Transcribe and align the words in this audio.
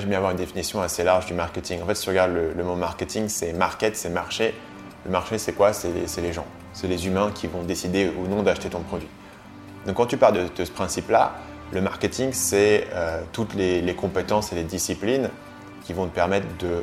j'aime 0.00 0.08
bien 0.08 0.18
avoir 0.18 0.32
une 0.32 0.38
définition 0.38 0.80
assez 0.80 1.04
large 1.04 1.26
du 1.26 1.34
marketing. 1.34 1.82
En 1.82 1.86
fait, 1.86 1.94
si 1.94 2.04
tu 2.04 2.08
regardes 2.10 2.32
le, 2.32 2.64
mot 2.64 2.76
marketing, 2.76 3.28
c'est 3.28 3.52
market, 3.52 3.96
c'est 3.96 4.10
marché. 4.10 4.54
Le 5.04 5.10
marché, 5.10 5.38
c'est 5.38 5.52
quoi? 5.52 5.72
C'est 5.72 5.90
les, 6.20 6.32
gens. 6.32 6.46
C'est 6.72 6.88
les 6.88 7.06
humains 7.06 7.30
qui 7.34 7.46
vont 7.46 7.62
décider 7.62 8.10
ou 8.18 8.26
non 8.28 8.42
d'acheter 8.42 8.68
ton 8.68 8.80
produit. 8.80 9.08
Donc 9.86 9.96
quand 9.96 10.06
tu 10.06 10.16
parles 10.16 10.48
de, 10.56 10.64
ce 10.64 10.70
principe-là, 10.70 11.34
le 11.72 11.80
marketing, 11.80 12.32
c'est 12.32 12.88
euh, 12.92 13.22
toutes 13.32 13.54
les, 13.54 13.80
les, 13.80 13.94
compétences 13.94 14.52
et 14.52 14.56
les 14.56 14.64
disciplines 14.64 15.30
qui 15.84 15.92
vont 15.92 16.06
te 16.06 16.14
permettre 16.14 16.46
de 16.58 16.82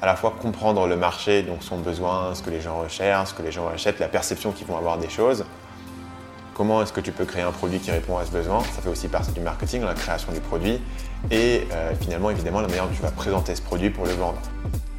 à 0.00 0.06
la 0.06 0.16
fois 0.16 0.34
comprendre 0.42 0.88
le 0.88 0.96
marché, 0.96 1.42
donc 1.42 1.62
son 1.62 1.78
besoin, 1.78 2.34
ce 2.34 2.42
que 2.42 2.50
les 2.50 2.60
gens 2.60 2.80
recherchent, 2.80 3.30
ce 3.30 3.34
que 3.34 3.42
les 3.42 3.52
gens 3.52 3.68
achètent, 3.68 4.00
la 4.00 4.08
perception 4.08 4.50
qu'ils 4.50 4.66
vont 4.66 4.76
avoir 4.76 4.98
des 4.98 5.08
choses, 5.08 5.44
Comment 6.54 6.82
est-ce 6.82 6.92
que 6.92 7.00
tu 7.00 7.12
peux 7.12 7.24
créer 7.24 7.42
un 7.42 7.50
produit 7.50 7.78
qui 7.78 7.90
répond 7.90 8.18
à 8.18 8.26
ce 8.26 8.30
besoin 8.30 8.60
Ça 8.60 8.82
fait 8.82 8.90
aussi 8.90 9.08
partie 9.08 9.32
du 9.32 9.40
marketing, 9.40 9.82
la 9.82 9.94
création 9.94 10.32
du 10.32 10.40
produit. 10.40 10.78
Et 11.30 11.66
euh, 11.72 11.92
finalement, 11.98 12.28
évidemment, 12.28 12.60
la 12.60 12.68
manière 12.68 12.86
dont 12.86 12.94
tu 12.94 13.00
vas 13.00 13.10
présenter 13.10 13.54
ce 13.54 13.62
produit 13.62 13.88
pour 13.88 14.04
le 14.04 14.12
vendre. 14.12 14.38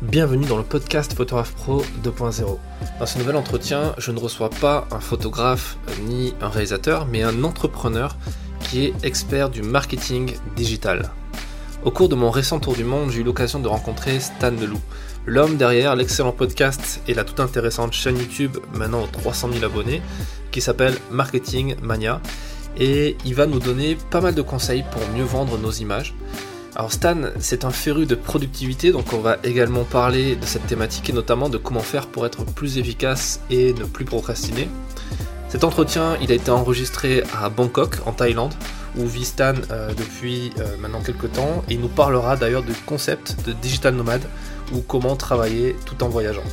Bienvenue 0.02 0.46
dans 0.46 0.58
le 0.58 0.64
podcast 0.64 1.14
Photographe 1.14 1.54
Pro 1.54 1.84
2.0. 2.04 2.58
Dans 3.00 3.06
ce 3.06 3.20
nouvel 3.20 3.36
entretien, 3.36 3.94
je 4.00 4.12
ne 4.12 4.20
reçois 4.20 4.50
pas 4.50 4.88
un 4.90 5.00
photographe 5.00 5.78
ni 6.08 6.34
un 6.42 6.50
réalisateur, 6.50 7.06
mais 7.06 7.22
un 7.22 7.44
entrepreneur 7.44 8.18
qui 8.60 8.86
est 8.86 9.06
expert 9.06 9.52
du 9.52 9.62
marketing 9.62 10.34
digital. 10.56 11.12
Au 11.86 11.92
cours 11.92 12.10
de 12.10 12.16
mon 12.16 12.32
récent 12.32 12.60
tour 12.60 12.74
du 12.74 12.84
monde, 12.84 13.12
j'ai 13.12 13.20
eu 13.22 13.24
l'occasion 13.24 13.60
de 13.60 13.68
rencontrer 13.68 14.20
Stan 14.20 14.52
Leloup, 14.52 14.82
l'homme 15.26 15.58
derrière 15.58 15.96
l'excellent 15.96 16.32
podcast 16.32 17.02
et 17.08 17.14
la 17.14 17.24
toute 17.24 17.40
intéressante 17.40 17.94
chaîne 17.94 18.18
YouTube, 18.18 18.58
maintenant 18.74 19.04
aux 19.04 19.08
300 19.08 19.50
000 19.54 19.66
abonnés, 19.66 20.02
qui 20.52 20.62
s'appelle 20.62 20.96
Marketing 21.12 21.76
Mania. 21.82 22.22
Et 22.78 23.18
il 23.26 23.36
va 23.36 23.46
nous 23.46 23.60
donner 23.60 23.98
pas 24.10 24.22
mal 24.22 24.36
de 24.36 24.42
conseils 24.42 24.84
pour 24.92 25.02
mieux 25.16 25.24
vendre 25.24 25.58
nos 25.58 25.72
images. 25.72 26.14
Alors 26.76 26.92
Stan, 26.92 27.18
c'est 27.40 27.66
un 27.66 27.70
féru 27.70 28.08
de 28.08 28.16
productivité, 28.16 28.92
donc 28.92 29.14
on 29.14 29.20
va 29.20 29.38
également 29.44 29.84
parler 29.84 30.36
de 30.36 30.46
cette 30.46 30.66
thématique 30.66 31.08
et 31.10 31.14
notamment 31.14 31.48
de 31.48 31.60
comment 31.60 31.82
faire 31.82 32.08
pour 32.08 32.26
être 32.26 32.44
plus 32.46 32.80
efficace 32.80 33.42
et 33.52 33.74
ne 33.74 33.84
plus 33.84 34.06
procrastiner. 34.06 34.68
Cet 35.50 35.64
entretien, 35.64 36.18
il 36.20 36.32
a 36.32 36.36
été 36.36 36.50
enregistré 36.50 37.22
à 37.40 37.50
Bangkok, 37.50 37.98
en 38.08 38.12
Thaïlande, 38.12 38.56
où 38.98 39.06
vit 39.06 39.24
Stan 39.24 39.54
euh, 39.70 39.94
depuis 39.94 40.52
euh, 40.58 40.78
maintenant 40.80 41.02
quelques 41.02 41.32
temps, 41.32 41.64
et 41.70 41.76
il 41.76 41.80
nous 41.80 41.90
parlera 41.90 42.38
d'ailleurs 42.38 42.64
du 42.64 42.74
concept 42.88 43.46
de 43.46 43.54
digital 43.54 43.94
nomade, 43.94 44.24
ou 44.72 44.82
comment 44.82 45.16
travailler 45.16 45.76
tout 45.86 46.04
en 46.04 46.10
voyageant. 46.10 46.44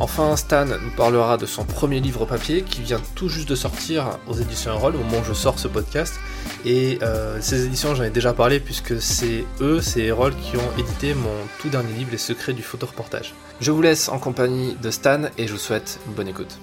Enfin, 0.00 0.36
Stan 0.36 0.64
nous 0.64 0.90
parlera 0.96 1.36
de 1.36 1.44
son 1.44 1.64
premier 1.64 1.98
livre 1.98 2.24
papier 2.24 2.62
qui 2.62 2.82
vient 2.82 3.00
tout 3.16 3.28
juste 3.28 3.48
de 3.48 3.56
sortir 3.56 4.06
aux 4.28 4.34
éditions 4.34 4.72
Erol 4.72 4.94
au 4.94 4.98
moment 4.98 5.18
où 5.18 5.24
je 5.24 5.32
sors 5.32 5.58
ce 5.58 5.66
podcast. 5.66 6.14
Et 6.64 7.00
euh, 7.02 7.38
ces 7.40 7.66
éditions, 7.66 7.96
j'en 7.96 8.04
ai 8.04 8.10
déjà 8.10 8.32
parlé 8.32 8.60
puisque 8.60 9.02
c'est 9.02 9.44
eux, 9.60 9.80
c'est 9.80 10.02
Erol, 10.02 10.34
qui 10.36 10.56
ont 10.56 10.78
édité 10.78 11.14
mon 11.14 11.34
tout 11.58 11.68
dernier 11.68 11.92
livre, 11.94 12.10
Les 12.12 12.18
secrets 12.18 12.52
du 12.52 12.62
photoreportage. 12.62 13.34
Je 13.60 13.72
vous 13.72 13.82
laisse 13.82 14.08
en 14.08 14.20
compagnie 14.20 14.76
de 14.80 14.92
Stan 14.92 15.22
et 15.36 15.48
je 15.48 15.52
vous 15.52 15.58
souhaite 15.58 15.98
une 16.06 16.12
bonne 16.12 16.28
écoute. 16.28 16.60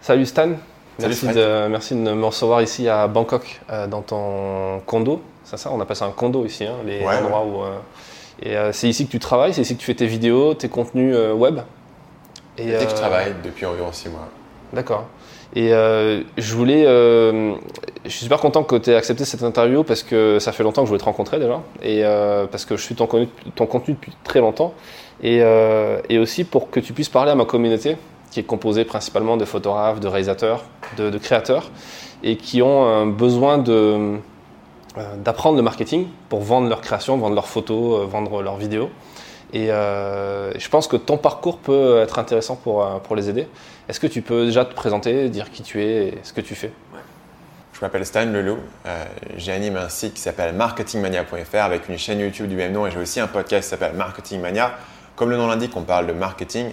Salut 0.00 0.26
Stan, 0.26 0.50
merci, 0.98 1.28
de, 1.28 1.68
merci 1.68 1.94
de 1.94 2.00
me 2.00 2.24
recevoir 2.24 2.62
ici 2.62 2.88
à 2.88 3.06
Bangkok 3.06 3.60
euh, 3.70 3.86
dans 3.86 4.02
ton 4.02 4.80
condo. 4.86 5.22
C'est 5.44 5.56
ça, 5.56 5.70
on 5.72 5.80
appelle 5.80 5.94
ça 5.94 6.06
un 6.06 6.10
condo 6.10 6.44
ici, 6.44 6.64
hein, 6.64 6.78
les 6.84 7.04
endroits 7.06 7.44
où. 7.44 7.62
Euh, 7.62 7.78
et 8.42 8.54
c'est 8.72 8.88
ici 8.88 9.06
que 9.06 9.10
tu 9.10 9.18
travailles, 9.18 9.54
c'est 9.54 9.62
ici 9.62 9.74
que 9.74 9.80
tu 9.80 9.86
fais 9.86 9.94
tes 9.94 10.06
vidéos, 10.06 10.54
tes 10.54 10.68
contenus 10.68 11.16
web. 11.34 11.60
Et, 12.58 12.64
que 12.64 12.70
je 12.70 12.74
euh, 12.76 12.94
travaille 12.94 13.34
depuis 13.44 13.66
environ 13.66 13.92
6 13.92 14.08
mois. 14.08 14.28
D'accord. 14.72 15.04
Et 15.54 15.72
euh, 15.72 16.22
je 16.36 16.54
voulais. 16.54 16.84
Euh, 16.86 17.54
je 18.04 18.10
suis 18.10 18.22
super 18.22 18.40
content 18.40 18.62
que 18.62 18.76
tu 18.76 18.90
aies 18.90 18.96
accepté 18.96 19.24
cette 19.24 19.42
interview 19.42 19.84
parce 19.84 20.02
que 20.02 20.38
ça 20.38 20.52
fait 20.52 20.62
longtemps 20.62 20.82
que 20.82 20.86
je 20.86 20.90
voulais 20.90 21.00
te 21.00 21.04
rencontrer 21.04 21.38
déjà. 21.38 21.60
Et 21.82 22.02
parce 22.50 22.64
que 22.64 22.76
je 22.76 22.82
suis 22.82 22.94
ton, 22.94 23.08
ton 23.54 23.66
contenu 23.66 23.94
depuis 23.94 24.12
très 24.24 24.40
longtemps. 24.40 24.74
Et, 25.22 25.38
et, 26.08 26.18
aussi 26.18 26.44
pour 26.44 26.70
que 26.70 26.80
tu 26.80 26.92
puisses 26.92 27.08
parler 27.08 27.30
à 27.30 27.34
ma 27.34 27.44
communauté 27.44 27.96
qui 28.30 28.40
est 28.40 28.44
composée 28.44 28.84
principalement 28.84 29.36
de 29.36 29.44
photographes, 29.44 30.00
de 30.00 30.08
réalisateurs, 30.08 30.64
de, 30.98 31.10
de 31.10 31.18
créateurs 31.18 31.70
et 32.22 32.36
qui 32.36 32.60
ont 32.60 32.84
un 32.84 33.06
besoin 33.06 33.56
de 33.58 34.18
d'apprendre 35.18 35.56
le 35.56 35.62
marketing 35.62 36.06
pour 36.28 36.40
vendre 36.40 36.68
leurs 36.68 36.80
créations, 36.80 37.16
vendre 37.18 37.34
leurs 37.34 37.48
photos, 37.48 38.08
vendre 38.08 38.42
leurs 38.42 38.56
vidéos. 38.56 38.90
Et 39.52 39.70
euh, 39.70 40.52
je 40.58 40.68
pense 40.68 40.88
que 40.88 40.96
ton 40.96 41.18
parcours 41.18 41.58
peut 41.58 42.00
être 42.00 42.18
intéressant 42.18 42.56
pour, 42.56 42.84
euh, 42.84 42.98
pour 42.98 43.14
les 43.14 43.28
aider. 43.28 43.46
Est-ce 43.88 44.00
que 44.00 44.06
tu 44.06 44.22
peux 44.22 44.46
déjà 44.46 44.64
te 44.64 44.74
présenter, 44.74 45.28
dire 45.28 45.50
qui 45.50 45.62
tu 45.62 45.82
es 45.82 46.08
et 46.08 46.18
ce 46.22 46.32
que 46.32 46.40
tu 46.40 46.54
fais? 46.54 46.72
Je 47.72 47.80
m'appelle 47.80 48.04
Stan 48.06 48.24
Leloup. 48.24 48.58
Euh, 48.86 49.04
J'anime 49.36 49.76
un 49.76 49.88
site 49.88 50.14
qui 50.14 50.20
s'appelle 50.20 50.54
marketingmania.fr 50.54 51.56
avec 51.56 51.88
une 51.88 51.98
chaîne 51.98 52.20
YouTube 52.20 52.48
du 52.48 52.56
même 52.56 52.72
nom 52.72 52.86
et 52.86 52.90
j'ai 52.90 52.98
aussi 52.98 53.20
un 53.20 53.26
podcast 53.26 53.64
qui 53.64 53.70
s'appelle 53.70 53.94
Marketing 53.94 54.40
Mania. 54.40 54.72
Comme 55.14 55.30
le 55.30 55.36
nom 55.36 55.46
l'indique, 55.46 55.76
on 55.76 55.82
parle 55.82 56.06
de 56.06 56.12
marketing. 56.12 56.72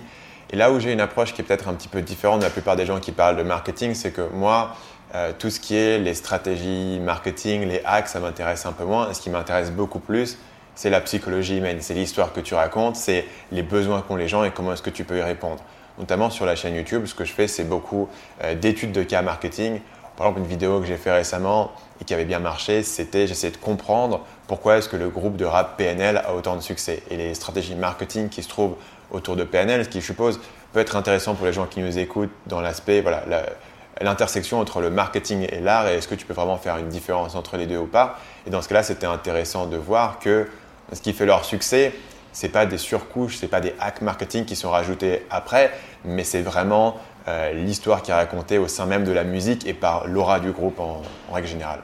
Et 0.50 0.56
là 0.56 0.72
où 0.72 0.80
j'ai 0.80 0.94
une 0.94 1.02
approche 1.02 1.34
qui 1.34 1.42
est 1.42 1.44
peut-être 1.44 1.68
un 1.68 1.74
petit 1.74 1.88
peu 1.88 2.02
différente 2.02 2.40
de 2.40 2.46
la 2.46 2.50
plupart 2.50 2.76
des 2.76 2.86
gens 2.86 3.00
qui 3.00 3.12
parlent 3.12 3.38
de 3.38 3.44
marketing, 3.44 3.94
c'est 3.94 4.12
que 4.12 4.22
moi, 4.34 4.76
euh, 5.16 5.32
tout 5.38 5.50
ce 5.50 5.60
qui 5.60 5.76
est 5.76 6.00
les 6.00 6.16
stratégies 6.16 7.00
marketing, 7.00 7.68
les 7.68 7.82
hacks, 7.86 8.08
ça 8.08 8.20
m'intéresse 8.20 8.66
un 8.66 8.72
peu 8.72 8.84
moins. 8.84 9.14
Ce 9.14 9.22
qui 9.22 9.30
m'intéresse 9.30 9.72
beaucoup 9.72 10.00
plus, 10.00 10.38
c'est 10.76 10.90
la 10.90 11.02
psychologie 11.02 11.58
humaine, 11.58 11.78
c'est 11.82 11.94
l'histoire 11.94 12.34
que 12.34 12.40
tu 12.40 12.56
racontes, 12.56 12.96
c'est 12.96 13.26
les 13.52 13.62
besoins 13.62 14.02
qu'ont 14.02 14.16
les 14.16 14.28
gens 14.28 14.44
et 14.44 14.52
comment 14.52 14.74
est-ce 14.74 14.82
que 14.82 14.90
tu 14.90 15.04
peux 15.04 15.20
y 15.20 15.22
répondre. 15.22 15.64
Notamment 16.00 16.32
sur 16.32 16.48
la 16.48 16.56
chaîne 16.56 16.74
YouTube, 16.74 17.06
ce 17.06 17.14
que 17.14 17.26
je 17.26 17.32
fais, 17.32 17.48
c'est 17.48 17.64
beaucoup 17.64 18.10
euh, 18.44 18.56
d'études 18.56 18.92
de 18.92 19.04
cas 19.04 19.22
marketing. 19.22 19.82
Par 20.18 20.28
exemple, 20.28 20.42
une 20.42 20.48
vidéo 20.48 20.80
que 20.80 20.88
j'ai 20.88 20.98
fait 20.98 21.12
récemment 21.12 21.72
et 22.02 22.06
qui 22.06 22.14
avait 22.16 22.26
bien 22.26 22.40
marché, 22.40 22.82
c'était 22.82 23.28
j'essayais 23.28 23.54
de 23.54 23.58
comprendre 23.58 24.26
pourquoi 24.48 24.78
est-ce 24.78 24.90
que 24.90 24.98
le 24.98 25.10
groupe 25.10 25.38
de 25.38 25.46
rap 25.46 25.78
PNL 25.78 26.18
a 26.18 26.34
autant 26.34 26.56
de 26.56 26.62
succès 26.62 27.04
et 27.12 27.18
les 27.18 27.36
stratégies 27.36 27.76
marketing 27.76 28.30
qui 28.30 28.42
se 28.42 28.50
trouvent 28.50 28.76
autour 29.12 29.36
de 29.36 29.44
PNL, 29.44 29.86
ce 29.86 29.90
qui 29.90 30.02
je 30.02 30.06
suppose 30.06 30.40
peut 30.72 30.80
être 30.80 30.96
intéressant 30.96 31.36
pour 31.36 31.46
les 31.46 31.54
gens 31.54 31.68
qui 31.68 31.82
nous 31.82 32.00
écoutent 32.00 32.32
dans 32.48 32.62
l'aspect 32.62 33.02
voilà 33.02 33.24
l'intersection 34.02 34.60
entre 34.60 34.82
le 34.82 34.90
marketing 34.90 35.48
et 35.50 35.60
l'art 35.60 35.88
et 35.88 35.96
est-ce 35.96 36.08
que 36.08 36.16
tu 36.16 36.26
peux 36.26 36.34
vraiment 36.34 36.58
faire 36.58 36.78
une 36.78 36.90
différence 36.90 37.36
entre 37.36 37.58
les 37.58 37.68
deux 37.68 37.78
ou 37.78 37.86
pas? 37.86 38.20
Et 38.48 38.50
dans 38.50 38.62
ce 38.62 38.70
cas-là, 38.70 38.84
c'était 38.84 39.06
intéressant 39.06 39.68
de 39.68 39.78
voir 39.78 40.20
que 40.20 40.48
ce 40.92 41.02
qui 41.02 41.14
fait 41.14 41.26
leur 41.26 41.46
succès, 41.46 41.94
ce 42.34 42.46
n'est 42.46 42.52
pas 42.52 42.66
des 42.66 42.78
surcouches, 42.78 43.38
ce 43.38 43.44
n'est 43.44 43.50
pas 43.50 43.62
des 43.62 43.74
hacks 43.80 44.02
marketing 44.02 44.46
qui 44.46 44.56
sont 44.56 44.72
rajoutés 44.72 45.26
après, 45.30 45.72
mais 46.04 46.24
c'est 46.24 46.42
vraiment 46.42 46.98
euh, 47.28 47.54
l'histoire 47.54 48.02
qui 48.02 48.12
est 48.12 48.16
racontée 48.16 48.58
au 48.58 48.68
sein 48.68 48.86
même 48.86 49.04
de 49.04 49.12
la 49.12 49.24
musique 49.24 49.68
et 49.68 49.74
par 49.74 50.08
l'aura 50.08 50.40
du 50.40 50.52
groupe 50.52 50.80
en, 50.80 51.02
règle 51.32 51.48
générale. 51.48 51.82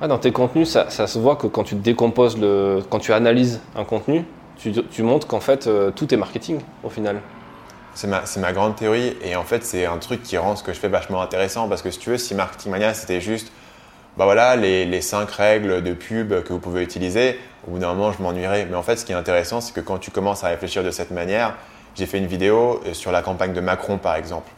Hmm. 0.00 0.06
dans 0.08 0.18
tes 0.18 0.32
contenus, 0.32 0.68
ça, 0.68 0.88
se 0.88 1.18
voit 1.18 1.36
que 1.36 1.46
quand 1.46 1.64
tu 1.64 1.74
décomposes, 1.74 2.38
quand 2.88 2.98
tu 2.98 3.12
analyses 3.12 3.60
un 3.76 3.84
contenu, 3.84 4.24
tu, 4.58 5.02
montres 5.02 5.26
qu'en 5.26 5.40
fait 5.40 5.66
euh, 5.66 5.90
tout 5.90 6.12
est 6.12 6.16
marketing 6.16 6.60
au 6.82 6.88
final. 6.88 7.20
C'est 7.96 8.06
ma, 8.06 8.52
grande 8.52 8.76
théorie 8.76 9.16
et 9.24 9.34
en 9.36 9.42
fait 9.42 9.64
c'est 9.64 9.86
un 9.86 9.96
truc 9.98 10.22
qui 10.22 10.36
rend 10.36 10.54
ce 10.54 10.62
que 10.62 10.72
je 10.72 10.78
fais 10.78 10.88
vachement 10.88 11.22
intéressant 11.22 11.66
parce 11.66 11.82
que 11.82 11.90
si 11.90 11.98
tu 11.98 12.10
veux, 12.10 12.18
si 12.18 12.34
Marketing 12.34 12.70
Mania 12.70 12.92
c'était 12.94 13.20
juste 13.20 13.50
bah 14.16 14.24
voilà, 14.24 14.56
les, 14.56 14.86
les 14.86 15.02
cinq 15.02 15.30
règles 15.30 15.82
de 15.82 15.92
pub 15.92 16.42
que 16.42 16.52
vous 16.52 16.58
pouvez 16.58 16.82
utiliser, 16.82 17.38
au 17.66 17.72
bout 17.72 17.78
d'un 17.78 17.92
moment, 17.92 18.12
je 18.12 18.22
m'ennuierais. 18.22 18.66
Mais 18.68 18.76
en 18.76 18.82
fait, 18.82 18.96
ce 18.96 19.04
qui 19.04 19.12
est 19.12 19.16
intéressant, 19.16 19.60
c'est 19.60 19.74
que 19.74 19.80
quand 19.80 19.98
tu 19.98 20.10
commences 20.10 20.42
à 20.42 20.48
réfléchir 20.48 20.82
de 20.82 20.90
cette 20.90 21.10
manière, 21.10 21.54
j'ai 21.94 22.06
fait 22.06 22.18
une 22.18 22.26
vidéo 22.26 22.80
euh, 22.86 22.94
sur 22.94 23.12
la 23.12 23.22
campagne 23.22 23.52
de 23.52 23.60
Macron, 23.60 23.98
par 23.98 24.16
exemple, 24.16 24.50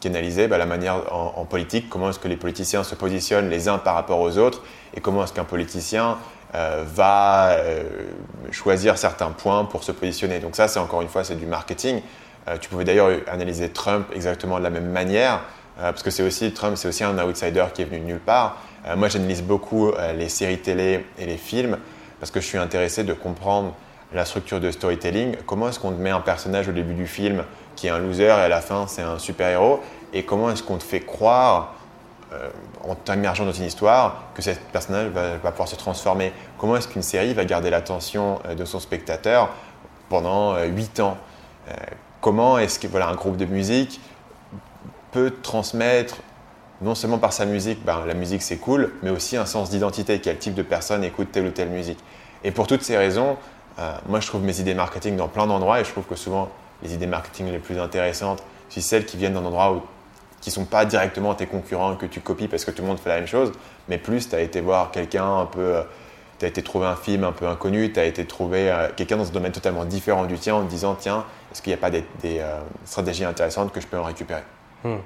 qui 0.00 0.08
analysait 0.08 0.46
bah, 0.46 0.58
la 0.58 0.66
manière 0.66 1.12
en, 1.12 1.44
politique, 1.44 1.88
comment 1.88 2.10
est-ce 2.10 2.18
que 2.18 2.28
les 2.28 2.36
politiciens 2.36 2.84
se 2.84 2.94
positionnent 2.94 3.48
les 3.48 3.68
uns 3.68 3.78
par 3.78 3.94
rapport 3.94 4.20
aux 4.20 4.38
autres, 4.38 4.62
et 4.94 5.00
comment 5.00 5.24
est-ce 5.24 5.32
qu'un 5.32 5.44
politicien 5.44 6.18
euh, 6.54 6.84
va 6.86 7.50
euh, 7.50 7.82
choisir 8.52 8.96
certains 8.96 9.30
points 9.30 9.64
pour 9.64 9.82
se 9.84 9.92
positionner. 9.92 10.38
Donc 10.38 10.54
ça, 10.54 10.68
c'est 10.68 10.78
encore 10.78 11.02
une 11.02 11.08
fois, 11.08 11.24
c'est 11.24 11.34
du 11.34 11.46
marketing. 11.46 12.00
Tu 12.60 12.68
pouvais 12.68 12.84
d'ailleurs 12.84 13.10
analyser 13.26 13.68
Trump 13.70 14.06
exactement 14.14 14.58
de 14.58 14.64
la 14.64 14.70
même 14.70 14.90
manière, 14.90 15.40
parce 15.76 16.02
que 16.02 16.10
c'est 16.10 16.22
aussi 16.22 16.52
Trump, 16.52 16.76
c'est 16.76 16.88
aussi 16.88 17.04
un 17.04 17.18
outsider 17.18 17.64
qui 17.74 17.82
est 17.82 17.84
venu 17.84 18.00
de 18.00 18.04
nulle 18.04 18.20
part. 18.20 18.56
Euh, 18.86 18.96
moi, 18.96 19.08
j'analyse 19.08 19.42
beaucoup 19.42 19.90
euh, 19.90 20.12
les 20.12 20.28
séries 20.28 20.58
télé 20.58 21.04
et 21.18 21.26
les 21.26 21.36
films 21.36 21.78
parce 22.20 22.30
que 22.30 22.40
je 22.40 22.46
suis 22.46 22.58
intéressé 22.58 23.04
de 23.04 23.12
comprendre 23.12 23.74
la 24.12 24.24
structure 24.24 24.60
de 24.60 24.70
storytelling. 24.70 25.36
Comment 25.46 25.68
est-ce 25.68 25.78
qu'on 25.78 25.92
te 25.92 26.00
met 26.00 26.10
un 26.10 26.20
personnage 26.20 26.68
au 26.68 26.72
début 26.72 26.94
du 26.94 27.06
film 27.06 27.44
qui 27.76 27.86
est 27.86 27.90
un 27.90 27.98
loser 27.98 28.24
et 28.24 28.30
à 28.30 28.48
la 28.48 28.60
fin 28.60 28.86
c'est 28.86 29.02
un 29.02 29.18
super-héros? 29.18 29.80
Et 30.12 30.24
comment 30.24 30.50
est-ce 30.50 30.62
qu'on 30.62 30.78
te 30.78 30.84
fait 30.84 31.00
croire, 31.00 31.74
euh, 32.32 32.48
en 32.82 32.94
t'immergeant 32.94 33.44
dans 33.44 33.52
une 33.52 33.66
histoire, 33.66 34.24
que 34.34 34.40
ce 34.40 34.50
personnage 34.72 35.08
va, 35.08 35.50
pouvoir 35.50 35.68
se 35.68 35.76
transformer? 35.76 36.32
Comment 36.56 36.76
est-ce 36.76 36.88
qu'une 36.88 37.02
série 37.02 37.34
va 37.34 37.44
garder 37.44 37.68
l'attention 37.68 38.40
de 38.56 38.64
son 38.64 38.80
spectateur 38.80 39.50
pendant 40.08 40.58
8 40.64 41.00
ans? 41.00 41.18
Comment 42.28 42.58
est-ce 42.58 42.78
que 42.78 42.86
voilà, 42.86 43.08
un 43.08 43.14
groupe 43.14 43.38
de 43.38 43.46
musique 43.46 44.02
peut 45.12 45.32
transmettre 45.42 46.18
non 46.82 46.94
seulement 46.94 47.16
par 47.16 47.32
sa 47.32 47.46
musique, 47.46 47.82
ben, 47.86 48.04
la 48.06 48.12
musique 48.12 48.42
c'est 48.42 48.58
cool, 48.58 48.92
mais 49.02 49.08
aussi 49.08 49.38
un 49.38 49.46
sens 49.46 49.70
d'identité, 49.70 50.20
quel 50.20 50.36
type 50.36 50.52
de 50.52 50.60
personne 50.60 51.02
écoute 51.04 51.28
telle 51.32 51.46
ou 51.46 51.50
telle 51.52 51.70
musique. 51.70 51.98
Et 52.44 52.50
pour 52.50 52.66
toutes 52.66 52.82
ces 52.82 52.98
raisons, 52.98 53.38
euh, 53.78 53.94
moi 54.10 54.20
je 54.20 54.26
trouve 54.26 54.42
mes 54.42 54.60
idées 54.60 54.74
marketing 54.74 55.16
dans 55.16 55.28
plein 55.28 55.46
d'endroits 55.46 55.80
et 55.80 55.84
je 55.84 55.90
trouve 55.90 56.04
que 56.04 56.16
souvent 56.16 56.50
les 56.82 56.92
idées 56.92 57.06
marketing 57.06 57.50
les 57.50 57.60
plus 57.60 57.78
intéressantes, 57.78 58.42
c'est 58.68 58.82
celles 58.82 59.06
qui 59.06 59.16
viennent 59.16 59.32
d'un 59.32 59.46
endroit 59.46 59.82
qui 60.42 60.50
ne 60.50 60.54
sont 60.54 60.66
pas 60.66 60.84
directement 60.84 61.34
tes 61.34 61.46
concurrents 61.46 61.96
que 61.96 62.04
tu 62.04 62.20
copies 62.20 62.46
parce 62.46 62.66
que 62.66 62.72
tout 62.72 62.82
le 62.82 62.88
monde 62.88 62.98
fait 62.98 63.08
la 63.08 63.16
même 63.16 63.26
chose, 63.26 63.52
mais 63.88 63.96
plus 63.96 64.28
tu 64.28 64.34
as 64.34 64.42
été 64.42 64.60
voir 64.60 64.90
quelqu'un 64.90 65.38
un 65.38 65.46
peu 65.46 65.76
euh, 65.76 65.82
tu 66.38 66.44
as 66.44 66.48
été 66.48 66.62
trouver 66.62 66.86
un 66.86 66.96
film 66.96 67.24
un 67.24 67.32
peu 67.32 67.46
inconnu, 67.46 67.92
tu 67.92 67.98
as 67.98 68.04
été 68.04 68.24
trouver 68.24 68.70
euh, 68.70 68.88
quelqu'un 68.94 69.16
dans 69.16 69.26
un 69.26 69.32
domaine 69.32 69.52
totalement 69.52 69.84
différent 69.84 70.24
du 70.24 70.38
tien 70.38 70.54
en 70.54 70.64
te 70.64 70.70
disant 70.70 70.96
tiens, 70.98 71.24
est-ce 71.50 71.62
qu'il 71.62 71.72
n'y 71.72 71.74
a 71.74 71.80
pas 71.80 71.90
des, 71.90 72.04
euh, 72.24 72.60
stratégies 72.84 73.24
intéressantes 73.24 73.72
que 73.72 73.80
je 73.80 73.86
peux 73.86 73.98
en 73.98 74.04
récupérer? 74.04 74.42
Hmm. 74.84 74.98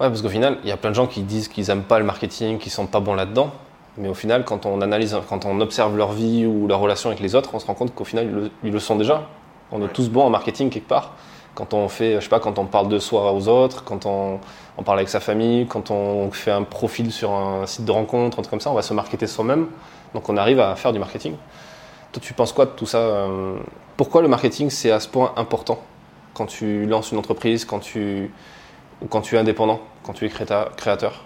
Ouais, 0.00 0.08
parce 0.08 0.22
qu'au 0.22 0.28
final, 0.28 0.58
il 0.62 0.68
y 0.68 0.72
a 0.72 0.76
plein 0.76 0.90
de 0.90 0.94
gens 0.94 1.06
qui 1.06 1.22
disent 1.22 1.48
qu'ils 1.48 1.66
n'aiment 1.68 1.82
pas 1.82 1.98
le 1.98 2.04
marketing, 2.04 2.58
qu'ils 2.58 2.70
ne 2.70 2.74
sont 2.74 2.86
pas 2.86 3.00
bons 3.00 3.14
là-dedans. 3.14 3.52
Mais 3.96 4.08
au 4.08 4.14
final, 4.14 4.44
quand 4.44 4.64
on 4.64 4.80
analyse, 4.80 5.16
quand 5.28 5.44
on 5.44 5.60
observe 5.60 5.96
leur 5.96 6.12
vie 6.12 6.46
ou 6.46 6.68
leur 6.68 6.78
relation 6.78 7.10
avec 7.10 7.20
les 7.20 7.34
autres, 7.34 7.50
on 7.54 7.58
se 7.58 7.66
rend 7.66 7.74
compte 7.74 7.92
qu'au 7.94 8.04
final, 8.04 8.50
ils 8.62 8.70
le, 8.70 8.78
sont 8.78 8.94
déjà. 8.94 9.26
On 9.72 9.84
est 9.84 9.88
tous 9.88 10.08
bons 10.08 10.22
en 10.22 10.30
marketing 10.30 10.70
quelque 10.70 10.86
part. 10.86 11.14
Quand 11.56 11.74
on 11.74 11.88
fait, 11.88 12.14
je 12.16 12.20
sais 12.20 12.28
pas, 12.28 12.38
quand 12.38 12.60
on 12.60 12.66
parle 12.66 12.86
de 12.88 13.00
soi 13.00 13.32
aux 13.32 13.48
autres, 13.48 13.82
quand 13.82 14.06
on, 14.06 14.38
on 14.76 14.82
parle 14.84 14.98
avec 14.98 15.08
sa 15.08 15.18
famille, 15.18 15.66
quand 15.66 15.90
on 15.90 16.30
fait 16.30 16.52
un 16.52 16.62
profil 16.62 17.10
sur 17.10 17.32
un 17.32 17.66
site 17.66 17.84
de 17.84 17.90
rencontre, 17.90 18.38
un 18.38 18.42
truc 18.42 18.50
comme 18.50 18.60
ça, 18.60 18.70
on 18.70 18.74
va 18.74 18.82
se 18.82 18.94
marketer 18.94 19.26
soi-même. 19.26 19.66
Donc 20.14 20.28
on 20.28 20.36
arrive 20.36 20.60
à 20.60 20.74
faire 20.76 20.92
du 20.92 20.98
marketing. 20.98 21.36
Toi, 22.12 22.22
tu 22.22 22.32
penses 22.32 22.52
quoi 22.52 22.66
de 22.66 22.70
tout 22.70 22.86
ça 22.86 22.98
euh, 22.98 23.58
Pourquoi 23.96 24.22
le 24.22 24.28
marketing, 24.28 24.70
c'est 24.70 24.90
à 24.90 25.00
ce 25.00 25.08
point 25.08 25.32
important 25.36 25.82
quand 26.34 26.46
tu 26.46 26.86
lances 26.86 27.12
une 27.12 27.18
entreprise, 27.18 27.64
quand 27.64 27.80
tu, 27.80 28.30
quand 29.10 29.20
tu 29.20 29.36
es 29.36 29.38
indépendant, 29.38 29.80
quand 30.04 30.12
tu 30.12 30.24
es 30.24 30.28
créateur? 30.28 31.24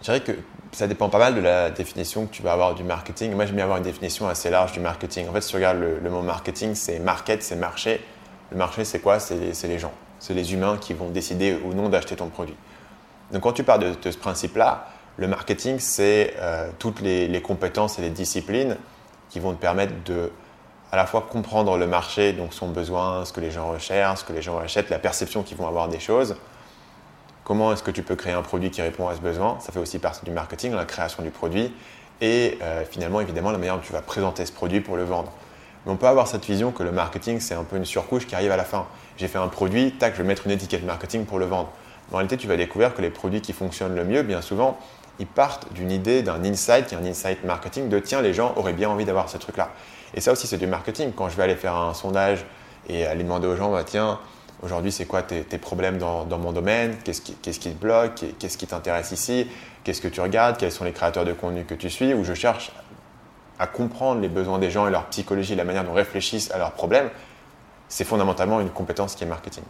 Je 0.00 0.04
dirais 0.04 0.20
que 0.20 0.32
ça 0.72 0.86
dépend 0.86 1.08
pas 1.08 1.18
mal 1.18 1.34
de 1.34 1.40
la 1.40 1.70
définition 1.70 2.26
que 2.26 2.32
tu 2.32 2.42
vas 2.42 2.52
avoir 2.52 2.74
du 2.74 2.84
marketing. 2.84 3.32
Moi, 3.34 3.46
j'aime 3.46 3.56
bien 3.56 3.64
avoir 3.64 3.78
une 3.78 3.84
définition 3.84 4.28
assez 4.28 4.50
large 4.50 4.72
du 4.72 4.80
marketing. 4.80 5.28
En 5.28 5.32
fait, 5.32 5.40
si 5.40 5.50
tu 5.50 5.56
regardes 5.56 5.78
le, 5.78 6.10
mot 6.10 6.22
marketing, 6.22 6.74
c'est 6.74 6.98
market, 6.98 7.42
c'est 7.42 7.56
marché. 7.56 8.00
Le 8.50 8.56
marché, 8.56 8.84
c'est 8.84 9.00
quoi? 9.00 9.18
C'est 9.18 9.36
les 9.64 9.78
gens. 9.78 9.92
C'est 10.18 10.34
les 10.34 10.52
humains 10.52 10.76
qui 10.78 10.94
vont 10.94 11.08
décider 11.08 11.58
ou 11.64 11.74
non 11.74 11.88
d'acheter 11.88 12.16
ton 12.16 12.28
produit. 12.28 12.56
Donc, 13.32 13.42
quand 13.42 13.52
tu 13.52 13.64
parles 13.64 13.96
de 14.00 14.10
ce 14.10 14.18
principe-là, 14.18 14.88
le 15.18 15.26
marketing, 15.26 15.78
c'est 15.80 16.34
euh, 16.38 16.70
toutes 16.78 17.00
les, 17.00 17.42
compétences 17.42 17.98
et 17.98 18.02
les 18.02 18.10
disciplines 18.10 18.76
qui 19.28 19.40
vont 19.40 19.52
te 19.52 19.60
permettre 19.60 19.92
de 20.04 20.30
à 20.90 20.96
la 20.96 21.04
fois 21.04 21.26
comprendre 21.28 21.76
le 21.76 21.86
marché, 21.86 22.32
donc 22.32 22.54
son 22.54 22.68
besoin, 22.68 23.26
ce 23.26 23.32
que 23.34 23.40
les 23.40 23.50
gens 23.50 23.68
recherchent, 23.68 24.20
ce 24.20 24.24
que 24.24 24.32
les 24.32 24.40
gens 24.40 24.58
achètent, 24.58 24.88
la 24.88 24.98
perception 24.98 25.42
qu'ils 25.42 25.58
vont 25.58 25.66
avoir 25.66 25.88
des 25.88 26.00
choses. 26.00 26.36
Comment 27.44 27.72
est-ce 27.72 27.82
que 27.82 27.90
tu 27.90 28.02
peux 28.02 28.16
créer 28.16 28.32
un 28.32 28.40
produit 28.40 28.70
qui 28.70 28.80
répond 28.80 29.06
à 29.06 29.14
ce 29.14 29.20
besoin? 29.20 29.58
Ça 29.60 29.70
fait 29.70 29.80
aussi 29.80 29.98
partie 29.98 30.24
du 30.24 30.30
marketing, 30.30 30.72
la 30.72 30.86
création 30.86 31.22
du 31.22 31.30
produit. 31.30 31.74
Et 32.22 32.58
euh, 32.62 32.84
finalement, 32.88 33.20
évidemment, 33.20 33.50
la 33.50 33.58
manière 33.58 33.76
dont 33.76 33.82
tu 33.82 33.92
vas 33.92 34.00
présenter 34.00 34.46
ce 34.46 34.52
produit 34.52 34.80
pour 34.80 34.96
le 34.96 35.04
vendre. 35.04 35.32
Mais 35.84 35.92
on 35.92 35.96
peut 35.96 36.06
avoir 36.06 36.26
cette 36.26 36.46
vision 36.46 36.72
que 36.72 36.82
le 36.82 36.92
marketing, 36.92 37.40
c'est 37.40 37.54
un 37.54 37.64
peu 37.64 37.76
une 37.76 37.84
surcouche 37.84 38.26
qui 38.26 38.34
arrive 38.34 38.50
à 38.50 38.56
la 38.56 38.64
fin. 38.64 38.86
J'ai 39.18 39.28
fait 39.28 39.38
un 39.38 39.48
produit, 39.48 39.92
tac, 39.92 40.14
je 40.14 40.22
vais 40.22 40.28
mettre 40.28 40.46
une 40.46 40.52
étiquette 40.52 40.84
marketing 40.84 41.26
pour 41.26 41.38
le 41.38 41.44
vendre. 41.44 41.70
en 42.12 42.16
réalité, 42.16 42.38
tu 42.38 42.46
vas 42.46 42.56
découvrir 42.56 42.94
que 42.94 43.02
les 43.02 43.10
produits 43.10 43.42
qui 43.42 43.52
fonctionnent 43.52 43.94
le 43.94 44.04
mieux, 44.04 44.22
bien 44.22 44.40
souvent, 44.40 44.78
ils 45.18 45.26
partent 45.26 45.72
d'une 45.72 45.90
idée, 45.90 46.22
d'un 46.22 46.44
insight, 46.44 46.86
qui 46.86 46.94
est 46.94 46.98
un 46.98 47.04
insight 47.04 47.44
marketing, 47.44 47.88
de 47.88 47.98
tiens, 47.98 48.22
les 48.22 48.34
gens 48.34 48.52
auraient 48.56 48.72
bien 48.72 48.88
envie 48.88 49.04
d'avoir 49.04 49.28
ce 49.28 49.36
truc-là. 49.36 49.70
Et 50.14 50.20
ça 50.20 50.32
aussi, 50.32 50.46
c'est 50.46 50.58
du 50.58 50.66
marketing. 50.66 51.12
Quand 51.14 51.28
je 51.28 51.36
vais 51.36 51.42
aller 51.42 51.56
faire 51.56 51.74
un 51.74 51.94
sondage 51.94 52.44
et 52.88 53.04
aller 53.06 53.24
demander 53.24 53.46
aux 53.46 53.56
gens, 53.56 53.70
bah, 53.70 53.84
tiens, 53.84 54.20
aujourd'hui, 54.62 54.92
c'est 54.92 55.06
quoi 55.06 55.22
tes, 55.22 55.58
problèmes 55.58 55.98
dans, 55.98 56.26
mon 56.38 56.52
domaine? 56.52 56.96
Qu'est-ce 57.04 57.20
qui, 57.20 57.34
te 57.34 57.68
bloque? 57.68 58.24
Qu'est-ce 58.38 58.56
qui 58.56 58.66
t'intéresse 58.66 59.12
ici? 59.12 59.48
Qu'est-ce 59.84 60.00
que 60.00 60.08
tu 60.08 60.20
regardes? 60.20 60.56
Quels 60.56 60.72
sont 60.72 60.84
les 60.84 60.92
créateurs 60.92 61.24
de 61.24 61.32
contenu 61.32 61.64
que 61.64 61.74
tu 61.74 61.90
suis? 61.90 62.14
Où 62.14 62.24
je 62.24 62.34
cherche 62.34 62.72
à 63.58 63.66
comprendre 63.66 64.20
les 64.20 64.28
besoins 64.28 64.58
des 64.58 64.70
gens 64.70 64.86
et 64.86 64.90
leur 64.90 65.06
psychologie, 65.06 65.56
la 65.56 65.64
manière 65.64 65.84
dont 65.84 65.92
réfléchissent 65.92 66.52
à 66.52 66.58
leurs 66.58 66.72
problèmes, 66.72 67.10
c'est 67.88 68.04
fondamentalement 68.04 68.60
une 68.60 68.70
compétence 68.70 69.16
qui 69.16 69.24
est 69.24 69.26
marketing. 69.26 69.64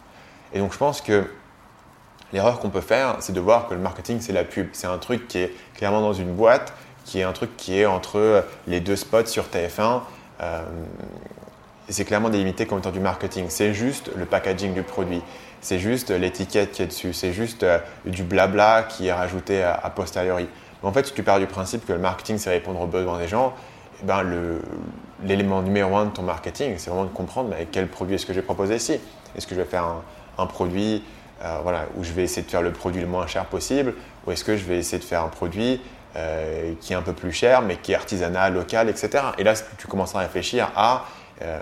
Et 0.53 0.59
donc, 0.59 0.73
je 0.73 0.77
pense 0.77 1.01
que 1.01 1.25
L'erreur 2.31 2.59
qu'on 2.59 2.69
peut 2.69 2.81
faire, 2.81 3.17
c'est 3.19 3.33
de 3.33 3.39
voir 3.39 3.67
que 3.67 3.73
le 3.73 3.79
marketing, 3.79 4.19
c'est 4.21 4.33
la 4.33 4.43
pub. 4.43 4.67
C'est 4.73 4.87
un 4.87 4.97
truc 4.99 5.27
qui 5.27 5.39
est 5.39 5.53
clairement 5.75 6.01
dans 6.01 6.13
une 6.13 6.33
boîte, 6.33 6.73
qui 7.05 7.19
est 7.19 7.23
un 7.23 7.33
truc 7.33 7.57
qui 7.57 7.79
est 7.79 7.85
entre 7.87 8.45
les 8.67 8.79
deux 8.79 8.95
spots 8.95 9.25
sur 9.25 9.45
TF1. 9.45 10.01
Euh, 10.41 10.63
c'est 11.89 12.05
clairement 12.05 12.29
délimité 12.29 12.67
comme 12.67 12.77
étant 12.77 12.91
du 12.91 12.99
marketing. 12.99 13.45
C'est 13.49 13.73
juste 13.73 14.11
le 14.15 14.25
packaging 14.25 14.75
du 14.75 14.83
produit. 14.83 15.23
C'est 15.61 15.79
juste 15.79 16.11
l'étiquette 16.11 16.71
qui 16.71 16.83
est 16.83 16.87
dessus. 16.87 17.13
C'est 17.13 17.33
juste 17.33 17.63
euh, 17.63 17.79
du 18.05 18.21
blabla 18.21 18.83
qui 18.83 19.07
est 19.07 19.13
rajouté 19.13 19.63
à, 19.63 19.89
posteriori. 19.89 20.47
Mais 20.83 20.89
en 20.89 20.93
fait, 20.93 21.07
si 21.07 21.13
tu 21.13 21.23
pars 21.23 21.39
du 21.39 21.47
principe 21.47 21.85
que 21.85 21.93
le 21.93 21.99
marketing, 21.99 22.37
c'est 22.37 22.51
répondre 22.51 22.79
aux 22.79 22.87
besoins 22.87 23.17
des 23.17 23.27
gens, 23.27 23.55
eh 24.01 24.05
ben, 24.05 24.23
l'élément 25.23 25.63
numéro 25.63 25.97
un 25.97 26.05
de 26.05 26.11
ton 26.11 26.21
marketing, 26.21 26.75
c'est 26.77 26.91
vraiment 26.91 27.05
de 27.05 27.09
comprendre 27.09 27.53
quel 27.71 27.87
produit 27.87 28.15
est-ce 28.15 28.25
que 28.25 28.33
je 28.33 28.39
vais 28.39 28.45
proposer? 28.45 28.75
Ici. 28.75 28.99
Est-ce 29.35 29.47
que 29.47 29.55
je 29.55 29.61
vais 29.61 29.67
faire 29.67 29.85
un 30.37 30.45
produit 30.45 31.03
euh, 31.41 31.59
voilà, 31.63 31.85
où 31.95 32.03
je 32.03 32.11
vais 32.11 32.23
essayer 32.23 32.41
de 32.41 32.51
faire 32.51 32.61
le 32.61 32.73
produit 32.73 32.99
le 32.99 33.07
moins 33.07 33.25
cher 33.25 33.45
possible, 33.45 33.93
ou 34.25 34.31
est-ce 34.31 34.43
que 34.43 34.57
je 34.57 34.65
vais 34.65 34.77
essayer 34.77 34.99
de 34.99 35.05
faire 35.05 35.23
un 35.23 35.29
produit 35.29 35.81
euh, 36.17 36.73
qui 36.81 36.91
est 36.91 36.97
un 36.97 37.01
peu 37.01 37.13
plus 37.13 37.31
cher, 37.31 37.61
mais 37.61 37.77
qui 37.77 37.93
est 37.93 37.95
artisanal, 37.95 38.53
local, 38.53 38.89
etc. 38.89 39.23
Et 39.37 39.43
là, 39.43 39.53
tu 39.77 39.87
commences 39.87 40.15
à 40.15 40.19
réfléchir 40.19 40.69
à 40.75 41.05
euh, 41.41 41.61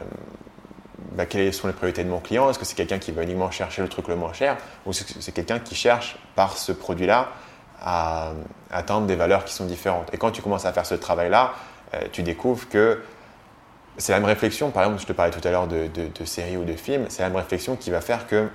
bah, 1.12 1.28
quelles 1.28 1.54
sont 1.54 1.68
les 1.68 1.74
priorités 1.74 2.04
de 2.04 2.10
mon 2.10 2.20
client. 2.20 2.50
Est-ce 2.50 2.58
que 2.58 2.66
c'est 2.66 2.76
quelqu'un 2.76 2.98
qui 2.98 3.12
va 3.12 3.22
uniquement 3.22 3.52
chercher 3.52 3.84
le 3.84 3.88
truc 3.88 4.08
le 4.08 4.16
moins 4.16 4.34
cher, 4.34 4.58
ou 4.88 4.94
c'est 4.94 5.32
quelqu'un 5.32 5.60
qui 5.60 5.76
cherche 5.76 6.18
par 6.36 6.58
ce 6.58 6.72
produit-là 6.72 7.30
à, 7.80 8.32
atteindre 8.72 9.06
des 9.06 9.16
valeurs 9.16 9.46
qui 9.46 9.54
sont 9.54 9.66
différentes. 9.66 10.12
Et 10.12 10.18
quand 10.18 10.32
tu 10.32 10.42
commences 10.42 10.66
à 10.66 10.74
faire 10.74 10.88
ce 10.88 10.96
travail-là, 10.96 11.54
tu 12.12 12.24
découvres 12.24 12.68
que 12.68 13.02
c'est 13.98 14.12
la 14.12 14.20
même 14.20 14.28
réflexion, 14.28 14.72
par 14.72 14.84
exemple, 14.84 15.02
je 15.02 15.08
te 15.08 15.14
parlais 15.14 15.32
tout 15.32 15.48
à 15.48 15.52
l'heure 15.52 15.68
de, 15.68 15.88
de 15.88 16.26
séries 16.26 16.58
ou 16.58 16.66
de 16.66 16.74
films, 16.74 17.06
c'est 17.10 17.22
la 17.22 17.30
même 17.30 17.38
réflexion 17.38 17.76
qui 17.76 17.92
va 17.92 18.02
faire 18.02 18.28
que 18.28 18.50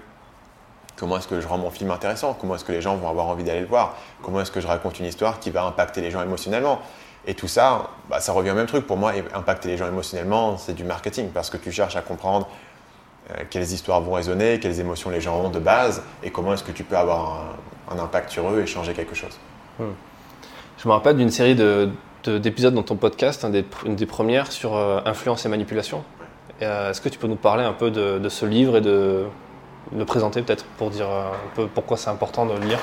Comment 1.02 1.16
est-ce 1.16 1.26
que 1.26 1.40
je 1.40 1.48
rends 1.48 1.58
mon 1.58 1.72
film 1.72 1.90
intéressant? 1.90 2.32
Comment 2.40 2.54
est-ce 2.54 2.64
que 2.64 2.70
les 2.70 2.80
gens 2.80 2.94
vont 2.94 3.08
avoir 3.08 3.26
envie 3.26 3.42
d'aller 3.42 3.62
le 3.62 3.66
voir? 3.66 3.96
Comment 4.22 4.40
est-ce 4.40 4.52
que 4.52 4.60
je 4.60 4.68
raconte 4.68 5.00
une 5.00 5.06
histoire 5.06 5.40
qui 5.40 5.50
va 5.50 5.64
impacter 5.64 6.00
les 6.00 6.12
gens 6.12 6.22
émotionnellement? 6.22 6.80
Et 7.26 7.34
tout 7.34 7.48
ça, 7.48 7.90
bah, 8.08 8.20
ça 8.20 8.30
revient 8.30 8.52
au 8.52 8.54
même 8.54 8.68
truc. 8.68 8.86
Pour 8.86 8.96
moi, 8.96 9.10
impacter 9.34 9.66
les 9.66 9.76
gens 9.76 9.88
émotionnellement, 9.88 10.56
c'est 10.58 10.74
du 10.74 10.84
marketing 10.84 11.30
parce 11.30 11.50
que 11.50 11.56
tu 11.56 11.72
cherches 11.72 11.96
à 11.96 12.02
comprendre 12.02 12.46
euh, 13.32 13.42
quelles 13.50 13.64
histoires 13.64 14.00
vont 14.00 14.12
résonner, 14.12 14.60
quelles 14.60 14.78
émotions 14.78 15.10
les 15.10 15.20
gens 15.20 15.40
ont 15.40 15.50
de 15.50 15.58
base 15.58 16.04
et 16.22 16.30
comment 16.30 16.54
est-ce 16.54 16.62
que 16.62 16.70
tu 16.70 16.84
peux 16.84 16.96
avoir 16.96 17.46
un, 17.90 17.98
impact 17.98 18.30
sur 18.30 18.48
eux 18.52 18.60
et 18.60 18.66
changer 18.68 18.92
quelque 18.92 19.16
chose. 19.16 19.36
Hmm. 19.80 19.94
Je 20.78 20.86
me 20.86 20.92
rappelle 20.92 21.16
d'une 21.16 21.30
série 21.30 21.56
d'épisodes 22.24 22.74
dans 22.74 22.84
ton 22.84 22.94
podcast, 22.94 23.44
une 23.84 23.96
des 23.96 24.06
premières 24.06 24.52
sur 24.52 24.76
euh, 24.76 25.00
influence 25.04 25.44
et 25.46 25.48
manipulation. 25.48 26.04
Euh, 26.62 26.90
est-ce 26.92 27.00
que 27.00 27.08
tu 27.08 27.18
peux 27.18 27.26
nous 27.26 27.34
parler 27.34 27.64
un 27.64 27.72
peu 27.72 27.90
de 27.90 28.28
ce 28.28 28.46
livre 28.46 28.76
et 28.76 28.80
de, 28.80 29.26
le 29.96 30.04
présenter 30.04 30.42
peut-être 30.42 30.64
pour 30.78 30.90
dire 30.90 31.08
un 31.08 31.32
peu 31.54 31.66
pourquoi 31.66 31.96
c'est 31.96 32.10
important 32.10 32.46
de 32.46 32.54
le 32.54 32.60
lire 32.60 32.78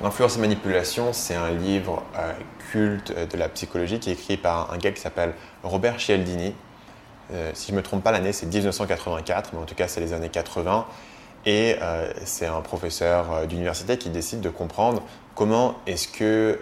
L'influence 0.00 0.36
et 0.36 0.40
manipulation, 0.40 1.12
c'est 1.12 1.34
un 1.34 1.50
livre 1.50 2.04
euh, 2.16 2.32
culte 2.70 3.12
de 3.12 3.36
la 3.36 3.48
psychologie 3.48 3.98
qui 3.98 4.10
est 4.10 4.12
écrit 4.12 4.36
par 4.36 4.72
un 4.72 4.78
gars 4.78 4.92
qui 4.92 5.00
s'appelle 5.00 5.34
Robert 5.64 5.98
Cialdini. 5.98 6.54
Euh, 7.32 7.50
si 7.54 7.68
je 7.68 7.72
ne 7.72 7.78
me 7.78 7.82
trompe 7.82 8.04
pas, 8.04 8.12
l'année 8.12 8.32
c'est 8.32 8.46
1984, 8.46 9.50
mais 9.52 9.58
en 9.58 9.64
tout 9.64 9.74
cas 9.74 9.88
c'est 9.88 10.00
les 10.00 10.12
années 10.12 10.28
80. 10.28 10.86
Et 11.46 11.76
euh, 11.82 12.12
c'est 12.24 12.46
un 12.46 12.60
professeur 12.60 13.46
d'université 13.48 13.98
qui 13.98 14.08
décide 14.10 14.40
de 14.40 14.50
comprendre 14.50 15.02
comment 15.34 15.74
est-ce 15.86 16.06
que 16.06 16.58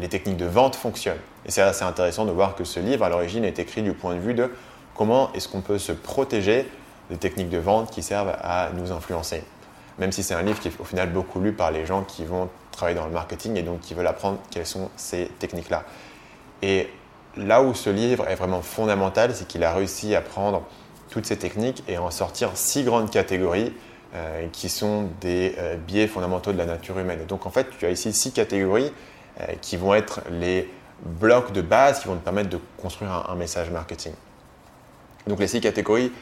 les 0.00 0.08
techniques 0.08 0.36
de 0.36 0.46
vente 0.46 0.74
fonctionnent. 0.74 1.14
Et 1.44 1.50
c'est 1.50 1.62
assez 1.62 1.84
intéressant 1.84 2.24
de 2.24 2.32
voir 2.32 2.56
que 2.56 2.64
ce 2.64 2.80
livre, 2.80 3.04
à 3.04 3.08
l'origine, 3.08 3.44
est 3.44 3.60
écrit 3.60 3.82
du 3.82 3.92
point 3.92 4.14
de 4.14 4.20
vue 4.20 4.34
de 4.34 4.52
comment 4.96 5.32
est-ce 5.32 5.48
qu'on 5.48 5.60
peut 5.60 5.78
se 5.78 5.92
protéger 5.92 6.68
des 7.10 7.16
techniques 7.16 7.50
de 7.50 7.58
vente 7.58 7.90
qui 7.90 8.02
servent 8.02 8.36
à 8.40 8.70
nous 8.74 8.92
influencer. 8.92 9.42
Même 9.98 10.12
si 10.12 10.22
c'est 10.22 10.34
un 10.34 10.42
livre 10.42 10.60
qui 10.60 10.68
est 10.68 10.80
au 10.80 10.84
final 10.84 11.10
beaucoup 11.10 11.40
lu 11.40 11.52
par 11.52 11.70
les 11.70 11.86
gens 11.86 12.02
qui 12.02 12.24
vont 12.24 12.48
travailler 12.72 12.98
dans 12.98 13.06
le 13.06 13.12
marketing 13.12 13.56
et 13.56 13.62
donc 13.62 13.80
qui 13.80 13.94
veulent 13.94 14.06
apprendre 14.06 14.38
quelles 14.50 14.66
sont 14.66 14.90
ces 14.96 15.30
techniques-là. 15.38 15.84
Et 16.62 16.88
là 17.36 17.62
où 17.62 17.74
ce 17.74 17.90
livre 17.90 18.28
est 18.28 18.34
vraiment 18.34 18.62
fondamental, 18.62 19.34
c'est 19.34 19.46
qu'il 19.46 19.64
a 19.64 19.72
réussi 19.72 20.14
à 20.14 20.20
prendre 20.20 20.62
toutes 21.10 21.26
ces 21.26 21.38
techniques 21.38 21.82
et 21.88 21.96
à 21.96 22.02
en 22.02 22.10
sortir 22.10 22.50
six 22.54 22.84
grandes 22.84 23.10
catégories 23.10 23.72
euh, 24.14 24.46
qui 24.52 24.68
sont 24.68 25.08
des 25.20 25.54
euh, 25.58 25.76
biais 25.76 26.06
fondamentaux 26.06 26.52
de 26.52 26.58
la 26.58 26.66
nature 26.66 26.98
humaine. 26.98 27.20
Et 27.22 27.26
donc 27.26 27.46
en 27.46 27.50
fait, 27.50 27.66
tu 27.78 27.86
as 27.86 27.90
ici 27.90 28.12
six 28.12 28.32
catégories 28.32 28.92
euh, 29.40 29.46
qui 29.60 29.76
vont 29.76 29.94
être 29.94 30.20
les 30.30 30.70
blocs 31.04 31.52
de 31.52 31.60
base 31.60 32.00
qui 32.00 32.08
vont 32.08 32.16
te 32.16 32.24
permettre 32.24 32.48
de 32.48 32.60
construire 32.80 33.26
un, 33.28 33.34
message 33.34 33.70
marketing. 33.70 34.12
Donc 35.26 35.40
les 35.40 35.48
six 35.48 35.60
catégories, 35.60 36.12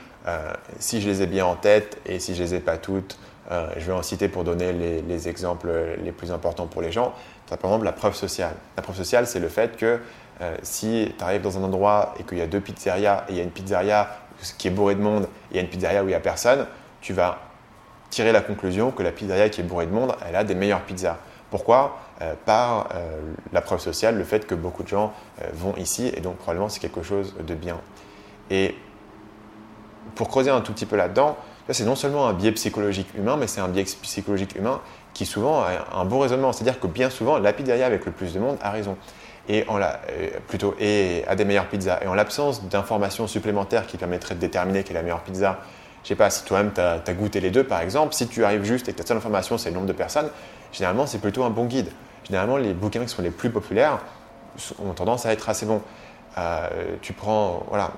si 0.79 1.01
je 1.01 1.09
les 1.09 1.23
ai 1.23 1.27
bien 1.27 1.45
en 1.45 1.55
tête 1.55 1.99
et 2.07 2.19
si 2.19 2.35
je 2.35 2.43
les 2.43 2.55
ai 2.55 2.61
pas 2.61 2.79
toutes, 2.79 3.19
euh, 3.51 3.69
je 3.77 3.85
vais 3.85 3.93
en 3.93 4.03
citer 4.03 4.29
pour 4.29 4.45
donner 4.45 4.73
les, 4.73 5.29
exemples 5.29 5.71
les 6.03 6.13
plus 6.13 6.33
importants 6.33 6.67
pour 6.67 6.83
les 6.83 6.93
gens. 6.93 7.13
Par 7.49 7.59
exemple, 7.71 7.85
la 7.85 7.93
preuve 7.93 8.15
sociale. 8.15 8.55
La 8.77 8.83
preuve 8.83 8.97
sociale, 8.97 9.27
c'est 9.27 9.39
le 9.39 9.49
fait 9.49 9.77
que 9.77 10.01
euh, 10.41 10.57
si 10.63 11.13
tu 11.17 11.25
arrives 11.25 11.43
dans 11.43 11.59
un 11.59 11.63
endroit 11.63 12.15
et 12.19 12.25
qu'il 12.25 12.39
y 12.39 12.43
a 12.43 12.47
deux 12.47 12.61
pizzerias 12.61 13.25
et 13.29 13.33
il 13.33 13.37
y 13.37 13.41
a 13.41 13.43
une 13.43 13.51
pizzeria 13.51 14.09
qui 14.59 14.69
est 14.69 14.71
bourrée 14.71 14.95
de 14.95 15.01
monde 15.01 15.25
et 15.25 15.29
il 15.53 15.57
y 15.57 15.59
a 15.59 15.63
une 15.63 15.69
pizzeria 15.69 16.03
où 16.03 16.07
il 16.07 16.11
n'y 16.11 16.15
a 16.15 16.21
personne, 16.21 16.67
tu 17.01 17.13
vas 17.13 17.39
tirer 18.11 18.33
la 18.33 18.41
conclusion 18.41 18.91
que 18.91 19.03
la 19.03 19.13
pizzeria 19.13 19.49
qui 19.49 19.61
est 19.61 19.65
bourrée 19.65 19.87
de 19.87 19.93
monde, 19.93 20.15
elle 20.27 20.37
a 20.37 20.45
des 20.45 20.55
meilleures 20.55 20.83
pizzas. 20.83 21.19
Pourquoi? 21.51 21.99
Par 22.47 22.89
la 23.53 23.61
preuve 23.61 23.81
sociale, 23.81 24.17
le 24.17 24.25
fait 24.25 24.47
que 24.47 24.55
beaucoup 24.55 24.83
de 24.83 24.89
gens 24.89 25.13
vont 25.53 25.75
ici 25.77 26.11
et 26.17 26.21
donc 26.21 26.37
probablement 26.37 26.69
c'est 26.69 26.81
quelque 26.81 27.03
chose 27.03 27.35
de 27.41 27.55
bien. 27.55 27.81
Et 28.51 28.77
pour 30.15 30.29
creuser 30.29 30.51
un 30.51 30.61
tout 30.61 30.73
petit 30.73 30.87
peu 30.87 30.97
là-dedans, 30.97 31.37
c'est 31.71 31.85
non 31.85 31.97
seulement 31.97 32.29
un 32.29 32.35
biais 32.35 32.53
psychologique 32.53 33.09
humain, 33.17 33.37
mais 33.39 33.47
c'est 33.47 33.61
un 33.61 33.69
biais 33.69 33.85
psychologique 33.85 34.55
humain 34.55 34.81
qui 35.15 35.25
souvent 35.27 35.63
a 35.63 35.97
un 35.97 36.05
bon 36.05 36.19
raisonnement. 36.19 36.53
C'est-à-dire 36.53 36.79
que 36.79 36.87
bien 36.87 37.09
souvent, 37.09 37.39
la 37.39 37.53
pizzeria 37.53 37.87
avec 37.87 38.05
le 38.05 38.13
plus 38.13 38.35
de 38.35 38.41
monde 38.41 38.59
a 38.61 38.71
raison. 38.71 38.97
et, 39.49 39.65
la, 39.65 40.01
euh, 40.11 40.31
plutôt, 40.49 40.75
et 40.79 41.25
à 41.27 41.37
des 41.37 41.45
meilleures 41.45 41.69
pizzas. 41.69 42.01
Et 42.03 42.07
en 42.07 42.15
l'absence 42.15 42.65
d'informations 42.65 43.27
supplémentaires 43.27 43.87
qui 43.87 43.97
permettraient 43.97 44.35
de 44.35 44.41
déterminer 44.41 44.83
quelle 44.83 44.97
est 44.97 45.01
la 45.01 45.03
meilleure 45.03 45.23
pizza, 45.23 45.59
je 46.03 46.09
sais 46.09 46.17
pas, 46.17 46.31
si 46.31 46.45
toi-même 46.45 46.73
tu 46.75 46.81
as, 46.81 47.15
goûté 47.15 47.41
les 47.41 47.51
deux 47.51 47.65
par 47.65 47.81
exemple, 47.81 48.15
si 48.15 48.29
tu 48.29 48.45
arrives 48.45 48.65
juste 48.65 48.89
et 48.89 48.93
que 48.93 48.99
ta 48.99 49.07
seule 49.07 49.17
information 49.17 49.57
c'est 49.57 49.71
le 49.71 49.75
nombre 49.75 49.87
de 49.87 49.93
personnes, 49.93 50.29
généralement 50.73 51.07
c'est 51.07 51.19
plutôt 51.19 51.45
un 51.45 51.51
bon 51.51 51.65
guide. 51.65 51.89
Généralement 52.25 52.57
les 52.57 52.75
bouquins 52.75 53.01
qui 53.01 53.09
sont 53.09 53.23
les 53.23 53.31
plus 53.31 53.51
populaires 53.51 53.99
ont 54.79 54.93
tendance 54.93 55.27
à 55.27 55.33
être 55.33 55.49
assez 55.49 55.67
bons. 55.67 55.83
Euh, 56.37 56.69
tu 57.01 57.13
prends, 57.13 57.65
voilà, 57.69 57.93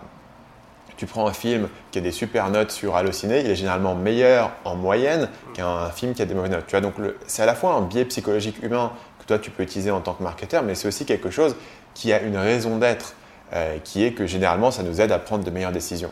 tu 0.97 1.07
prends 1.07 1.26
un 1.26 1.33
film 1.33 1.69
qui 1.91 1.99
a 1.99 2.00
des 2.00 2.11
super 2.11 2.50
notes 2.50 2.71
sur 2.71 2.97
Allociné, 2.97 3.41
il 3.41 3.50
est 3.50 3.55
généralement 3.55 3.95
meilleur 3.95 4.53
en 4.65 4.76
moyenne 4.76 5.29
qu'un 5.55 5.91
film 5.91 6.15
qui 6.15 6.23
a 6.23 6.25
des 6.25 6.35
mauvaises 6.35 6.50
notes. 6.50 6.67
Tu 6.67 6.73
vois, 6.73 6.81
donc 6.81 6.95
c'est 7.26 7.43
à 7.43 7.47
la 7.47 7.55
fois 7.55 7.75
un 7.75 7.83
biais 7.83 8.05
psychologique 8.07 8.62
humain 8.62 8.93
que 9.21 9.26
toi 9.26 9.38
tu 9.38 9.50
peux 9.50 9.62
utiliser 9.62 9.91
en 9.91 10.00
tant 10.00 10.15
que 10.15 10.23
marketeur, 10.23 10.62
mais 10.62 10.75
c'est 10.75 10.88
aussi 10.88 11.05
quelque 11.05 11.31
chose 11.31 11.57
qui 11.95 12.12
a 12.12 12.21
une 12.23 12.37
raison 12.37 12.79
d'être, 12.79 13.15
euh, 13.53 13.79
qui 13.85 14.05
est 14.05 14.12
que 14.12 14.26
généralement 14.26 14.71
ça 14.71 14.83
nous 14.83 15.00
aide 15.00 15.12
à 15.12 15.19
prendre 15.19 15.45
de 15.45 15.50
meilleures 15.50 15.73
décisions. 15.73 16.11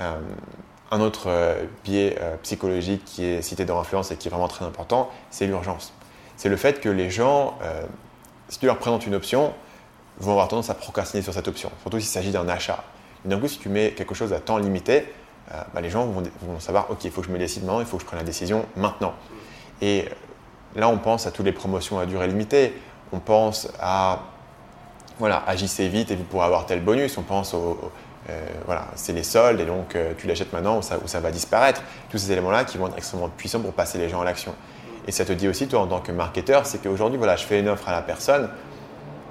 Euh, 0.00 0.14
un 0.90 1.00
autre 1.00 1.28
euh, 1.28 1.64
biais 1.84 2.18
psychologique 2.42 3.04
qui 3.04 3.24
est 3.24 3.42
cité 3.42 3.64
dans 3.64 3.76
l'influence 3.76 4.10
et 4.10 4.16
qui 4.16 4.28
est 4.28 4.30
vraiment 4.30 4.48
très 4.48 4.64
important, 4.64 5.10
c'est 5.30 5.46
l'urgence. 5.46 5.92
C'est 6.36 6.48
le 6.48 6.56
fait 6.56 6.80
que 6.80 6.88
les 6.88 7.10
gens, 7.10 7.58
si 8.48 8.58
tu 8.58 8.64
leur 8.64 8.78
présentes 8.78 9.06
une 9.06 9.14
option, 9.14 9.52
vont 10.20 10.32
avoir 10.32 10.48
tendance 10.48 10.70
à 10.70 10.74
procrastiner 10.74 11.22
sur 11.22 11.34
cette 11.34 11.48
option, 11.48 11.70
surtout 11.82 12.00
s'il 12.00 12.08
s'agit 12.08 12.30
d'un 12.30 12.48
achat. 12.48 12.82
D'un 13.24 13.38
coup, 13.38 13.48
si 13.48 13.58
tu 13.58 13.68
mets 13.68 13.92
quelque 13.92 14.14
chose 14.14 14.32
à 14.32 14.40
temps 14.40 14.58
limité, 14.58 15.04
euh, 15.52 15.60
bah, 15.74 15.80
les 15.80 15.90
gens 15.90 16.06
vont, 16.06 16.22
savoir, 16.58 16.90
OK, 16.90 17.04
il 17.04 17.10
faut 17.10 17.20
que 17.20 17.26
je 17.26 17.32
me 17.32 17.38
décide 17.38 17.64
maintenant, 17.64 17.80
il 17.80 17.86
faut 17.86 17.96
que 17.96 18.02
je 18.02 18.06
prenne 18.06 18.20
la 18.20 18.24
décision 18.24 18.64
maintenant. 18.76 19.14
Et 19.82 20.06
là, 20.76 20.88
on 20.88 20.98
pense 20.98 21.26
à 21.26 21.30
toutes 21.30 21.46
les 21.46 21.52
promotions 21.52 21.98
à 21.98 22.06
durée 22.06 22.28
limitée, 22.28 22.74
on 23.12 23.18
pense 23.18 23.68
à, 23.80 24.20
voilà, 25.18 25.42
agissez 25.46 25.88
vite 25.88 26.10
et 26.10 26.16
vous 26.16 26.24
pourrez 26.24 26.46
avoir 26.46 26.66
tel 26.66 26.82
bonus, 26.82 27.18
on 27.18 27.22
pense 27.22 27.54
au, 27.54 27.90
euh, 28.28 28.46
voilà, 28.66 28.86
c'est 28.94 29.12
les 29.12 29.22
soldes 29.22 29.60
et 29.60 29.64
donc 29.64 29.96
euh, 29.96 30.12
tu 30.16 30.26
l'achètes 30.26 30.52
maintenant 30.52 30.78
ou 30.78 30.82
ça, 30.82 30.98
ça 31.06 31.20
va 31.20 31.30
disparaître. 31.30 31.82
Tous 32.10 32.18
ces 32.18 32.32
éléments-là 32.32 32.64
qui 32.64 32.78
vont 32.78 32.88
être 32.88 32.96
extrêmement 32.96 33.28
puissants 33.28 33.60
pour 33.60 33.72
passer 33.72 33.98
les 33.98 34.08
gens 34.08 34.20
à 34.20 34.24
l'action. 34.24 34.54
Et 35.06 35.12
ça 35.12 35.24
te 35.24 35.32
dit 35.32 35.48
aussi, 35.48 35.66
toi, 35.66 35.80
en 35.80 35.86
tant 35.86 36.00
que 36.00 36.12
marketeur, 36.12 36.66
c'est 36.66 36.82
qu'aujourd'hui, 36.82 37.18
voilà, 37.18 37.36
je 37.36 37.44
fais 37.44 37.60
une 37.60 37.68
offre 37.68 37.88
à 37.88 37.92
la 37.92 38.02
personne, 38.02 38.50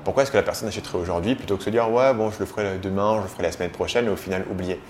pourquoi 0.10 0.24
est-ce 0.24 0.32
que 0.32 0.38
la 0.38 0.44
personne 0.44 0.68
achèterait 0.68 0.98
aujourd'hui 0.98 1.36
plutôt 1.36 1.56
que 1.56 1.63
se 1.63 1.70
dire 1.70 1.88
ouais 1.92 2.16
bon 2.16 2.32
je 2.32 2.39
le 2.39 2.48
ferai 2.48 2.80
demain, 2.80 3.18
je 3.18 3.22
le 3.22 3.28
ferai 3.28 3.44
la 3.44 3.51
semaine 3.51 3.70
prochaine 3.70 4.08
et 4.08 4.10
au 4.10 4.16
final 4.16 4.44
oublier. 4.50 4.82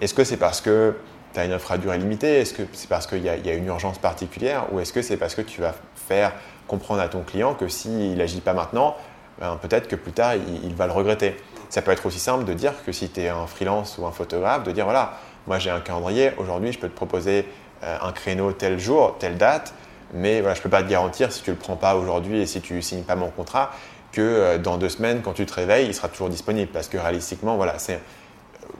Est-ce 0.00 0.12
que 0.12 0.24
c'est 0.24 0.38
parce 0.38 0.60
que 0.60 0.96
tu 1.32 1.38
as 1.38 1.44
une 1.44 1.52
offre 1.52 1.70
à 1.70 1.78
durée 1.78 1.98
limitée? 1.98 2.40
Est-ce 2.40 2.52
que 2.52 2.64
c'est 2.72 2.88
parce 2.88 3.06
qu'il 3.06 3.22
y, 3.22 3.28
a 3.28 3.54
une 3.54 3.66
urgence 3.66 3.98
particulière? 3.98 4.66
Ou 4.72 4.80
est-ce 4.80 4.92
que 4.92 5.02
c'est 5.02 5.18
parce 5.18 5.36
que 5.36 5.42
tu 5.42 5.60
vas 5.60 5.72
faire 5.94 6.32
comprendre 6.66 7.00
à 7.00 7.06
ton 7.06 7.20
client 7.20 7.54
que 7.54 7.68
s'il 7.68 8.16
n'agit 8.16 8.40
pas 8.40 8.54
maintenant, 8.54 8.96
ben, 9.38 9.56
peut-être 9.62 9.86
que 9.86 9.94
plus 9.94 10.10
tard 10.10 10.34
il, 10.34 10.74
va 10.74 10.88
le 10.88 10.92
regretter? 10.92 11.36
Ça 11.68 11.80
peut 11.80 11.92
être 11.92 12.04
aussi 12.04 12.18
simple 12.18 12.44
de 12.44 12.52
dire 12.52 12.72
que 12.84 12.90
si 12.90 13.08
tu 13.08 13.20
es 13.20 13.28
un 13.28 13.46
freelance 13.46 13.98
ou 13.98 14.04
un 14.04 14.10
photographe, 14.10 14.64
de 14.64 14.72
dire 14.72 14.86
voilà, 14.86 15.12
moi 15.46 15.60
j'ai 15.60 15.70
un 15.70 15.78
calendrier, 15.78 16.32
aujourd'hui 16.38 16.72
je 16.72 16.80
peux 16.80 16.88
te 16.88 16.96
proposer 16.96 17.46
euh, 17.84 17.98
un 18.02 18.10
créneau 18.10 18.50
tel 18.50 18.80
jour, 18.80 19.14
telle 19.20 19.36
date, 19.36 19.74
mais 20.12 20.40
voilà, 20.40 20.54
je 20.54 20.60
ne 20.60 20.62
peux 20.64 20.70
pas 20.70 20.82
te 20.82 20.90
garantir 20.90 21.30
si 21.30 21.42
tu 21.44 21.50
ne 21.50 21.54
le 21.54 21.60
prends 21.60 21.76
pas 21.76 21.94
aujourd'hui 21.94 22.40
et 22.40 22.46
si 22.46 22.60
tu 22.60 22.74
ne 22.74 22.80
signes 22.80 23.04
pas 23.04 23.14
mon 23.14 23.30
contrat 23.30 23.70
que 24.16 24.22
euh, 24.22 24.58
dans 24.58 24.78
deux 24.78 24.88
semaines, 24.88 25.20
quand 25.20 25.34
tu 25.34 25.44
te 25.44 25.52
réveilles, 25.52 25.86
il 25.86 25.94
sera 25.94 26.08
toujours 26.08 26.30
disponible. 26.30 26.70
Parce 26.72 26.88
que 26.88 26.96
réalistiquement, 26.96 27.56
voilà, 27.56 27.78
c'est 27.78 28.00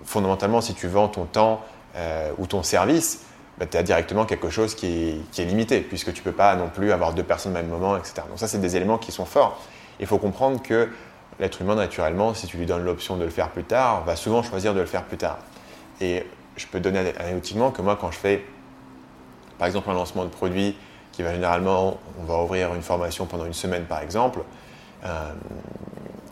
fondamentalement, 0.04 0.62
si 0.62 0.72
tu 0.72 0.88
vends 0.88 1.08
ton 1.08 1.26
temps 1.26 1.60
euh, 1.94 2.30
ou 2.38 2.46
ton 2.46 2.62
service, 2.62 3.22
bah, 3.58 3.66
tu 3.66 3.76
as 3.76 3.82
directement 3.82 4.24
quelque 4.24 4.48
chose 4.48 4.74
qui 4.74 5.20
est, 5.38 5.44
limité, 5.44 5.80
puisque 5.80 6.12
tu 6.14 6.20
ne 6.20 6.24
peux 6.24 6.32
pas 6.32 6.56
non 6.56 6.70
plus 6.70 6.90
avoir 6.90 7.12
deux 7.12 7.22
personnes 7.22 7.52
au 7.52 7.54
même 7.54 7.68
moment, 7.68 7.98
etc. 7.98 8.22
Donc 8.28 8.38
ça, 8.38 8.48
c'est 8.48 8.60
des 8.60 8.76
éléments 8.76 8.96
qui 8.96 9.12
sont 9.12 9.26
forts. 9.26 9.60
Il 10.00 10.06
faut 10.06 10.16
comprendre 10.16 10.62
que 10.62 10.88
l'être 11.38 11.60
humain, 11.60 11.74
naturellement, 11.74 12.32
si 12.32 12.46
tu 12.46 12.56
lui 12.56 12.64
donnes 12.64 12.84
l'option 12.84 13.18
de 13.18 13.24
le 13.24 13.30
faire 13.30 13.50
plus 13.50 13.64
tard, 13.64 14.04
va 14.04 14.16
souvent 14.16 14.42
choisir 14.42 14.72
de 14.72 14.80
le 14.80 14.86
faire 14.86 15.04
plus 15.04 15.18
tard. 15.18 15.38
Et 16.00 16.24
je 16.56 16.66
peux 16.66 16.80
donner 16.80 17.12
anecdotiquement 17.18 17.70
que 17.70 17.82
moi, 17.82 17.98
quand 18.00 18.10
je 18.10 18.18
fais, 18.18 18.42
par 19.58 19.66
exemple, 19.66 19.90
un 19.90 19.94
lancement 19.94 20.24
de 20.24 20.30
produit 20.30 20.76
qui 21.12 21.22
va 21.22 21.32
généralement, 21.32 21.98
on 22.20 22.24
va 22.24 22.42
ouvrir 22.42 22.74
une 22.74 22.82
formation 22.82 23.26
pendant 23.26 23.44
une 23.44 23.54
semaine, 23.54 23.84
par 23.84 24.00
exemple, 24.00 24.40
euh, 24.40 24.42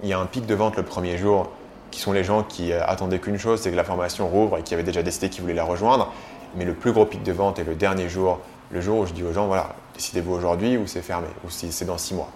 il 0.03 0.09
y 0.09 0.13
a 0.13 0.19
un 0.19 0.27
pic 0.27 0.47
de 0.47 0.55
vente 0.55 0.77
le 0.77 0.83
premier 0.83 1.17
jour 1.17 1.51
qui 1.95 2.01
sont 2.01 2.13
les 2.13 2.25
gens 2.25 2.43
qui 2.43 2.73
euh, 2.73 2.85
attendaient 2.85 3.21
qu'une 3.21 3.39
chose, 3.39 3.61
c'est 3.61 3.71
que 3.71 3.77
la 3.77 3.85
formation 3.85 4.27
rouvre 4.29 4.59
et 4.59 4.63
qui 4.63 4.75
avaient 4.75 4.83
déjà 4.83 5.03
décidé 5.03 5.29
qu'ils 5.29 5.43
voulaient 5.43 5.55
la 5.55 5.65
rejoindre. 5.65 6.13
Mais 6.57 6.65
le 6.65 6.75
plus 6.75 6.93
gros 6.93 7.07
pic 7.07 7.23
de 7.23 7.33
vente 7.33 7.61
est 7.61 7.65
le 7.65 7.77
dernier 7.77 8.09
jour, 8.09 8.41
le 8.73 8.81
jour 8.81 8.99
où 8.99 9.07
je 9.07 9.13
dis 9.13 9.23
aux 9.23 9.33
gens, 9.33 9.47
voilà, 9.47 9.71
décidez-vous 9.95 10.33
aujourd'hui 10.33 10.77
ou 10.77 10.89
c'est 10.89 11.03
fermé, 11.03 11.29
ou 11.45 11.51
si 11.51 11.71
c'est 11.71 11.85
dans 11.85 11.99
six 11.99 12.15
mois. 12.15 12.31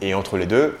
Et 0.00 0.14
entre 0.14 0.36
les 0.36 0.46
deux, 0.46 0.76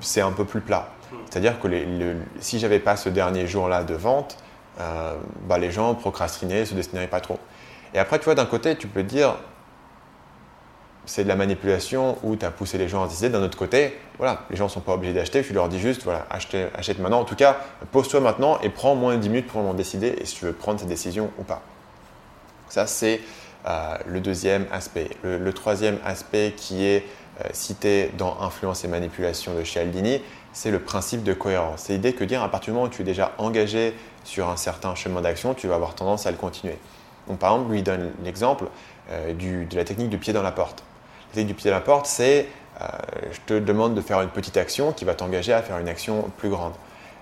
c'est 0.00 0.20
un 0.20 0.30
peu 0.30 0.44
plus 0.44 0.60
plat. 0.60 0.88
C'est-à-dire 1.28 1.60
que 1.60 1.66
les, 1.66 1.84
le, 1.84 2.16
si 2.38 2.60
j'avais 2.60 2.78
pas 2.78 2.96
ce 2.96 3.08
dernier 3.08 3.46
jour-là 3.46 3.82
de 3.82 3.94
vente, 3.94 4.36
euh, 4.80 5.14
bah 5.48 5.58
les 5.58 5.72
gens 5.72 5.94
procrastinaient, 5.94 6.64
se 6.64 6.74
destineraient 6.74 7.08
pas 7.08 7.20
trop. 7.20 7.38
Et 7.92 7.98
après, 7.98 8.18
tu 8.18 8.24
vois, 8.26 8.34
d'un 8.34 8.46
côté, 8.46 8.76
tu 8.76 8.86
peux 8.86 9.02
dire, 9.02 9.34
c'est 11.04 11.24
de 11.24 11.28
la 11.28 11.36
manipulation 11.36 12.18
où 12.22 12.36
tu 12.36 12.44
as 12.44 12.50
poussé 12.50 12.78
les 12.78 12.88
gens 12.88 13.04
à 13.04 13.08
décider. 13.08 13.28
D'un 13.28 13.42
autre 13.42 13.58
côté, 13.58 13.98
voilà, 14.18 14.44
les 14.50 14.56
gens 14.56 14.64
ne 14.64 14.70
sont 14.70 14.80
pas 14.80 14.94
obligés 14.94 15.12
d'acheter. 15.12 15.42
Tu 15.42 15.52
leur 15.52 15.68
dis 15.68 15.80
juste, 15.80 16.04
voilà, 16.04 16.26
achète 16.30 16.98
maintenant. 16.98 17.20
En 17.20 17.24
tout 17.24 17.34
cas, 17.34 17.58
pose-toi 17.90 18.20
maintenant 18.20 18.58
et 18.62 18.68
prends 18.68 18.94
moins 18.94 19.16
de 19.16 19.20
10 19.20 19.28
minutes 19.28 19.46
pour 19.48 19.60
en 19.60 19.74
décider 19.74 20.14
et 20.20 20.24
si 20.24 20.36
tu 20.36 20.44
veux 20.44 20.52
prendre 20.52 20.78
cette 20.78 20.88
décision 20.88 21.30
ou 21.38 21.42
pas. 21.42 21.62
Ça, 22.68 22.86
c'est 22.86 23.20
euh, 23.66 23.96
le 24.06 24.20
deuxième 24.20 24.66
aspect. 24.72 25.10
Le, 25.22 25.52
troisième 25.52 25.98
aspect 26.04 26.54
qui 26.56 26.84
est 26.84 27.04
euh, 27.40 27.48
cité 27.52 28.10
dans 28.16 28.40
Influence 28.40 28.84
et 28.84 28.88
manipulation 28.88 29.54
de 29.54 29.64
chez 29.64 29.80
Aldini, 29.80 30.22
c'est 30.52 30.70
le 30.70 30.78
principe 30.78 31.24
de 31.24 31.32
cohérence. 31.32 31.82
C'est 31.84 31.94
l'idée 31.94 32.12
que 32.12 32.24
dire 32.24 32.42
à 32.42 32.50
partir 32.50 32.72
du 32.72 32.76
moment 32.76 32.86
où 32.86 32.90
tu 32.90 33.02
es 33.02 33.04
déjà 33.04 33.32
engagé 33.38 33.94
sur 34.24 34.48
un 34.48 34.56
certain 34.56 34.94
chemin 34.94 35.20
d'action, 35.20 35.54
tu 35.54 35.66
vas 35.66 35.74
avoir 35.74 35.94
tendance 35.94 36.26
à 36.26 36.30
le 36.30 36.36
continuer. 36.36 36.78
Donc, 37.28 37.38
par 37.38 37.52
exemple, 37.52 37.72
lui 37.72 37.82
donne 37.82 38.12
l'exemple 38.24 38.66
euh, 39.10 39.32
de 39.34 39.76
la 39.76 39.84
technique 39.84 40.10
du 40.10 40.18
pied 40.18 40.32
dans 40.32 40.42
la 40.42 40.52
porte 40.52 40.84
du 41.34 41.54
pied 41.54 41.70
à 41.70 41.74
la 41.74 41.80
porte, 41.80 42.06
c'est 42.06 42.46
euh, 42.80 42.86
je 43.30 43.40
te 43.46 43.58
demande 43.58 43.94
de 43.94 44.00
faire 44.00 44.20
une 44.20 44.28
petite 44.28 44.56
action 44.56 44.92
qui 44.92 45.04
va 45.04 45.14
t'engager 45.14 45.52
à 45.52 45.62
faire 45.62 45.78
une 45.78 45.88
action 45.88 46.30
plus 46.36 46.48
grande. 46.48 46.72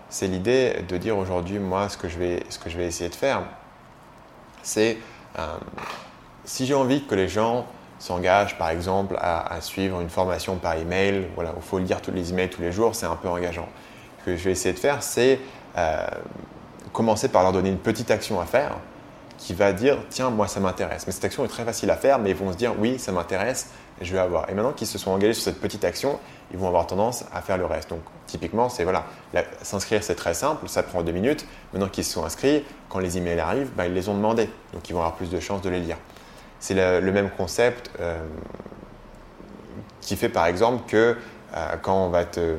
C'est 0.08 0.26
l'idée 0.26 0.82
de 0.88 0.96
dire 0.96 1.16
aujourd'hui, 1.16 1.58
moi, 1.58 1.88
ce 1.88 1.96
que, 1.96 2.08
je 2.08 2.18
vais, 2.18 2.42
ce 2.48 2.58
que 2.58 2.68
je 2.68 2.76
vais 2.76 2.86
essayer 2.86 3.10
de 3.10 3.14
faire, 3.14 3.42
c'est 4.62 4.98
euh, 5.38 5.46
si 6.44 6.66
j'ai 6.66 6.74
envie 6.74 7.04
que 7.04 7.14
les 7.14 7.28
gens 7.28 7.66
s'engagent, 7.98 8.58
par 8.58 8.70
exemple, 8.70 9.16
à, 9.20 9.60
suivre 9.60 10.00
une 10.00 10.08
formation 10.08 10.56
par 10.56 10.74
email, 10.74 11.28
voilà, 11.34 11.52
il 11.54 11.62
faut 11.62 11.78
lire 11.78 12.00
tous 12.00 12.10
les 12.10 12.30
emails 12.30 12.48
tous 12.48 12.62
les 12.62 12.72
jours, 12.72 12.94
c'est 12.94 13.06
un 13.06 13.16
peu 13.16 13.28
engageant. 13.28 13.68
Ce 14.20 14.24
que 14.24 14.36
je 14.36 14.44
vais 14.44 14.52
essayer 14.52 14.74
de 14.74 14.78
faire, 14.78 15.02
c'est 15.02 15.38
euh, 15.76 16.06
commencer 16.92 17.28
par 17.28 17.42
leur 17.42 17.52
donner 17.52 17.68
une 17.68 17.78
petite 17.78 18.10
action 18.10 18.40
à 18.40 18.46
faire 18.46 18.76
qui 19.40 19.54
va 19.54 19.72
dire 19.72 19.98
tiens 20.10 20.30
moi 20.30 20.46
ça 20.46 20.60
m'intéresse 20.60 21.06
mais 21.06 21.12
cette 21.12 21.24
action 21.24 21.44
est 21.44 21.48
très 21.48 21.64
facile 21.64 21.90
à 21.90 21.96
faire 21.96 22.20
mais 22.20 22.30
ils 22.30 22.36
vont 22.36 22.52
se 22.52 22.56
dire 22.56 22.74
oui 22.78 22.98
ça 23.00 23.10
m'intéresse 23.10 23.70
je 24.00 24.12
vais 24.12 24.18
avoir. 24.18 24.48
Et 24.48 24.54
maintenant 24.54 24.72
qu'ils 24.72 24.86
se 24.86 24.98
sont 24.98 25.10
engagés 25.10 25.34
sur 25.34 25.44
cette 25.44 25.60
petite 25.60 25.84
action, 25.84 26.18
ils 26.52 26.58
vont 26.58 26.68
avoir 26.68 26.86
tendance 26.86 27.24
à 27.32 27.42
faire 27.42 27.58
le 27.58 27.66
reste. 27.66 27.90
Donc 27.90 28.00
typiquement, 28.26 28.68
c'est 28.68 28.84
voilà, 28.84 29.04
s'inscrire 29.62 30.02
c'est 30.02 30.14
très 30.14 30.34
simple, 30.34 30.68
ça 30.68 30.82
prend 30.82 31.02
deux 31.02 31.12
minutes. 31.12 31.46
Maintenant 31.72 31.88
qu'ils 31.88 32.04
se 32.04 32.12
sont 32.12 32.24
inscrits, 32.24 32.64
quand 32.88 32.98
les 32.98 33.18
emails 33.18 33.40
arrivent, 33.40 33.70
bah, 33.76 33.86
ils 33.86 33.94
les 33.94 34.08
ont 34.08 34.14
demandés. 34.14 34.48
Donc 34.72 34.88
ils 34.88 34.92
vont 34.92 35.00
avoir 35.00 35.16
plus 35.16 35.30
de 35.30 35.38
chances 35.38 35.62
de 35.62 35.70
les 35.70 35.80
lire. 35.80 35.96
C'est 36.58 36.74
le, 36.74 37.12
même 37.12 37.30
concept 37.30 37.90
euh, 38.00 38.22
qui 40.00 40.16
fait 40.16 40.28
par 40.28 40.46
exemple 40.46 40.82
que 40.86 41.16
euh, 41.56 41.76
quand 41.82 42.06
on 42.06 42.10
va 42.10 42.24
te, 42.24 42.56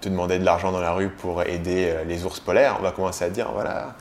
te 0.00 0.08
demander 0.08 0.38
de 0.38 0.44
l'argent 0.44 0.72
dans 0.72 0.80
la 0.80 0.92
rue 0.92 1.10
pour 1.10 1.42
aider 1.42 1.90
euh, 1.90 2.04
les 2.04 2.24
ours 2.24 2.40
polaires, 2.40 2.76
on 2.78 2.82
va 2.82 2.92
commencer 2.92 3.24
à 3.24 3.30
dire 3.30 3.50
voilà, 3.52 3.94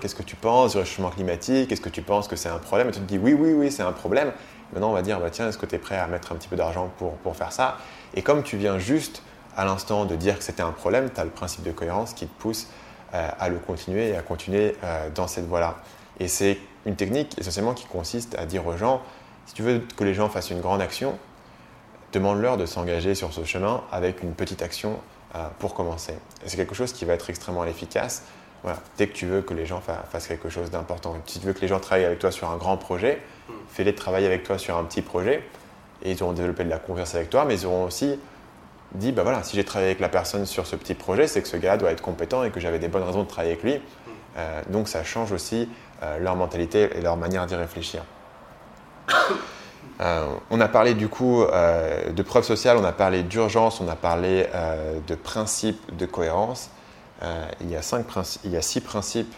qu'est-ce 0.00 0.14
que 0.14 0.22
tu 0.22 0.36
penses 0.36 0.72
du 0.72 0.78
réchauffement 0.78 1.10
climatique? 1.10 1.70
Est-ce 1.70 1.80
que 1.80 1.88
tu 1.88 2.02
penses 2.02 2.28
que 2.28 2.36
c'est 2.36 2.48
un 2.48 2.58
problème? 2.58 2.88
Et 2.88 2.92
tu 2.92 3.00
te 3.00 3.04
dis 3.04 3.18
oui, 3.18 3.32
oui, 3.32 3.52
oui, 3.52 3.70
c'est 3.70 3.82
un 3.82 3.92
problème. 3.92 4.32
Maintenant, 4.72 4.90
on 4.90 4.92
va 4.92 5.02
dire, 5.02 5.20
bah, 5.20 5.30
tiens, 5.30 5.48
est-ce 5.48 5.58
que 5.58 5.66
tu 5.66 5.76
es 5.76 5.78
prêt 5.78 5.96
à 5.96 6.06
mettre 6.06 6.32
un 6.32 6.36
petit 6.36 6.48
peu 6.48 6.56
d'argent 6.56 6.90
pour, 6.98 7.12
pour 7.18 7.36
faire 7.36 7.52
ça? 7.52 7.78
Et 8.14 8.22
comme 8.22 8.42
tu 8.42 8.56
viens 8.56 8.78
juste 8.78 9.22
à 9.56 9.64
l'instant 9.64 10.04
de 10.04 10.16
dire 10.16 10.38
que 10.38 10.44
c'était 10.44 10.62
un 10.62 10.72
problème, 10.72 11.10
tu 11.12 11.20
as 11.20 11.24
le 11.24 11.30
principe 11.30 11.62
de 11.62 11.72
cohérence 11.72 12.12
qui 12.12 12.26
te 12.26 12.40
pousse 12.40 12.68
euh, 13.14 13.28
à 13.38 13.48
le 13.48 13.58
continuer 13.58 14.08
et 14.08 14.16
à 14.16 14.22
continuer 14.22 14.76
euh, 14.84 15.08
dans 15.14 15.26
cette 15.26 15.46
voie-là. 15.46 15.76
Et 16.20 16.28
c'est 16.28 16.58
une 16.84 16.96
technique 16.96 17.38
essentiellement 17.38 17.74
qui 17.74 17.86
consiste 17.86 18.36
à 18.36 18.46
dire 18.46 18.66
aux 18.66 18.76
gens, 18.76 19.00
si 19.46 19.54
tu 19.54 19.62
veux 19.62 19.80
que 19.96 20.04
les 20.04 20.14
gens 20.14 20.28
fassent 20.28 20.50
une 20.50 20.60
grande 20.60 20.80
action, 20.80 21.16
demande-leur 22.12 22.56
de 22.56 22.66
s'engager 22.66 23.14
sur 23.14 23.32
ce 23.32 23.44
chemin 23.44 23.82
avec 23.92 24.22
une 24.22 24.32
petite 24.32 24.62
action 24.62 24.98
euh, 25.34 25.46
pour 25.58 25.74
commencer. 25.74 26.14
Et 26.44 26.48
c'est 26.48 26.56
quelque 26.56 26.74
chose 26.74 26.92
qui 26.92 27.04
va 27.04 27.14
être 27.14 27.30
extrêmement 27.30 27.64
efficace. 27.64 28.24
Voilà. 28.62 28.78
Dès 28.96 29.06
que 29.06 29.12
tu 29.12 29.26
veux 29.26 29.42
que 29.42 29.54
les 29.54 29.66
gens 29.66 29.80
fassent 29.80 30.26
quelque 30.26 30.48
chose 30.48 30.70
d'important, 30.70 31.16
si 31.26 31.38
tu 31.38 31.46
veux 31.46 31.52
que 31.52 31.60
les 31.60 31.68
gens 31.68 31.80
travaillent 31.80 32.04
avec 32.04 32.18
toi 32.18 32.30
sur 32.30 32.50
un 32.50 32.56
grand 32.56 32.76
projet, 32.76 33.22
fais-les 33.68 33.94
travailler 33.94 34.26
avec 34.26 34.42
toi 34.42 34.58
sur 34.58 34.76
un 34.76 34.84
petit 34.84 35.02
projet 35.02 35.42
et 36.02 36.12
ils 36.12 36.22
auront 36.22 36.32
développé 36.32 36.64
de 36.64 36.70
la 36.70 36.78
confiance 36.78 37.14
avec 37.14 37.30
toi, 37.30 37.44
mais 37.44 37.54
ils 37.54 37.66
auront 37.66 37.84
aussi 37.84 38.18
dit 38.92 39.12
bah 39.12 39.22
voilà, 39.22 39.42
si 39.42 39.56
j'ai 39.56 39.64
travaillé 39.64 39.90
avec 39.90 40.00
la 40.00 40.08
personne 40.08 40.46
sur 40.46 40.66
ce 40.66 40.76
petit 40.76 40.94
projet, 40.94 41.26
c'est 41.26 41.42
que 41.42 41.48
ce 41.48 41.56
gars 41.56 41.76
doit 41.76 41.92
être 41.92 42.02
compétent 42.02 42.42
et 42.42 42.50
que 42.50 42.60
j'avais 42.60 42.78
des 42.78 42.88
bonnes 42.88 43.02
raisons 43.02 43.22
de 43.22 43.28
travailler 43.28 43.52
avec 43.52 43.64
lui. 43.64 43.80
Euh, 44.36 44.62
donc 44.70 44.88
ça 44.88 45.04
change 45.04 45.32
aussi 45.32 45.68
euh, 46.02 46.18
leur 46.18 46.36
mentalité 46.36 46.90
et 46.96 47.00
leur 47.00 47.16
manière 47.16 47.46
d'y 47.46 47.54
réfléchir. 47.54 48.02
on 50.50 50.60
a 50.60 50.68
parlé 50.68 50.94
du 50.94 51.08
coup 51.08 51.44
de 51.44 52.22
preuves 52.22 52.44
sociales, 52.44 52.76
on 52.76 52.84
a 52.84 52.92
parlé 52.92 53.22
d'urgence, 53.22 53.80
on 53.80 53.88
a 53.88 53.96
parlé 53.96 54.46
de 55.06 55.14
principes 55.16 55.96
de 55.96 56.06
cohérence. 56.06 56.70
Il, 57.60 57.70
y 57.70 57.76
a 57.76 57.82
cinq 57.82 58.06
il 58.44 58.50
y 58.50 58.56
a 58.56 58.62
six 58.62 58.80
principes. 58.80 59.32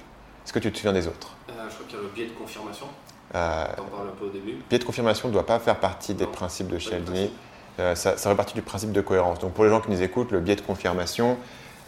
Est-ce 0.45 0.53
que 0.53 0.59
tu 0.59 0.73
te 0.73 0.77
souviens 0.77 0.93
des 0.93 1.07
autres? 1.07 1.35
Je 1.49 1.53
crois 1.75 1.87
qu'il 1.87 1.97
y 1.97 1.99
a 1.99 2.03
le 2.03 2.09
biais 2.09 2.27
de 2.27 2.33
confirmation. 2.33 2.87
Euh, 3.35 3.65
T'en 3.77 3.85
parles 3.85 4.09
un 4.09 4.19
peu 4.19 4.27
au 4.27 4.31
début. 4.31 4.57
Biais 4.69 4.79
de 4.79 4.85
confirmation 4.85 5.29
ne 5.29 5.33
doit 5.33 5.47
pas 5.47 5.59
faire 5.59 5.79
partie 5.79 6.15
des 6.15 6.27
principes 6.27 6.69
de 6.69 6.79
Cialdini. 6.79 7.31
Euh, 7.79 7.95
ça, 7.95 8.17
ça 8.17 8.31
fait 8.31 8.37
partie 8.37 8.55
du 8.55 8.63
principe 8.63 8.93
de 8.93 9.01
cohérence. 9.01 9.39
Donc 9.39 9.53
pour 9.53 9.65
les 9.65 9.71
gens 9.71 9.81
qui 9.81 9.91
nous 9.91 10.03
écoutent, 10.03 10.33
le 10.33 10.41
biais 10.41 10.57
de 10.57 10.61
confirmation, 10.61 11.39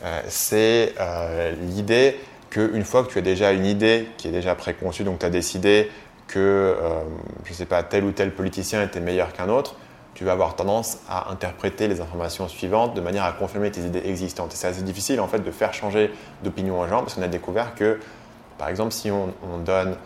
euh, 0.05 0.21
c'est 0.29 0.95
euh, 1.01 1.53
l'idée 1.69 2.19
qu'une 2.51 2.85
fois 2.85 3.05
que 3.05 3.11
tu 3.11 3.19
as 3.19 3.23
déjà 3.23 3.53
une 3.53 3.67
idée 3.67 4.09
qui 4.19 4.29
est 4.29 4.33
déjà 4.33 4.55
préconçue, 4.55 5.05
donc 5.05 5.21
tu 5.21 5.27
as 5.27 5.31
décidé 5.31 5.91
que, 6.29 6.77
je 7.45 7.51
ne 7.51 7.55
sais 7.55 7.67
pas, 7.67 7.83
tel 7.83 8.05
ou 8.05 8.13
tel 8.13 8.33
politicien 8.33 8.83
était 8.83 9.01
meilleur 9.01 9.33
qu'un 9.33 9.49
autre, 9.49 9.75
tu 10.15 10.25
vas 10.25 10.33
avoir 10.33 10.57
tendance 10.57 10.99
à 11.09 11.31
interpréter 11.31 11.89
les 11.89 12.01
informations 12.01 12.49
suivantes 12.49 12.95
de 12.95 13.01
manière 13.01 13.25
à 13.25 13.33
confirmer 13.33 13.71
tes 13.71 13.83
idées 13.83 14.03
existantes. 14.05 14.53
Et 14.53 14.57
c'est 14.57 14.69
assez 14.69 14.83
difficile 14.83 15.21
en 15.21 15.29
fait 15.29 15.41
de 15.41 15.51
faire 15.51 15.73
changer 15.73 16.13
d'opinion 16.43 16.81
aux 16.81 16.87
gens 16.87 17.01
parce 17.01 17.15
qu'on 17.15 17.23
a 17.23 17.29
découvert 17.29 17.75
que, 17.75 17.99
par 18.59 18.69
exemple, 18.69 18.93
si 18.93 19.11
on, 19.11 19.33
on 19.51 19.59
donne 19.59 19.97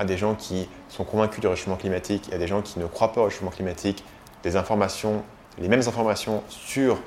à 0.00 0.04
des 0.04 0.16
gens 0.16 0.34
qui 0.34 0.68
sont 0.88 1.04
convaincus 1.04 1.40
du 1.40 1.46
réchauffement 1.46 1.76
climatique 1.76 2.30
et 2.32 2.34
à 2.34 2.38
des 2.38 2.46
gens 2.46 2.62
qui 2.62 2.78
ne 2.78 2.86
croient 2.86 3.12
pas 3.12 3.20
au 3.20 3.24
réchauffement 3.24 3.50
climatique 3.50 4.02
des 4.42 4.56
informations, 4.56 5.22
les 5.58 5.68
mêmes 5.68 5.80
informations 5.86 6.42
sur 6.48 6.98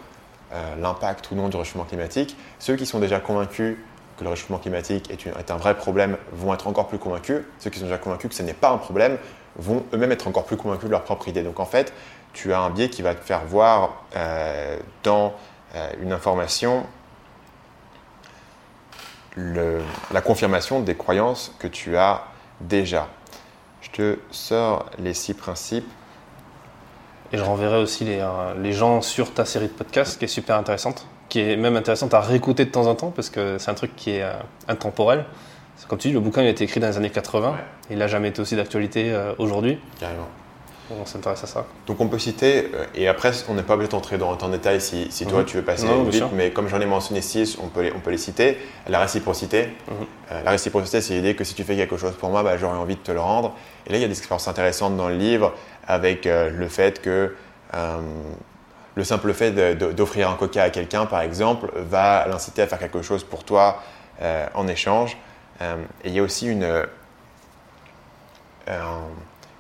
euh, 0.54 0.76
l'impact 0.80 1.32
ou 1.32 1.36
non 1.36 1.50
du 1.50 1.58
réchauffement 1.58 1.86
climatique. 1.86 2.38
Ceux 2.60 2.76
qui 2.76 2.86
sont 2.86 3.00
déjà 3.00 3.20
convaincus 3.20 3.78
que 4.18 4.24
le 4.24 4.30
réchauffement 4.30 4.60
climatique 4.60 5.10
est, 5.10 5.52
un 5.52 5.58
vrai 5.58 5.76
problème 5.76 6.18
vont 6.34 6.54
être 6.54 6.68
encore 6.68 6.88
plus 6.88 7.00
convaincus. 7.00 7.42
Ceux 7.58 7.72
qui 7.72 7.80
sont 7.80 7.86
déjà 7.86 7.98
convaincus 7.98 8.30
que 8.30 8.36
ce 8.36 8.44
n'est 8.44 8.54
pas 8.54 8.70
un 8.70 8.78
problème 8.78 9.18
vont 9.58 9.84
eux-mêmes 9.94 10.12
être 10.12 10.28
encore 10.28 10.46
plus 10.46 10.58
convaincus 10.58 10.86
de 10.86 10.92
leur 10.92 11.04
propre 11.04 11.28
idée. 11.28 11.44
Donc 11.44 11.60
en 11.60 11.66
fait, 11.66 11.94
tu 12.34 12.54
as 12.54 12.60
un 12.60 12.70
biais 12.70 12.90
qui 12.90 13.02
va 13.02 13.16
te 13.16 13.24
faire 13.24 13.46
voir 13.46 14.04
euh, 14.16 14.78
dans 15.04 15.34
euh, 15.76 15.90
une 16.02 16.12
information 16.12 16.86
la 19.36 20.22
confirmation 20.22 20.82
des 20.82 20.94
croyances 20.94 21.56
que 21.58 21.68
tu 21.68 21.98
as 21.98 22.26
déjà. 22.62 23.08
Je 23.82 23.90
te 23.90 24.20
sors 24.30 24.86
les 25.00 25.16
six 25.16 25.34
principes. 25.34 25.90
Et 27.32 27.38
je 27.38 27.44
renverrai 27.44 27.82
aussi 27.82 28.04
les, 28.04 28.20
euh, 28.20 28.54
les, 28.62 28.74
gens 28.74 29.02
sur 29.02 29.34
ta 29.34 29.44
série 29.44 29.66
de 29.66 29.72
podcasts 29.72 30.20
qui 30.20 30.26
est 30.26 30.28
super 30.28 30.56
intéressante, 30.56 31.08
qui 31.30 31.40
est 31.40 31.58
même 31.58 31.76
intéressante 31.76 32.14
à 32.14 32.20
réécouter 32.20 32.66
de 32.66 32.70
temps 32.70 32.86
en 32.86 32.94
temps 32.94 33.10
parce 33.10 33.32
que 33.32 33.58
c'est 33.58 33.72
un 33.72 33.74
truc 33.74 33.96
qui 33.96 34.12
est 34.12 34.26
intemporel. 34.68 35.26
Comme 35.88 36.00
tu 36.00 36.08
dis, 36.08 36.14
le 36.14 36.20
bouquin 36.20 36.42
il 36.42 36.48
a 36.48 36.52
été 36.52 36.64
écrit 36.64 36.80
dans 36.80 36.88
les 36.88 36.98
années 36.98 37.10
80 37.10 37.56
et 37.90 37.94
il 37.94 38.00
n'a 38.00 38.08
jamais 38.08 38.30
été 38.30 38.42
aussi 38.42 38.56
d'actualité 38.56 39.12
euh, 39.12 39.34
aujourd'hui. 39.38 39.80
Carrément 40.00 40.30
on 40.92 41.06
s'intéresse 41.06 41.44
à 41.44 41.48
ça. 41.48 41.66
Donc 41.88 42.00
on 42.02 42.08
peut 42.08 42.20
citer, 42.20 42.70
euh, 42.74 42.86
et 42.96 43.08
après 43.08 43.32
on 43.50 43.54
n'est 43.54 43.64
pas 43.64 43.76
obligé 43.76 43.90
d'entrer 43.90 44.18
dans, 44.18 44.32
en 44.32 44.50
détail 44.50 44.82
si, 44.82 45.08
toi 45.26 45.40
mhm. 45.40 45.46
tu 45.46 45.58
veux 45.58 45.64
passer 45.64 45.88
vite, 46.10 46.24
mais 46.34 46.52
comme 46.52 46.68
j'en 46.68 46.82
ai 46.82 46.86
mentionné 46.86 47.22
six, 47.22 47.58
on 47.62 47.68
peut 47.68 47.84
les, 47.84 47.94
on 47.94 48.00
peut 48.00 48.12
les 48.12 48.18
citer. 48.18 48.58
La 48.88 49.00
réciprocité. 49.00 49.70
Mhm. 49.88 49.96
Euh, 50.32 50.44
la 50.44 50.52
réciprocité, 50.52 51.02
c'est 51.02 51.14
l'idée 51.16 51.36
que 51.36 51.44
si 51.44 51.54
tu 51.54 51.64
fais 51.64 51.76
quelque 51.76 51.98
chose 51.98 52.14
pour 52.14 52.30
moi, 52.30 52.44
bah, 52.44 52.58
j'aurais 52.58 52.78
envie 52.78 52.96
de 52.96 53.02
te 53.02 53.12
le 53.12 53.20
rendre. 53.20 53.56
Et 53.88 53.92
là, 53.92 53.98
il 53.98 54.02
y 54.02 54.06
a 54.06 54.08
des 54.08 54.18
expériences 54.18 54.48
intéressantes 54.48 54.98
dans 54.98 55.10
le 55.10 55.16
livre 55.16 55.54
avec 55.88 56.28
euh, 56.28 56.50
le 56.50 56.68
fait 56.68 57.02
que 57.02 57.36
le 58.96 59.04
simple 59.04 59.34
fait 59.34 59.52
d'offrir 59.76 60.30
un 60.30 60.36
coca 60.36 60.62
à 60.62 60.70
quelqu'un, 60.70 61.08
par 61.08 61.22
exemple, 61.22 61.72
va 61.76 62.28
l'inciter 62.28 62.62
à 62.62 62.68
faire 62.68 62.78
quelque 62.78 63.02
chose 63.02 63.24
pour 63.24 63.44
toi 63.44 63.82
en 64.54 64.68
échange. 64.68 65.18
Et 65.62 65.66
il 66.06 66.14
y 66.14 66.20
a 66.20 66.24
aussi 66.24 66.48
une 66.48 66.86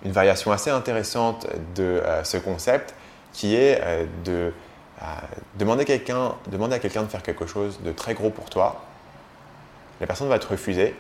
une 0.03 0.11
variation 0.11 0.51
assez 0.51 0.69
intéressante 0.69 1.47
de 1.75 1.83
euh, 1.83 2.23
ce 2.23 2.37
concept 2.37 2.93
qui 3.31 3.55
est 3.55 3.79
euh, 3.81 4.05
de 4.25 4.53
euh, 5.01 5.05
demander 5.55 5.83
à 5.83 6.79
quelqu'un 6.79 7.03
de 7.03 7.07
faire 7.07 7.23
quelque 7.23 7.45
chose 7.45 7.79
de 7.81 7.91
très 7.91 8.13
gros 8.13 8.29
pour 8.29 8.49
toi. 8.49 8.83
La 10.01 10.07
personne 10.07 10.27
va 10.27 10.39
te 10.39 10.47
refuser. 10.47 10.95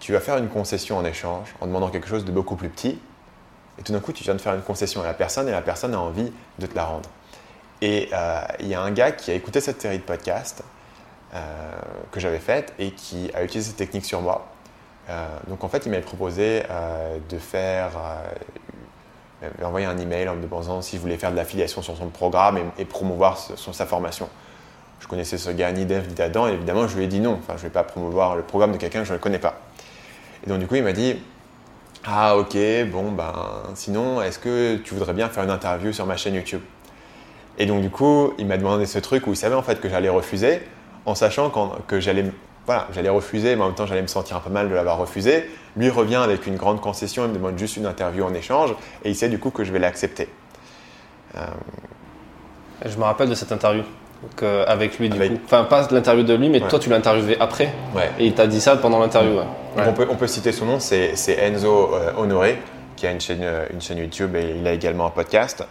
Tu 0.00 0.12
vas 0.12 0.20
faire 0.20 0.36
une 0.36 0.48
concession 0.48 0.98
en 0.98 1.04
échange 1.04 1.54
en 1.60 1.66
demandant 1.66 1.88
quelque 1.88 2.08
chose 2.08 2.24
de 2.24 2.32
beaucoup 2.32 2.56
plus 2.56 2.68
petit. 2.68 2.98
Et 3.78 3.82
tout 3.82 3.92
d'un 3.92 4.00
coup, 4.00 4.12
tu 4.12 4.24
viens 4.24 4.34
de 4.34 4.40
faire 4.40 4.54
une 4.54 4.62
concession 4.62 5.02
à 5.02 5.04
la 5.04 5.14
personne 5.14 5.48
et 5.48 5.52
la 5.52 5.62
personne 5.62 5.94
a 5.94 6.00
envie 6.00 6.32
de 6.58 6.66
te 6.66 6.74
la 6.74 6.84
rendre. 6.84 7.08
Et 7.80 8.10
il 8.58 8.66
y 8.66 8.74
a 8.74 8.80
un 8.80 8.90
gars 8.90 9.12
qui 9.12 9.30
a 9.30 9.34
écouté 9.34 9.60
cette 9.60 9.80
série 9.80 9.98
de 9.98 10.02
podcasts 10.02 10.64
que 12.10 12.20
j'avais 12.20 12.38
faite 12.38 12.72
et 12.78 12.92
qui 12.92 13.30
a 13.34 13.44
utilisé 13.44 13.68
cette 13.68 13.76
technique 13.76 14.04
sur 14.04 14.20
moi. 14.20 14.48
Euh, 15.08 15.26
donc 15.48 15.64
en 15.64 15.68
fait, 15.68 15.86
il 15.86 15.90
m'avait 15.90 16.02
proposé 16.02 16.62
euh, 16.70 17.18
de 17.28 17.38
faire, 17.38 17.92
euh, 19.42 19.48
envoyer 19.64 19.86
un 19.86 19.96
email 19.96 20.28
en 20.28 20.34
me 20.34 20.42
demandant 20.42 20.82
si 20.82 20.96
je 20.96 21.00
voulais 21.00 21.16
faire 21.16 21.30
de 21.30 21.36
l'affiliation 21.36 21.82
sur 21.82 21.96
son 21.96 22.08
programme 22.08 22.58
et, 22.78 22.84
promouvoir 22.84 23.38
sa 23.38 23.86
formation. 23.86 24.28
Je 25.00 25.06
connaissais 25.06 25.38
ce 25.38 25.50
gars 25.50 25.72
ni 25.72 25.86
d'Eve 25.86 26.08
ni 26.08 26.14
d'Adam 26.14 26.48
et 26.48 26.52
évidemment 26.52 26.88
je 26.88 26.96
lui 26.96 27.04
ai 27.04 27.06
dit 27.06 27.20
non. 27.20 27.38
Enfin, 27.40 27.54
je 27.56 27.62
ne 27.62 27.68
vais 27.68 27.72
pas 27.72 27.84
promouvoir 27.84 28.36
le 28.36 28.42
programme 28.42 28.72
de 28.72 28.76
quelqu'un 28.76 29.00
que 29.00 29.06
je 29.06 29.12
ne 29.12 29.18
connais 29.18 29.38
pas. 29.38 29.60
Et 30.44 30.50
donc 30.50 30.58
du 30.58 30.66
coup, 30.66 30.74
il 30.74 30.82
m'a 30.82 30.92
dit 30.92 31.16
ah 32.04 32.36
ok, 32.36 32.56
bon 32.90 33.12
ben 33.12 33.32
sinon, 33.74 34.20
est-ce 34.20 34.38
que 34.38 34.76
tu 34.76 34.94
voudrais 34.94 35.14
bien 35.14 35.28
faire 35.28 35.44
une 35.44 35.50
interview 35.50 35.92
sur 35.92 36.04
ma 36.04 36.16
chaîne 36.16 36.34
YouTube? 36.34 36.62
Et 37.58 37.66
donc 37.66 37.80
du 37.80 37.90
coup, 37.90 38.34
il 38.38 38.46
m'a 38.46 38.56
demandé 38.56 38.86
ce 38.86 38.98
truc 38.98 39.26
où 39.26 39.32
il 39.32 39.36
savait 39.36 39.54
en 39.54 39.62
fait 39.62 39.80
que 39.80 39.88
j'allais 39.88 40.08
refuser, 40.08 40.62
en 41.08 41.14
sachant 41.14 41.50
que 41.86 42.00
j'allais 42.00 42.24
voilà, 42.66 42.86
j'allais 42.92 43.08
refuser, 43.08 43.56
mais 43.56 43.62
en 43.62 43.68
même 43.68 43.74
temps, 43.74 43.86
j'allais 43.86 44.02
me 44.02 44.08
sentir 44.08 44.36
un 44.36 44.40
peu 44.40 44.50
mal 44.50 44.68
de 44.68 44.74
l'avoir 44.74 44.98
refusé. 44.98 45.48
Lui 45.74 45.88
revient 45.88 46.16
avec 46.16 46.46
une 46.46 46.56
grande 46.56 46.82
concession, 46.82 47.24
il 47.24 47.30
me 47.30 47.34
demande 47.34 47.58
juste 47.58 47.78
une 47.78 47.86
interview 47.86 48.24
en 48.24 48.34
échange, 48.34 48.74
et 49.04 49.08
il 49.08 49.16
sait 49.16 49.30
du 49.30 49.38
coup 49.38 49.48
que 49.50 49.64
je 49.64 49.72
vais 49.72 49.78
l'accepter. 49.78 50.28
Euh, 51.34 51.40
je 52.84 52.94
me 52.98 53.04
rappelle 53.04 53.30
de 53.30 53.34
cette 53.34 53.52
interview. 53.52 53.84
Euh, 54.42 54.64
avec 54.68 54.98
lui, 54.98 55.08
du 55.08 55.18
coup. 55.18 55.38
Enfin, 55.46 55.64
pas 55.64 55.88
l'interview 55.90 56.24
de 56.24 56.34
lui, 56.34 56.50
mais 56.50 56.60
toi, 56.60 56.78
tu 56.78 56.90
l'as 56.90 56.96
interviewé 56.96 57.38
après. 57.40 57.72
Et 58.18 58.26
il 58.26 58.34
t'a 58.34 58.46
dit 58.46 58.60
ça 58.60 58.76
pendant 58.76 58.98
l'interview. 58.98 59.38
On, 59.74 59.92
peut, 59.94 60.06
on, 60.10 60.16
peut, 60.16 60.26
citer 60.26 60.52
son 60.52 60.66
nom, 60.66 60.78
c'est 60.78 61.14
Enzo 61.38 61.94
euh, 61.94 62.12
Honoré, 62.18 62.58
qui 62.96 63.06
a 63.06 63.12
une 63.12 63.20
chaîne, 63.20 63.46
une 63.72 63.80
chaîne 63.80 63.96
YouTube 63.96 64.36
et 64.36 64.56
il 64.60 64.66
a 64.66 64.72
également 64.74 65.06
un 65.06 65.10
podcast. 65.10 65.64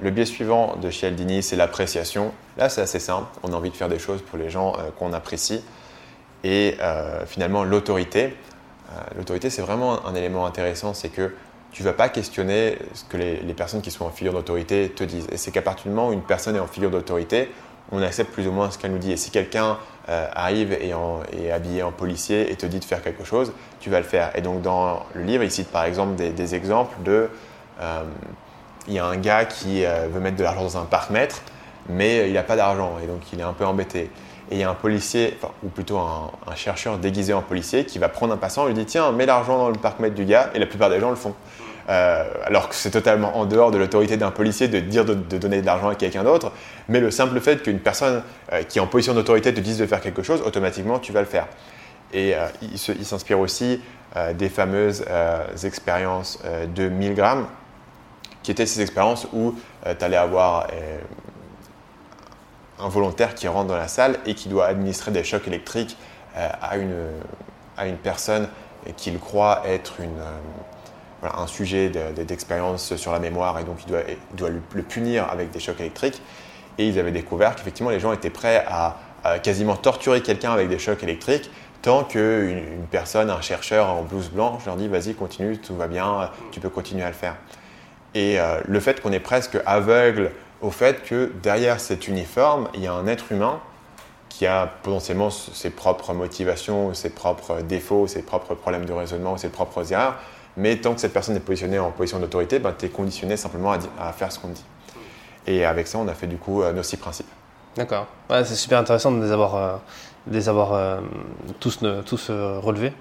Le 0.00 0.10
biais 0.10 0.24
suivant 0.24 0.76
de 0.76 0.90
Cialdini, 0.90 1.42
c'est 1.42 1.56
l'appréciation. 1.56 2.32
Là, 2.56 2.68
c'est 2.68 2.80
assez 2.80 2.98
simple. 2.98 3.26
On 3.42 3.52
a 3.52 3.56
envie 3.56 3.70
de 3.70 3.76
faire 3.76 3.88
des 3.88 3.98
choses 3.98 4.22
pour 4.22 4.38
les 4.38 4.50
gens 4.50 4.76
qu'on 4.98 5.12
apprécie 5.12 5.62
et 6.44 6.76
euh, 6.80 7.24
finalement 7.26 7.64
l'autorité. 7.64 8.34
Euh, 8.90 9.00
l'autorité, 9.16 9.50
c'est 9.50 9.62
vraiment 9.62 10.06
un, 10.06 10.14
élément 10.14 10.46
intéressant, 10.46 10.94
c'est 10.94 11.08
que 11.08 11.34
tu 11.72 11.82
ne 11.82 11.88
vas 11.88 11.92
pas 11.92 12.08
questionner 12.08 12.78
ce 12.94 13.04
que 13.04 13.16
les, 13.18 13.54
personnes 13.54 13.82
qui 13.82 13.90
sont 13.90 14.06
en 14.06 14.10
figure 14.10 14.32
d'autorité 14.32 14.88
te 14.88 15.04
disent. 15.04 15.26
Et 15.30 15.36
c'est 15.36 15.50
qu'à 15.50 15.62
partir 15.62 15.84
du 15.84 15.90
moment 15.90 16.08
où 16.08 16.12
une 16.12 16.22
personne 16.22 16.56
est 16.56 16.60
en 16.60 16.66
figure 16.66 16.90
d'autorité, 16.90 17.50
on 17.92 18.00
accepte 18.02 18.32
plus 18.32 18.46
ou 18.48 18.52
moins 18.52 18.70
ce 18.70 18.78
qu'elle 18.78 18.92
nous 18.92 18.98
dit. 18.98 19.12
Et 19.12 19.18
si 19.18 19.30
quelqu'un 19.30 19.78
euh, 20.08 20.26
arrive 20.34 20.72
et 20.72 20.94
est 21.36 21.50
habillé 21.50 21.82
en 21.82 21.92
policier 21.92 22.50
et 22.50 22.56
te 22.56 22.64
dit 22.64 22.78
de 22.78 22.84
faire 22.84 23.02
quelque 23.02 23.24
chose, 23.24 23.52
tu 23.80 23.90
vas 23.90 23.98
le 23.98 24.06
faire. 24.06 24.30
Et 24.34 24.40
donc 24.40 24.62
dans 24.62 25.04
le 25.14 25.22
livre, 25.22 25.44
il 25.44 25.50
cite 25.50 25.68
par 25.68 25.84
exemple 25.84 26.14
des, 26.14 26.54
exemples 26.54 27.02
de... 27.02 27.28
il 28.88 28.94
y 28.94 28.98
a 28.98 29.04
un 29.04 29.16
gars 29.16 29.44
qui 29.44 29.84
veut 29.84 30.20
mettre 30.20 30.36
de 30.36 30.42
l'argent 30.42 30.62
dans 30.62 30.78
un 30.78 30.84
parc-mètre, 30.84 31.42
mais 31.88 32.28
il 32.28 32.34
n'a 32.34 32.42
pas 32.42 32.56
d'argent 32.56 32.96
et 33.02 33.06
donc 33.06 33.20
il 33.32 33.40
est 33.40 33.44
un 33.44 33.52
peu 33.52 33.64
embêté. 33.64 34.10
Et 34.50 34.54
il 34.54 34.60
y 34.60 34.62
a 34.62 34.70
un 34.70 34.74
policier, 34.74 35.38
ou 35.62 35.68
plutôt 35.68 35.98
un, 35.98 36.30
chercheur 36.54 36.98
déguisé 36.98 37.34
en 37.34 37.42
policier, 37.42 37.84
qui 37.84 37.98
va 37.98 38.08
prendre 38.08 38.32
un 38.32 38.38
passant 38.38 38.64
et 38.64 38.68
lui 38.68 38.74
dit 38.74 38.86
Tiens, 38.86 39.12
mets 39.12 39.26
l'argent 39.26 39.58
dans 39.58 39.68
le 39.68 39.76
parc-mètre 39.76 40.14
du 40.14 40.24
gars. 40.24 40.50
Et 40.54 40.58
la 40.58 40.66
plupart 40.66 40.88
des 40.88 41.00
gens 41.00 41.10
le 41.10 41.16
font. 41.16 41.34
Euh, 41.88 42.24
alors 42.44 42.68
que 42.68 42.74
c'est 42.74 42.90
totalement 42.90 43.38
en 43.38 43.46
dehors 43.46 43.70
de 43.70 43.78
l'autorité 43.78 44.18
d'un 44.18 44.30
policier 44.30 44.68
de 44.68 44.78
dire 44.78 45.06
de, 45.06 45.14
donner 45.14 45.62
de 45.62 45.66
l'argent 45.66 45.88
à 45.88 45.94
quelqu'un 45.94 46.24
d'autre. 46.24 46.52
Mais 46.88 47.00
le 47.00 47.10
simple 47.10 47.40
fait 47.40 47.62
qu'une 47.62 47.80
personne 47.80 48.22
euh, 48.52 48.62
qui 48.62 48.78
est 48.78 48.82
en 48.82 48.86
position 48.86 49.14
d'autorité 49.14 49.54
te 49.54 49.60
dise 49.60 49.78
de 49.78 49.86
faire 49.86 50.00
quelque 50.00 50.22
chose, 50.22 50.42
automatiquement, 50.42 50.98
tu 50.98 51.12
vas 51.12 51.20
le 51.20 51.26
faire. 51.26 51.46
Et 52.12 52.34
euh, 52.34 52.46
il 52.62 52.78
s'inspire 52.78 53.38
aussi 53.38 53.82
des 54.38 54.48
fameuses 54.48 55.04
expériences 55.62 56.42
de 56.74 56.88
1000 56.88 57.14
grammes, 57.14 57.46
qui 58.48 58.52
étaient 58.52 58.64
ces 58.64 58.80
expériences 58.80 59.26
où 59.34 59.54
tu 59.84 60.04
allais 60.04 60.16
avoir 60.16 60.68
un 62.80 62.88
volontaire 62.88 63.34
qui 63.34 63.48
rentre 63.48 63.68
dans 63.68 63.76
la 63.76 63.88
salle 63.88 64.18
et 64.26 64.34
qui 64.34 64.48
doit 64.48 64.66
administrer 64.66 65.10
des 65.10 65.24
chocs 65.24 65.46
électriques 65.46 65.96
euh, 66.36 66.48
à, 66.62 66.76
une, 66.76 66.94
à 67.76 67.86
une 67.86 67.96
personne 67.96 68.48
qu'il 68.96 69.18
croit 69.18 69.62
être 69.66 70.00
une, 70.00 70.18
euh, 70.18 71.28
un 71.36 71.46
sujet 71.46 71.90
d'expérience 71.90 72.94
sur 72.96 73.12
la 73.12 73.18
mémoire 73.18 73.58
et 73.58 73.64
donc 73.64 73.78
il 73.84 73.90
doit, 73.90 74.02
doit 74.34 74.50
le, 74.50 74.82
punir 74.82 75.28
avec 75.30 75.50
des 75.50 75.60
chocs 75.60 75.80
électriques. 75.80 76.22
Et 76.78 76.86
ils 76.86 76.98
avaient 76.98 77.12
découvert 77.12 77.56
qu'effectivement 77.56 77.90
les 77.90 78.00
gens 78.00 78.12
étaient 78.12 78.30
prêts 78.30 78.64
à, 78.68 78.96
quasiment 79.42 79.76
torturer 79.76 80.22
quelqu'un 80.22 80.52
avec 80.52 80.68
des 80.68 80.78
chocs 80.78 81.02
électriques 81.02 81.50
tant 81.82 82.04
qu'une 82.04 82.58
une 82.58 82.86
personne, 82.90 83.30
un 83.30 83.40
chercheur 83.40 83.90
en 83.90 84.02
blouse 84.02 84.30
blanche 84.30 84.64
leur 84.64 84.76
dit 84.76 84.88
vas-y 84.88 85.14
continue, 85.14 85.58
tout 85.58 85.76
va 85.76 85.86
bien, 85.86 86.30
tu 86.50 86.60
peux 86.60 86.70
continuer 86.70 87.02
à 87.02 87.08
le 87.08 87.14
faire. 87.14 87.34
Et 88.14 88.40
euh, 88.40 88.60
le 88.66 88.80
fait 88.80 89.00
qu'on 89.00 89.12
est 89.12 89.20
presque 89.20 89.58
aveugle 89.66 90.30
au 90.60 90.70
fait 90.70 91.02
que 91.04 91.30
derrière 91.42 91.80
cet 91.80 92.08
uniforme, 92.08 92.68
il 92.74 92.82
y 92.82 92.86
a 92.86 92.92
un 92.92 93.06
être 93.06 93.30
humain 93.32 93.60
qui 94.28 94.46
a 94.46 94.66
potentiellement 94.82 95.30
ses 95.30 95.70
propres 95.70 96.12
motivations, 96.12 96.94
ses 96.94 97.10
propres 97.10 97.60
défauts, 97.60 98.06
ses 98.06 98.22
propres 98.22 98.54
problèmes 98.54 98.84
de 98.84 98.92
raisonnement, 98.92 99.36
ses 99.36 99.48
propres 99.48 99.92
erreurs, 99.92 100.16
Mais 100.56 100.76
tant 100.76 100.94
que 100.94 101.00
cette 101.00 101.12
personne 101.12 101.36
est 101.36 101.40
positionnée 101.40 101.78
en 101.78 101.90
position 101.90 102.18
d'autorité, 102.18 102.58
ben, 102.58 102.74
tu 102.76 102.86
es 102.86 102.88
conditionné 102.88 103.36
simplement 103.36 103.72
à, 103.72 104.12
faire 104.12 104.32
ce 104.32 104.38
qu'on 104.38 104.48
dit. 104.48 104.64
Et 105.46 105.64
avec 105.64 105.86
ça, 105.86 105.98
on 105.98 106.08
a 106.08 106.14
fait 106.14 106.26
du 106.26 106.36
coup 106.36 106.62
nos 106.62 106.82
six 106.82 106.96
principes. 106.96 107.28
D'accord. 107.76 108.06
c'est 108.28 108.56
super 108.56 108.78
intéressant 108.78 109.12
de 109.12 109.24
les 109.24 109.30
avoir, 109.30 109.80
les 110.30 110.48
avoir 110.48 111.00
tous, 111.60 111.78
tous 112.04 112.30
relevés. 112.30 112.92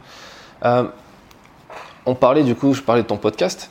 on 2.05 2.15
parlait 2.15 2.43
du 2.43 2.55
coup, 2.55 2.73
je 2.73 2.81
parlais 2.81 3.01
de 3.01 3.07
ton 3.07 3.17
podcast. 3.17 3.69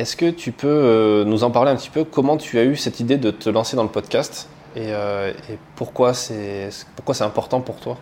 Est-ce 0.00 0.16
que 0.16 0.30
tu 0.30 0.50
peux 0.50 0.66
euh, 0.66 1.24
nous 1.26 1.44
en 1.44 1.50
parler 1.50 1.70
un 1.70 1.76
petit 1.76 1.90
peu? 1.90 2.04
Comment 2.04 2.38
tu 2.38 2.58
as 2.58 2.64
eu 2.64 2.74
cette 2.74 3.00
idée 3.00 3.18
de 3.18 3.30
te 3.30 3.50
lancer 3.50 3.76
dans 3.76 3.82
le 3.82 3.90
podcast? 3.90 4.48
Et, 4.74 4.94
euh, 4.94 5.30
pourquoi 5.76 6.14
c'est 6.14 6.70
important 7.20 7.60
pour 7.60 7.80
toi? 7.80 7.98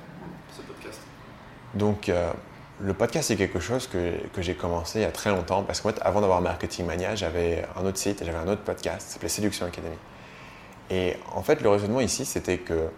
Ce 0.57 0.63
podcast 0.63 1.01
Donc 1.75 2.09
euh, 2.09 2.31
le 2.79 2.95
podcast 2.95 3.27
c'est 3.27 3.37
quelque 3.37 3.59
chose 3.59 3.89
que, 3.89 4.13
que 4.33 4.43
j'ai 4.43 4.55
commencé 4.55 5.01
il 5.01 5.03
y 5.03 5.07
a 5.07 5.11
très 5.11 5.31
longtemps 5.31 5.65
parce 5.65 5.81
qu'en 5.81 5.89
fait 5.89 5.99
avant 6.03 6.21
d'avoir 6.21 6.41
Marketing 6.41 6.87
Mania 6.87 7.17
j'avais 7.17 7.65
un 7.77 7.85
autre 7.85 7.99
site 7.99 8.23
j'avais 8.25 8.39
un 8.39 8.47
autre 8.47 8.63
podcast 8.63 9.05
qui 9.05 9.13
s'appelait 9.15 9.29
Séduction 9.29 9.67
Academy. 9.67 9.97
Et 10.91 11.17
en 11.35 11.43
fait 11.43 11.61
le 11.63 11.69
raisonnement 11.69 12.01
ici 12.01 12.25
c'était 12.25 12.59
que 12.59 12.91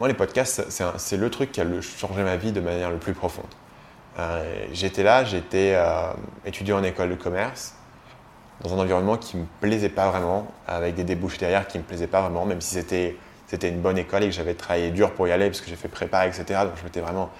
moi 0.00 0.08
les 0.08 0.14
podcasts 0.14 0.64
c'est 0.96 1.16
le 1.18 1.28
truc 1.28 1.52
qui 1.52 1.60
a 1.60 1.66
changé 1.82 2.22
ma 2.22 2.36
vie 2.38 2.52
de 2.52 2.60
manière 2.62 2.90
le 2.90 2.96
plus 2.96 3.12
profonde. 3.12 3.44
J'étais 4.72 5.04
là, 5.04 5.24
j'étais 5.24 5.76
euh, 6.48 6.50
étudiant 6.50 6.78
en 6.78 6.82
école 6.82 7.10
de 7.10 7.14
commerce, 7.14 7.74
dans 8.62 8.74
un 8.74 8.78
environnement 8.78 9.16
qui 9.16 9.36
ne 9.36 9.42
me 9.42 9.46
plaisait 9.60 9.88
pas 9.88 10.10
vraiment, 10.10 10.46
avec 10.66 10.94
des 10.94 11.04
débouches 11.04 11.38
derrière 11.38 11.66
qui 11.68 11.78
ne 11.78 11.82
me 11.82 11.88
plaisaient 11.88 12.06
pas 12.06 12.22
vraiment, 12.22 12.44
même 12.44 12.60
si 12.60 12.74
c'était, 12.74 13.16
une 13.62 13.80
bonne 13.80 13.98
école 13.98 14.24
et 14.24 14.26
que 14.26 14.32
j'avais 14.32 14.54
travaillé 14.54 14.90
dur 14.90 15.12
pour 15.12 15.28
y 15.28 15.32
aller, 15.32 15.46
parce 15.46 15.60
que 15.60 15.68
j'ai 15.68 15.76
fait 15.76 15.88
prépa, 15.88 16.26
etc. 16.26 16.44
Donc 16.64 16.72
je 16.76 16.84
m'étais 16.84 17.00
vraiment 17.00 17.30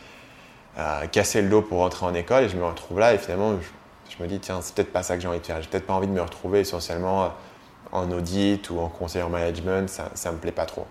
euh, 0.79 1.07
cassé 1.07 1.42
le 1.42 1.49
dos 1.49 1.62
pour 1.62 1.79
rentrer 1.79 2.07
en 2.07 2.14
école 2.14 2.44
et 2.44 2.49
je 2.49 2.57
me 2.57 2.64
retrouve 2.64 3.01
là 3.01 3.12
et 3.12 3.18
finalement 3.18 3.59
je, 4.09 4.23
me 4.23 4.29
dis, 4.29 4.38
tiens, 4.38 4.61
c'est 4.62 4.75
peut-être 4.75 4.92
pas 4.92 5.03
ça 5.03 5.16
que 5.16 5.23
j'ai 5.23 5.29
envie 5.29 5.40
de 5.40 5.47
faire. 5.47 5.61
J'ai 5.61 5.68
peut-être 5.68 5.87
pas 5.87 5.94
envie 5.94 6.07
de 6.07 6.12
me 6.12 6.23
retrouver 6.23 6.61
essentiellement 6.61 7.33
en 7.92 8.11
audit 8.11 8.68
ou 8.71 8.79
en 8.81 8.88
conseil 8.88 9.23
en 9.23 9.29
management, 9.29 9.88
ça 9.88 10.31
ne 10.31 10.35
me 10.35 10.40
plaît 10.40 10.53
pas 10.53 10.66
trop. 10.66 10.87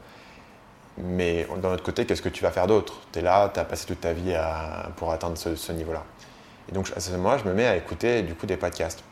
Mais 0.97 1.47
d'un 1.61 1.73
autre 1.73 1.83
côté, 1.83 2.05
qu'est-ce 2.05 2.21
que 2.21 2.29
tu 2.29 2.43
vas 2.43 2.51
faire 2.51 2.67
d'autre? 2.67 3.01
Tu 3.11 3.19
es 3.19 3.21
là, 3.21 3.49
tu 3.53 3.59
as 3.59 3.65
passé 3.65 3.85
toute 3.85 4.01
ta 4.01 4.13
vie 4.13 4.35
pour 4.95 5.11
atteindre 5.11 5.37
ce, 5.37 5.71
niveau-là. 5.71 6.03
Et 6.69 6.73
donc, 6.73 6.91
à 6.95 6.99
ce 6.99 7.11
moment-là, 7.11 7.37
je 7.37 7.49
me 7.49 7.53
mets 7.53 7.65
à 7.65 7.75
écouter 7.75 8.21
du 8.23 8.35
coup 8.35 8.45
des 8.45 8.57
podcasts. 8.57 9.03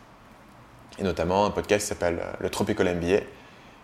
Et 1.00 1.04
notamment 1.04 1.46
un 1.46 1.52
podcast 1.52 1.84
qui 1.84 1.90
s'appelle 1.90 2.20
euh, 2.22 2.34
le 2.40 2.50
Tropical 2.50 2.96
MBA, 2.96 3.20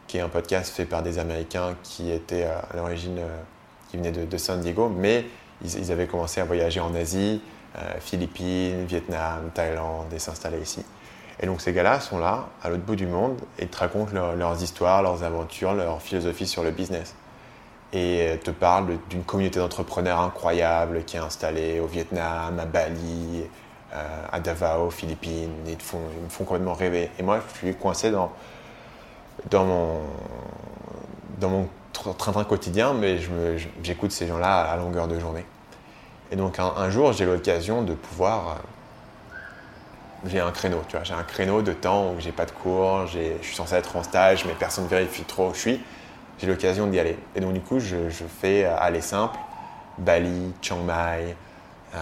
qui 0.07 0.17
est 0.17 0.21
un 0.21 0.29
podcast 0.29 0.73
fait 0.73 0.86
par 0.86 1.03
des 1.03 1.19
Américains 1.19 1.75
qui 1.84 2.12
étaient 2.12 2.45
euh, 2.45 2.60
à 2.71 2.77
l'origine, 2.77 3.19
euh, 3.19 3.38
qui 3.89 3.97
venaient 3.97 4.12
de, 4.12 4.38
San 4.38 4.62
Diego, 4.62 4.89
mais 4.89 5.25
ils, 5.63 5.91
avaient 5.91 6.07
commencé 6.07 6.41
à 6.41 6.45
voyager 6.45 6.79
en 6.79 6.95
Asie, 6.95 7.41
Philippines, 7.99 8.86
Vietnam, 8.86 9.49
Thaïlande, 9.53 10.12
et 10.13 10.19
s'installer 10.19 10.60
ici. 10.60 10.84
Et 11.39 11.45
donc 11.45 11.62
ces 11.62 11.73
gars-là 11.73 11.99
sont 11.99 12.17
là, 12.17 12.47
à 12.63 12.69
l'autre 12.69 12.84
bout 12.84 12.95
du 12.95 13.05
monde, 13.05 13.38
et 13.60 13.67
te 13.67 13.77
racontent 13.77 14.13
leurs 14.13 14.63
histoires, 14.63 15.03
leurs 15.03 15.23
aventures, 15.23 15.73
leur 15.73 16.01
philosophie 16.01 16.47
sur 16.47 16.63
le 16.63 16.71
business 16.71 17.15
et 17.93 18.39
te 18.43 18.51
parle 18.51 18.97
d'une 19.10 19.23
communauté 19.23 19.60
d'entrepreneurs 19.60 20.19
incroyable 20.19 21.04
qui 21.04 21.17
est 21.17 21.19
installée 21.19 21.80
au 21.80 21.88
Vietnam, 21.88 22.58
à 22.58 22.65
Bali, 22.65 23.43
euh, 23.93 24.25
à 24.32 24.39
Davao, 24.39 24.88
aux 24.88 24.91
Philippines. 24.91 25.51
Ils, 25.67 25.73
me 25.73 26.30
font 26.30 26.45
complètement 26.45 26.73
rêver. 26.73 27.10
Et 27.19 27.23
moi, 27.23 27.41
je 27.54 27.58
suis 27.58 27.75
coincé 27.75 28.12
dans, 28.12 28.32
dans 29.49 29.65
mon, 29.65 29.99
dans 31.39 31.49
mon 31.49 31.69
train-train 31.91 32.45
quotidien, 32.45 32.93
mais 32.93 33.19
j'écoute 33.84 34.12
ces 34.12 34.27
gens-là 34.27 34.62
à 34.62 34.77
longueur 34.77 35.08
de 35.08 35.19
journée. 35.19 35.45
Et 36.32 36.38
donc 36.38 36.60
un, 36.60 36.89
jour, 36.89 37.12
j'ai 37.12 37.25
l'occasion 37.25 37.82
de 37.82 37.93
pouvoir... 37.93 38.47
Euh, 38.47 38.54
j'ai 40.27 40.39
un 40.39 40.51
créneau, 40.51 40.82
tu 40.88 40.95
vois, 40.95 41.04
j'ai 41.04 41.15
un 41.15 41.23
créneau 41.23 41.63
de 41.63 41.73
temps 41.73 42.12
où 42.12 42.19
j'ai 42.19 42.32
pas 42.32 42.45
de 42.45 42.51
cours, 42.51 43.08
je 43.08 43.41
suis 43.41 43.56
censé 43.56 43.73
être 43.73 43.95
en 43.95 44.04
stage, 44.04 44.45
mais 44.45 44.54
personne 44.54 44.84
ne 44.84 44.89
vérifie 44.89 45.23
trop 45.23 45.49
où 45.49 45.54
je 45.56 45.60
suis 45.60 45.84
j'ai 46.41 46.47
l'occasion 46.47 46.88
d'y 46.88 46.99
aller. 46.99 47.17
Et 47.36 47.39
donc 47.39 47.54
du 47.54 47.62
coup, 47.62 47.80
je, 47.80 48.10
fais 48.41 48.65
euh, 48.65 48.75
aller 48.77 49.01
simple, 49.01 49.38
Bali, 49.99 50.54
Chiang 50.62 50.84
Mai, 50.84 51.36
euh, 51.93 51.97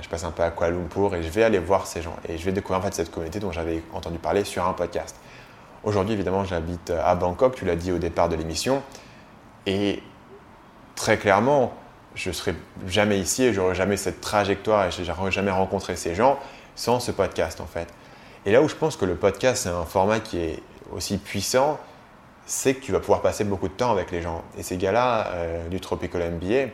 je 0.00 0.08
passe 0.08 0.24
un 0.24 0.30
peu 0.30 0.42
à 0.42 0.50
Kuala 0.50 0.74
Lumpur 0.76 1.14
et 1.14 1.22
je 1.22 1.28
vais 1.28 1.42
aller 1.42 1.58
voir 1.58 1.86
ces 1.86 2.00
gens. 2.00 2.16
Et 2.28 2.38
je 2.38 2.44
vais 2.44 2.52
découvrir 2.52 2.78
en 2.78 2.82
fait 2.82 2.94
cette 2.94 3.10
communauté 3.10 3.38
dont 3.38 3.52
j'avais 3.52 3.82
entendu 3.92 4.18
parler 4.18 4.44
sur 4.44 4.66
un 4.66 4.72
podcast. 4.72 5.16
Aujourd'hui, 5.84 6.14
évidemment, 6.14 6.44
j'habite 6.44 6.90
euh, 6.90 7.02
à 7.04 7.14
Bangkok, 7.14 7.54
tu 7.54 7.66
l'as 7.66 7.76
dit 7.76 7.92
au 7.92 7.98
départ 7.98 8.30
de 8.30 8.36
l'émission. 8.36 8.82
Et 9.66 10.02
très 10.94 11.18
clairement, 11.18 11.74
je 12.14 12.30
ne 12.30 12.34
serais 12.34 12.54
jamais 12.86 13.18
ici 13.18 13.44
et 13.44 13.52
j'aurais 13.52 13.74
jamais 13.74 13.98
cette 13.98 14.20
trajectoire 14.20 14.86
et 14.86 14.90
je 14.90 15.02
n'aurais 15.02 15.32
jamais 15.32 15.50
rencontré 15.50 15.96
ces 15.96 16.14
gens 16.14 16.38
sans 16.76 16.98
ce 16.98 17.10
podcast 17.10 17.60
en 17.60 17.66
fait. 17.66 17.88
Et 18.46 18.52
là 18.52 18.62
où 18.62 18.68
je 18.68 18.74
pense 18.74 18.96
que 18.96 19.04
le 19.04 19.16
podcast, 19.16 19.64
c'est 19.64 19.68
un 19.68 19.84
format 19.84 20.20
qui 20.20 20.38
est 20.38 20.62
aussi 20.92 21.18
puissant, 21.18 21.78
c'est 22.46 22.74
que 22.74 22.80
tu 22.84 22.92
vas 22.92 23.00
pouvoir 23.00 23.22
passer 23.22 23.44
beaucoup 23.44 23.68
de 23.68 23.72
temps 23.72 23.92
avec 23.92 24.10
les 24.10 24.22
gens. 24.22 24.42
Et 24.58 24.62
ces 24.62 24.76
gars-là, 24.76 25.28
euh, 25.28 25.68
du 25.68 25.80
Tropical 25.80 26.32
MBA, 26.32 26.70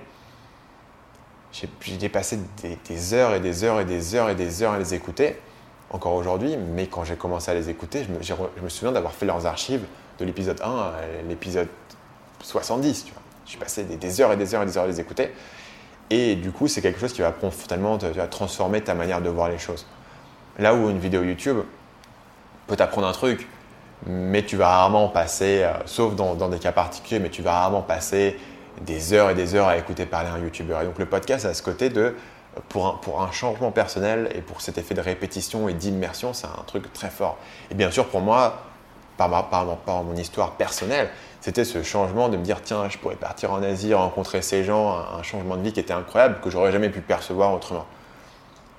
j'ai 1.52 1.96
dépassé 1.96 2.38
des, 2.88 3.14
heures 3.14 3.34
et 3.34 3.40
des 3.40 3.64
heures 3.64 3.80
et 3.80 3.84
des 3.84 4.14
heures 4.14 4.30
et 4.30 4.34
des 4.34 4.62
heures 4.62 4.72
à 4.72 4.78
les 4.78 4.94
écouter, 4.94 5.36
encore 5.90 6.14
aujourd'hui, 6.14 6.56
mais 6.56 6.86
quand 6.86 7.04
j'ai 7.04 7.16
commencé 7.16 7.50
à 7.50 7.54
les 7.54 7.70
écouter, 7.70 8.06
je 8.20 8.34
me, 8.62 8.68
souviens 8.68 8.92
d'avoir 8.92 9.12
fait 9.12 9.26
leurs 9.26 9.46
archives 9.46 9.84
de 10.18 10.24
l'épisode 10.24 10.60
1 10.62 10.68
à 10.68 10.92
l'épisode 11.26 11.68
70. 12.42 13.04
Tu 13.04 13.12
vois. 13.12 13.22
J'ai 13.46 13.58
passé 13.58 13.84
des, 13.84 14.20
heures 14.20 14.32
et 14.32 14.36
des 14.36 14.54
heures 14.54 14.62
et 14.62 14.66
des 14.66 14.76
heures 14.76 14.84
à 14.84 14.88
les 14.88 15.00
écouter. 15.00 15.32
Et 16.10 16.36
du 16.36 16.52
coup, 16.52 16.68
c'est 16.68 16.82
quelque 16.82 17.00
chose 17.00 17.12
qui 17.12 17.22
va 17.22 17.32
totalement 17.32 17.98
transformer 18.30 18.82
ta 18.82 18.94
manière 18.94 19.22
de 19.22 19.30
voir 19.30 19.48
les 19.48 19.58
choses. 19.58 19.86
Là 20.58 20.74
où 20.74 20.90
une 20.90 20.98
vidéo 20.98 21.22
YouTube 21.22 21.58
peut 22.66 22.76
t'apprendre 22.76 23.06
un 23.06 23.12
truc, 23.12 23.48
mais 24.06 24.44
tu 24.44 24.56
vas 24.56 24.68
rarement 24.68 25.08
passer, 25.08 25.62
euh, 25.62 25.72
sauf 25.86 26.14
dans, 26.14 26.34
des 26.48 26.58
cas 26.58 26.72
particuliers, 26.72 27.18
mais 27.20 27.30
tu 27.30 27.42
vas 27.42 27.52
rarement 27.52 27.82
passer 27.82 28.38
des 28.80 29.12
heures 29.12 29.30
et 29.30 29.34
des 29.34 29.54
heures 29.54 29.68
à 29.68 29.76
écouter 29.76 30.06
parler 30.06 30.28
un 30.28 30.38
YouTuber. 30.38 30.78
Et 30.82 30.84
donc 30.84 30.98
le 30.98 31.06
podcast 31.06 31.44
a 31.44 31.54
ce 31.54 31.62
côté 31.62 31.90
de, 31.90 32.14
pour 32.68 32.86
un, 32.86 32.92
pour 33.02 33.22
un 33.22 33.30
changement 33.32 33.70
personnel 33.70 34.30
et 34.34 34.40
pour 34.40 34.60
cet 34.60 34.78
effet 34.78 34.94
de 34.94 35.00
répétition 35.00 35.68
et 35.68 35.74
d'immersion, 35.74 36.32
c'est 36.32 36.46
un 36.46 36.62
truc 36.66 36.92
très 36.92 37.10
fort. 37.10 37.38
Et 37.70 37.74
bien 37.74 37.90
sûr, 37.90 38.06
pour 38.06 38.20
moi, 38.20 38.62
par, 39.16 39.28
ma, 39.28 39.42
par, 39.42 40.04
mon 40.04 40.14
histoire 40.14 40.52
personnelle, 40.52 41.10
c'était 41.40 41.64
ce 41.64 41.82
changement 41.82 42.28
de 42.28 42.36
me 42.36 42.42
dire, 42.42 42.62
tiens, 42.62 42.88
je 42.88 42.98
pourrais 42.98 43.16
partir 43.16 43.52
en 43.52 43.62
Asie, 43.62 43.92
rencontrer 43.92 44.42
ces 44.42 44.64
gens, 44.64 44.96
un, 44.96 45.22
changement 45.22 45.56
de 45.56 45.62
vie 45.62 45.72
qui 45.72 45.80
était 45.80 45.92
incroyable, 45.92 46.38
que 46.40 46.50
j'aurais 46.50 46.72
jamais 46.72 46.88
pu 46.88 47.00
percevoir 47.00 47.52
autrement. 47.52 47.86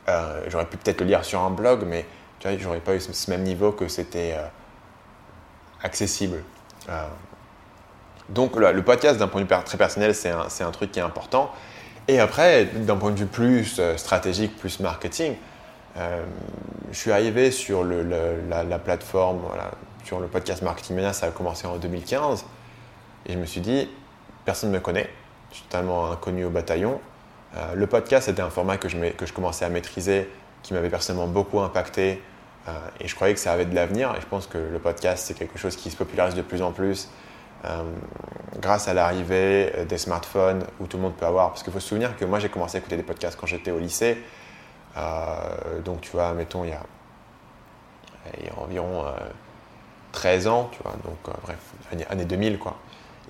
Euh, 0.08 0.42
j'aurais 0.48 0.66
pu 0.66 0.78
peut-être 0.78 1.02
le 1.02 1.08
lire 1.08 1.26
sur 1.26 1.42
un 1.42 1.52
blog, 1.52 1.84
mais 1.86 2.06
tu 2.40 2.48
vois, 2.48 2.58
j'aurais 2.58 2.80
pas 2.80 2.96
eu 2.96 3.00
ce, 3.00 3.30
même 3.30 3.44
niveau 3.44 3.72
que 3.74 3.88
c'était... 3.88 4.34
Euh, 4.38 4.48
accessible. 5.84 6.44
Euh, 6.90 7.08
donc 8.30 8.56
le, 8.56 8.84
podcast, 8.84 9.20
d'un 9.20 9.28
point 9.28 9.42
de 9.42 9.48
vue 9.48 9.64
très 9.64 9.78
personnel, 9.78 10.14
c'est 10.14 10.30
un, 10.30 10.48
un, 10.60 10.72
truc 10.72 10.92
qui 10.92 11.00
est 11.00 11.04
important. 11.04 11.52
Et 12.08 12.20
après, 12.20 12.66
d'un 12.66 12.96
point 12.96 13.12
de 13.12 13.20
vue 13.20 13.26
plus 13.26 13.78
euh, 13.80 13.98
stratégique, 13.98 14.56
plus 14.58 14.80
marketing, 14.80 15.36
euh, 15.98 16.24
je 16.92 16.98
suis 16.98 17.12
arrivé 17.12 17.52
sur 17.52 17.84
le, 17.84 18.04
la, 18.50 18.80
plateforme, 18.80 19.42
sur 20.06 20.20
le 20.20 20.28
podcast 20.28 20.62
Marketing 20.62 20.96
Mania, 20.96 21.14
ça 21.14 21.28
a 21.28 21.32
commencé 21.32 21.68
en 21.68 21.78
2015. 21.78 22.46
Et 23.26 23.34
je 23.34 23.38
me 23.38 23.46
suis 23.46 23.62
dit, 23.62 23.90
personne 24.46 24.70
ne 24.70 24.76
me 24.76 24.80
connaît, 24.80 25.10
je 25.52 25.58
suis 25.58 25.66
totalement 25.66 26.12
inconnu 26.12 26.46
au 26.46 26.50
bataillon. 26.50 27.00
le 27.76 27.88
podcast, 27.88 28.28
c'était 28.28 28.42
un 28.42 28.50
format 28.50 28.78
que 28.78 28.88
je, 28.88 28.98
que 29.12 29.26
je 29.26 29.34
commençais 29.34 29.66
à 29.66 29.70
maîtriser, 29.70 30.30
qui 30.64 30.74
m'avait 30.74 30.90
personnellement 30.90 31.28
beaucoup 31.28 31.60
impacté 31.60 32.22
euh, 32.70 32.90
et 33.00 33.08
je 33.08 33.16
croyais 33.16 33.34
que 33.34 33.40
ça 33.40 33.52
avait 33.52 33.66
de 33.66 33.76
l'avenir. 33.76 34.14
Et 34.18 34.22
je 34.22 34.26
pense 34.26 34.48
que 34.48 34.58
le 34.58 34.80
podcast, 34.80 35.26
c'est 35.26 35.34
quelque 35.34 35.58
chose 35.58 35.76
qui 35.76 35.90
se 35.90 35.98
popularise 35.98 36.36
de 36.36 36.42
plus 36.42 36.62
en 36.62 36.72
plus 36.72 37.10
euh, 37.66 37.84
grâce 38.60 38.88
à 38.88 38.94
l'arrivée 38.94 39.86
des 39.88 39.98
smartphones 39.98 40.64
où 40.80 40.88
tout 40.88 40.98
le 40.98 41.04
monde 41.04 41.16
peut 41.16 41.26
avoir. 41.26 41.50
Parce 41.50 41.64
qu'il 41.64 41.74
faut 41.74 41.80
se 41.80 41.88
souvenir 41.88 42.16
que 42.18 42.26
moi, 42.26 42.40
j'ai 42.40 42.50
commencé 42.50 42.78
à 42.78 42.80
écouter 42.80 42.98
des 42.98 43.04
podcasts 43.04 43.38
quand 43.40 43.48
j'étais 43.48 43.72
au 43.72 43.80
lycée. 43.80 44.18
Euh, 44.98 45.82
donc, 45.84 46.02
tu 46.02 46.12
vois, 46.12 46.34
mettons, 46.34 46.64
il 46.64 46.70
y 46.70 46.74
a, 46.74 46.84
il 48.40 48.46
y 48.46 48.50
a 48.50 48.60
environ 48.60 49.06
13 50.12 50.48
ans, 50.48 50.70
tu 50.72 50.82
vois, 50.84 50.94
donc 51.04 51.36
bref, 51.44 51.58
année, 51.92 52.06
année 52.10 52.26
2000, 52.26 52.60
quoi. 52.60 52.78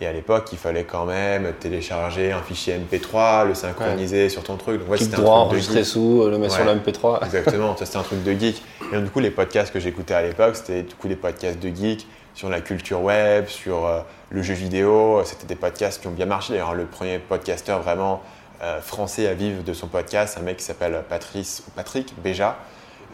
Et 0.02 0.08
à 0.08 0.14
l'époque, 0.14 0.48
il 0.54 0.58
fallait 0.58 0.86
quand 0.86 1.06
même 1.06 1.52
télécharger 1.60 2.32
un 2.32 2.42
fichier 2.42 2.78
MP3, 2.78 3.48
le 3.48 3.54
synchroniser 3.54 4.30
sur 4.30 4.44
ton 4.44 4.56
truc. 4.56 4.80
Donc, 4.80 4.90
ouais, 4.90 4.98
c'était 4.98 5.16
un 5.18 5.22
droit, 5.22 5.36
enregistrer 5.40 5.84
sous, 5.84 6.26
le 6.30 6.38
mettre 6.38 6.56
sur 6.56 6.64
le 6.64 6.72
MP3. 6.72 7.24
Exactement, 7.26 7.76
ça 7.76 7.86
c'était 7.86 7.98
un 7.98 8.04
truc 8.04 8.24
de 8.24 8.32
geek. 8.32 8.64
Et 8.92 8.96
donc, 8.96 9.04
du 9.04 9.10
coup, 9.10 9.20
les 9.20 9.32
podcasts 9.32 9.74
que 9.74 9.80
j'écoutais 9.80 10.14
à 10.14 10.22
l'époque, 10.22 10.56
c'était 10.56 10.84
du 10.84 10.96
coup 10.96 11.10
des 11.10 11.18
podcasts 11.18 11.60
de 11.60 11.68
geek 11.68 12.08
sur 12.34 12.50
la 12.50 12.62
culture 12.62 13.02
web, 13.02 13.48
sur 13.48 13.86
euh, 13.86 14.00
le 14.30 14.42
jeu 14.42 14.54
vidéo. 14.54 15.22
C'était 15.26 15.48
des 15.48 15.56
podcasts 15.56 16.02
qui 16.02 16.08
ont 16.08 16.12
bien 16.12 16.26
marché. 16.26 16.54
D'ailleurs, 16.54 16.74
le 16.74 16.86
premier 16.86 17.20
podcasteur 17.20 17.82
vraiment 17.82 18.22
euh, 18.64 18.80
français 18.80 19.28
à 19.28 19.34
vivre 19.34 19.64
de 19.64 19.74
son 19.74 19.88
podcast, 19.88 20.38
un 20.40 20.44
mec 20.44 20.58
qui 20.58 20.64
s'appelle 20.64 21.04
Patrice 21.10 21.64
ou 21.68 21.72
Patrick 21.72 22.14
Béja, 22.24 22.58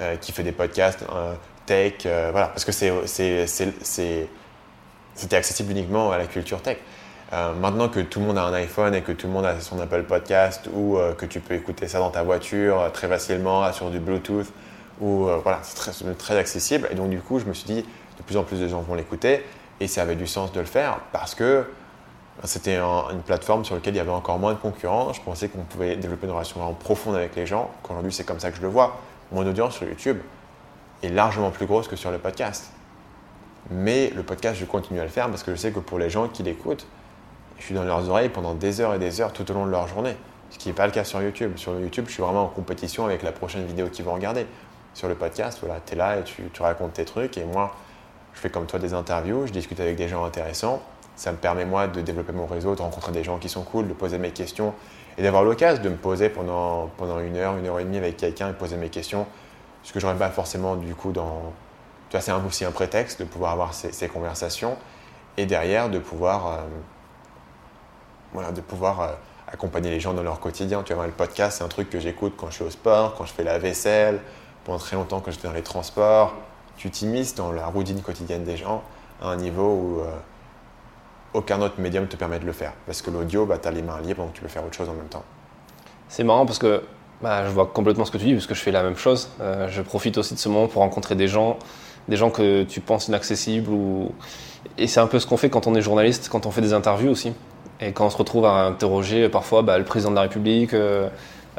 euh, 0.01 0.17
qui 0.17 0.31
fait 0.31 0.43
des 0.43 0.51
podcasts 0.51 1.03
tech, 1.65 1.93
voilà, 2.03 2.49
parce 2.49 2.63
que 2.63 2.71
c'est 2.71 4.27
c'était 5.15 5.37
accessible 5.37 5.71
uniquement 5.71 6.11
à 6.11 6.17
la 6.17 6.25
culture 6.25 6.61
tech. 6.61 6.77
Euh, 7.33 7.53
maintenant 7.53 7.89
que 7.89 7.99
tout 7.99 8.19
le 8.19 8.27
monde 8.27 8.37
a 8.37 8.43
un 8.43 8.53
iPhone 8.53 8.93
et 8.93 9.01
que 9.01 9.11
tout 9.11 9.25
le 9.27 9.33
monde 9.33 9.45
a 9.45 9.59
son 9.59 9.79
Apple 9.79 10.03
Podcast 10.03 10.69
ou 10.71 10.97
euh, 10.97 11.13
que 11.13 11.25
tu 11.25 11.39
peux 11.39 11.55
écouter 11.55 11.87
ça 11.87 11.97
dans 11.97 12.11
ta 12.11 12.21
voiture 12.21 12.79
euh, 12.79 12.89
très 12.89 13.07
facilement 13.07 13.71
sur 13.73 13.89
du 13.89 13.99
Bluetooth, 13.99 14.47
ou 15.01 15.27
voilà, 15.43 15.59
c'est 15.63 16.17
très, 16.17 16.37
accessible. 16.37 16.87
Et 16.91 16.95
donc 16.95 17.09
du 17.09 17.19
coup, 17.19 17.39
je 17.39 17.45
me 17.45 17.53
suis 17.53 17.65
dit, 17.65 17.81
de 18.17 18.23
plus 18.23 18.37
en 18.37 18.43
plus 18.43 18.61
de 18.61 18.67
gens 18.67 18.79
vont 18.81 18.95
l'écouter 18.95 19.43
et 19.81 19.87
ça 19.87 20.03
avait 20.03 20.15
du 20.15 20.27
sens 20.27 20.53
de 20.53 20.59
le 20.59 20.65
faire 20.65 20.99
parce 21.11 21.35
que 21.35 21.65
c'était 22.45 22.77
une 22.77 23.21
plateforme 23.25 23.65
sur 23.65 23.75
laquelle 23.75 23.93
il 23.93 23.97
y 23.97 24.01
avait 24.01 24.09
encore 24.11 24.39
moins 24.39 24.53
de 24.53 24.59
concurrents. 24.59 25.11
Je 25.11 25.21
pensais 25.21 25.49
qu'on 25.49 25.63
pouvait 25.63 25.97
développer 25.97 26.27
une 26.27 26.33
relation 26.33 26.59
vraiment 26.59 26.75
profonde 26.75 27.15
avec 27.15 27.35
les 27.35 27.45
gens. 27.45 27.71
Qu'aujourd'hui, 27.83 28.13
c'est 28.13 28.23
comme 28.23 28.39
ça 28.39 28.51
que 28.51 28.57
je 28.57 28.61
le 28.61 28.69
vois. 28.69 28.97
Mon 29.33 29.45
audience 29.45 29.75
sur 29.75 29.85
YouTube 29.85 30.19
est 31.03 31.09
largement 31.09 31.51
plus 31.51 31.65
grosse 31.65 31.89
que 31.89 31.97
sur 31.97 32.11
le 32.11 32.17
podcast. 32.17 32.71
Mais 33.71 34.11
le 34.15 34.23
podcast, 34.23 34.59
je 34.59 34.65
continue 34.65 34.99
à 34.99 35.03
le 35.03 35.09
faire 35.09 35.29
parce 35.29 35.43
que 35.43 35.51
je 35.51 35.57
sais 35.57 35.71
que 35.71 35.79
pour 35.79 35.97
les 35.97 36.09
gens 36.09 36.27
qui 36.27 36.43
l'écoutent, 36.43 36.87
je 37.57 37.63
suis 37.63 37.75
dans 37.75 37.83
leurs 37.83 38.09
oreilles 38.09 38.29
pendant 38.29 38.53
des 38.53 38.81
heures 38.81 38.93
et 38.93 38.99
des 38.99 39.21
heures 39.21 39.33
tout 39.33 39.49
au 39.49 39.53
long 39.53 39.65
de 39.65 39.71
leur 39.71 39.87
journée. 39.87 40.15
Ce 40.51 40.57
qui 40.57 40.69
n'est 40.69 40.75
pas 40.75 40.85
le 40.85 40.91
cas 40.91 41.03
sur 41.03 41.21
YouTube. 41.21 41.57
Sur 41.57 41.79
YouTube, 41.79 42.05
je 42.07 42.13
suis 42.13 42.23
vraiment 42.23 42.43
en 42.43 42.47
compétition 42.47 43.05
avec 43.05 43.23
la 43.23 43.31
prochaine 43.31 43.65
vidéo 43.65 43.87
qu'ils 43.87 44.05
vont 44.05 44.13
regarder. 44.13 44.45
Sur 44.93 45.07
le 45.07 45.15
podcast, 45.15 45.59
voilà, 45.61 45.81
tu 45.85 45.93
es 45.93 45.95
là 45.95 46.19
et 46.19 46.23
tu, 46.23 46.43
tu, 46.53 46.61
racontes 46.61 46.93
tes 46.93 47.05
trucs. 47.05 47.37
Et 47.37 47.43
moi, 47.43 47.75
je 48.33 48.39
fais 48.39 48.49
comme 48.49 48.65
toi 48.65 48.79
des 48.79 48.93
interviews, 48.93 49.47
je 49.47 49.51
discute 49.51 49.79
avec 49.79 49.95
des 49.95 50.07
gens 50.07 50.23
intéressants. 50.23 50.81
Ça 51.15 51.31
me 51.31 51.37
permet, 51.37 51.65
moi, 51.65 51.87
de 51.87 52.01
développer 52.01 52.33
mon 52.33 52.45
réseau, 52.45 52.75
de 52.75 52.81
rencontrer 52.81 53.11
des 53.11 53.23
gens 53.23 53.37
qui 53.37 53.49
sont 53.49 53.63
cool, 53.63 53.87
de 53.87 53.93
poser 53.93 54.17
mes 54.17 54.31
questions 54.31 54.73
et 55.17 55.23
d'avoir 55.23 55.43
l'occasion 55.43 55.81
de 55.81 55.89
me 55.89 55.95
poser 55.95 56.29
pendant, 56.29 56.87
pendant 56.97 57.19
une 57.19 57.37
heure, 57.37 57.57
une 57.57 57.65
heure 57.67 57.79
et 57.79 57.85
demie 57.85 57.97
avec 57.97 58.17
quelqu'un 58.17 58.49
et 58.49 58.53
poser 58.53 58.75
mes 58.75 58.89
questions. 58.89 59.25
Ce 59.83 59.93
que 59.93 59.99
j'aurais 59.99 60.15
pas 60.15 60.29
forcément, 60.29 60.75
du 60.75 60.93
coup, 60.95 61.11
dans. 61.11 61.53
Tu 62.09 62.17
vois, 62.17 62.21
c'est 62.21 62.31
aussi 62.31 62.65
un 62.65 62.71
prétexte 62.71 63.19
de 63.19 63.25
pouvoir 63.25 63.51
avoir 63.51 63.73
ces, 63.73 64.07
conversations 64.07 64.77
et 65.37 65.45
derrière 65.45 65.89
de 65.89 65.99
pouvoir. 65.99 66.47
Euh, 66.47 66.59
de 68.51 68.61
pouvoir 68.61 69.01
euh, 69.01 69.07
accompagner 69.47 69.89
les 69.89 69.99
gens 69.99 70.13
dans 70.13 70.23
leur 70.23 70.39
quotidien. 70.39 70.83
Tu 70.83 70.93
vois, 70.93 71.05
le 71.05 71.13
podcast, 71.13 71.57
c'est 71.57 71.63
un 71.63 71.67
truc 71.67 71.89
que 71.89 71.99
j'écoute 71.99 72.33
quand 72.37 72.47
je 72.49 72.55
suis 72.55 72.63
au 72.63 72.69
sport, 72.69 73.15
quand 73.15 73.25
je 73.25 73.33
fais 73.33 73.43
la 73.43 73.59
vaisselle, 73.59 74.19
pendant 74.63 74.79
très 74.79 74.95
longtemps 74.95 75.21
quand 75.21 75.31
j'étais 75.31 75.47
dans 75.47 75.53
les 75.53 75.61
transports. 75.61 76.33
Tu 76.77 76.89
t'immisces 76.89 77.35
dans 77.35 77.51
la 77.51 77.67
routine 77.67 78.01
quotidienne 78.01 78.43
des 78.43 78.57
gens 78.57 78.83
à 79.21 79.27
un 79.27 79.37
niveau 79.37 79.69
où 79.69 79.99
euh, 80.01 80.11
aucun 81.33 81.61
autre 81.61 81.79
médium 81.79 82.07
te 82.07 82.17
permet 82.17 82.39
de 82.39 82.45
le 82.45 82.51
faire. 82.51 82.73
Parce 82.85 83.01
que 83.01 83.11
l'audio, 83.11 83.45
bah, 83.45 83.57
tu 83.57 83.67
as 83.67 83.71
les 83.71 83.81
mains 83.81 84.01
libres, 84.01 84.23
donc 84.23 84.33
tu 84.33 84.41
peux 84.41 84.47
faire 84.47 84.65
autre 84.65 84.75
chose 84.75 84.89
en 84.89 84.93
même 84.93 85.07
temps. 85.07 85.23
C'est 86.09 86.23
marrant 86.23 86.45
parce 86.45 86.59
que 86.59 86.83
bah, 87.21 87.45
je 87.45 87.51
vois 87.51 87.67
complètement 87.67 88.03
ce 88.03 88.11
que 88.11 88.17
tu 88.17 88.25
dis, 88.25 88.33
parce 88.33 88.47
que 88.47 88.55
je 88.55 88.61
fais 88.61 88.71
la 88.71 88.83
même 88.83 88.97
chose. 88.97 89.29
Je 89.39 89.81
profite 89.81 90.17
aussi 90.17 90.33
de 90.33 90.39
ce 90.39 90.49
moment 90.49 90.67
pour 90.67 90.81
rencontrer 90.81 91.15
des 91.15 91.27
gens, 91.27 91.57
des 92.07 92.17
gens 92.17 92.29
que 92.29 92.63
tu 92.63 92.81
penses 92.81 93.07
inaccessibles. 93.07 93.71
Et 94.77 94.87
c'est 94.87 94.99
un 94.99 95.07
peu 95.07 95.19
ce 95.19 95.27
qu'on 95.27 95.37
fait 95.37 95.49
quand 95.49 95.67
on 95.67 95.75
est 95.75 95.81
journaliste, 95.81 96.29
quand 96.29 96.45
on 96.45 96.51
fait 96.51 96.61
des 96.61 96.73
interviews 96.73 97.11
aussi. 97.11 97.33
Et 97.81 97.91
quand 97.91 98.05
on 98.05 98.09
se 98.09 98.17
retrouve 98.17 98.45
à 98.45 98.65
interroger 98.65 99.29
parfois 99.29 99.61
bah, 99.61 99.77
le 99.77 99.83
président 99.83 100.11
de 100.11 100.15
la 100.15 100.21
République, 100.21 100.73
euh, 100.73 101.09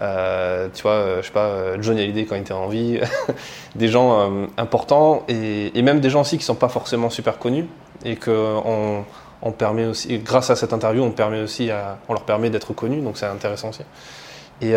euh, 0.00 0.68
tu 0.72 0.82
vois, 0.82 0.92
euh, 0.92 1.22
je 1.22 1.26
sais 1.26 1.32
pas, 1.32 1.80
Johnny 1.80 2.02
Hallyday 2.02 2.24
quand 2.24 2.36
il 2.36 2.42
était 2.42 2.52
en 2.52 2.68
vie, 2.68 3.00
des 3.74 3.88
gens 3.88 4.30
importants 4.56 5.24
et, 5.28 5.70
même 5.82 6.00
des 6.00 6.10
gens 6.10 6.22
aussi 6.22 6.38
qui 6.38 6.44
sont 6.44 6.54
pas 6.54 6.68
forcément 6.68 7.10
super 7.10 7.38
connus 7.38 7.66
et 8.04 8.16
qu'on 8.16 9.04
on 9.42 9.52
permet 9.52 9.86
aussi, 9.86 10.18
grâce 10.18 10.50
à 10.50 10.56
cette 10.56 10.72
interview, 10.72 11.02
on, 11.02 11.10
permet 11.10 11.42
aussi 11.42 11.70
on 12.08 12.14
leur 12.14 12.22
permet 12.22 12.50
d'être 12.50 12.72
connus, 12.72 13.00
donc 13.00 13.18
c'est 13.18 13.26
intéressant 13.26 13.70
aussi. 13.70 13.82
Et 14.62 14.74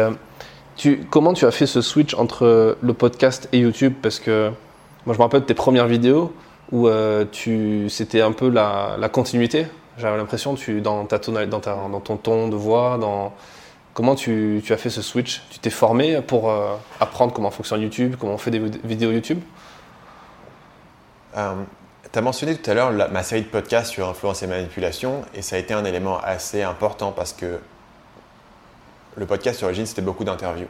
tu, 0.75 1.05
comment 1.09 1.33
tu 1.33 1.45
as 1.45 1.51
fait 1.51 1.65
ce 1.65 1.81
switch 1.81 2.13
entre 2.15 2.77
le 2.81 2.93
podcast 2.93 3.47
et 3.53 3.59
YouTube? 3.59 3.93
Parce 4.01 4.19
que 4.19 4.51
moi 5.05 5.13
je 5.13 5.19
me 5.19 5.23
rappelle 5.23 5.41
de 5.41 5.45
tes 5.45 5.53
premières 5.53 5.87
vidéos 5.87 6.33
où 6.71 6.87
tu, 7.31 7.89
c'était 7.89 8.21
un 8.21 8.31
peu 8.31 8.49
la, 8.49 9.09
continuité. 9.11 9.67
J'avais 9.97 10.17
l'impression, 10.17 10.55
tu, 10.55 10.81
dans, 10.81 11.05
ta 11.05 11.17
dans, 11.17 11.99
ton 11.99 12.17
ton 12.17 12.47
de 12.47 12.55
voix, 12.55 12.97
dans, 12.99 13.33
comment 13.99 14.15
tu, 14.15 14.63
as 14.69 14.77
fait 14.77 14.89
ce 14.89 15.01
switch? 15.01 15.41
Tu 15.49 15.59
t'es 15.59 15.69
formé 15.69 16.21
pour 16.21 16.49
euh, 16.49 16.75
apprendre 17.01 17.33
comment 17.33 17.51
fonctionne 17.51 17.81
YouTube, 17.81 18.15
comment 18.17 18.35
on 18.35 18.37
fait 18.37 18.51
des 18.51 18.59
vidéos 18.83 19.11
YouTube? 19.11 19.41
Euh, 21.35 21.53
Tu 22.11 22.17
as 22.17 22.21
mentionné 22.21 22.55
tout 22.55 22.71
à 22.71 22.73
l'heure 22.73 22.91
ma 23.11 23.23
série 23.23 23.41
de 23.41 23.47
podcasts 23.47 23.91
sur 23.91 24.07
influence 24.07 24.41
et 24.41 24.47
manipulation, 24.47 25.23
et 25.33 25.41
ça 25.41 25.57
a 25.57 25.59
été 25.59 25.73
un 25.73 25.83
élément 25.83 26.17
assez 26.23 26.63
important 26.63 27.11
parce 27.11 27.33
que 27.33 27.59
le 29.17 29.25
podcast 29.25 29.57
sur 29.57 29.67
origine, 29.67 29.85
c'était 29.85 30.01
beaucoup 30.01 30.23
d'interviews. 30.23 30.67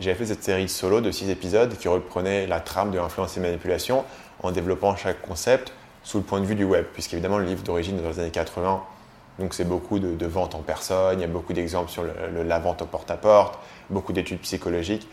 J'avais 0.00 0.16
fait 0.16 0.26
cette 0.26 0.42
série 0.42 0.68
solo 0.68 1.00
de 1.00 1.10
6 1.10 1.30
épisodes 1.30 1.76
qui 1.78 1.86
reprenait 1.86 2.46
la 2.48 2.58
trame 2.60 2.90
de 2.90 2.98
influence 2.98 3.36
et 3.36 3.40
manipulation 3.40 4.04
en 4.42 4.50
développant 4.50 4.96
chaque 4.96 5.22
concept 5.22 5.72
sous 6.02 6.18
le 6.18 6.24
point 6.24 6.40
de 6.40 6.46
vue 6.46 6.56
du 6.56 6.64
web, 6.64 6.84
puisqu'évidemment 6.92 7.38
le 7.38 7.44
livre 7.44 7.62
d'origine 7.62 7.98
est 7.98 8.02
dans 8.02 8.10
les 8.10 8.18
années 8.18 8.30
80, 8.30 8.82
donc 9.38 9.54
c'est 9.54 9.64
beaucoup 9.64 10.00
de, 10.00 10.14
de 10.14 10.26
ventes 10.26 10.54
en 10.54 10.62
personne, 10.62 11.18
il 11.18 11.22
y 11.22 11.24
a 11.24 11.28
beaucoup 11.28 11.52
d'exemples 11.52 11.90
sur 11.90 12.04
la 12.04 12.58
vente 12.58 12.82
au 12.82 12.86
porte-à-porte, 12.86 13.58
beaucoup 13.88 14.12
d'études 14.12 14.40
psychologiques, 14.40 15.08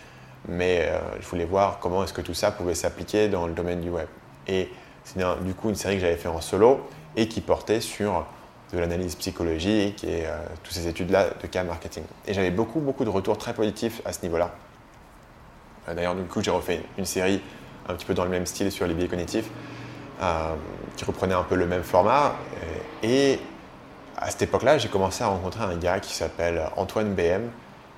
mais 0.47 0.87
euh, 0.89 0.99
je 1.19 1.27
voulais 1.27 1.45
voir 1.45 1.77
comment 1.79 2.03
est-ce 2.03 2.13
que 2.13 2.21
tout 2.21 2.33
ça 2.33 2.51
pouvait 2.51 2.75
s'appliquer 2.75 3.29
dans 3.29 3.45
le 3.47 3.53
domaine 3.53 3.81
du 3.81 3.89
web. 3.89 4.07
Et 4.47 4.69
c'est 5.03 5.19
du 5.43 5.53
coup 5.53 5.69
une 5.69 5.75
série 5.75 5.95
que 5.95 6.01
j'avais 6.01 6.17
fait 6.17 6.27
en 6.27 6.41
solo 6.41 6.81
et 7.15 7.27
qui 7.27 7.41
portait 7.41 7.81
sur 7.81 8.25
de 8.73 8.79
l'analyse 8.79 9.15
psychologique 9.15 10.03
et 10.03 10.25
euh, 10.25 10.37
toutes 10.63 10.73
ces 10.73 10.87
études-là 10.87 11.27
de 11.41 11.47
cas 11.47 11.63
marketing. 11.63 12.03
Et 12.27 12.33
j'avais 12.33 12.51
beaucoup, 12.51 12.79
beaucoup 12.79 13.05
de 13.05 13.09
retours 13.09 13.37
très 13.37 13.53
positifs 13.53 14.01
à 14.05 14.13
ce 14.13 14.23
niveau-là. 14.23 14.51
Euh, 15.87 15.93
d'ailleurs, 15.93 16.15
du 16.15 16.23
coup, 16.23 16.41
j'ai 16.41 16.51
refait 16.51 16.81
une 16.97 17.05
série 17.05 17.41
un 17.87 17.93
petit 17.93 18.05
peu 18.05 18.13
dans 18.13 18.23
le 18.23 18.29
même 18.29 18.45
style 18.45 18.71
sur 18.71 18.87
les 18.87 18.93
biais 18.93 19.07
cognitifs 19.07 19.49
euh, 20.21 20.53
qui 20.95 21.05
reprenait 21.05 21.33
un 21.33 21.43
peu 21.43 21.55
le 21.55 21.65
même 21.65 21.83
format. 21.83 22.35
Et 23.03 23.39
à 24.17 24.29
cette 24.29 24.43
époque-là, 24.43 24.77
j'ai 24.77 24.89
commencé 24.89 25.23
à 25.23 25.27
rencontrer 25.27 25.63
un 25.63 25.75
gars 25.75 25.99
qui 25.99 26.13
s'appelle 26.13 26.61
Antoine 26.77 27.15
BM 27.15 27.49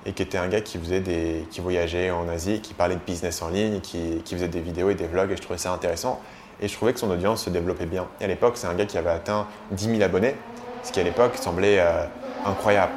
et 0.06 0.12
qui 0.12 0.22
était 0.22 0.38
un 0.38 0.48
gars 0.48 0.60
qui, 0.60 0.78
faisait 0.78 1.00
des, 1.00 1.46
qui 1.50 1.60
voyageait 1.60 2.10
en 2.10 2.28
Asie, 2.28 2.60
qui 2.60 2.74
parlait 2.74 2.94
de 2.94 3.00
business 3.00 3.42
en 3.42 3.48
ligne, 3.48 3.80
qui, 3.80 4.22
faisait 4.26 4.48
des 4.48 4.60
vidéos 4.60 4.90
et 4.90 4.94
des 4.94 5.06
vlogs 5.06 5.30
et 5.30 5.36
je 5.36 5.42
trouvais 5.42 5.58
ça 5.58 5.72
intéressant. 5.72 6.20
Et 6.60 6.68
je 6.68 6.74
trouvais 6.74 6.92
que 6.92 7.00
son 7.00 7.10
audience 7.10 7.44
se 7.44 7.50
développait 7.50 7.86
bien. 7.86 8.06
Et 8.20 8.24
à 8.24 8.26
l'époque, 8.26 8.54
c'est 8.56 8.66
un 8.66 8.74
gars 8.74 8.86
qui 8.86 8.96
avait 8.96 9.10
atteint 9.10 9.46
10 9.72 9.96
000 9.96 10.02
abonnés, 10.02 10.34
ce 10.82 10.92
qui 10.92 11.00
à 11.00 11.02
l'époque 11.02 11.36
semblait 11.36 11.80
euh, 11.80 12.04
incroyable. 12.46 12.92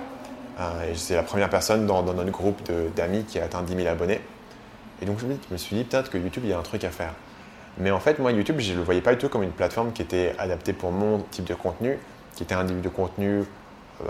Euh, 0.60 0.94
c'est 0.96 1.16
la 1.16 1.24
première 1.24 1.50
personne 1.50 1.86
dans, 1.86 2.04
dans 2.04 2.14
notre 2.14 2.32
groupe 2.32 2.62
d'amis 2.96 3.24
qui 3.24 3.40
a 3.40 3.46
atteint 3.46 3.64
10 3.64 3.76
000 3.76 3.88
abonnés. 3.88 4.22
Et 5.02 5.06
donc 5.06 5.20
je 5.20 5.26
me 5.26 5.58
suis 5.58 5.76
dit 5.76 5.84
peut-être 5.84 6.10
que 6.10 6.18
YouTube, 6.18 6.44
il 6.46 6.50
y 6.50 6.54
a 6.54 6.60
un 6.60 6.64
truc 6.64 6.84
à 6.84 6.90
faire. 6.90 7.14
Mais 7.80 7.92
en 7.92 8.00
fait, 8.00 8.20
moi, 8.20 8.32
YouTube, 8.32 8.60
je 8.60 8.74
ne 8.74 8.78
le 8.78 8.84
voyais 8.84 9.02
pas 9.02 9.14
du 9.14 9.20
tout 9.20 9.30
comme 9.30 9.44
une 9.44 9.52
plateforme 9.52 9.92
qui 9.92 10.02
était 10.02 10.34
adaptée 10.40 10.74
pour 10.74 10.92
mon 10.92 11.20
type 11.20 11.46
de 11.46 11.54
contenu, 11.54 12.00
qui 12.36 12.44
était 12.44 12.56
un 12.56 12.66
type 12.66 12.82
de 12.82 12.90
contenu 12.90 13.44
euh, 14.02 14.06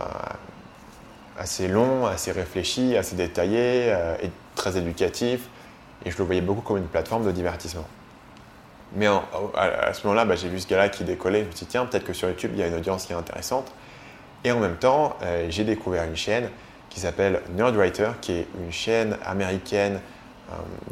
assez 1.37 1.67
long, 1.67 2.05
assez 2.05 2.31
réfléchi, 2.31 2.95
assez 2.95 3.15
détaillé 3.15 3.91
euh, 3.91 4.15
et 4.23 4.31
très 4.55 4.77
éducatif. 4.77 5.49
Et 6.05 6.11
je 6.11 6.17
le 6.17 6.23
voyais 6.23 6.41
beaucoup 6.41 6.61
comme 6.61 6.77
une 6.77 6.87
plateforme 6.87 7.25
de 7.25 7.31
divertissement. 7.31 7.85
Mais 8.95 9.07
à, 9.07 9.93
ce 9.93 10.07
moment-là, 10.07 10.23
bah, 10.23 10.35
j'ai 10.37 10.47
vu 10.47 10.59
ce 10.61 10.67
gars-là 10.67 10.87
qui 10.87 11.03
décollait. 11.03 11.41
Je 11.41 11.47
me 11.47 11.51
suis 11.51 11.65
dit, 11.65 11.71
tiens, 11.71 11.85
peut-être 11.85 12.05
que 12.05 12.13
sur 12.13 12.29
YouTube, 12.29 12.51
il 12.53 12.59
y 12.59 12.63
a 12.63 12.67
une 12.67 12.75
audience 12.75 13.05
qui 13.05 13.11
est 13.11 13.17
intéressante. 13.17 13.69
Et 14.45 14.51
en 14.51 14.59
même 14.61 14.77
temps, 14.77 15.17
euh, 15.23 15.47
j'ai 15.49 15.65
découvert 15.65 16.05
une 16.05 16.15
chaîne 16.15 16.49
qui 16.89 17.01
s'appelle 17.01 17.41
Nerdwriter, 17.53 18.11
qui 18.21 18.31
est 18.31 18.47
une 18.63 18.71
chaîne 18.71 19.17
américaine 19.25 19.99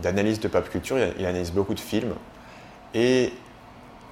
d'analyse 0.01 0.39
de 0.39 0.47
pop 0.47 0.69
culture. 0.69 0.97
il 1.17 1.25
analyse 1.25 1.51
beaucoup 1.51 1.73
de 1.73 1.79
films, 1.79 2.13
et 2.93 3.31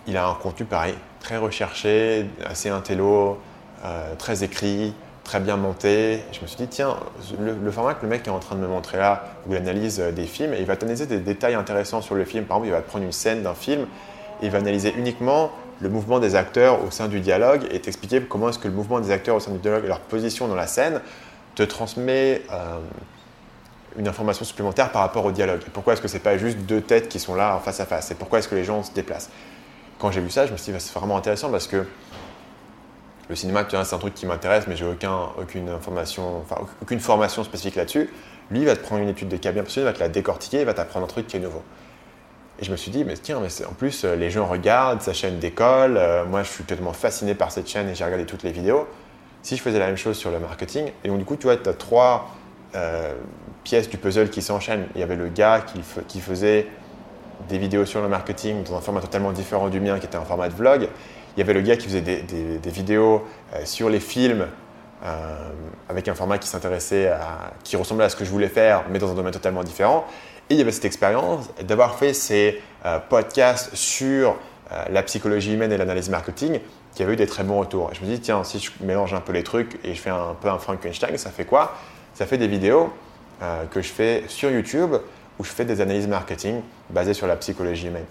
il 0.07 0.17
a 0.17 0.27
un 0.27 0.33
contenu 0.33 0.65
pareil, 0.65 0.95
très 1.19 1.37
recherché, 1.37 2.25
assez 2.45 2.69
intello, 2.69 3.39
euh, 3.85 4.15
très 4.17 4.43
écrit, 4.43 4.93
très 5.23 5.39
bien 5.39 5.55
monté. 5.55 6.19
je 6.31 6.41
me 6.41 6.47
suis 6.47 6.57
dit, 6.57 6.67
tiens, 6.67 6.97
le, 7.39 7.71
format 7.71 7.93
que 7.93 8.03
le 8.03 8.09
mec 8.09 8.27
est 8.27 8.31
en 8.31 8.39
train 8.39 8.55
de 8.55 8.61
me 8.61 8.67
montrer 8.67 8.97
là, 8.97 9.23
où 9.47 9.53
il 9.53 9.57
analyse 9.57 9.99
euh, 9.99 10.11
des 10.11 10.25
films, 10.25 10.53
et 10.53 10.59
il 10.59 10.65
va 10.65 10.75
t'analyser 10.75 11.05
des 11.05 11.19
détails 11.19 11.55
intéressants 11.55 12.01
sur 12.01 12.15
le 12.15 12.25
film. 12.25 12.45
Par 12.45 12.57
exemple, 12.57 12.67
il 12.67 12.71
va 12.71 12.81
prendre 12.81 13.05
une 13.05 13.11
scène 13.11 13.43
d'un 13.43 13.53
film, 13.53 13.87
et 14.41 14.45
il 14.45 14.51
va 14.51 14.57
analyser 14.57 14.93
uniquement 14.97 15.51
le 15.79 15.89
mouvement 15.89 16.19
des 16.19 16.35
acteurs 16.35 16.83
au 16.83 16.91
sein 16.91 17.07
du 17.07 17.19
dialogue 17.19 17.67
et 17.71 17.79
t'expliquer 17.79 18.21
comment 18.21 18.49
est-ce 18.49 18.59
que 18.59 18.67
le 18.67 18.73
mouvement 18.73 18.99
des 18.99 19.11
acteurs 19.11 19.35
au 19.35 19.39
sein 19.39 19.51
du 19.51 19.59
dialogue 19.59 19.83
et 19.83 19.87
leur 19.87 19.99
position 19.99 20.47
dans 20.47 20.55
la 20.55 20.67
scène 20.67 21.01
te 21.55 21.63
transmet 21.63 22.41
euh, 22.51 22.79
une 23.97 24.07
information 24.07 24.45
supplémentaire 24.45 24.91
par 24.91 25.01
rapport 25.01 25.25
au 25.25 25.31
dialogue. 25.31 25.61
pourquoi 25.73 25.93
est-ce 25.93 26.01
que 26.01 26.07
c'est 26.07 26.19
pas 26.19 26.37
juste 26.37 26.59
deux 26.59 26.81
têtes 26.81 27.09
qui 27.09 27.19
sont 27.19 27.35
là 27.35 27.59
face 27.63 27.79
à 27.79 27.85
face? 27.85 28.11
Et 28.11 28.15
pourquoi 28.15 28.39
est-ce 28.39 28.47
que 28.47 28.55
les 28.55 28.63
gens 28.63 28.83
se 28.83 28.91
déplacent? 28.91 29.29
Quand 29.99 30.11
j'ai 30.11 30.21
vu 30.21 30.29
ça, 30.29 30.45
je 30.45 30.51
me 30.51 30.57
suis 30.57 30.65
dit, 30.65 30.71
bah, 30.71 30.79
c'est 30.79 30.93
vraiment 30.93 31.17
intéressant 31.17 31.49
parce 31.49 31.67
que 31.67 31.85
le 33.29 33.35
cinéma, 33.35 33.65
c'est 33.69 33.93
un 33.93 33.99
truc 33.99 34.13
qui 34.13 34.25
m'intéresse, 34.25 34.65
mais 34.67 34.75
j'ai 34.75 34.85
aucun, 34.85 35.29
aucune 35.39 35.69
information, 35.69 36.39
enfin, 36.39 36.61
aucune 36.81 36.99
formation 36.99 37.43
spécifique 37.43 37.75
là-dessus. 37.75 38.09
Lui, 38.51 38.59
il 38.59 38.65
va 38.65 38.75
te 38.75 38.81
prendre 38.81 39.01
une 39.01 39.09
étude 39.09 39.29
de 39.29 39.37
cas 39.37 39.51
bien 39.51 39.63
il 39.63 39.83
va 39.83 39.93
te 39.93 39.99
la 39.99 40.09
décortiquer, 40.09 40.59
il 40.59 40.65
va 40.65 40.73
t'apprendre 40.73 41.05
un 41.05 41.07
truc 41.07 41.27
qui 41.27 41.37
est 41.37 41.39
nouveau. 41.39 41.63
Et 42.59 42.65
je 42.65 42.71
me 42.71 42.75
suis 42.75 42.91
dit, 42.91 43.03
mais 43.03 43.15
tiens, 43.15 43.39
mais 43.39 43.65
en 43.65 43.73
plus, 43.73 44.03
les 44.03 44.29
gens 44.29 44.45
regardent 44.45 45.01
sa 45.01 45.13
chaîne 45.13 45.39
d'école. 45.39 45.97
Euh, 45.97 46.25
moi, 46.25 46.43
je 46.43 46.49
suis 46.49 46.63
totalement 46.63 46.93
fasciné 46.93 47.33
par 47.33 47.51
cette 47.51 47.67
chaîne 47.67 47.89
et 47.89 47.95
j'ai 47.95 48.03
regardé 48.03 48.25
toutes 48.25 48.43
les 48.43 48.51
vidéos. 48.51 48.87
Si 49.41 49.57
je 49.57 49.61
faisais 49.61 49.79
la 49.79 49.87
même 49.87 49.97
chose 49.97 50.17
sur 50.17 50.29
le 50.29 50.39
marketing, 50.39 50.91
et 51.03 51.07
donc 51.07 51.17
du 51.17 51.25
coup, 51.25 51.35
tu 51.35 51.43
vois, 51.43 51.57
tu 51.57 51.67
as 51.67 51.73
trois 51.73 52.29
euh, 52.75 53.13
pièces 53.63 53.89
du 53.89 53.97
puzzle 53.97 54.29
qui 54.29 54.41
s'enchaînent. 54.41 54.87
Il 54.95 55.01
y 55.01 55.03
avait 55.03 55.15
le 55.15 55.29
gars 55.29 55.63
qui, 56.07 56.19
faisait 56.19 56.67
des 57.47 57.57
vidéos 57.57 57.85
sur 57.85 58.01
le 58.01 58.07
marketing 58.07 58.63
dans 58.63 58.75
un 58.75 58.81
format 58.81 59.01
totalement 59.01 59.31
différent 59.31 59.69
du 59.69 59.79
mien, 59.79 59.99
qui 59.99 60.05
était 60.05 60.17
un 60.17 60.25
format 60.25 60.49
de 60.49 60.53
vlog. 60.53 60.89
Il 61.35 61.39
y 61.39 61.43
avait 61.43 61.53
le 61.53 61.61
gars 61.61 61.77
qui 61.77 61.87
faisait 61.87 62.01
des, 62.01 62.69
vidéos 62.69 63.25
sur 63.63 63.89
les 63.89 63.99
films 63.99 64.47
avec 65.89 66.07
un 66.07 66.13
format 66.13 66.37
qui 66.37 66.47
s'intéressait 66.47 67.07
à, 67.07 67.53
qui 67.63 67.75
ressemblait 67.75 68.05
à 68.05 68.09
ce 68.09 68.15
que 68.15 68.25
je 68.25 68.29
voulais 68.29 68.49
faire, 68.49 68.83
mais 68.89 68.99
dans 68.99 69.11
un 69.11 69.15
domaine 69.15 69.33
totalement 69.33 69.63
différent. 69.63 70.05
Et 70.49 70.55
il 70.55 70.57
y 70.57 70.61
avait 70.61 70.71
cette 70.71 70.85
expérience 70.85 71.49
d'avoir 71.63 71.95
fait 71.95 72.13
ces 72.13 72.61
podcasts 73.09 73.73
sur 73.75 74.37
la 74.89 75.03
psychologie 75.03 75.53
humaine 75.53 75.71
et 75.71 75.77
l'analyse 75.77 76.09
marketing 76.09 76.59
qui 76.95 77.03
avait 77.03 77.13
eu 77.13 77.15
des 77.15 77.27
très 77.27 77.43
bons 77.43 77.59
retours. 77.59 77.89
Et 77.91 77.95
je 77.95 78.01
me 78.01 78.05
dis, 78.05 78.19
tiens, 78.19 78.43
si 78.43 78.59
je 78.59 78.71
mélange 78.81 79.13
un 79.13 79.21
peu 79.21 79.31
les 79.31 79.43
trucs 79.43 79.79
et 79.83 79.93
je 79.93 80.01
fais 80.01 80.09
un 80.09 80.35
peu 80.39 80.49
un 80.49 80.59
Frankenstein, 80.59 81.17
ça 81.17 81.31
fait 81.31 81.45
quoi? 81.45 81.75
Ça 82.23 82.27
fait 82.27 82.37
des 82.37 82.47
vidéos 82.47 82.89
euh, 83.41 83.65
que 83.65 83.81
je 83.81 83.89
fais 83.89 84.23
sur 84.29 84.49
YouTube 84.49 84.95
où 85.37 85.43
je 85.43 85.49
fais 85.49 85.65
des 85.65 85.81
analyses 85.81 86.07
marketing 86.07 86.61
basées 86.89 87.13
sur 87.13 87.27
la 87.27 87.35
psychologie 87.35 87.87
humaine. 87.87 88.05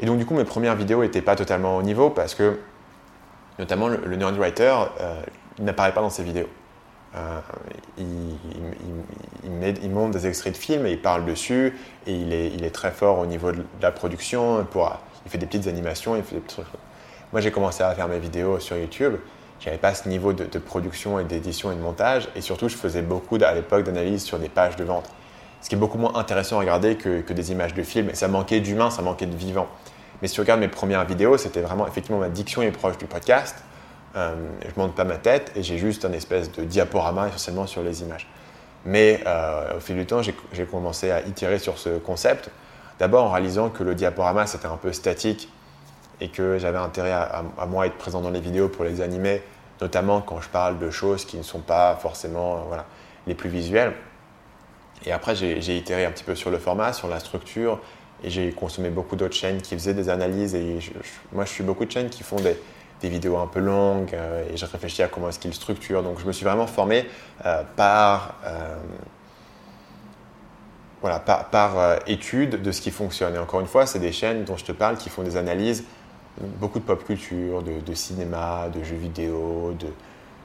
Et 0.00 0.06
donc, 0.06 0.18
du 0.18 0.26
coup, 0.26 0.34
mes 0.34 0.42
premières 0.42 0.74
vidéos 0.74 1.02
n'étaient 1.02 1.22
pas 1.22 1.36
totalement 1.36 1.76
au 1.76 1.82
niveau 1.82 2.10
parce 2.10 2.34
que, 2.34 2.58
notamment, 3.60 3.86
le, 3.86 3.98
le 3.98 4.16
Writer, 4.16 4.74
euh, 5.00 5.22
n'apparaît 5.60 5.94
pas 5.94 6.00
dans 6.00 6.10
ces 6.10 6.24
vidéos. 6.24 6.48
Euh, 7.14 7.38
il, 7.98 8.36
il, 9.80 9.90
montre 9.90 10.10
des 10.10 10.26
extraits 10.26 10.54
de 10.54 10.58
films 10.58 10.84
et 10.84 10.90
il 10.90 11.00
parle 11.00 11.24
dessus 11.24 11.78
et 12.08 12.12
il 12.12 12.32
est, 12.32 12.74
très 12.74 12.90
fort 12.90 13.20
au 13.20 13.26
niveau 13.26 13.52
de 13.52 13.62
la 13.80 13.92
production. 13.92 14.66
Pour, 14.72 14.90
il 15.24 15.30
fait 15.30 15.38
des 15.38 15.46
petites 15.46 15.68
animations. 15.68 16.20
Moi, 17.32 17.40
j'ai 17.40 17.52
commencé 17.52 17.84
à 17.84 17.94
faire 17.94 18.08
mes 18.08 18.18
vidéos 18.18 18.58
sur 18.58 18.76
YouTube. 18.76 19.14
Je 19.60 19.66
n'avais 19.66 19.78
pas 19.78 19.94
ce 19.94 20.08
niveau 20.08 20.32
de, 20.32 20.58
production 20.58 21.18
et 21.18 21.24
d'édition 21.24 21.72
et 21.72 21.74
de 21.74 21.80
montage. 21.80 22.28
Et 22.36 22.40
surtout, 22.40 22.68
je 22.68 22.76
faisais 22.76 23.02
beaucoup 23.02 23.38
à 23.42 23.54
l'époque 23.54 23.84
d'analyse 23.84 24.22
sur 24.22 24.38
des 24.38 24.48
pages 24.48 24.76
de 24.76 24.84
vente. 24.84 25.08
Ce 25.62 25.68
qui 25.68 25.74
est 25.74 25.78
beaucoup 25.78 25.98
moins 25.98 26.14
intéressant 26.14 26.56
à 26.56 26.60
regarder 26.60 26.96
que, 26.96 27.32
des 27.32 27.52
images 27.52 27.74
de 27.74 27.82
films. 27.82 28.10
Et 28.10 28.14
ça 28.14 28.28
manquait 28.28 28.60
d'humain, 28.60 28.90
ça 28.90 29.02
manquait 29.02 29.26
de 29.26 29.36
vivant. 29.36 29.66
Mais 30.20 30.28
si 30.28 30.34
tu 30.34 30.40
regardes 30.40 30.60
mes 30.60 30.68
premières 30.68 31.04
vidéos, 31.04 31.36
c'était 31.36 31.60
vraiment 31.60 31.86
effectivement 31.86 32.18
ma 32.18 32.28
diction 32.28 32.62
est 32.62 32.70
proche 32.70 32.98
du 32.98 33.06
podcast. 33.06 33.56
Euh, 34.16 34.34
je 34.62 34.80
monte 34.80 34.94
pas 34.94 35.04
ma 35.04 35.16
tête 35.16 35.52
et 35.56 35.62
j'ai 35.62 35.76
juste 35.76 36.04
un 36.06 36.12
espèce 36.12 36.50
de 36.52 36.64
diaporama 36.64 37.28
essentiellement 37.28 37.66
sur 37.66 37.82
les 37.82 38.02
images. 38.02 38.26
Mais 38.86 39.20
euh, 39.26 39.76
au 39.76 39.80
fil 39.80 39.96
du 39.96 40.06
temps, 40.06 40.22
j'ai 40.22 40.64
commencé 40.64 41.10
à 41.10 41.20
itérer 41.22 41.58
sur 41.58 41.76
ce 41.76 41.98
concept. 41.98 42.50
D'abord 42.98 43.24
en 43.24 43.30
réalisant 43.30 43.68
que 43.68 43.82
le 43.82 43.94
diaporama 43.94 44.46
c'était 44.46 44.68
un 44.68 44.76
peu 44.76 44.92
statique 44.92 45.50
et 46.20 46.28
que 46.28 46.58
j'avais 46.58 46.78
intérêt 46.78 47.12
à, 47.12 47.44
moi 47.68 47.86
être 47.86 47.96
présent 47.96 48.20
dans 48.20 48.30
les 48.30 48.40
vidéos 48.40 48.68
pour 48.68 48.84
les 48.84 49.00
animer, 49.00 49.42
notamment 49.80 50.20
quand 50.20 50.40
je 50.40 50.48
parle 50.48 50.78
de 50.78 50.90
choses 50.90 51.24
qui 51.24 51.36
ne 51.36 51.42
sont 51.42 51.60
pas 51.60 51.96
forcément 51.96 52.64
voilà, 52.68 52.86
les 53.26 53.34
plus 53.34 53.50
visuelles. 53.50 53.92
Et 55.04 55.12
après, 55.12 55.36
j'ai 55.36 55.76
itéré 55.76 56.06
un 56.06 56.10
petit 56.10 56.24
peu 56.24 56.34
sur 56.34 56.50
le 56.50 56.58
format, 56.58 56.92
sur 56.92 57.08
la 57.08 57.20
structure, 57.20 57.80
et 58.24 58.30
j'ai 58.30 58.50
consommé 58.52 58.88
beaucoup 58.88 59.14
d'autres 59.14 59.34
chaînes 59.34 59.60
qui 59.60 59.74
faisaient 59.74 59.94
des 59.94 60.08
analyses. 60.08 60.54
Et 60.54 60.78
moi, 61.32 61.44
je 61.44 61.50
suis 61.50 61.64
beaucoup 61.64 61.84
de 61.84 61.90
chaînes 61.90 62.08
qui 62.08 62.22
font 62.22 62.36
des, 62.36 62.56
vidéos 63.08 63.36
un 63.36 63.46
peu 63.46 63.60
longues, 63.60 64.14
euh, 64.14 64.52
et 64.52 64.56
je 64.56 64.66
réfléchis 64.66 65.00
à 65.02 65.06
comment 65.06 65.28
est-ce 65.28 65.38
qu'ils 65.38 65.54
structurent. 65.54 66.02
Donc, 66.02 66.18
je 66.18 66.26
me 66.26 66.32
suis 66.32 66.44
vraiment 66.44 66.66
formé 66.66 67.06
euh, 67.44 67.62
par, 67.76 68.34
euh, 68.44 68.74
voilà, 71.02 71.20
par, 71.20 71.50
par 71.50 71.98
étude 72.08 72.62
de 72.62 72.72
ce 72.72 72.80
qui 72.80 72.90
fonctionne. 72.90 73.36
Et 73.36 73.38
encore 73.38 73.60
une 73.60 73.68
fois, 73.68 73.86
c'est 73.86 74.00
des 74.00 74.10
chaînes 74.10 74.44
dont 74.44 74.56
je 74.56 74.64
te 74.64 74.72
parle 74.72 74.96
qui 74.96 75.08
font 75.08 75.22
des 75.22 75.36
analyses 75.36 75.84
beaucoup 76.40 76.78
de 76.78 76.84
pop 76.84 77.04
culture, 77.04 77.62
de, 77.62 77.94
cinéma, 77.94 78.68
de 78.74 78.82
jeux 78.82 78.96
vidéo, 78.96 79.74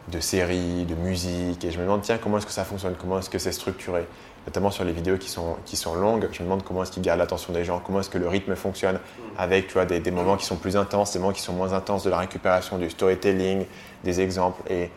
de, 0.10 0.19
séries, 0.19 0.86
de 0.86 0.95
musique. 0.95 1.63
Et 1.65 1.71
je 1.71 1.77
me 1.77 1.84
demande, 1.84 2.01
tiens, 2.01 2.17
comment 2.17 2.38
est-ce 2.38 2.45
que 2.45 2.51
ça 2.51 2.63
fonctionne? 2.63 2.95
Comment 2.99 3.19
est-ce 3.19 3.30
que 3.30 3.39
c'est 3.39 3.51
structuré? 3.51 4.06
Notamment 4.47 4.71
sur 4.71 4.84
les 4.84 4.93
vidéos 4.93 5.17
qui 5.17 5.30
sont, 5.30 5.58
qui 5.65 5.75
sont 5.75 5.93
longues, 5.93 6.27
je 6.32 6.39
me 6.39 6.45
demande 6.45 6.63
comment 6.63 6.82
est-ce 6.82 6.91
qu'ils 6.91 7.04
gardent 7.04 7.19
l'attention 7.19 7.54
des 7.54 7.63
gens, 7.63 7.80
comment 7.86 7.99
est-ce 7.99 8.10
que 8.10 8.17
le 8.17 8.27
rythme 8.27 8.56
fonctionne 8.56 8.99
avec 9.38 9.67
tu 9.67 9.73
vois, 9.73 9.86
des, 9.86 10.12
moments 10.12 10.36
qui 10.36 10.45
sont 10.45 10.56
plus 10.56 10.75
intenses, 10.75 11.13
des 11.13 11.19
moments 11.19 11.34
qui 11.34 11.41
sont 11.41 11.54
moins 11.54 11.73
intenses, 11.73 12.04
de 12.04 12.10
la 12.10 12.17
récupération, 12.17 12.80
du 12.80 12.89
storytelling, 12.89 13.65
des 14.04 14.19
exemples. 14.19 14.62
Et 14.71 14.89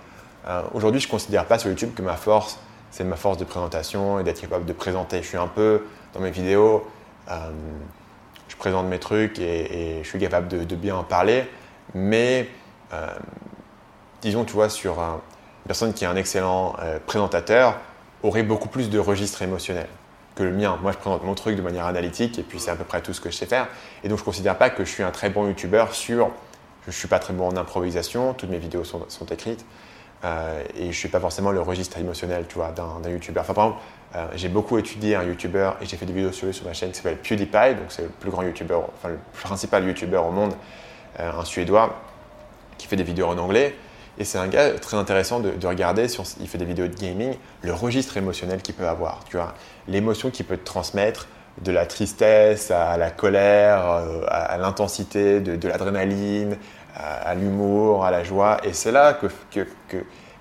euh, 0.46 0.62
aujourd'hui, 0.72 1.00
je 1.00 1.06
ne 1.06 1.10
considère 1.10 1.44
pas 1.44 1.58
sur 1.58 1.68
YouTube 1.68 1.90
que 1.94 2.00
ma 2.00 2.16
force, 2.16 2.58
c'est 2.90 3.04
ma 3.04 3.16
force 3.16 3.36
de 3.36 3.44
présentation 3.44 4.18
et 4.18 4.24
d'être 4.24 4.40
capable 4.40 4.64
de 4.64 4.72
présenter. 4.72 5.22
Je 5.22 5.28
suis 5.28 5.36
un 5.36 5.48
peu, 5.48 5.82
dans 6.14 6.20
mes 6.20 6.30
vidéos, 6.30 6.86
euh, 7.30 7.50
je 8.54 8.58
présente 8.58 8.86
mes 8.86 9.00
trucs 9.00 9.40
et, 9.40 10.00
je 10.02 10.08
suis 10.08 10.18
capable 10.20 10.46
de, 10.48 10.76
bien 10.76 10.96
en 10.96 11.02
parler. 11.02 11.44
Mais 11.92 12.48
euh, 12.92 13.08
disons, 14.22 14.44
tu 14.44 14.52
vois, 14.52 14.68
sur 14.68 15.00
une 15.00 15.18
personne 15.66 15.92
qui 15.92 16.04
est 16.04 16.06
un 16.06 16.16
excellent 16.16 16.76
euh, 16.80 16.98
présentateur, 17.04 17.78
aurait 18.22 18.44
beaucoup 18.44 18.68
plus 18.68 18.90
de 18.90 18.98
registres 18.98 19.42
émotionnels 19.42 19.88
que 20.36 20.44
le 20.44 20.52
mien. 20.52 20.78
Moi, 20.80 20.92
je 20.92 20.98
présente 20.98 21.24
mon 21.24 21.34
truc 21.34 21.56
de 21.56 21.62
manière 21.62 21.86
analytique 21.86 22.38
et 22.38 22.42
puis 22.42 22.60
c'est 22.60 22.70
à 22.70 22.76
peu 22.76 22.84
près 22.84 23.02
tout 23.02 23.12
ce 23.12 23.20
que 23.20 23.30
je 23.30 23.34
sais 23.34 23.46
faire. 23.46 23.66
Et 24.04 24.08
donc, 24.08 24.18
je 24.18 24.22
ne 24.22 24.26
considère 24.26 24.56
pas 24.56 24.70
que 24.70 24.84
je 24.84 24.90
suis 24.90 25.02
un 25.02 25.10
très 25.10 25.30
bon 25.30 25.48
youtubeur 25.48 25.92
sur. 25.94 26.30
Je 26.82 26.90
ne 26.90 26.92
suis 26.92 27.08
pas 27.08 27.18
très 27.18 27.32
bon 27.32 27.48
en 27.48 27.56
improvisation, 27.56 28.34
toutes 28.34 28.50
mes 28.50 28.58
vidéos 28.58 28.84
sont, 28.84 29.26
écrites. 29.30 29.64
Euh, 30.24 30.62
et 30.76 30.84
je 30.84 30.88
ne 30.88 30.92
suis 30.92 31.08
pas 31.08 31.20
forcément 31.20 31.50
le 31.50 31.60
registre 31.60 31.98
émotionnel 31.98 32.46
tu 32.48 32.54
vois, 32.54 32.72
d'un 32.72 33.10
youtubeur. 33.10 33.42
Enfin, 33.42 33.54
par 33.54 33.64
exemple, 33.64 33.82
euh, 34.16 34.26
j'ai 34.36 34.48
beaucoup 34.48 34.78
étudié 34.78 35.16
un 35.16 35.24
YouTuber 35.24 35.72
et 35.80 35.86
j'ai 35.86 35.96
fait 35.96 36.06
des 36.06 36.12
vidéos 36.12 36.32
sur 36.32 36.46
lui 36.46 36.54
sur 36.54 36.64
ma 36.64 36.72
chaîne 36.72 36.90
qui 36.90 36.96
s'appelle 36.96 37.16
PewDiePie, 37.16 37.74
donc 37.74 37.86
c'est 37.88 38.02
le 38.02 38.08
plus 38.08 38.30
grand 38.30 38.42
YouTuber, 38.42 38.78
enfin 38.94 39.08
le 39.08 39.18
principal 39.42 39.84
YouTuber 39.84 40.18
au 40.18 40.30
monde, 40.30 40.54
euh, 41.18 41.32
un 41.32 41.44
Suédois 41.44 42.00
qui 42.78 42.86
fait 42.86 42.96
des 42.96 43.02
vidéos 43.02 43.26
en 43.26 43.38
anglais. 43.38 43.74
Et 44.16 44.24
c'est 44.24 44.38
un 44.38 44.46
gars 44.46 44.70
très 44.78 44.96
intéressant 44.96 45.40
de, 45.40 45.66
regarder, 45.66 46.06
sur, 46.06 46.22
il 46.40 46.46
fait 46.46 46.58
des 46.58 46.64
vidéos 46.64 46.86
de 46.86 46.94
gaming, 46.94 47.34
le 47.62 47.72
registre 47.72 48.16
émotionnel 48.16 48.62
qu'il 48.62 48.76
peut 48.76 48.86
avoir, 48.86 49.24
tu 49.24 49.36
vois, 49.36 49.54
l'émotion 49.88 50.30
qu'il 50.30 50.46
peut 50.46 50.56
te 50.56 50.64
transmettre, 50.64 51.26
de 51.62 51.72
la 51.72 51.86
tristesse 51.86 52.70
à 52.70 52.96
la 52.96 53.10
colère, 53.10 53.88
euh, 53.88 54.24
à, 54.28 54.56
l'intensité, 54.58 55.40
de, 55.40 55.68
l'adrénaline, 55.68 56.56
à, 56.96 57.34
l'humour, 57.34 58.04
à 58.04 58.10
la 58.10 58.22
joie. 58.22 58.58
Et 58.64 58.72
c'est 58.72 58.92
là 58.92 59.18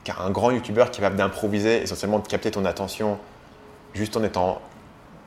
qu'un 0.03 0.29
grand 0.29 0.51
youtubeur 0.51 0.91
capable 0.91 1.15
d'improviser, 1.15 1.81
essentiellement 1.81 2.19
de 2.19 2.27
capter 2.27 2.51
ton 2.51 2.65
attention 2.65 3.17
juste 3.93 4.17
en 4.17 4.23
étant 4.23 4.61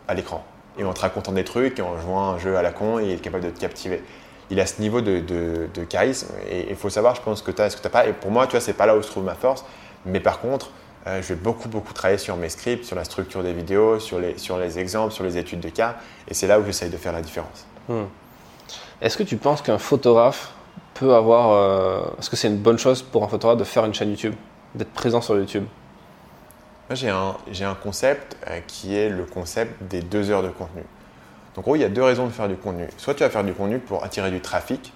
à 0.08 0.14
l'écran 0.14 0.44
et 0.78 0.84
en 0.84 0.92
te 0.92 1.00
racontant 1.00 1.32
des 1.32 1.44
trucs 1.44 1.78
et 1.78 1.82
en 1.82 1.98
jouant 1.98 2.30
un 2.30 2.38
jeu 2.38 2.56
à 2.56 2.62
la 2.62 2.70
con 2.70 2.98
et 2.98 3.04
il 3.04 3.12
est 3.12 3.16
capable 3.16 3.44
de 3.44 3.50
te 3.50 3.60
captiver. 3.60 4.02
Il 4.50 4.60
a 4.60 4.66
ce 4.66 4.80
niveau 4.80 5.00
de, 5.00 5.20
de, 5.20 5.84
charisme 5.84 6.28
et 6.48 6.70
il 6.70 6.76
faut 6.76 6.90
savoir, 6.90 7.14
je 7.16 7.22
pense, 7.22 7.42
que 7.42 7.50
tu 7.50 7.60
as, 7.62 7.70
ce 7.70 7.76
que 7.76 7.82
tu 7.82 7.86
n'as 7.86 7.90
pas. 7.90 8.06
Et 8.06 8.12
pour 8.12 8.30
moi, 8.30 8.46
tu 8.46 8.52
vois, 8.52 8.60
c'est 8.60 8.74
pas 8.74 8.86
là 8.86 8.96
où 8.96 9.02
se 9.02 9.10
trouve 9.10 9.24
ma 9.24 9.34
force. 9.34 9.64
Mais 10.04 10.20
par 10.20 10.38
contre, 10.38 10.70
euh, 11.06 11.20
je 11.20 11.28
vais 11.28 11.34
beaucoup, 11.34 11.68
beaucoup 11.68 11.92
travailler 11.92 12.18
sur 12.18 12.36
mes 12.36 12.48
scripts, 12.48 12.84
sur 12.84 12.94
la 12.94 13.02
structure 13.02 13.42
des 13.42 13.52
vidéos, 13.52 13.98
sur 13.98 14.20
les, 14.20 14.38
sur 14.38 14.58
les 14.58 14.78
exemples, 14.78 15.12
sur 15.12 15.24
les 15.24 15.36
études 15.36 15.60
de 15.60 15.68
cas. 15.68 15.96
Et 16.28 16.34
c'est 16.34 16.46
là 16.46 16.60
où 16.60 16.64
j'essaye 16.64 16.90
de 16.90 16.96
faire 16.96 17.12
la 17.12 17.22
différence. 17.22 17.66
Hmm. 17.88 18.04
Est-ce 19.00 19.16
que 19.16 19.24
tu 19.24 19.36
penses 19.36 19.62
qu'un 19.62 19.78
photographe 19.78 20.52
peut 20.94 21.14
avoir. 21.14 21.50
Euh, 21.50 22.00
est-ce 22.18 22.30
que 22.30 22.36
c'est 22.36 22.48
une 22.48 22.58
bonne 22.58 22.78
chose 22.78 23.02
pour 23.02 23.24
un 23.24 23.28
photographe 23.28 23.58
de 23.58 23.64
faire 23.64 23.84
une 23.84 23.94
chaîne 23.94 24.10
YouTube, 24.10 24.34
d'être 24.74 24.92
présent 24.92 25.20
sur 25.20 25.36
YouTube? 25.36 25.64
Moi, 26.88 26.94
j'ai 26.94 27.64
un, 27.64 27.74
concept 27.74 28.36
euh, 28.48 28.60
qui 28.64 28.96
est 28.96 29.08
le 29.08 29.24
concept 29.24 29.82
des 29.82 30.02
deux 30.02 30.30
heures 30.30 30.44
de 30.44 30.50
contenu. 30.50 30.82
Donc, 31.54 31.58
en 31.58 31.62
gros, 31.62 31.74
il 31.74 31.82
y 31.82 31.84
a 31.84 31.88
deux 31.88 32.02
raisons 32.02 32.26
de 32.26 32.30
faire 32.32 32.46
du 32.46 32.54
contenu. 32.54 32.86
Soit 32.96 33.14
tu 33.14 33.24
vas 33.24 33.30
faire 33.30 33.42
du 33.42 33.54
contenu 33.54 33.80
pour 33.80 34.04
attirer 34.04 34.30
du 34.30 34.40
trafic. 34.40 34.92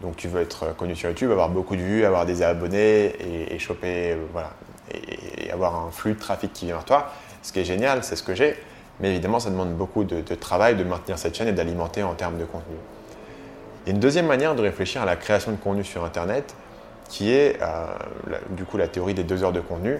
Donc, 0.00 0.16
tu 0.16 0.28
veux 0.28 0.40
être 0.40 0.64
euh, 0.64 0.72
connu 0.72 0.94
sur 0.94 1.08
YouTube, 1.08 1.32
avoir 1.32 1.48
beaucoup 1.48 1.74
de 1.74 1.80
vues, 1.80 2.04
avoir 2.04 2.24
des 2.24 2.42
abonnés 2.42 3.16
et, 3.52 3.58
choper, 3.58 4.12
euh, 4.12 4.16
voilà, 4.32 4.50
et, 4.92 5.50
avoir 5.50 5.74
un 5.74 5.90
flux 5.90 6.14
de 6.14 6.20
trafic 6.20 6.52
qui 6.52 6.66
vient 6.66 6.76
vers 6.76 6.84
toi. 6.84 7.12
Ce 7.42 7.52
qui 7.52 7.58
est 7.58 7.64
génial, 7.64 8.04
c'est 8.04 8.14
ce 8.14 8.22
que 8.22 8.36
j'ai. 8.36 8.56
Mais 9.00 9.10
évidemment, 9.10 9.40
ça 9.40 9.50
demande 9.50 9.74
beaucoup 9.74 10.04
de, 10.04 10.20
travail 10.36 10.76
de 10.76 10.84
maintenir 10.84 11.18
cette 11.18 11.34
chaîne 11.36 11.48
et 11.48 11.52
d'alimenter 11.52 12.04
en 12.04 12.14
termes 12.14 12.38
de 12.38 12.44
contenu. 12.44 12.76
Il 13.84 13.88
y 13.88 13.92
a 13.92 13.94
une 13.94 14.00
deuxième 14.00 14.26
manière 14.26 14.54
de 14.54 14.62
réfléchir 14.62 15.02
à 15.02 15.04
la 15.04 15.16
création 15.16 15.50
de 15.50 15.56
contenu 15.56 15.82
sur 15.82 16.04
Internet, 16.04 16.54
qui 17.08 17.32
est 17.32 17.58
du 18.50 18.64
coup 18.64 18.76
la 18.76 18.86
théorie 18.86 19.14
des 19.14 19.24
deux 19.24 19.42
heures 19.42 19.52
de 19.52 19.60
contenu. 19.60 19.98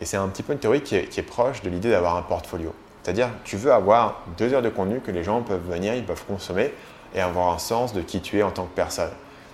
Et 0.00 0.04
c'est 0.04 0.16
un 0.16 0.28
petit 0.28 0.42
peu 0.42 0.52
une 0.52 0.58
théorie 0.58 0.82
qui 0.82 0.96
est, 0.96 1.26
proche 1.26 1.62
de 1.62 1.70
l'idée 1.70 1.90
d'avoir 1.90 2.16
un 2.16 2.22
portfolio. 2.22 2.74
C'est-à-dire, 3.02 3.28
tu 3.44 3.56
veux 3.56 3.72
avoir 3.72 4.22
deux 4.36 4.52
heures 4.52 4.62
de 4.62 4.68
contenu 4.68 5.00
que 5.00 5.10
les 5.10 5.24
gens 5.24 5.42
peuvent 5.42 5.66
venir, 5.68 5.94
ils 5.94 6.04
peuvent 6.04 6.24
consommer 6.26 6.72
et 7.14 7.20
avoir 7.20 7.54
un 7.54 7.58
sens 7.58 7.92
de 7.92 8.00
qui 8.02 8.20
tu 8.20 8.38
es 8.38 8.42
en 8.42 8.50
tant 8.50 8.64
que 8.64 8.74
personne. 8.74 9.10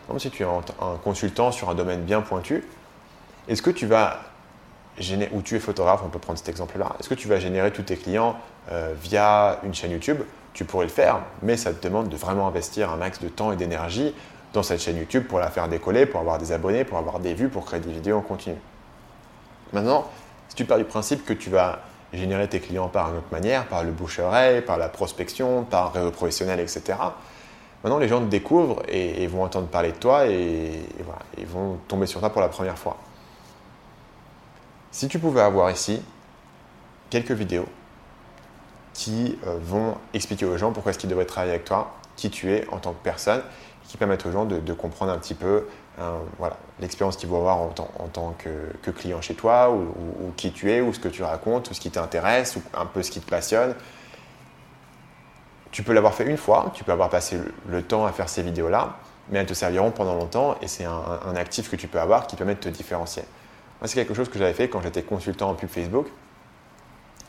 Comme 0.09 0.19
si 0.19 0.31
tu 0.31 0.43
es 0.43 0.47
un, 0.47 0.97
consultant 1.05 1.53
sur 1.53 1.71
un 1.71 1.75
domaine 1.75 2.03
bien 2.03 2.23
pointu, 2.23 2.65
est-ce 3.49 3.63
que 3.63 3.71
tu 3.71 3.87
vas 3.87 4.21
générer, 4.99 5.31
ou 5.33 5.43
tu 5.43 5.55
es 5.55 5.61
photographe, 5.61 6.01
on 6.05 6.09
peut 6.09 6.19
prendre 6.19 6.39
cet 6.39 6.49
exemple-là, 6.49 6.93
est-ce 6.99 7.09
que 7.09 7.15
tu 7.15 7.29
vas 7.29 7.39
générer 7.39 7.71
tous 7.71 7.83
tes 7.83 7.97
clients 7.97 8.37
euh, 8.71 8.95
via 9.01 9.61
une 9.65 9.75
chaîne 9.75 9.93
YouTube? 9.93 10.19
Tu 10.55 10.65
pourrais 10.65 10.87
le 10.87 10.91
faire, 10.91 11.21
mais 11.43 11.57
ça 11.57 11.73
te 11.73 11.87
demande 11.87 12.09
de 12.09 12.17
vraiment 12.17 12.49
investir 12.49 12.91
un 12.91 12.97
max 12.97 13.21
de 13.21 13.29
temps 13.29 13.53
et 13.53 13.57
d'énergie 13.57 14.15
dans 14.53 14.63
cette 14.63 14.81
chaîne 14.81 14.99
YouTube 14.99 15.27
pour 15.27 15.39
la 15.39 15.51
faire 15.51 15.69
décoller, 15.69 16.05
pour 16.05 16.21
avoir 16.21 16.39
des 16.39 16.53
abonnés, 16.53 16.85
pour 16.85 16.99
avoir 16.99 17.21
des 17.21 17.33
vues, 17.33 17.49
pour 17.49 17.65
créer 17.65 17.81
des 17.81 17.93
vidéos 17.93 18.19
en 18.19 18.23
continu. 18.23 18.57
Maintenant, 19.73 20.07
si 20.53 20.57
tu 20.57 20.67
pars 20.67 20.77
du 20.77 20.85
principe 20.85 21.25
que 21.25 21.33
tu 21.33 21.49
vas 21.49 21.79
générer 22.13 22.47
tes 22.47 22.61
clients 22.61 22.89
par 22.89 23.09
une 23.09 23.17
autre 23.17 23.33
manière, 23.33 23.67
par 23.69 23.85
le 23.85 23.91
bouche-oreille, 23.91 24.61
par 24.61 24.77
la 24.77 24.91
prospection, 24.91 25.65
par 25.65 25.95
réseau 25.95 26.11
professionnel, 26.11 26.61
etc., 26.61 26.99
maintenant 27.83 27.99
les 27.99 28.07
gens 28.07 28.21
te 28.21 28.27
découvrent 28.27 28.83
et, 28.87 29.27
vont 29.29 29.45
entendre 29.45 29.69
parler 29.69 29.93
de 29.93 29.97
toi 29.97 30.27
et, 30.27 30.83
ils 31.39 31.47
vont 31.47 31.79
tomber 31.89 32.05
sur 32.05 32.21
toi 32.21 32.29
pour 32.29 32.43
la 32.43 32.51
première 32.51 32.77
fois. 32.77 32.99
Si 34.91 35.09
tu 35.09 35.19
pouvais 35.19 35.41
avoir 35.41 35.71
ici 35.71 36.03
quelques 37.09 37.33
vidéos 37.33 37.67
qui 38.93 39.39
euh, 39.47 39.57
vont 39.59 39.97
expliquer 40.13 40.45
aux 40.45 40.59
gens 40.59 40.73
pourquoi 40.73 40.91
est-ce 40.91 40.99
qu'ils 40.99 41.09
devraient 41.09 41.25
travailler 41.25 41.55
avec 41.55 41.65
toi, 41.65 41.95
qui 42.15 42.29
tu 42.29 42.53
es 42.53 42.69
en 42.71 42.77
tant 42.77 42.93
que 42.93 43.03
personne, 43.03 43.41
qui 43.89 43.97
permettent 43.97 44.27
aux 44.27 44.33
gens 44.33 44.45
de, 44.45 44.73
comprendre 44.75 45.13
un 45.13 45.19
petit 45.19 45.33
peu 45.33 45.67
voilà, 46.39 46.57
l'expérience 46.81 47.17
qu'ils 47.17 47.29
vont 47.29 47.39
avoir 47.39 47.59
en, 47.59 47.69
tant 47.69 48.35
que, 48.39 48.91
client 48.91 49.21
chez 49.21 49.35
toi, 49.35 49.71
ou, 49.71 50.33
qui 50.37 50.53
tu 50.53 50.71
es, 50.71 50.81
ou 50.81 50.93
ce 50.93 50.99
que 50.99 51.09
tu 51.09 51.23
racontes, 51.23 51.71
ou 51.71 51.75
ce 51.75 51.81
qui 51.81 51.91
t'intéresse, 51.91 52.57
ou 52.57 52.63
un 52.75 52.87
peu 52.87 53.03
ce 53.03 53.11
qui 53.11 53.21
te 53.21 53.29
passionne. 53.29 53.75
Tu 55.71 55.83
peux 55.83 55.93
l'avoir 55.93 56.15
fait 56.15 56.25
une 56.25 56.37
fois, 56.37 56.71
tu 56.75 56.85
peux 56.85 56.93
avoir 56.93 57.09
passé 57.09 57.39
le, 57.67 57.83
temps 57.83 58.05
à 58.05 58.13
faire 58.13 58.29
ces 58.29 58.43
vidéos-là, 58.43 58.97
mais 59.31 59.39
elles 59.39 59.47
te 59.47 59.55
serviront 59.55 59.91
pendant 59.91 60.15
longtemps 60.15 60.57
et 60.61 60.69
c'est 60.69 60.85
un, 60.85 61.37
actif 61.37 61.71
que 61.71 61.77
tu 61.77 61.89
peux 61.89 62.01
avoir 62.01 62.27
qui 62.27 62.37
permet 62.37 62.55
de 62.55 62.61
te 62.61 62.69
différencier. 62.69 63.23
Moi, 63.81 63.89
c'est 63.89 63.95
quelque 63.95 64.15
chose 64.15 64.29
que 64.29 64.39
j'avais 64.39 64.53
fait 64.53 64.69
quand 64.69 64.83
j'étais 64.83 65.03
consultant 65.03 65.51
en 65.51 65.55
pub 65.55 65.71
Facebook. 65.71 66.07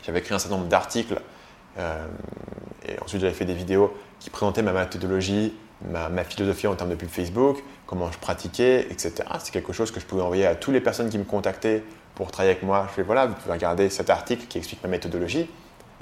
J'avais 0.03 0.19
écrit 0.19 0.35
un 0.35 0.39
certain 0.39 0.57
nombre 0.57 0.67
d'articles 0.67 1.21
euh, 1.77 2.05
et 2.85 3.01
ensuite 3.01 3.21
j'avais 3.21 3.33
fait 3.33 3.45
des 3.45 3.53
vidéos 3.53 3.95
qui 4.19 4.29
présentaient 4.29 4.61
ma 4.61 4.73
méthodologie, 4.73 5.53
ma, 5.89 6.23
philosophie 6.23 6.67
en 6.67 6.75
termes 6.75 6.89
de 6.89 6.95
pub 6.95 7.09
Facebook, 7.09 7.63
comment 7.93 8.11
je 8.11 8.17
pratiquais, 8.17 8.87
etc. 8.89 9.13
C'est 9.39 9.53
quelque 9.53 9.71
chose 9.71 9.91
que 9.91 9.99
je 9.99 10.05
pouvais 10.05 10.23
envoyer 10.23 10.47
à 10.47 10.55
toutes 10.55 10.73
les 10.73 10.81
personnes 10.81 11.09
qui 11.09 11.19
me 11.19 11.25
contactaient 11.25 11.83
pour 12.15 12.31
travailler 12.31 12.53
avec 12.53 12.63
moi. 12.63 12.87
Je 12.89 12.93
fais 12.95 13.03
voilà, 13.03 13.27
vous 13.27 13.35
pouvez 13.35 13.53
regarder 13.53 13.89
cet 13.89 14.09
article 14.09 14.47
qui 14.47 14.57
explique 14.57 14.81
ma 14.81 14.89
méthodologie. 14.89 15.47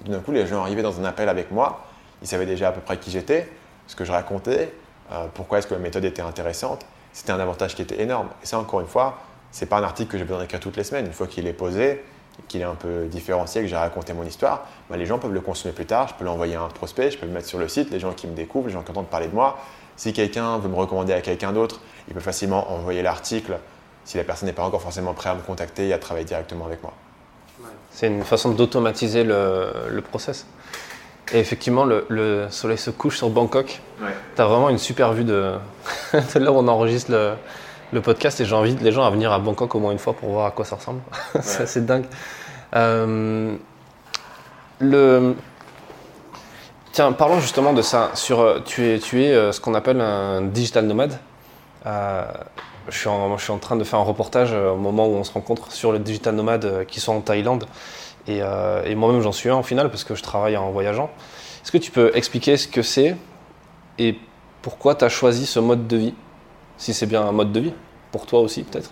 Et 0.05 0.09
d'un 0.09 0.19
coup, 0.19 0.31
les 0.31 0.47
gens 0.47 0.61
arrivaient 0.61 0.81
dans 0.81 0.99
un 1.01 1.03
appel 1.03 1.27
avec 1.27 1.51
moi 1.51 1.85
ils 2.21 2.27
savaient 2.27 2.45
déjà 2.45 2.69
à 2.69 2.71
peu 2.71 2.81
près 2.81 2.97
qui 2.97 3.11
j'étais, 3.11 3.49
ce 3.87 3.95
que 3.95 4.05
je 4.05 4.11
racontais, 4.11 4.73
euh, 5.11 5.25
pourquoi 5.33 5.59
est-ce 5.59 5.67
que 5.67 5.73
la 5.73 5.79
méthode 5.79 6.05
était 6.05 6.21
intéressante. 6.21 6.85
C'était 7.13 7.31
un 7.31 7.39
avantage 7.39 7.75
qui 7.75 7.81
était 7.81 8.01
énorme. 8.01 8.29
Et 8.41 8.45
ça, 8.45 8.57
encore 8.59 8.79
une 8.79 8.87
fois, 8.87 9.17
c'est 9.51 9.65
pas 9.65 9.79
un 9.79 9.83
article 9.83 10.11
que 10.11 10.17
j'ai 10.17 10.23
besoin 10.23 10.41
d'écrire 10.41 10.59
toutes 10.59 10.77
les 10.77 10.83
semaines. 10.83 11.07
Une 11.07 11.13
fois 11.13 11.27
qu'il 11.27 11.45
est 11.47 11.53
posé, 11.53 12.03
qu'il 12.47 12.61
est 12.61 12.65
un 12.65 12.75
peu 12.75 13.07
différencié, 13.07 13.61
que 13.61 13.67
j'ai 13.67 13.75
raconté 13.75 14.13
mon 14.13 14.23
histoire, 14.23 14.67
bah, 14.89 14.95
les 14.95 15.05
gens 15.05 15.19
peuvent 15.19 15.33
le 15.33 15.41
consommer 15.41 15.73
plus 15.73 15.85
tard. 15.85 16.07
Je 16.07 16.13
peux 16.13 16.23
l'envoyer 16.23 16.55
à 16.55 16.61
un 16.61 16.69
prospect, 16.69 17.11
je 17.11 17.17
peux 17.17 17.25
le 17.25 17.33
mettre 17.33 17.47
sur 17.47 17.59
le 17.59 17.67
site. 17.67 17.91
Les 17.91 17.99
gens 17.99 18.13
qui 18.13 18.27
me 18.27 18.35
découvrent, 18.35 18.67
les 18.67 18.73
gens 18.73 18.83
qui 18.83 18.91
entendent 18.91 19.09
parler 19.09 19.27
de 19.27 19.35
moi. 19.35 19.59
Si 20.01 20.13
quelqu'un 20.13 20.57
veut 20.57 20.67
me 20.67 20.73
recommander 20.73 21.13
à 21.13 21.21
quelqu'un 21.21 21.53
d'autre, 21.53 21.79
il 22.07 22.15
peut 22.15 22.21
facilement 22.21 22.71
envoyer 22.73 23.03
l'article 23.03 23.59
si 24.03 24.17
la 24.17 24.23
personne 24.23 24.47
n'est 24.47 24.53
pas 24.53 24.63
encore 24.63 24.81
forcément 24.81 25.13
prête 25.13 25.33
à 25.33 25.35
me 25.35 25.43
contacter 25.43 25.89
et 25.89 25.93
à 25.93 25.99
travailler 25.99 26.25
directement 26.25 26.65
avec 26.65 26.81
moi. 26.81 26.91
C'est 27.91 28.07
une 28.07 28.23
façon 28.23 28.49
d'automatiser 28.49 29.23
le, 29.23 29.67
le 29.91 30.01
process. 30.01 30.47
Et 31.31 31.37
effectivement, 31.37 31.85
le, 31.85 32.47
soleil 32.49 32.79
se 32.79 32.89
couche 32.89 33.17
sur 33.17 33.29
Bangkok. 33.29 33.79
Tu 34.35 34.41
as 34.41 34.45
vraiment 34.47 34.69
une 34.69 34.79
super 34.79 35.13
vue 35.13 35.23
de, 35.23 35.53
là 36.35 36.51
où 36.51 36.55
on 36.55 36.67
enregistre 36.67 37.35
le, 37.91 38.01
podcast 38.01 38.41
et 38.41 38.45
j'invite 38.45 38.81
les 38.81 38.91
gens 38.91 39.03
à 39.03 39.11
venir 39.11 39.31
à 39.31 39.37
Bangkok 39.37 39.75
au 39.75 39.79
moins 39.79 39.91
une 39.91 39.99
fois 39.99 40.13
pour 40.13 40.29
voir 40.29 40.47
à 40.47 40.51
quoi 40.51 40.65
ça 40.65 40.77
ressemble. 40.77 41.01
c'est 41.41 41.61
assez 41.61 41.81
dingue. 41.81 42.05
Euh, 42.75 43.55
le... 44.79 45.35
Tiens, 46.91 47.13
parlons 47.13 47.39
justement 47.39 47.71
de 47.71 47.81
ça. 47.81 48.11
Sur, 48.15 48.41
euh, 48.41 48.59
tu 48.65 48.85
es, 48.85 48.99
tu 48.99 49.23
es 49.23 49.31
euh, 49.31 49.53
ce 49.53 49.61
qu'on 49.61 49.73
appelle 49.75 50.01
un 50.01 50.41
digital 50.41 50.85
nomade. 50.85 51.17
je, 51.85 52.97
suis 52.97 53.07
en, 53.07 53.37
je 53.37 53.43
suis 53.43 53.53
en 53.53 53.59
train 53.59 53.77
de 53.77 53.83
faire 53.83 53.99
un 53.99 54.03
reportage 54.03 54.51
au 54.51 54.75
moment 54.75 55.07
où 55.07 55.13
on 55.13 55.23
se 55.23 55.31
rencontre 55.31 55.71
sur 55.71 55.93
le 55.93 55.99
digital 55.99 56.35
nomade 56.35 56.85
qui 56.87 56.99
sont 56.99 57.13
en 57.13 57.21
Thaïlande. 57.21 57.65
Euh, 58.29 58.83
et, 58.83 58.95
moi-même, 58.95 59.21
j'en 59.21 59.31
suis 59.31 59.49
un 59.49 59.55
en 59.55 59.63
final 59.63 59.89
parce 59.89 60.03
que 60.03 60.15
je 60.15 60.23
travaille 60.23 60.57
en 60.57 60.71
voyageant. 60.71 61.09
Est-ce 61.63 61.71
que 61.71 61.77
tu 61.77 61.91
peux 61.91 62.11
expliquer 62.15 62.57
ce 62.57 62.67
que 62.67 62.81
c'est 62.81 63.15
et 63.97 64.17
pourquoi 64.61 64.95
tu 64.95 65.05
as 65.05 65.09
choisi 65.09 65.45
ce 65.45 65.59
mode 65.59 65.87
de 65.87 65.97
vie? 65.97 66.13
Si 66.77 66.93
c'est 66.93 67.05
bien 67.05 67.21
un 67.21 67.31
mode 67.31 67.51
de 67.51 67.59
vie, 67.59 67.73
pour 68.11 68.25
toi 68.25 68.39
aussi 68.41 68.63
peut-être 68.63 68.91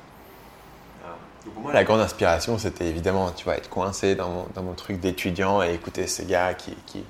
ah, 1.04 1.16
pour 1.54 1.64
moi, 1.64 1.74
la 1.74 1.84
grande 1.84 2.02
inspiration, 2.02 2.58
c'était 2.58 2.86
évidemment, 2.86 3.32
tu 3.36 3.44
vois, 3.44 3.58
être 3.58 3.70
coincé 3.70 4.16
dans 4.16 4.46
mon, 4.56 4.74
truc 4.74 5.00
d'étudiant 5.00 5.64
et 5.64 5.74
écouter 5.74 6.08
ces 6.08 6.26
gars 6.26 6.54
qui 6.54 7.04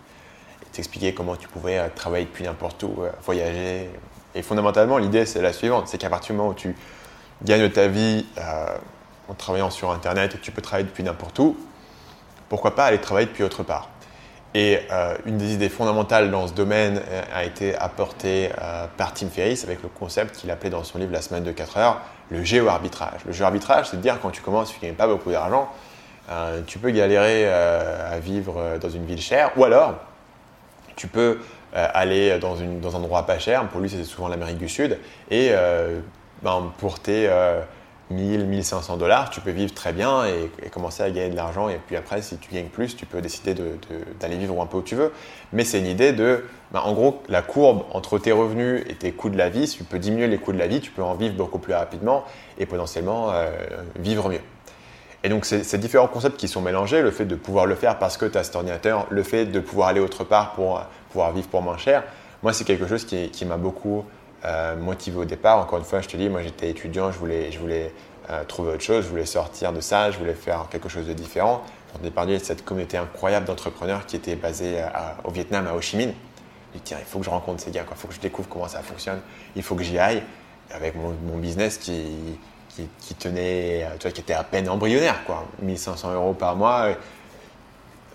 t'expliquaient 0.72 1.14
comment 1.14 1.36
tu 1.36 1.48
pouvais 1.48 1.80
euh, 1.80 1.88
travailler 1.94 2.26
depuis 2.26 2.44
n'importe 2.44 2.84
où, 2.84 2.96
euh, 3.00 3.10
voyager. 3.24 3.90
Et 4.36 4.42
fondamentalement, 4.42 4.98
l'idée, 4.98 5.26
c'est 5.26 5.42
la 5.42 5.54
suivante, 5.54 5.88
c'est 5.88 5.98
qu'à 5.98 6.10
partir 6.10 6.34
du 6.34 6.38
moment 6.38 6.52
où 6.52 6.54
tu 6.54 6.76
gagnes 7.44 7.70
ta 7.70 7.88
vie 7.88 8.26
en 9.28 9.34
travaillant 9.34 9.70
sur 9.72 9.92
Internet 9.92 10.36
et 10.36 10.38
que 10.38 10.44
tu 10.44 10.52
peux 10.52 10.62
travailler 10.62 10.88
depuis 10.88 11.04
n'importe 11.04 11.40
où, 11.40 11.58
pourquoi 12.48 12.76
pas 12.76 12.86
aller 12.86 13.00
travailler 13.00 13.28
depuis 13.28 13.44
autre 13.44 13.64
part? 13.64 13.90
Et 14.56 14.80
euh, 14.92 15.16
une 15.26 15.38
des 15.38 15.54
idées 15.54 15.70
fondamentales 15.70 16.32
dans 16.32 16.48
ce 16.48 16.54
domaine 16.54 17.02
euh, 17.08 17.22
a 17.34 17.44
été 17.44 17.76
apportée 17.76 18.50
euh, 18.60 18.88
par 18.98 19.14
Tim 19.14 19.28
Ferriss 19.28 19.64
avec 19.64 19.84
le 19.84 19.90
concept 19.90 20.38
qu'il 20.38 20.50
appelait 20.50 20.72
dans 20.72 20.84
son 20.84 20.98
livre 20.98 21.12
La 21.12 21.22
semaine 21.22 21.44
de 21.44 21.52
4 21.52 21.78
heures, 21.78 22.02
le 22.32 22.44
géo-arbitrage. 22.44 23.22
Le 23.28 23.32
géo-arbitrage, 23.32 23.90
c'est 23.92 23.98
de 23.98 24.02
dire 24.02 24.18
quand 24.20 24.32
tu 24.32 24.42
commences, 24.42 24.72
tu 24.72 24.78
ne 24.78 24.82
gagnes 24.82 24.98
pas 24.98 25.08
beaucoup 25.08 25.30
d'argent, 25.30 25.70
tu 26.68 26.78
peux 26.78 26.92
galérer 26.92 27.52
à 27.52 28.20
vivre 28.20 28.78
dans 28.80 28.90
une 28.90 29.04
ville 29.04 29.22
chère, 29.22 29.50
ou 29.58 29.64
alors 29.64 29.96
tu 31.00 31.08
peux 31.08 31.40
aller 31.74 32.38
dans, 32.40 32.62
un 32.62 32.94
endroit 32.94 33.26
pas 33.26 33.40
cher, 33.40 33.68
pour 33.70 33.80
lui 33.80 33.90
c'est 33.90 34.04
souvent 34.04 34.28
l'Amérique 34.28 34.58
du 34.58 34.68
Sud, 34.68 34.98
et 35.32 35.52
ben, 36.44 36.72
pour 36.78 37.00
tes 37.00 37.30
1000, 38.12 38.46
1500 38.46 38.98
dollars, 38.98 39.30
tu 39.30 39.40
peux 39.40 39.52
vivre 39.52 39.74
très 39.74 39.94
bien 39.94 40.26
et, 40.26 40.70
commencer 40.70 41.04
à 41.04 41.12
gagner 41.12 41.30
de 41.30 41.36
l'argent. 41.36 41.70
Et 41.70 41.80
puis 41.86 41.96
après, 41.96 42.22
si 42.22 42.38
tu 42.38 42.54
gagnes 42.54 42.68
plus, 42.68 42.96
tu 42.96 43.06
peux 43.06 43.22
décider 43.22 43.54
d'aller 44.20 44.38
vivre 44.38 44.60
un 44.62 44.66
peu 44.66 44.78
où 44.78 44.82
tu 44.82 44.96
veux. 44.96 45.12
Mais 45.54 45.64
c'est 45.64 45.80
une 45.80 45.86
idée 45.86 46.12
de, 46.12 46.46
ben, 46.72 46.82
en 46.82 46.94
gros, 46.94 47.22
la 47.30 47.42
courbe 47.42 47.84
entre 47.92 48.18
tes 48.18 48.32
revenus 48.32 48.84
et 48.88 48.96
tes 48.96 49.12
coûts 49.12 49.30
de 49.30 49.38
la 49.38 49.50
vie, 49.50 49.68
si 49.68 49.78
tu 49.78 49.84
peux 49.84 50.00
diminuer 50.00 50.28
les 50.28 50.38
coûts 50.38 50.54
de 50.54 50.60
la 50.60 50.68
vie, 50.68 50.82
tu 50.82 50.92
peux 50.92 51.04
en 51.04 51.14
vivre 51.14 51.36
beaucoup 51.36 51.60
plus 51.60 51.74
rapidement 51.74 52.24
et 52.58 52.66
potentiellement 52.66 53.32
euh, 53.32 53.52
vivre 53.98 54.30
mieux. 54.30 54.42
Et 55.24 55.30
donc, 55.30 55.46
ces 55.46 55.78
différents 55.78 56.08
concepts 56.08 56.38
qui 56.38 56.48
sont 56.48 56.62
mélangés, 56.62 57.02
le 57.02 57.12
fait 57.12 57.26
de 57.26 57.36
pouvoir 57.36 57.66
le 57.66 57.76
faire 57.76 58.00
parce 58.00 58.16
que 58.16 58.26
tu 58.26 58.38
as 58.38 58.44
cet 58.44 58.56
ordinateur, 58.56 59.06
le 59.10 59.24
fait 59.24 59.46
de 59.46 59.60
pouvoir 59.60 59.90
aller 59.90 60.00
autre 60.00 60.24
part 60.24 60.54
pour 60.54 60.82
pouvoir 61.10 61.34
vivre 61.34 61.48
pour 61.48 61.62
moins 61.62 61.78
cher, 61.78 62.04
moi, 62.42 62.54
c'est 62.54 62.64
quelque 62.64 62.88
chose 62.88 63.04
qui, 63.06 63.46
m'a 63.46 63.58
beaucoup 63.58 64.06
euh, 64.46 64.78
motivé 64.78 65.18
au 65.18 65.26
départ. 65.26 65.60
Encore 65.60 65.80
une 65.80 65.86
fois, 65.86 66.00
je 66.00 66.08
te 66.08 66.16
dis, 66.16 66.30
moi 66.30 66.42
j'étais 66.42 66.70
étudiant, 66.70 67.12
je 67.12 67.18
voulais, 67.18 67.52
je 67.52 67.60
voulais 67.60 67.94
euh, 68.30 68.46
trouver 68.46 68.72
autre 68.72 68.84
chose, 68.84 69.04
je 69.04 69.10
voulais 69.10 69.26
sortir 69.26 69.74
de 69.74 69.82
ça, 69.82 70.10
je 70.12 70.18
voulais 70.18 70.34
faire 70.34 70.68
quelque 70.70 70.88
chose 70.88 71.06
de 71.06 71.14
différent. 71.14 71.64
J'entendais 71.92 72.12
parler 72.12 72.38
de 72.38 72.44
cette 72.44 72.64
communauté 72.64 72.96
incroyable 72.98 73.46
d'entrepreneurs 73.46 74.06
qui 74.06 74.16
était 74.16 74.36
basée 74.36 74.82
au 75.26 75.32
Vietnam, 75.32 75.68
à 75.68 75.74
Ho 75.74 75.82
Chi 75.82 75.98
Minh. 75.98 76.14
Me 76.74 76.80
dit, 76.80 76.94
il 76.98 77.06
faut 77.06 77.20
que 77.20 77.26
je 77.26 77.30
rencontre 77.30 77.62
ces 77.62 77.72
gars, 77.72 77.84
il 77.90 77.98
faut 77.98 78.08
que 78.08 78.14
je 78.14 78.20
découvre 78.20 78.48
comment 78.48 78.68
ça 78.68 78.82
fonctionne, 78.82 79.20
il 79.56 79.64
faut 79.64 79.76
que 79.76 79.84
j'y 79.84 79.98
aille. 79.98 80.24
Avec 80.72 80.94
mon, 80.96 81.38
business 81.38 81.80
qui, 81.80 82.38
qui, 83.00 83.16
tenait, 83.16 83.86
tu 84.00 84.04
vois, 84.04 84.12
qui 84.12 84.22
était 84.22 84.34
à 84.34 84.44
peine 84.44 84.70
embryonnaire, 84.70 85.24
quoi. 85.26 85.46
1500 85.62 86.14
euros 86.14 86.34
par 86.34 86.56
mois. 86.56 86.90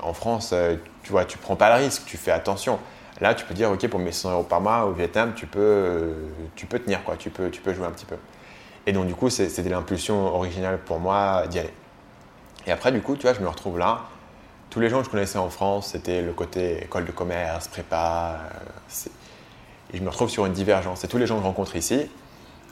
En 0.01 0.13
France, 0.13 0.51
euh, 0.53 0.77
tu 1.03 1.13
vois, 1.13 1.25
tu 1.25 1.39
prends 1.39 1.57
pas 1.57 1.77
le 1.77 1.85
risque, 1.85 2.03
tu 2.07 2.17
fais 2.17 2.31
attention. 2.31 2.79
Là, 3.21 3.35
tu 3.35 3.45
peux 3.45 3.55
dire, 3.55 3.71
OK, 3.71 3.87
pour 3.89 4.01
mes 4.01 4.13
100 4.13 4.33
euros 4.33 4.43
par 4.43 4.61
mois 4.61 4.85
au 4.85 4.93
Vietnam, 4.93 5.33
tu 5.35 5.47
peux, 5.47 6.15
tu 6.57 6.67
peux 6.67 6.79
tenir, 6.79 7.05
quoi. 7.05 7.17
Tu, 7.17 7.31
peux, 7.31 7.51
tu 7.51 7.61
peux 7.61 7.73
jouer 7.73 7.87
un 7.87 7.91
petit 7.91 8.07
peu. 8.07 8.17
Et 8.87 8.93
donc, 8.93 9.07
du 9.07 9.15
coup, 9.15 9.31
c'était 9.31 9.69
l'impulsion 9.69 10.35
originale 10.35 10.79
pour 10.79 10.99
moi 10.99 11.47
d'y 11.49 11.61
aller. 11.61 11.73
Et 12.67 12.73
après, 12.73 12.93
du 12.93 13.01
coup, 13.01 13.17
tu 13.17 13.23
vois, 13.23 13.35
je 13.35 13.41
me 13.41 13.49
retrouve 13.49 13.79
là. 13.79 14.03
Tous 14.71 14.81
les 14.81 14.89
gens 14.89 14.99
que 14.99 15.05
je 15.05 15.11
connaissais 15.11 15.39
en 15.39 15.51
France, 15.51 15.91
c'était 15.93 16.21
le 16.21 16.33
côté 16.33 16.85
école 16.85 17.05
de 17.05 17.13
commerce, 17.13 17.69
prépa. 17.69 18.41
Euh, 18.41 19.11
et 19.93 19.99
je 19.99 20.03
me 20.03 20.09
retrouve 20.09 20.29
sur 20.29 20.45
une 20.47 20.53
divergence. 20.53 21.05
Et 21.05 21.09
tous 21.09 21.19
les 21.19 21.27
gens 21.27 21.37
que 21.37 21.43
je 21.43 21.47
rencontre 21.47 21.77
ici, 21.77 22.11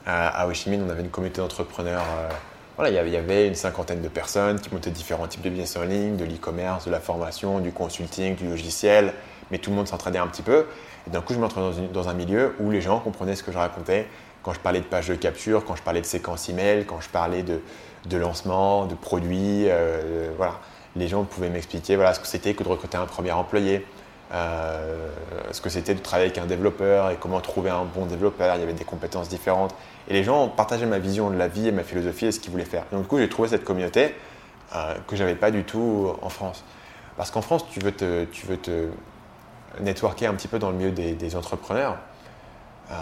à 0.05 0.47
Ho 0.47 0.53
Chi 0.53 0.69
Minh, 0.69 0.83
on 0.85 0.89
avait 0.89 1.01
une 1.01 1.09
communauté 1.09 1.41
d'entrepreneurs. 1.41 2.01
Euh, 2.01 2.29
voilà, 2.75 2.89
il 2.89 3.11
y 3.11 3.17
avait 3.17 3.47
une 3.47 3.55
cinquantaine 3.55 4.01
de 4.01 4.07
personnes 4.07 4.59
qui 4.59 4.73
montaient 4.73 4.89
différents 4.89 5.27
types 5.27 5.43
de 5.43 5.49
business 5.49 5.77
en 5.77 5.83
ligne, 5.83 6.17
de 6.17 6.25
l'e-commerce, 6.25 6.85
de 6.85 6.91
la 6.91 6.99
formation, 6.99 7.59
du 7.59 7.71
consulting, 7.71 8.35
du 8.35 8.47
logiciel, 8.47 9.13
mais 9.51 9.59
tout 9.59 9.69
le 9.69 9.75
monde 9.75 9.87
s'entraînait 9.87 10.17
un 10.17 10.27
petit 10.27 10.41
peu. 10.41 10.65
Et 11.05 11.11
d'un 11.11 11.21
coup, 11.21 11.33
je 11.33 11.39
me 11.39 11.45
retrouve 11.45 11.91
dans, 11.91 12.09
un 12.09 12.13
milieu 12.13 12.55
où 12.59 12.71
les 12.71 12.81
gens 12.81 12.99
comprenaient 12.99 13.35
ce 13.35 13.43
que 13.43 13.51
je 13.51 13.57
racontais 13.57 14.07
quand 14.41 14.53
je 14.53 14.59
parlais 14.59 14.79
de 14.79 14.85
pages 14.85 15.07
de 15.07 15.15
capture, 15.15 15.63
quand 15.65 15.75
je 15.75 15.83
parlais 15.83 16.01
de 16.01 16.05
séquences 16.05 16.49
email, 16.49 16.85
quand 16.85 16.99
je 16.99 17.09
parlais 17.09 17.43
de, 17.43 17.61
de 18.09 18.17
lancement, 18.17 18.85
de 18.87 18.95
produits. 18.95 19.69
Euh, 19.69 20.31
voilà. 20.35 20.59
Les 20.95 21.07
gens 21.07 21.23
pouvaient 21.23 21.49
m'expliquer 21.49 21.95
voilà, 21.95 22.13
ce 22.13 22.19
que 22.19 22.27
c'était 22.27 22.53
que 22.53 22.63
de 22.63 22.69
recruter 22.69 22.97
un 22.97 23.05
premier 23.05 23.31
employé, 23.31 23.85
euh, 24.33 25.09
ce 25.51 25.61
que 25.61 25.69
c'était 25.69 25.93
de 25.93 25.99
travailler 25.99 26.29
avec 26.29 26.39
un 26.39 26.47
développeur 26.47 27.11
et 27.11 27.17
comment 27.17 27.39
trouver 27.39 27.69
un 27.69 27.85
bon 27.85 28.05
développeur. 28.05 28.55
Il 28.55 28.59
y 28.59 28.63
avait 28.63 28.73
des 28.73 28.83
compétences 28.83 29.29
différentes. 29.29 29.75
Et 30.07 30.13
les 30.13 30.23
gens 30.23 30.47
partageaient 30.49 30.85
ma 30.85 30.99
vision 30.99 31.29
de 31.29 31.37
la 31.37 31.47
vie 31.47 31.67
et 31.67 31.71
ma 31.71 31.83
philosophie 31.83 32.25
et 32.25 32.31
ce 32.31 32.39
qu'ils 32.39 32.51
voulaient 32.51 32.65
faire. 32.65 32.85
donc, 32.91 33.03
du 33.03 33.07
coup, 33.07 33.17
j'ai 33.17 33.29
trouvé 33.29 33.47
cette 33.47 33.63
communauté 33.63 34.15
euh, 34.75 34.95
que 35.07 35.15
je 35.15 35.23
n'avais 35.23 35.35
pas 35.35 35.51
du 35.51 35.63
tout 35.63 36.11
en 36.21 36.29
France. 36.29 36.63
Parce 37.15 37.31
qu'en 37.31 37.41
France, 37.41 37.65
tu 37.69 37.79
veux 37.79 37.91
te, 37.91 38.25
tu 38.25 38.47
veux 38.47 38.57
te 38.57 38.89
networker 39.79 40.27
un 40.27 40.33
petit 40.33 40.47
peu 40.47 40.59
dans 40.59 40.71
le 40.71 40.77
milieu 40.77 40.91
des, 40.91 41.35
entrepreneurs, 41.35 41.97
euh, 42.91 42.93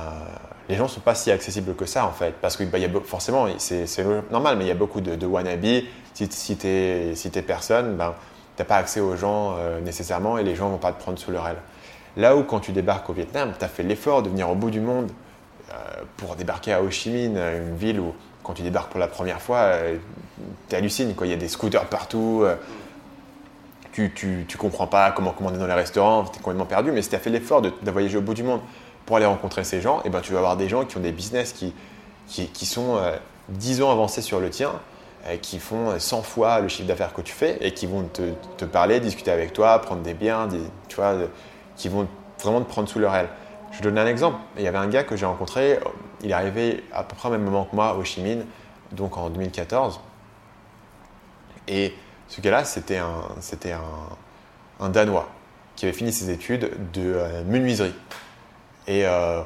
les 0.70 0.76
gens 0.76 0.84
ne 0.84 0.90
sont 0.90 1.02
pas 1.02 1.16
si 1.16 1.32
accessibles 1.32 1.76
que 1.76 1.86
ça 1.86 2.06
en 2.06 2.12
fait. 2.12 2.36
Parce 2.42 2.56
que 2.56 2.64
bah, 2.64 2.78
y 2.78 2.86
a, 2.86 2.90
forcément, 3.04 3.48
c'est 3.58 3.88
normal, 4.32 4.58
mais 4.58 4.66
il 4.66 4.68
y 4.68 4.72
a 4.72 4.76
beaucoup 4.76 5.02
de, 5.02 5.16
de. 5.16 5.84
Si, 6.14 6.28
si 6.30 6.58
tu 6.58 6.68
es, 6.68 7.44
personne, 7.46 7.96
ben, 7.96 8.14
tu 8.56 8.62
n'as 8.62 8.66
pas 8.66 8.78
accès 8.78 9.00
aux 9.00 9.16
gens 9.16 9.56
euh, 9.58 9.80
nécessairement 9.82 10.38
et 10.38 10.44
les 10.44 10.56
gens 10.56 10.68
ne 10.68 10.74
vont 10.74 10.78
pas 10.78 10.92
te 10.92 11.02
prendre 11.02 11.18
sous 11.18 11.32
leur 11.32 11.48
aile. 11.48 11.62
Là 12.18 12.36
où 12.36 12.44
quand 12.44 12.60
tu 12.60 12.74
débarques 12.74 13.10
au 13.10 13.14
Vietnam, 13.14 13.54
tu 13.58 13.64
as 13.64 13.70
fait 13.70 13.84
l'effort 13.84 14.22
de 14.22 14.30
venir 14.30 14.50
au 14.50 14.56
bout 14.56 14.70
du 14.70 14.82
monde 14.82 15.10
pour 16.18 16.36
débarquer 16.36 16.74
à 16.74 16.82
Ho 16.82 16.90
Chi 16.90 17.10
Minh, 17.10 17.38
une 17.38 17.76
ville 17.76 18.00
où 18.00 18.14
quand 18.44 18.54
tu 18.54 18.62
débarques 18.62 18.92
pour 18.92 19.00
la 19.00 19.08
première 19.08 19.42
fois, 19.42 19.74
tu 20.70 20.76
hallucines. 20.76 21.14
Il 21.22 21.28
y 21.28 21.34
a 21.34 21.38
des 21.38 21.48
scooters 21.48 21.86
partout 21.86 22.46
tu, 23.92 24.46
tu, 24.48 24.58
comprends 24.58 24.88
pas 24.88 25.12
comment 25.12 25.32
commander 25.32 25.58
dans 25.58 25.68
les 25.68 25.74
restaurants, 25.74 26.24
tu 26.24 26.40
es 26.40 26.42
complètement 26.42 26.66
perdu, 26.66 26.92
mais 26.92 27.02
si 27.02 27.10
tu 27.10 27.16
as 27.16 27.20
fait 27.20 27.30
l'effort 27.30 27.62
de, 27.62 27.72
voyager 27.92 28.18
au 28.18 28.22
bout 28.22 28.34
du 28.34 28.44
monde 28.44 28.62
pour 29.06 29.18
aller 29.18 29.26
rencontrer 29.26 29.64
ces 29.64 29.82
gens, 29.82 30.02
et 30.06 30.10
ben, 30.10 30.22
tu 30.22 30.32
vas 30.32 30.40
avoir 30.40 30.58
des 30.58 30.70
gens 30.70 30.86
qui 30.86 30.98
ont 30.98 31.02
des 31.02 31.12
business 31.12 31.54
qui, 31.54 31.74
qui, 32.28 32.66
sont 32.66 33.00
10 33.50 33.82
ans 33.82 33.92
avancés 33.92 34.22
sur 34.22 34.40
le 34.40 34.50
tien, 34.50 34.72
qui 35.42 35.60
font 35.60 36.00
100 36.00 36.22
fois 36.22 36.62
le 36.62 36.68
chiffre 36.68 36.88
d'affaires 36.88 37.14
que 37.14 37.22
tu 37.22 37.34
fais 37.34 37.58
et 37.62 37.74
qui 37.74 37.86
vont 37.86 38.04
te, 38.04 38.22
te, 38.58 38.66
parler, 38.66 39.00
discuter 39.00 39.32
avec 39.32 39.54
toi, 39.54 39.80
prendre 39.80 40.02
des 40.02 40.14
biens, 40.14 40.48
des, 40.48 40.62
tu 40.88 40.96
vois, 40.96 41.16
qui 41.76 41.90
vont 41.90 42.08
vraiment 42.42 42.62
te 42.62 42.70
prendre 42.70 42.88
sous 42.88 43.00
leur 43.00 43.14
aile. 43.16 43.30
Je 43.72 43.78
vais 43.78 43.84
donner 43.84 44.02
un 44.02 44.08
exemple. 44.08 44.38
Il 44.58 44.64
y 44.64 44.68
avait 44.68 44.78
un 44.78 44.88
gars 44.88 45.04
que 45.04 45.16
j'ai 45.16 45.26
rencontré, 45.26 45.80
il 46.24 46.32
est 46.32 46.34
arrivé 46.34 46.84
à 46.94 47.04
peu 47.04 47.16
près 47.16 47.30
au 47.30 47.32
même 47.32 47.44
moment 47.44 47.66
que 47.66 47.76
moi 47.76 47.96
au 47.96 48.04
Chimine, 48.04 48.46
donc 48.92 49.18
en 49.18 49.30
2014. 49.30 50.00
Et 51.68 51.94
ce 52.28 52.42
gars-là, 52.42 52.66
c'était 52.66 52.98
un, 52.98 53.24
c'était 53.40 53.74
un, 54.80 54.90
Danois 54.90 55.30
qui 55.76 55.86
avait 55.86 55.94
fini 55.94 56.12
ses 56.12 56.32
études 56.32 56.72
de 56.92 57.14
euh, 57.16 57.44
menuiserie. 57.44 57.94
Et 58.88 59.06
euh, 59.06 59.42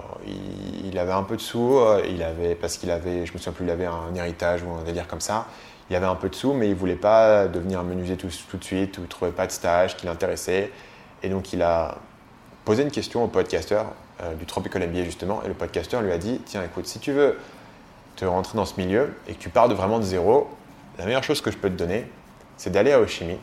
il, 0.85 0.97
avait 0.97 1.11
un 1.11 1.23
peu 1.23 1.35
de 1.35 1.41
sous, 1.41 1.77
euh, 1.77 2.01
il 2.09 2.23
avait, 2.23 2.55
parce 2.55 2.77
qu'il 2.77 2.89
avait, 2.89 3.25
je 3.25 3.33
me 3.33 3.37
souviens 3.37 3.51
plus, 3.51 3.65
il 3.65 3.69
avait 3.69 3.85
un 3.85 4.15
héritage 4.15 4.63
ou 4.63 4.71
un 4.71 4.83
délire 4.83 5.07
comme 5.07 5.19
ça. 5.19 5.45
Il 5.89 5.95
avait 5.95 6.05
un 6.05 6.15
peu 6.15 6.29
de 6.29 6.35
sous, 6.35 6.53
mais 6.53 6.69
il 6.69 6.75
voulait 6.75 6.95
pas 6.95 7.47
devenir 7.47 7.83
menuisier 7.83 8.15
tout, 8.17 8.29
tout 8.49 8.57
de 8.57 8.63
suite, 8.63 8.97
ou 8.97 9.01
il 9.01 9.07
trouvait 9.07 9.31
pas 9.31 9.45
de 9.45 9.51
stage 9.51 9.97
qui 9.97 10.05
l'intéressait. 10.05 10.71
Et 11.21 11.29
donc 11.29 11.53
il 11.53 11.61
a 11.61 11.97
posé 12.63 12.83
une 12.83 12.91
question 12.91 13.23
au 13.23 13.27
podcasteur 13.27 13.87
du 14.39 14.45
Tropical 14.45 14.87
MBA 14.87 15.03
justement, 15.03 15.41
et 15.43 15.47
le 15.47 15.53
podcasteur 15.53 16.01
lui 16.01 16.11
a 16.11 16.17
dit, 16.17 16.39
tiens 16.45 16.63
écoute, 16.63 16.87
si 16.87 16.99
tu 16.99 17.11
veux 17.11 17.37
te 18.15 18.23
rentrer 18.25 18.57
dans 18.57 18.65
ce 18.65 18.79
milieu 18.79 19.13
et 19.27 19.33
que 19.33 19.39
tu 19.39 19.49
pars 19.49 19.67
de 19.67 19.73
vraiment 19.73 19.99
de 19.99 20.03
zéro, 20.03 20.49
la 20.97 21.05
meilleure 21.05 21.23
chose 21.23 21.41
que 21.41 21.51
je 21.51 21.57
peux 21.57 21.69
te 21.69 21.75
donner, 21.75 22.09
c'est 22.57 22.69
d'aller 22.69 22.93
à 22.93 22.99
Oshimi, 22.99 23.37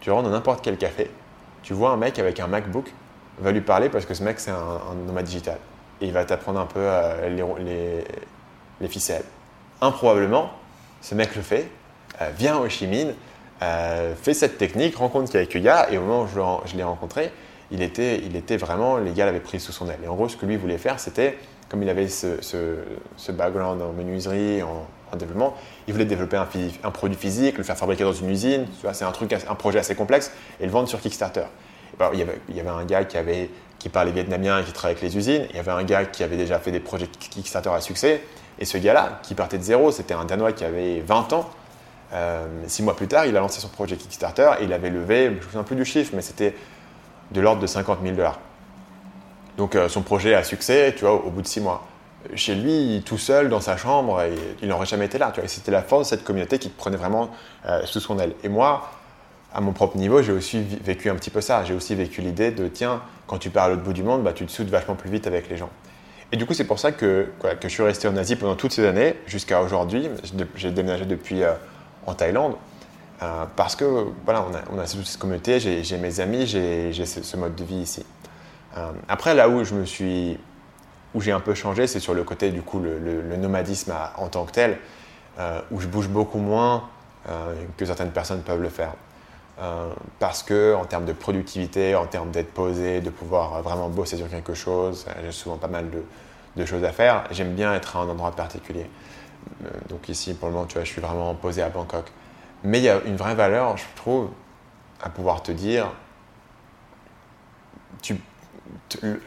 tu 0.00 0.10
rentres 0.10 0.24
dans 0.24 0.30
n'importe 0.30 0.64
quel 0.64 0.78
café, 0.78 1.10
tu 1.62 1.74
vois 1.74 1.90
un 1.90 1.96
mec 1.96 2.18
avec 2.18 2.40
un 2.40 2.46
MacBook, 2.46 2.92
va 3.38 3.52
lui 3.52 3.60
parler 3.60 3.88
parce 3.88 4.06
que 4.06 4.14
ce 4.14 4.22
mec 4.22 4.40
c'est 4.40 4.50
un, 4.50 4.94
nomade 5.06 5.26
digital 5.26 5.58
et 6.00 6.06
il 6.06 6.12
va 6.12 6.24
t'apprendre 6.24 6.60
un 6.60 6.66
peu 6.66 6.80
euh, 6.80 7.28
les, 7.28 8.04
les, 8.80 8.88
ficelles. 8.88 9.24
Improbablement, 9.80 10.50
ce 11.00 11.14
mec 11.14 11.34
le 11.34 11.42
fait, 11.42 11.70
euh, 12.20 12.30
vient 12.36 12.56
à 12.56 12.60
Ho 12.60 12.66
euh, 13.62 14.14
fait 14.14 14.34
cette 14.34 14.58
technique, 14.58 14.96
rencontre 14.96 15.32
gars 15.58 15.90
et 15.90 15.96
au 15.96 16.02
moment 16.02 16.22
où 16.24 16.66
je, 16.66 16.76
l'ai 16.76 16.82
rencontré, 16.82 17.32
il 17.70 17.82
était, 17.82 18.18
il 18.18 18.36
était 18.36 18.56
vraiment, 18.56 18.98
les 18.98 19.12
gars 19.12 19.26
l'avaient 19.26 19.40
pris 19.40 19.60
sous 19.60 19.72
son 19.72 19.88
aile. 19.88 19.98
Et 20.04 20.08
en 20.08 20.14
gros, 20.14 20.28
ce 20.28 20.36
que 20.36 20.46
lui 20.46 20.56
voulait 20.56 20.78
faire, 20.78 21.00
c'était, 21.00 21.38
comme 21.68 21.82
il 21.82 21.88
avait 21.88 22.08
ce, 22.08 23.30
background 23.30 23.82
en 23.82 23.92
menuiserie, 23.92 24.62
en, 24.62 24.86
en 25.12 25.16
développement. 25.16 25.54
Il 25.86 25.92
voulait 25.92 26.04
développer 26.04 26.36
un, 26.36 26.90
produit 26.90 27.16
physique, 27.16 27.58
le 27.58 27.64
faire 27.64 27.76
fabriquer 27.76 28.04
dans 28.04 28.12
une 28.12 28.30
usine. 28.30 28.66
C'est 28.92 29.04
un 29.04 29.12
truc, 29.12 29.32
un 29.32 29.54
projet 29.54 29.78
assez 29.78 29.94
complexe 29.94 30.32
et 30.60 30.66
le 30.66 30.72
vendre 30.72 30.88
sur 30.88 31.00
Kickstarter. 31.00 31.44
Ben, 31.98 32.10
il, 32.12 32.18
y 32.18 32.60
avait, 32.60 32.68
un 32.68 32.84
gars 32.84 33.04
qui, 33.04 33.16
avait, 33.16 33.50
qui 33.78 33.88
parlait 33.88 34.12
vietnamien 34.12 34.60
et 34.60 34.64
qui 34.64 34.72
travaillait 34.72 34.98
avec 34.98 35.10
les 35.10 35.16
usines. 35.16 35.46
Il 35.50 35.56
y 35.56 35.58
avait 35.58 35.70
un 35.70 35.84
gars 35.84 36.04
qui 36.04 36.22
avait 36.22 36.36
déjà 36.36 36.58
fait 36.58 36.72
des 36.72 36.80
projets 36.80 37.06
Kickstarter 37.06 37.70
à 37.70 37.80
succès. 37.80 38.22
Et 38.58 38.64
ce 38.64 38.78
gars-là, 38.78 39.20
qui 39.22 39.34
partait 39.34 39.58
de 39.58 39.62
zéro, 39.62 39.92
c'était 39.92 40.14
un 40.14 40.24
Danois 40.24 40.52
qui 40.52 40.64
avait 40.64 41.00
20 41.00 41.32
ans. 41.32 41.50
Euh, 42.12 42.46
six 42.66 42.82
mois 42.82 42.94
plus 42.94 43.08
tard, 43.08 43.26
il 43.26 43.36
a 43.36 43.40
lancé 43.40 43.60
son 43.60 43.68
projet 43.68 43.96
Kickstarter 43.96 44.50
et 44.60 44.64
il 44.64 44.72
avait 44.72 44.90
levé, 44.90 45.24
je 45.24 45.30
ne 45.30 45.36
me 45.36 45.40
souviens 45.42 45.62
plus 45.64 45.76
du 45.76 45.84
chiffre, 45.84 46.12
mais 46.14 46.22
c'était 46.22 46.54
de 47.32 47.40
l'ordre 47.40 47.60
de 47.60 47.66
50 47.66 47.98
000 48.02 48.14
dollars. 48.14 48.38
Donc 49.56 49.74
euh, 49.74 49.88
son 49.88 50.02
projet 50.02 50.34
a 50.34 50.44
succès, 50.44 50.94
tu 50.96 51.04
vois, 51.04 51.14
au 51.14 51.30
bout 51.30 51.42
de 51.42 51.46
six 51.46 51.60
mois 51.60 51.86
chez 52.34 52.54
lui, 52.54 53.02
tout 53.04 53.18
seul 53.18 53.48
dans 53.48 53.60
sa 53.60 53.76
chambre, 53.76 54.22
il 54.62 54.68
n'aurait 54.68 54.86
jamais 54.86 55.06
été 55.06 55.18
là. 55.18 55.32
C'était 55.46 55.70
la 55.70 55.82
force 55.82 56.08
de 56.08 56.16
cette 56.16 56.24
communauté 56.24 56.58
qui 56.58 56.68
te 56.70 56.76
prenait 56.76 56.96
vraiment 56.96 57.30
euh, 57.66 57.84
sous 57.84 58.00
son 58.00 58.18
aile. 58.18 58.32
Et 58.42 58.48
moi, 58.48 58.90
à 59.54 59.60
mon 59.60 59.72
propre 59.72 59.96
niveau, 59.96 60.22
j'ai 60.22 60.32
aussi 60.32 60.60
vécu 60.60 61.08
un 61.10 61.14
petit 61.14 61.30
peu 61.30 61.40
ça. 61.40 61.64
J'ai 61.64 61.74
aussi 61.74 61.94
vécu 61.94 62.20
l'idée 62.20 62.50
de 62.50 62.68
tiens, 62.68 63.02
quand 63.26 63.38
tu 63.38 63.50
pars 63.50 63.64
à 63.64 63.68
l'autre 63.68 63.82
bout 63.82 63.92
du 63.92 64.02
monde, 64.02 64.22
bah, 64.22 64.32
tu 64.32 64.46
te 64.46 64.52
soudes 64.52 64.68
vachement 64.68 64.94
plus 64.94 65.10
vite 65.10 65.26
avec 65.26 65.48
les 65.48 65.56
gens. 65.56 65.70
Et 66.32 66.36
du 66.36 66.46
coup, 66.46 66.54
c'est 66.54 66.64
pour 66.64 66.78
ça 66.78 66.90
que, 66.90 67.28
que 67.60 67.68
je 67.68 67.72
suis 67.72 67.82
resté 67.82 68.08
en 68.08 68.16
Asie 68.16 68.36
pendant 68.36 68.56
toutes 68.56 68.72
ces 68.72 68.84
années, 68.84 69.14
jusqu'à 69.26 69.62
aujourd'hui. 69.62 70.08
J'ai 70.56 70.70
déménagé 70.70 71.04
depuis 71.04 71.44
euh, 71.44 71.52
en 72.06 72.14
Thaïlande. 72.14 72.56
Euh, 73.22 73.44
parce 73.56 73.76
que 73.76 74.06
voilà, 74.24 74.44
on 74.72 74.78
a, 74.78 74.86
cette 74.86 75.18
communauté, 75.18 75.58
j'ai 75.60 75.98
mes 75.98 76.20
amis, 76.20 76.46
j'ai 76.46 76.92
ce, 76.92 77.36
mode 77.36 77.54
de 77.54 77.64
vie 77.64 77.76
ici. 77.76 78.04
après, 79.08 79.34
là 79.34 79.48
où 79.48 79.64
je 79.64 79.74
me 79.74 79.84
suis 79.84 80.38
où 81.16 81.20
j'ai 81.22 81.32
un 81.32 81.40
peu 81.40 81.54
changé, 81.54 81.86
c'est 81.86 81.98
sur 81.98 82.12
le 82.12 82.24
côté 82.24 82.50
du 82.50 82.60
coup 82.60 82.78
le, 82.78 83.36
nomadisme 83.36 83.94
en 84.18 84.28
tant 84.28 84.44
que 84.44 84.52
tel, 84.52 84.78
euh, 85.38 85.60
où 85.70 85.80
je 85.80 85.88
bouge 85.88 86.08
beaucoup 86.08 86.38
moins 86.38 86.88
euh, 87.28 87.54
que 87.76 87.86
certaines 87.86 88.10
personnes 88.10 88.42
peuvent 88.42 88.62
le 88.62 88.68
faire. 88.68 88.92
Euh, 89.58 89.88
parce 90.18 90.42
que 90.42 90.74
en 90.74 90.84
termes 90.84 91.06
de 91.06 91.14
productivité, 91.14 91.94
en 91.94 92.06
termes 92.06 92.30
d'être 92.30 92.52
posé, 92.52 93.00
de 93.00 93.08
pouvoir 93.08 93.62
vraiment 93.62 93.88
bosser 93.88 94.18
sur 94.18 94.28
quelque 94.28 94.52
chose, 94.52 95.06
j'ai 95.24 95.32
souvent 95.32 95.56
pas 95.56 95.68
mal 95.68 95.86
de, 95.90 96.64
choses 96.66 96.84
à 96.84 96.92
faire. 96.92 97.24
J'aime 97.30 97.54
bien 97.54 97.74
être 97.74 97.96
à 97.96 98.00
un 98.00 98.08
endroit 98.08 98.32
particulier. 98.32 98.86
donc 99.88 100.08
ici, 100.10 100.34
pour 100.34 100.48
le 100.48 100.54
moment, 100.54 100.66
tu 100.66 100.74
vois, 100.74 100.84
je 100.84 100.90
suis 100.90 101.00
vraiment 101.00 101.34
posé 101.34 101.62
à 101.62 101.70
Bangkok. 101.70 102.04
Mais 102.66 102.78
il 102.78 102.84
y 102.84 102.88
a 102.88 103.00
une 103.06 103.16
vraie 103.16 103.36
valeur, 103.36 103.76
je 103.76 103.84
trouve, 103.94 104.30
à 105.00 105.08
pouvoir 105.08 105.40
te 105.40 105.52
dire, 105.52 105.92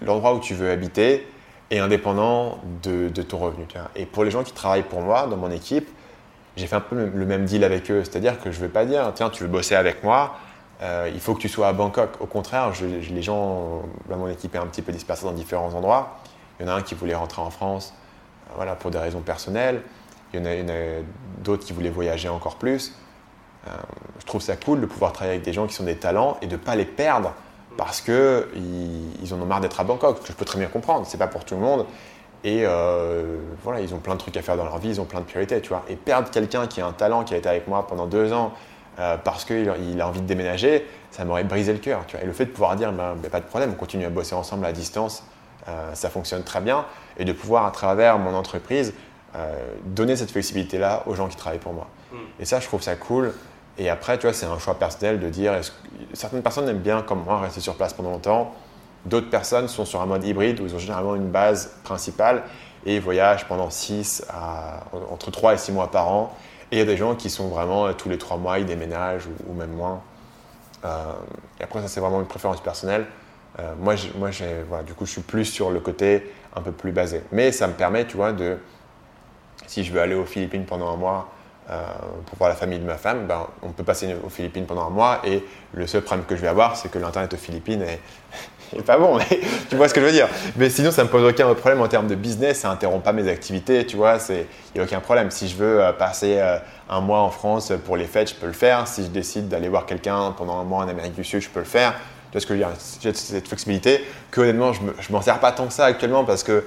l'endroit 0.02 0.34
où 0.36 0.42
tu 0.42 0.54
veux 0.54 0.70
habiter, 0.70 1.26
et 1.72 1.80
indépendant 1.80 2.60
de, 2.84 3.10
ton 3.22 3.38
revenu. 3.38 3.66
Et 3.96 4.06
pour 4.06 4.26
les 4.26 4.32
gens 4.32 4.44
qui 4.44 4.52
travaillent 4.52 4.84
pour 4.84 5.02
moi, 5.02 5.26
dans 5.28 5.38
mon 5.38 5.52
équipe, 5.52 5.88
j'ai 6.58 6.68
fait 6.68 6.76
un 6.76 6.82
peu 6.82 6.96
le 6.96 7.26
même 7.26 7.46
deal 7.46 7.64
avec 7.64 7.90
eux. 7.90 8.04
C'est-à-dire 8.04 8.42
que 8.42 8.52
je 8.52 8.58
ne 8.58 8.66
vais 8.66 8.72
pas 8.72 8.86
dire, 8.86 9.10
tiens, 9.16 9.30
tu 9.30 9.44
veux 9.44 9.50
bosser 9.50 9.76
avec 9.76 10.04
moi, 10.04 10.36
euh, 10.82 11.10
il 11.14 11.22
faut 11.22 11.34
que 11.34 11.40
tu 11.40 11.48
sois 11.48 11.70
à 11.70 11.74
Bangkok. 11.74 12.20
Au 12.20 12.26
contraire, 12.26 12.74
les 12.82 13.22
gens, 13.22 13.84
dans 14.10 14.18
mon 14.18 14.28
équipe 14.28 14.54
est 14.54 14.60
un 14.60 14.66
petit 14.66 14.82
peu 14.82 14.92
dispersée 14.92 15.24
dans 15.24 15.32
différents 15.32 15.74
endroits. 15.74 16.20
Il 16.60 16.66
y 16.66 16.70
en 16.70 16.74
a 16.74 16.76
un 16.76 16.82
qui 16.82 16.94
voulait 16.94 17.16
rentrer 17.16 17.42
en 17.42 17.52
France 17.52 17.94
euh, 18.50 18.54
voilà, 18.56 18.76
pour 18.76 18.92
des 18.92 18.98
raisons 18.98 19.22
personnelles. 19.22 19.82
Il 20.34 20.42
y 20.42 20.44
en 20.44 20.46
a, 20.46 20.74
d'autres 21.38 21.66
qui 21.66 21.72
voulaient 21.72 21.90
voyager 21.90 22.28
encore 22.28 22.58
plus. 22.58 22.94
Euh, 23.70 23.74
je 24.20 24.26
trouve 24.26 24.42
ça 24.42 24.56
cool 24.56 24.82
de 24.82 24.86
pouvoir 24.86 25.14
travailler 25.14 25.36
avec 25.36 25.46
des 25.46 25.54
gens 25.54 25.68
qui 25.68 25.74
sont 25.74 25.84
des 25.84 25.96
talents 25.96 26.38
et 26.42 26.48
de 26.48 26.54
ne 26.54 26.58
pas 26.58 26.76
les 26.76 26.86
perdre 26.86 27.34
parce 27.78 28.02
qu'ils 28.02 28.44
ils 29.24 29.34
en 29.34 29.42
ont 29.42 29.46
marre 29.46 29.62
d'être 29.62 29.80
à 29.80 29.84
Bangkok, 29.84 30.22
que 30.22 30.28
je 30.28 30.34
peux 30.34 30.46
très 30.46 30.60
bien 30.60 30.68
comprendre, 30.68 31.06
c'est 31.08 31.18
pas 31.18 31.28
pour 31.28 31.46
tout 31.46 31.56
le 31.56 31.62
monde. 31.62 31.86
Et 32.44 32.64
euh, 32.66 33.38
voilà, 33.64 33.82
ils 33.82 33.94
ont 33.94 34.00
plein 34.00 34.16
de 34.16 34.20
trucs 34.20 34.36
à 34.38 34.42
faire 34.42 34.58
dans 34.58 34.64
leur 34.64 34.78
vie, 34.78 34.90
ils 34.90 35.02
ont 35.02 35.06
plein 35.06 35.20
de 35.20 35.26
priorités, 35.26 35.60
tu 35.62 35.70
vois. 35.70 35.84
Et 35.90 35.96
perdre 35.96 36.30
quelqu'un 36.30 36.68
qui 36.68 36.82
a 36.82 36.86
un 36.86 36.94
talent, 36.94 37.24
qui 37.24 37.34
a 37.34 37.38
été 37.38 37.50
avec 37.50 37.68
moi 37.68 37.86
pendant 37.88 38.06
deux 38.06 38.32
ans, 38.34 38.54
euh, 39.00 39.18
parce 39.18 39.46
qu'il 39.46 39.72
il 39.92 40.02
a 40.02 40.08
envie 40.08 40.22
de 40.22 40.26
déménager, 40.26 40.86
ça 41.12 41.26
m'aurait 41.26 41.44
brisé 41.44 41.74
le 41.74 41.80
cœur, 41.80 42.06
tu 42.08 42.16
vois. 42.16 42.24
Et 42.24 42.28
le 42.28 42.34
fait 42.34 42.46
de 42.46 42.52
pouvoir 42.52 42.76
dire, 42.76 42.92
ben, 42.92 43.16
ben, 43.16 43.30
pas 43.30 43.40
de 43.40 43.46
problème, 43.46 43.72
on 43.74 43.80
continue 43.80 44.06
à 44.06 44.10
bosser 44.10 44.36
ensemble 44.36 44.66
à 44.66 44.72
distance, 44.72 45.24
euh, 45.68 45.94
ça 45.94 46.10
fonctionne 46.10 46.44
très 46.44 46.62
bien. 46.62 46.86
Et 47.18 47.26
de 47.26 47.34
pouvoir, 47.34 47.66
à 47.66 47.72
travers 47.72 48.18
mon 48.20 48.36
entreprise, 48.36 48.94
donner 49.86 50.16
cette 50.16 50.32
flexibilité-là 50.32 51.04
aux 51.06 51.14
gens 51.14 51.28
qui 51.28 51.36
travaillent 51.36 51.60
pour 51.60 51.74
moi. 51.74 51.88
Mm. 52.12 52.16
Et 52.40 52.46
ça, 52.46 52.60
je 52.60 52.66
trouve 52.66 52.82
ça 52.82 52.96
cool. 52.96 53.32
Et 53.80 53.90
après, 53.90 54.18
tu 54.18 54.28
vois, 54.28 54.34
c'est 54.34 54.46
un 54.46 54.60
choix 54.60 54.76
personnel 54.76 55.22
de 55.22 55.30
dire, 55.30 55.54
certaines 56.14 56.42
personnes 56.42 56.68
aiment 56.68 56.80
bien, 56.80 57.02
comme 57.02 57.24
moi, 57.24 57.40
rester 57.40 57.62
sur 57.62 57.76
place 57.76 57.94
pendant 57.94 58.12
longtemps. 58.12 58.54
D'autres 59.06 59.30
personnes 59.30 59.70
sont 59.70 59.86
sur 59.86 60.02
un 60.02 60.06
mode 60.06 60.26
hybride 60.26 60.60
où 60.60 60.66
ils 60.66 60.76
ont 60.76 60.80
généralement 60.80 61.16
une 61.16 61.30
base 61.30 61.78
principale 61.86 62.44
et 62.86 63.00
voyagent 63.00 63.48
pendant 63.48 63.70
6 63.70 64.26
à, 64.30 64.84
entre 65.10 65.32
3 65.32 65.54
et 65.54 65.58
6 65.58 65.72
mois 65.72 65.90
par 65.90 66.10
an. 66.10 66.36
Et 66.72 66.76
il 66.76 66.80
y 66.80 66.82
a 66.82 66.86
des 66.86 66.98
gens 66.98 67.16
qui 67.16 67.30
sont 67.30 67.48
vraiment 67.48 67.88
euh, 67.88 67.94
tous 67.94 68.10
les 68.10 68.18
3 68.18 68.38
mois, 68.38 68.60
ils 68.60 68.66
déménagent 68.66 69.28
ou, 69.48 69.54
même 69.54 69.72
moins. 69.72 70.02
Euh, 70.84 71.14
et 71.62 71.64
après, 71.64 71.82
ça, 71.82 71.88
c'est 71.88 72.02
vraiment 72.02 72.20
une 72.20 72.28
préférence 72.28 72.62
personnelle. 72.62 73.06
Euh, 73.60 73.74
moi, 73.80 73.96
moi 74.18 74.30
voilà, 74.68 74.84
du 74.84 74.94
coup, 74.94 75.06
je 75.06 75.12
suis 75.12 75.22
plus 75.22 75.46
sur 75.46 75.72
le 75.72 75.80
côté 75.80 76.34
un 76.54 76.62
peu 76.62 76.74
plus 76.74 76.92
basé. 76.92 77.22
Mais 77.32 77.54
ça 77.54 77.68
me 77.68 77.74
permet, 77.74 78.06
tu 78.06 78.18
vois, 78.18 78.34
de, 78.34 78.58
si 79.68 79.86
je 79.86 79.94
veux 79.94 80.02
aller 80.02 80.16
aux 80.16 80.26
Philippines 80.26 80.66
pendant 80.66 80.94
un 80.94 80.98
mois, 80.98 81.30
pour 82.26 82.38
voir 82.38 82.50
la 82.50 82.56
famille 82.56 82.80
de 82.80 82.86
ma 82.86 82.98
femme, 82.98 83.28
ben, 83.28 83.46
on 83.62 83.70
peut 83.70 83.84
passer 83.84 84.16
aux 84.26 84.30
Philippines 84.30 84.66
pendant 84.66 84.88
un 84.88 84.90
mois 84.90 85.22
et 85.24 85.44
le 85.74 85.86
seul 85.88 86.02
problème 86.02 86.26
que 86.26 86.36
je 86.36 86.42
vais 86.42 86.48
avoir, 86.48 86.76
c'est 86.76 86.90
que 86.90 86.98
l'Internet 86.98 87.34
aux 87.34 87.38
Philippines 87.38 87.84
est, 87.84 88.82
pas 88.86 88.98
bon. 88.98 89.20
tu 89.70 89.76
vois 89.76 89.88
ce 89.88 89.94
que 89.94 90.02
je 90.02 90.06
veux 90.06 90.12
dire? 90.12 90.28
Mais 90.56 90.70
sinon, 90.70 90.92
ça 90.92 91.04
me 91.04 91.10
pose 91.10 91.24
aucun 91.24 91.54
problème 91.54 91.82
en 91.82 91.88
termes 91.88 92.08
de 92.08 92.16
business, 92.16 92.60
ça 92.62 92.70
n'interrompt 92.70 93.04
pas 93.04 93.14
mes 93.14 93.28
activités, 93.30 93.86
tu 93.86 93.98
vois, 93.98 94.18
il 94.30 94.46
n'y 94.76 94.82
a 94.82 94.84
aucun 94.84 95.00
problème. 95.00 95.30
Si 95.32 95.48
je 95.48 95.56
veux 95.56 95.82
euh, 95.82 95.94
passer 95.94 96.38
euh, 96.40 96.58
un 96.90 97.02
mois 97.02 97.20
en 97.20 97.30
France 97.30 97.72
pour 97.86 97.98
les 97.98 98.06
fêtes, 98.06 98.30
je 98.30 98.36
peux 98.36 98.48
le 98.48 98.54
faire. 98.54 98.88
Si 98.88 99.04
je 99.04 99.10
décide 99.10 99.48
d'aller 99.48 99.70
voir 99.70 99.86
quelqu'un 99.86 100.34
pendant 100.38 100.60
un 100.60 100.64
mois 100.64 100.84
en 100.84 100.88
Amérique 100.88 101.14
du 101.14 101.24
Sud, 101.24 101.42
je 101.42 101.50
peux 101.50 101.60
le 101.60 101.66
faire. 101.66 101.94
Tu 101.94 102.34
vois 102.34 102.42
ce 102.42 102.48
que 102.48 102.56
je 102.56 102.60
veux 102.60 102.66
dire? 102.66 102.76
J'ai 103.02 103.14
cette 103.14 103.48
flexibilité 103.48 104.04
que 104.30 104.42
honnêtement, 104.42 104.74
je 104.74 104.82
ne 104.82 104.92
m'en 105.12 105.22
sers 105.22 105.40
pas 105.40 105.52
tant 105.52 105.66
que 105.66 105.74
ça 105.74 105.86
actuellement 105.86 106.24
parce 106.24 106.44
que 106.44 106.64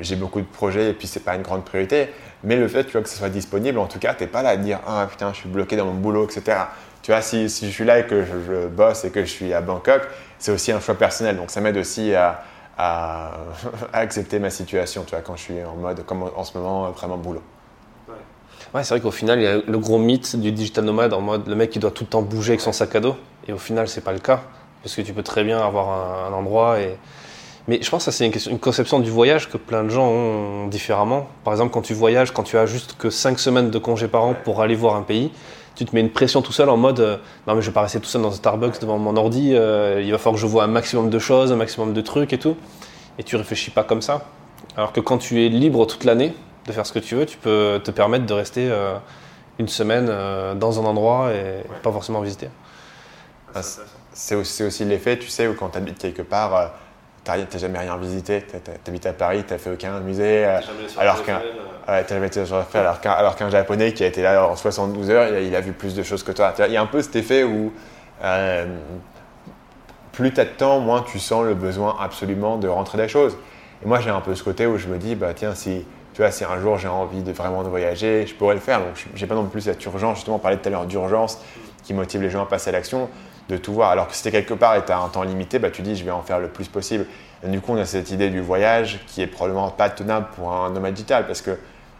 j'ai 0.00 0.16
beaucoup 0.16 0.40
de 0.40 0.46
projets 0.46 0.90
et 0.90 0.92
puis 0.94 1.06
c'est 1.06 1.20
pas 1.20 1.34
une 1.34 1.42
grande 1.42 1.62
priorité. 1.62 2.08
Mais 2.44 2.56
le 2.56 2.68
fait 2.68 2.90
que 2.90 3.08
ce 3.08 3.16
soit 3.16 3.28
disponible, 3.28 3.78
en 3.78 3.86
tout 3.86 3.98
cas, 3.98 4.14
tu 4.14 4.22
n'es 4.22 4.28
pas 4.28 4.42
là 4.42 4.50
à 4.50 4.56
dire 4.56 4.80
Ah 4.86 5.06
putain, 5.10 5.32
je 5.32 5.38
suis 5.40 5.48
bloqué 5.48 5.76
dans 5.76 5.86
mon 5.86 5.94
boulot, 5.94 6.24
etc. 6.24 6.58
Tu 7.02 7.10
vois, 7.10 7.22
si, 7.22 7.48
je 7.48 7.66
suis 7.66 7.84
là 7.84 8.00
et 8.00 8.06
que 8.06 8.24
je, 8.24 8.66
bosse 8.68 9.04
et 9.04 9.10
que 9.10 9.20
je 9.20 9.30
suis 9.30 9.52
à 9.52 9.60
Bangkok, 9.60 10.02
c'est 10.38 10.52
aussi 10.52 10.72
un 10.72 10.80
choix 10.80 10.94
personnel. 10.94 11.36
Donc 11.36 11.50
ça 11.50 11.60
m'aide 11.60 11.76
aussi 11.76 12.14
à, 12.14 12.44
accepter 13.92 14.38
ma 14.38 14.50
situation, 14.50 15.04
tu 15.04 15.10
vois, 15.10 15.20
quand 15.20 15.36
je 15.36 15.42
suis 15.42 15.64
en 15.64 15.76
mode, 15.76 16.04
comme 16.04 16.22
en 16.22 16.44
ce 16.44 16.56
moment, 16.56 16.90
vraiment 16.90 17.16
boulot. 17.16 17.42
Ouais, 18.74 18.84
c'est 18.84 18.94
vrai 18.94 19.00
qu'au 19.00 19.10
final, 19.10 19.38
il 19.38 19.44
y 19.44 19.46
a 19.46 19.56
le 19.56 19.78
gros 19.78 19.98
mythe 19.98 20.36
du 20.36 20.52
digital 20.52 20.84
nomade 20.84 21.14
en 21.14 21.22
mode 21.22 21.48
le 21.48 21.54
mec 21.54 21.70
qui 21.70 21.78
doit 21.78 21.90
tout 21.90 22.04
le 22.04 22.10
temps 22.10 22.20
bouger 22.20 22.50
avec 22.50 22.60
son 22.60 22.72
sac 22.72 22.94
à 22.94 23.00
dos. 23.00 23.16
Et 23.46 23.52
au 23.52 23.58
final, 23.58 23.88
c'est 23.88 24.02
pas 24.02 24.12
le 24.12 24.18
cas. 24.18 24.42
Parce 24.82 24.94
que 24.94 25.00
tu 25.00 25.12
peux 25.12 25.22
très 25.22 25.42
bien 25.42 25.58
avoir 25.58 26.26
un, 26.26 26.32
endroit 26.32 26.78
et, 26.80 26.98
Mais 27.68 27.80
je 27.82 27.90
pense 27.90 28.06
que 28.06 28.10
c'est 28.10 28.26
une, 28.26 28.58
conception 28.58 28.98
du 28.98 29.10
voyage 29.10 29.50
que 29.50 29.58
plein 29.58 29.84
de 29.84 29.90
gens 29.90 30.08
ont 30.08 30.66
différemment. 30.68 31.28
Par 31.44 31.52
exemple, 31.52 31.70
quand 31.70 31.82
tu 31.82 31.92
voyages, 31.92 32.32
quand 32.32 32.42
tu 32.42 32.56
as 32.56 32.64
juste 32.64 32.96
que 32.98 33.10
5 33.10 33.38
semaines 33.38 33.70
de 33.70 33.78
congé 33.78 34.08
par 34.08 34.24
an 34.24 34.34
pour 34.42 34.62
aller 34.62 34.74
voir 34.74 34.96
un 34.96 35.02
pays, 35.02 35.30
tu 35.74 35.84
te 35.84 35.94
mets 35.94 36.00
une 36.00 36.10
pression 36.10 36.40
tout 36.40 36.52
seul 36.52 36.70
en 36.70 36.78
mode 36.78 36.98
euh, 36.98 37.18
non 37.46 37.54
mais 37.54 37.60
je 37.60 37.66
vais 37.66 37.74
pas 37.74 37.82
rester 37.82 38.00
tout 38.00 38.08
seul 38.08 38.22
dans 38.22 38.32
un 38.32 38.36
Starbucks 38.36 38.80
devant 38.80 38.98
mon 38.98 39.16
ordi, 39.16 39.54
euh, 39.54 40.02
il 40.02 40.10
va 40.10 40.18
falloir 40.18 40.34
que 40.34 40.40
je 40.40 40.46
vois 40.46 40.64
un 40.64 40.68
maximum 40.68 41.08
de 41.08 41.18
choses, 41.18 41.52
un 41.52 41.56
maximum 41.56 41.92
de 41.92 42.00
trucs 42.00 42.32
et 42.32 42.38
tout. 42.38 42.56
Et 43.18 43.22
tu 43.22 43.36
réfléchis 43.36 43.70
pas 43.70 43.84
comme 43.84 44.00
ça. 44.00 44.24
Alors 44.76 44.92
que 44.92 45.00
quand 45.00 45.18
tu 45.18 45.44
es 45.44 45.50
libre 45.50 45.86
toute 45.86 46.04
l'année 46.04 46.34
de 46.66 46.72
faire 46.72 46.86
ce 46.86 46.92
que 46.92 46.98
tu 46.98 47.16
veux, 47.16 47.26
tu 47.26 47.36
peux 47.36 47.80
te 47.84 47.90
permettre 47.90 48.24
de 48.24 48.32
rester 48.32 48.66
euh, 48.70 48.94
une 49.58 49.68
semaine 49.68 50.10
dans 50.58 50.80
un 50.80 50.84
endroit 50.84 51.32
et 51.32 51.64
pas 51.82 51.92
forcément 51.92 52.20
visiter. 52.22 52.48
C'est 54.12 54.36
aussi, 54.36 54.62
aussi 54.62 54.84
l'effet, 54.84 55.18
tu 55.18 55.28
sais, 55.28 55.48
où 55.48 55.54
quand 55.54 55.70
tu 55.70 55.78
habites 55.78 55.98
quelque 55.98 56.22
part, 56.22 56.72
tu 57.34 57.56
n'as 57.56 57.60
jamais 57.60 57.78
rien 57.78 57.96
visité. 57.96 58.44
Tu 58.46 58.90
habites 58.90 59.06
à 59.06 59.12
Paris, 59.12 59.44
tu 59.46 59.52
n'as 59.52 59.58
fait 59.58 59.70
aucun 59.70 60.00
musée. 60.00 60.46
alors 60.98 61.22
qu'un 61.22 61.40
alors 63.10 63.36
qu'un 63.36 63.50
japonais 63.50 63.92
qui 63.92 64.04
a 64.04 64.06
été 64.06 64.22
là 64.22 64.46
en 64.46 64.56
72 64.56 65.10
heures, 65.10 65.38
il 65.38 65.54
a, 65.54 65.60
vu 65.60 65.72
plus 65.72 65.94
de 65.94 66.02
choses 66.02 66.22
que 66.22 66.32
toi. 66.32 66.52
Il 66.66 66.72
y 66.72 66.76
a 66.76 66.82
un 66.82 66.86
peu 66.86 67.00
cet 67.00 67.16
effet 67.16 67.44
où 67.44 67.72
euh, 68.22 68.66
plus 70.12 70.32
tu 70.32 70.40
as 70.40 70.44
de 70.44 70.50
temps, 70.50 70.80
moins 70.80 71.02
tu 71.02 71.18
sens 71.18 71.44
le 71.44 71.54
besoin 71.54 71.96
absolument 72.00 72.56
de 72.56 72.68
rentrer 72.68 72.98
des 72.98 73.08
choses. 73.08 73.36
Et 73.84 73.86
moi, 73.86 74.00
j'ai 74.00 74.10
un 74.10 74.20
peu 74.20 74.34
ce 74.34 74.42
côté 74.42 74.66
où 74.66 74.76
je 74.76 74.88
me 74.88 74.98
dis, 74.98 75.14
bah 75.14 75.32
tiens, 75.34 75.54
si, 75.54 75.86
tu 76.12 76.20
vois, 76.20 76.30
si 76.30 76.44
un 76.44 76.60
jour 76.60 76.76
j'ai 76.76 76.88
envie 76.88 77.22
de 77.22 77.32
vraiment 77.32 77.62
de 77.62 77.68
voyager, 77.68 78.26
je 78.26 78.34
pourrais 78.34 78.54
le 78.54 78.60
faire. 78.60 78.80
Donc, 78.80 79.06
j'ai 79.14 79.26
pas 79.26 79.36
non 79.36 79.44
plus 79.46 79.62
cette 79.62 79.82
urgence, 79.84 80.16
justement, 80.16 80.36
on 80.36 80.40
parlait 80.40 80.56
tout 80.56 80.68
à 80.68 80.72
l'heure 80.72 80.86
d'urgence 80.86 81.40
qui 81.84 81.94
motive 81.94 82.20
les 82.20 82.30
gens 82.30 82.42
à 82.42 82.46
passer 82.46 82.70
à 82.70 82.72
l'action 82.72 83.08
de 83.48 83.56
tout 83.56 83.72
voir. 83.72 83.90
Alors 83.90 84.08
que 84.08 84.14
si 84.14 84.22
tu 84.22 84.28
es 84.28 84.30
quelque 84.32 84.54
part 84.54 84.76
et 84.76 84.84
tu 84.84 84.92
as 84.92 84.98
un 84.98 85.08
temps 85.08 85.22
limité, 85.22 85.58
bah, 85.58 85.70
tu 85.70 85.82
dis 85.82 85.96
je 85.96 86.04
vais 86.04 86.10
en 86.10 86.22
faire 86.22 86.38
le 86.38 86.48
plus 86.48 86.68
possible. 86.68 87.06
Du 87.44 87.60
coup, 87.60 87.72
on 87.72 87.76
a 87.76 87.84
cette 87.84 88.10
idée 88.10 88.30
du 88.30 88.40
voyage 88.40 89.00
qui 89.06 89.22
est 89.22 89.26
probablement 89.26 89.70
pas 89.70 89.90
tenable 89.90 90.26
pour 90.34 90.52
un 90.52 90.70
nomade 90.70 90.94
digital 90.94 91.26
parce 91.26 91.40
qu'un 91.40 91.56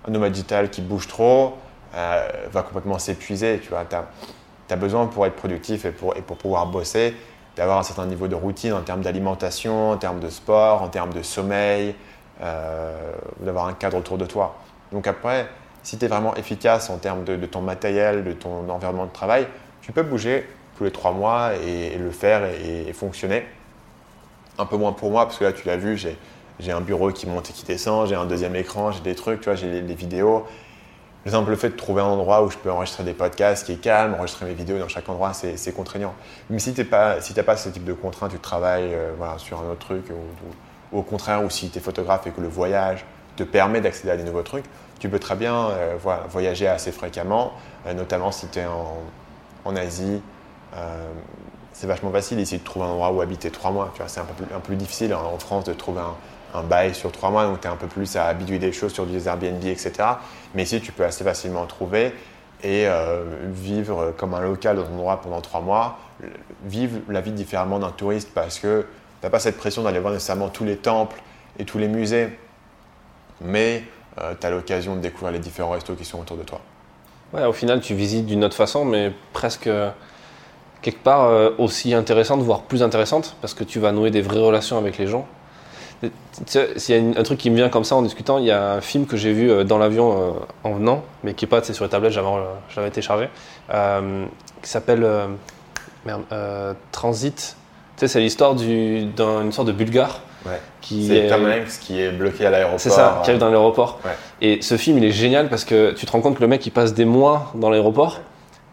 nomade 0.08 0.32
digital 0.32 0.68
qui 0.68 0.80
bouge 0.80 1.06
trop 1.06 1.54
euh, 1.94 2.28
va 2.50 2.62
complètement 2.62 2.98
s'épuiser. 2.98 3.60
Tu 3.60 3.72
as, 3.74 4.76
besoin 4.76 5.06
pour 5.06 5.26
être 5.26 5.36
productif 5.36 5.84
et 5.84 5.92
pour, 5.92 6.16
et 6.16 6.22
pour 6.22 6.36
pouvoir 6.36 6.66
bosser 6.66 7.14
d'avoir 7.56 7.78
un 7.78 7.82
certain 7.82 8.06
niveau 8.06 8.28
de 8.28 8.34
routine 8.34 8.72
en 8.72 8.82
termes 8.82 9.00
d'alimentation, 9.00 9.90
en 9.90 9.96
termes 9.96 10.20
de 10.20 10.28
sport, 10.28 10.82
en 10.82 10.88
termes 10.88 11.12
de 11.12 11.22
sommeil, 11.22 11.94
euh, 12.40 13.12
d'avoir 13.40 13.66
un 13.66 13.72
cadre 13.72 13.96
autour 13.96 14.16
de 14.16 14.26
toi. 14.26 14.56
Donc 14.92 15.08
après, 15.08 15.48
si 15.82 15.98
tu 15.98 16.04
es 16.04 16.08
vraiment 16.08 16.36
efficace 16.36 16.88
en 16.90 16.98
termes 16.98 17.24
de, 17.24 17.34
ton 17.46 17.60
matériel, 17.60 18.22
de 18.22 18.32
ton 18.32 18.68
environnement 18.68 19.06
de 19.06 19.12
travail, 19.12 19.48
tu 19.80 19.90
peux 19.90 20.02
bouger 20.02 20.48
tous 20.78 20.84
les 20.84 20.92
trois 20.92 21.12
mois 21.12 21.50
et, 21.56 21.96
le 21.98 22.10
faire 22.12 22.44
et, 22.44 22.92
fonctionner. 22.92 23.44
Un 24.58 24.66
peu 24.66 24.76
moins 24.76 24.92
pour 24.92 25.10
moi, 25.10 25.26
parce 25.26 25.36
que 25.38 25.44
là, 25.44 25.52
tu 25.52 25.66
l'as 25.66 25.76
vu, 25.76 25.96
j'ai 25.96 26.72
un 26.72 26.80
bureau 26.80 27.10
qui 27.10 27.26
monte 27.26 27.50
et 27.50 27.52
qui 27.52 27.64
descend, 27.64 28.08
j'ai 28.08 28.14
un 28.14 28.26
deuxième 28.26 28.54
écran, 28.54 28.92
j'ai 28.92 29.00
des 29.00 29.16
trucs, 29.16 29.40
tu 29.40 29.46
vois, 29.46 29.56
j'ai 29.56 29.82
des 29.82 29.94
vidéos. 29.94 30.46
Le 31.24 31.32
simple 31.32 31.56
fait 31.56 31.70
de 31.70 31.76
trouver 31.76 32.00
un 32.00 32.06
endroit 32.06 32.44
où 32.44 32.50
je 32.50 32.56
peux 32.56 32.70
enregistrer 32.70 33.02
des 33.02 33.12
podcasts 33.12 33.66
qui 33.66 33.72
est 33.72 33.76
calme, 33.76 34.14
enregistrer 34.14 34.46
mes 34.46 34.54
vidéos 34.54 34.78
dans 34.78 34.88
chaque 34.88 35.08
endroit, 35.08 35.32
c'est 35.32 35.72
contraignant. 35.74 36.14
Mais 36.48 36.60
si 36.60 36.72
tu 36.72 36.86
n'as 36.88 37.20
si 37.20 37.34
pas 37.34 37.56
ce 37.56 37.68
type 37.70 37.84
de 37.84 37.92
contraintes, 37.92 38.30
tu 38.30 38.38
travailles 38.38 38.94
euh, 38.94 39.12
voilà, 39.18 39.36
sur 39.38 39.60
un 39.60 39.70
autre 39.70 39.80
truc, 39.80 40.04
ou, 40.10 40.96
au 40.96 41.02
contraire, 41.02 41.44
ou 41.44 41.50
si 41.50 41.70
tu 41.70 41.78
es 41.78 41.80
photographe 41.80 42.26
et 42.28 42.30
que 42.30 42.40
le 42.40 42.48
voyage 42.48 43.04
te 43.36 43.42
permet 43.42 43.80
d'accéder 43.80 44.10
à 44.12 44.16
des 44.16 44.24
nouveaux 44.24 44.42
trucs, 44.42 44.64
tu 45.00 45.08
peux 45.08 45.18
très 45.18 45.34
bien 45.34 45.70
euh, 45.70 45.96
voyager 46.28 46.68
assez 46.68 46.92
fréquemment, 46.92 47.52
euh, 47.86 47.94
notamment 47.94 48.32
si 48.32 48.46
tu 48.46 48.60
es 48.60 48.66
en, 48.66 48.96
en 49.64 49.76
Asie, 49.76 50.22
euh, 50.74 51.08
c'est 51.72 51.86
vachement 51.86 52.10
facile 52.10 52.40
ici 52.40 52.58
de 52.58 52.64
trouver 52.64 52.86
un 52.86 52.90
endroit 52.90 53.12
où 53.12 53.20
habiter 53.20 53.50
trois 53.50 53.70
mois. 53.70 53.90
Tu 53.94 54.00
vois, 54.00 54.08
c'est 54.08 54.20
un 54.20 54.24
peu, 54.24 54.44
plus, 54.44 54.54
un 54.54 54.60
peu 54.60 54.74
difficile 54.74 55.14
en, 55.14 55.38
France 55.38 55.64
de 55.64 55.72
trouver 55.72 56.00
un, 56.54 56.62
bail 56.62 56.94
sur 56.94 57.12
trois 57.12 57.30
mois, 57.30 57.44
donc 57.44 57.60
tu 57.60 57.68
es 57.68 57.70
un 57.70 57.76
peu 57.76 57.86
plus 57.86 58.16
à 58.16 58.26
habituer 58.26 58.58
des 58.58 58.72
choses 58.72 58.92
sur 58.92 59.06
des 59.06 59.28
Airbnb, 59.28 59.64
etc. 59.64 59.92
Mais 60.54 60.64
ici, 60.64 60.80
tu 60.80 60.92
peux 60.92 61.04
assez 61.04 61.22
facilement 61.22 61.66
trouver 61.66 62.12
et 62.64 62.88
euh, 62.88 63.22
vivre 63.44 64.12
comme 64.16 64.34
un 64.34 64.40
local 64.40 64.76
dans 64.76 64.82
un 64.82 64.94
endroit 64.94 65.20
pendant 65.20 65.40
trois 65.40 65.60
mois, 65.60 65.98
vivre 66.64 66.98
la 67.08 67.20
vie 67.20 67.30
différemment 67.30 67.78
d'un 67.78 67.90
touriste 67.90 68.30
parce 68.34 68.58
que 68.58 68.84
tu 69.20 69.26
n'as 69.26 69.30
pas 69.30 69.38
cette 69.38 69.56
pression 69.56 69.82
d'aller 69.82 70.00
voir 70.00 70.12
nécessairement 70.12 70.48
tous 70.48 70.64
les 70.64 70.76
temples 70.76 71.20
et 71.58 71.64
tous 71.64 71.78
les 71.78 71.88
musées, 71.88 72.36
mais 73.40 73.84
euh, 74.20 74.34
tu 74.38 74.46
as 74.46 74.50
l'occasion 74.50 74.96
de 74.96 75.00
découvrir 75.00 75.32
les 75.32 75.38
différents 75.38 75.70
restos 75.70 75.94
qui 75.94 76.04
sont 76.04 76.20
autour 76.20 76.36
de 76.36 76.42
toi. 76.42 76.60
Ouais, 77.32 77.44
au 77.44 77.52
final, 77.52 77.80
tu 77.80 77.94
visites 77.94 78.26
d'une 78.26 78.44
autre 78.44 78.56
façon, 78.56 78.84
mais 78.84 79.12
presque 79.32 79.68
quelque 80.82 81.02
part 81.02 81.24
euh, 81.24 81.50
aussi 81.58 81.94
intéressante, 81.94 82.40
voire 82.40 82.62
plus 82.62 82.82
intéressante, 82.82 83.36
parce 83.40 83.54
que 83.54 83.64
tu 83.64 83.80
vas 83.80 83.92
nouer 83.92 84.10
des 84.10 84.22
vraies 84.22 84.40
relations 84.40 84.78
avec 84.78 84.98
les 84.98 85.06
gens. 85.06 85.26
S'il 86.46 86.94
y 86.94 87.16
a 87.16 87.20
un 87.20 87.22
truc 87.24 87.38
qui 87.38 87.50
me 87.50 87.56
vient 87.56 87.68
comme 87.68 87.82
ça 87.82 87.96
en 87.96 88.02
discutant, 88.02 88.38
il 88.38 88.44
y 88.44 88.52
a 88.52 88.74
un 88.74 88.80
film 88.80 89.06
que 89.06 89.16
j'ai 89.16 89.32
vu 89.32 89.50
euh, 89.50 89.64
dans 89.64 89.78
l'avion 89.78 90.12
euh, 90.12 90.30
en 90.62 90.74
venant, 90.74 91.02
mais 91.24 91.34
qui 91.34 91.44
n'est 91.44 91.48
pas 91.48 91.62
sur 91.62 91.84
les 91.84 91.90
tablettes, 91.90 92.12
j'avais 92.12 92.88
été 92.88 93.02
chargé, 93.02 93.28
qui 93.68 94.70
s'appelle 94.70 95.06
Transit. 96.92 97.56
Tu 97.96 98.00
sais, 98.00 98.08
c'est 98.08 98.20
l'histoire 98.20 98.54
d'une 98.54 99.50
sorte 99.50 99.66
de 99.66 99.72
bulgare. 99.72 100.20
Ouais. 100.46 100.60
C'est 100.82 101.26
Tom 101.28 101.44
Hanks 101.46 101.80
qui 101.80 102.00
est 102.00 102.12
bloqué 102.12 102.46
à 102.46 102.50
l'aéroport. 102.50 102.78
C'est 102.78 102.90
ça, 102.90 103.20
qui 103.24 103.30
arrive 103.30 103.40
dans 103.40 103.48
l'aéroport. 103.48 103.98
Et 104.40 104.62
ce 104.62 104.76
film, 104.76 104.98
il 104.98 105.04
est 105.04 105.10
génial 105.10 105.48
parce 105.48 105.64
que 105.64 105.90
tu 105.90 106.06
te 106.06 106.12
rends 106.12 106.20
compte 106.20 106.36
que 106.36 106.40
le 106.42 106.46
mec, 106.46 106.64
il 106.64 106.70
passe 106.70 106.94
des 106.94 107.04
mois 107.04 107.50
dans 107.56 107.70
l'aéroport 107.70 108.20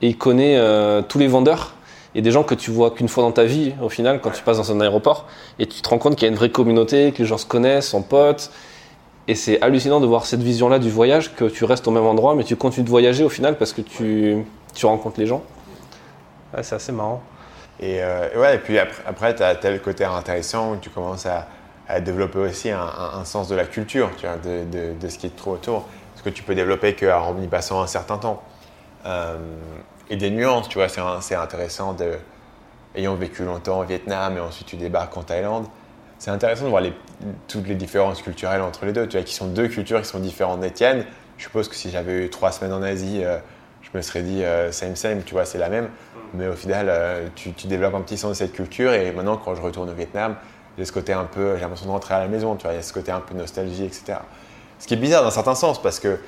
et 0.04 0.10
il 0.10 0.18
connaît 0.18 0.62
tous 1.10 1.18
les 1.18 1.28
vendeurs 1.28 1.74
il 2.16 2.20
y 2.20 2.22
a 2.22 2.24
des 2.24 2.32
gens 2.32 2.44
que 2.44 2.56
tu 2.56 2.72
vois 2.72 2.92
qu'une 2.92 3.10
fois 3.10 3.24
dans 3.24 3.34
ta 3.34 3.44
vie, 3.44 3.74
au 3.82 3.90
final, 3.90 4.22
quand 4.22 4.32
tu 4.32 4.42
passes 4.42 4.56
dans 4.56 4.72
un 4.72 4.80
aéroport, 4.80 5.26
et 5.60 5.68
tu 5.68 5.82
te 5.82 5.90
rends 5.90 5.98
compte 5.98 6.16
qu'il 6.16 6.26
y 6.26 6.30
a 6.30 6.32
une 6.32 6.38
vraie 6.38 6.50
communauté, 6.50 7.12
que 7.12 7.18
les 7.18 7.26
gens 7.26 7.38
se 7.38 7.46
connaissent, 7.46 7.90
sont 7.90 8.04
potes. 8.04 8.52
Et 9.28 9.36
c'est 9.36 9.62
hallucinant 9.62 10.00
de 10.00 10.06
voir 10.06 10.26
cette 10.26 10.42
vision-là 10.42 10.80
du 10.80 10.90
voyage, 10.90 11.36
que 11.36 11.44
tu 11.44 11.66
restes 11.66 11.86
au 11.90 11.92
même 11.92 12.06
endroit, 12.06 12.34
mais 12.34 12.46
tu 12.46 12.56
continues 12.56 12.86
de 12.86 12.90
voyager 12.90 13.26
au 13.26 13.30
final 13.30 13.58
parce 13.58 13.74
que 13.74 13.82
tu, 13.82 14.46
tu 14.74 14.86
rencontres 14.86 15.20
les 15.20 15.26
gens. 15.26 15.44
c'est 16.62 16.76
assez 16.76 16.94
marrant. 16.94 17.22
Et, 17.82 18.02
euh, 18.02 18.40
ouais, 18.40 18.56
et 18.56 18.60
puis 18.60 18.80
après, 18.80 19.36
tu 19.36 19.44
as 19.44 19.54
tel 19.56 19.82
côté 19.82 20.06
intéressant 20.06 20.72
où 20.72 20.78
tu 20.78 20.90
commences 20.90 21.26
à, 21.26 21.48
développer 22.00 22.40
aussi 22.40 22.72
un, 22.72 23.26
sens 23.26 23.50
de 23.50 23.56
la 23.56 23.66
culture, 23.66 24.10
tu 24.18 24.26
vois, 24.26 24.38
de, 24.38 24.94
de, 25.00 25.08
ce 25.10 25.18
qui 25.18 25.28
est 25.28 25.36
trop 25.36 25.52
autour. 25.52 25.86
Ce 26.16 26.24
que 26.24 26.30
tu 26.30 26.44
peux 26.44 26.56
développer 26.56 26.96
qu'en 26.96 27.40
y 27.42 27.48
passant 27.48 27.82
un 27.82 27.88
certain 27.88 28.18
temps. 28.18 28.42
Euh, 29.06 29.38
et 30.10 30.16
des 30.18 30.30
nuances, 30.30 30.70
tu 30.70 30.78
vois, 30.78 30.88
c'est 30.90 31.36
intéressant 31.36 31.94
de, 31.94 32.14
ayant 32.96 33.16
vécu 33.16 33.44
longtemps 33.44 33.80
au 33.80 33.84
Vietnam 33.84 34.38
et 34.38 34.40
ensuite 34.40 34.68
tu 34.68 34.76
débarques 34.76 35.16
en 35.18 35.24
Thaïlande, 35.24 35.66
c'est 36.18 36.32
intéressant 36.32 36.66
de 36.66 36.70
voir 36.70 36.84
toutes 37.48 37.68
les 37.68 37.76
différences 37.76 38.22
culturelles 38.22 38.62
entre 38.62 38.86
les 38.86 38.94
deux, 38.94 39.08
tu 39.08 39.18
vois, 39.18 39.26
qui 39.26 39.34
sont 39.34 39.48
deux 39.48 39.68
cultures 39.68 40.02
qui 40.02 40.08
sont 40.08 40.20
différentes 40.20 40.62
des 40.62 40.72
tiennes. 40.72 41.06
Je 41.38 41.44
suppose 41.44 41.68
que 41.68 41.76
si 41.76 41.90
j'avais 41.90 42.26
eu 42.26 42.30
trois 42.30 42.52
semaines 42.52 42.74
en 42.74 42.82
Asie, 42.82 43.22
euh, 43.24 43.38
je 43.82 43.90
me 43.94 44.02
serais 44.02 44.22
dit 44.22 44.44
euh, 44.44 44.72
same 44.72 44.96
same, 44.96 45.24
tu 45.24 45.34
vois, 45.34 45.46
c'est 45.46 45.58
la 45.58 45.70
même. 45.70 45.90
Mais 46.34 46.48
au 46.48 46.54
final, 46.54 46.88
euh, 46.90 47.28
tu, 47.36 47.52
tu, 47.52 47.68
développes 47.68 47.96
un 47.96 48.02
petit 48.02 48.18
sens 48.18 48.32
de 48.32 48.36
cette 48.36 48.54
culture 48.54 48.94
et 48.94 49.12
maintenant, 49.12 49.38
quand 49.38 49.56
je 49.56 49.62
retourne 49.62 49.90
au 49.90 49.94
Vietnam, 49.94 50.36
j'ai 50.78 50.86
ce 50.86 50.92
côté 50.92 51.14
un 51.14 51.26
peu, 51.26 51.56
j'ai 51.56 51.62
l'impression 51.62 51.88
de 51.88 51.92
rentrer 51.92 52.16
à 52.16 52.20
la 52.20 52.28
maison, 52.28 52.56
tu 52.56 52.64
vois, 52.64 52.74
il 52.74 52.78
y 52.78 52.80
a 52.80 52.82
ce 52.82 52.94
côté 52.94 53.12
un 53.12 53.20
peu 53.20 53.36
nostalgie, 53.36 53.84
etc. 53.84 54.20
Ce 54.80 54.88
qui 54.88 54.94
est 54.94 54.98
bizarre 54.98 55.22
dans 55.22 55.30
un 55.30 55.32
certain 55.32 55.56
sens 55.56 55.82
parce 55.82 56.00
que 56.00 56.20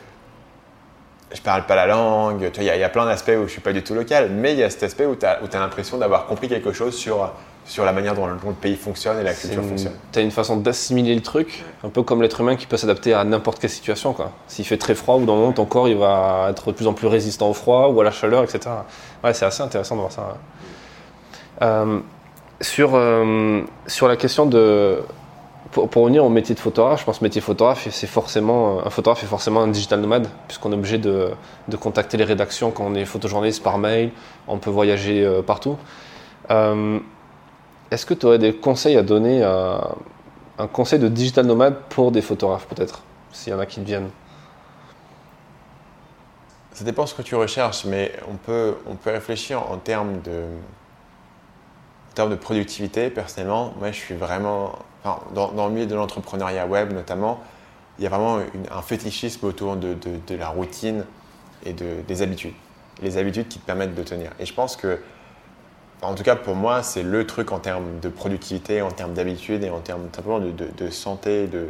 je 1.34 1.42
parle 1.42 1.66
pas 1.66 1.76
la 1.76 1.88
langue, 1.88 2.52
il 2.58 2.64
y, 2.64 2.70
a 2.70 2.90
plein 2.90 3.06
d'aspects 3.06 3.34
où 3.38 3.48
je 3.48 3.52
suis 3.52 3.62
pas 3.62 3.74
du 3.74 3.84
tout 3.84 3.94
local, 3.94 4.30
mais 4.32 4.54
il 4.54 4.60
y 4.60 4.64
a 4.64 4.70
cet 4.70 4.84
aspect 4.84 5.06
où 5.06 5.16
tu 5.16 5.26
as, 5.26 5.40
as 5.42 5.60
l'impression 5.60 5.98
d'avoir 5.98 6.26
compris 6.26 6.48
quelque 6.48 6.72
chose 6.72 6.96
sur, 6.96 7.32
sur 7.68 7.84
la 7.84 7.92
manière 7.92 8.16
dont 8.16 8.26
le, 8.26 8.36
pays 8.54 8.78
fonctionne 8.78 9.20
et 9.20 9.24
la 9.24 9.34
culture 9.34 9.64
fonctionne. 9.64 9.94
Tu 10.14 10.20
as 10.20 10.22
une 10.22 10.32
façon 10.32 10.56
d'assimiler 10.56 11.14
le 11.14 11.22
truc, 11.22 11.66
un 11.84 11.90
peu 11.90 12.02
comme 12.02 12.22
l'être 12.22 12.40
humain 12.40 12.56
qui 12.56 12.66
peut 12.66 12.78
s'adapter 12.78 13.14
à 13.14 13.26
n'importe 13.26 13.60
quelle 13.60 13.70
situation. 13.70 14.16
S'il 14.48 14.66
fait 14.66 14.78
très 14.78 14.96
froid 14.96 15.16
ou 15.18 15.26
dans 15.26 15.36
le 15.36 15.42
moment, 15.42 15.54
ton 15.54 15.66
corps 15.66 15.90
il 15.90 15.98
va 15.98 16.48
être 16.50 16.68
de 16.68 16.72
plus 16.72 16.88
en 16.88 16.94
plus 16.94 17.08
résistant 17.08 17.50
au 17.50 17.54
froid 17.54 17.90
ou 17.90 18.00
à 18.00 18.06
la 18.06 18.12
chaleur, 18.12 18.44
etc. 18.44 18.70
Ouais, 19.24 19.34
c'est 19.34 19.46
assez 19.46 19.62
intéressant 19.62 19.96
de 19.96 20.00
voir 20.00 20.14
ça. 20.14 20.38
Euh, 21.62 22.00
sur, 22.62 22.92
euh, 22.96 23.62
sur 23.86 24.08
la 24.08 24.16
question 24.16 24.46
de 24.46 25.00
pour, 25.72 26.04
revenir 26.04 26.24
au 26.24 26.30
métier 26.30 26.56
de 26.56 26.60
photographe, 26.60 27.02
je 27.02 27.06
pense 27.06 27.20
que 27.20 27.24
métier 27.24 27.42
photographe, 27.42 27.88
c'est 27.90 28.08
forcément 28.08 28.86
un 28.86 28.90
photographe 28.90 29.24
est 29.24 29.28
forcément 29.28 29.62
un 29.62 29.68
digital 29.68 30.00
nomade, 30.00 30.28
puisqu'on 30.48 30.72
est 30.72 30.76
obligé 30.76 30.98
de, 30.98 31.32
contacter 31.80 32.18
les 32.18 32.24
rédactions 32.24 32.72
quand 32.72 32.86
on 32.86 32.96
est 32.96 33.06
photojournaliste 33.06 33.64
par 33.64 33.78
mail, 33.78 34.12
on 34.48 34.58
peut 34.58 34.70
voyager 34.70 35.26
euh, 35.26 35.42
partout. 35.42 35.78
Euh, 36.52 37.00
est-ce 37.92 38.06
que 38.06 38.14
tu 38.14 38.26
aurais 38.26 38.40
des 38.40 38.54
conseils 38.54 38.98
à 38.98 39.04
donner, 39.04 39.44
un 39.44 40.68
conseil 40.68 41.00
de 41.00 41.08
digital 41.08 41.46
nomade 41.46 41.76
pour 41.90 42.12
des 42.12 42.22
photographes 42.22 42.68
peut-être, 42.68 43.02
s'il 43.32 43.54
y 43.54 43.56
en 43.56 43.60
a 43.60 43.66
qui 43.66 43.82
viennent? 43.82 44.10
Ça 46.78 46.84
dépend 46.84 47.08
ce 47.08 47.16
que 47.16 47.24
tu 47.24 47.34
recherches, 47.34 47.86
mais 47.86 48.12
on 48.30 48.36
peut, 48.36 48.76
on 48.86 48.94
peut 48.94 49.10
réfléchir 49.10 49.64
en 49.72 49.78
termes 49.78 50.22
de, 50.22 50.44
en 52.12 52.14
termes 52.14 52.30
de 52.30 52.36
productivité. 52.36 53.10
Personnellement, 53.10 53.74
moi 53.80 53.92
je 53.92 53.98
suis 53.98 54.14
vraiment 54.14 54.74
dans, 55.34 55.68
le 55.68 55.74
milieu 55.74 55.86
de 55.86 55.96
l'entrepreneuriat 55.96 56.66
web 56.66 56.94
notamment, 56.94 57.40
il 57.98 58.04
y 58.04 58.08
a 58.08 58.10
vraiment 58.10 58.40
un 58.72 58.82
fétichisme 58.82 59.46
autour 59.46 59.76
de, 59.76 59.98
la 60.36 60.50
routine 60.50 61.06
et 61.66 61.74
des 61.74 62.22
habitudes. 62.22 62.54
Les 63.02 63.18
habitudes 63.18 63.48
qui 63.48 63.60
te 63.60 63.66
permettent 63.66 63.96
de 63.96 64.04
tenir. 64.04 64.32
Et 64.40 64.46
je 64.46 64.54
pense 64.54 64.76
que 64.76 65.00
en 66.02 66.14
tout 66.14 66.24
cas 66.24 66.36
pour 66.36 66.56
moi, 66.56 66.84
c'est 66.84 67.02
le 67.02 67.26
truc 67.26 67.52
en 67.52 67.60
termes 67.60 68.00
de 68.00 68.10
productivité, 68.10 68.82
en 68.82 68.92
termes 68.92 69.14
d'habitude 69.14 69.64
et 69.64 69.70
en 69.70 69.80
termes 69.80 70.08
simplement 70.14 70.40
de, 70.40 70.52
de, 70.52 70.90
santé, 70.92 71.48
de 71.48 71.70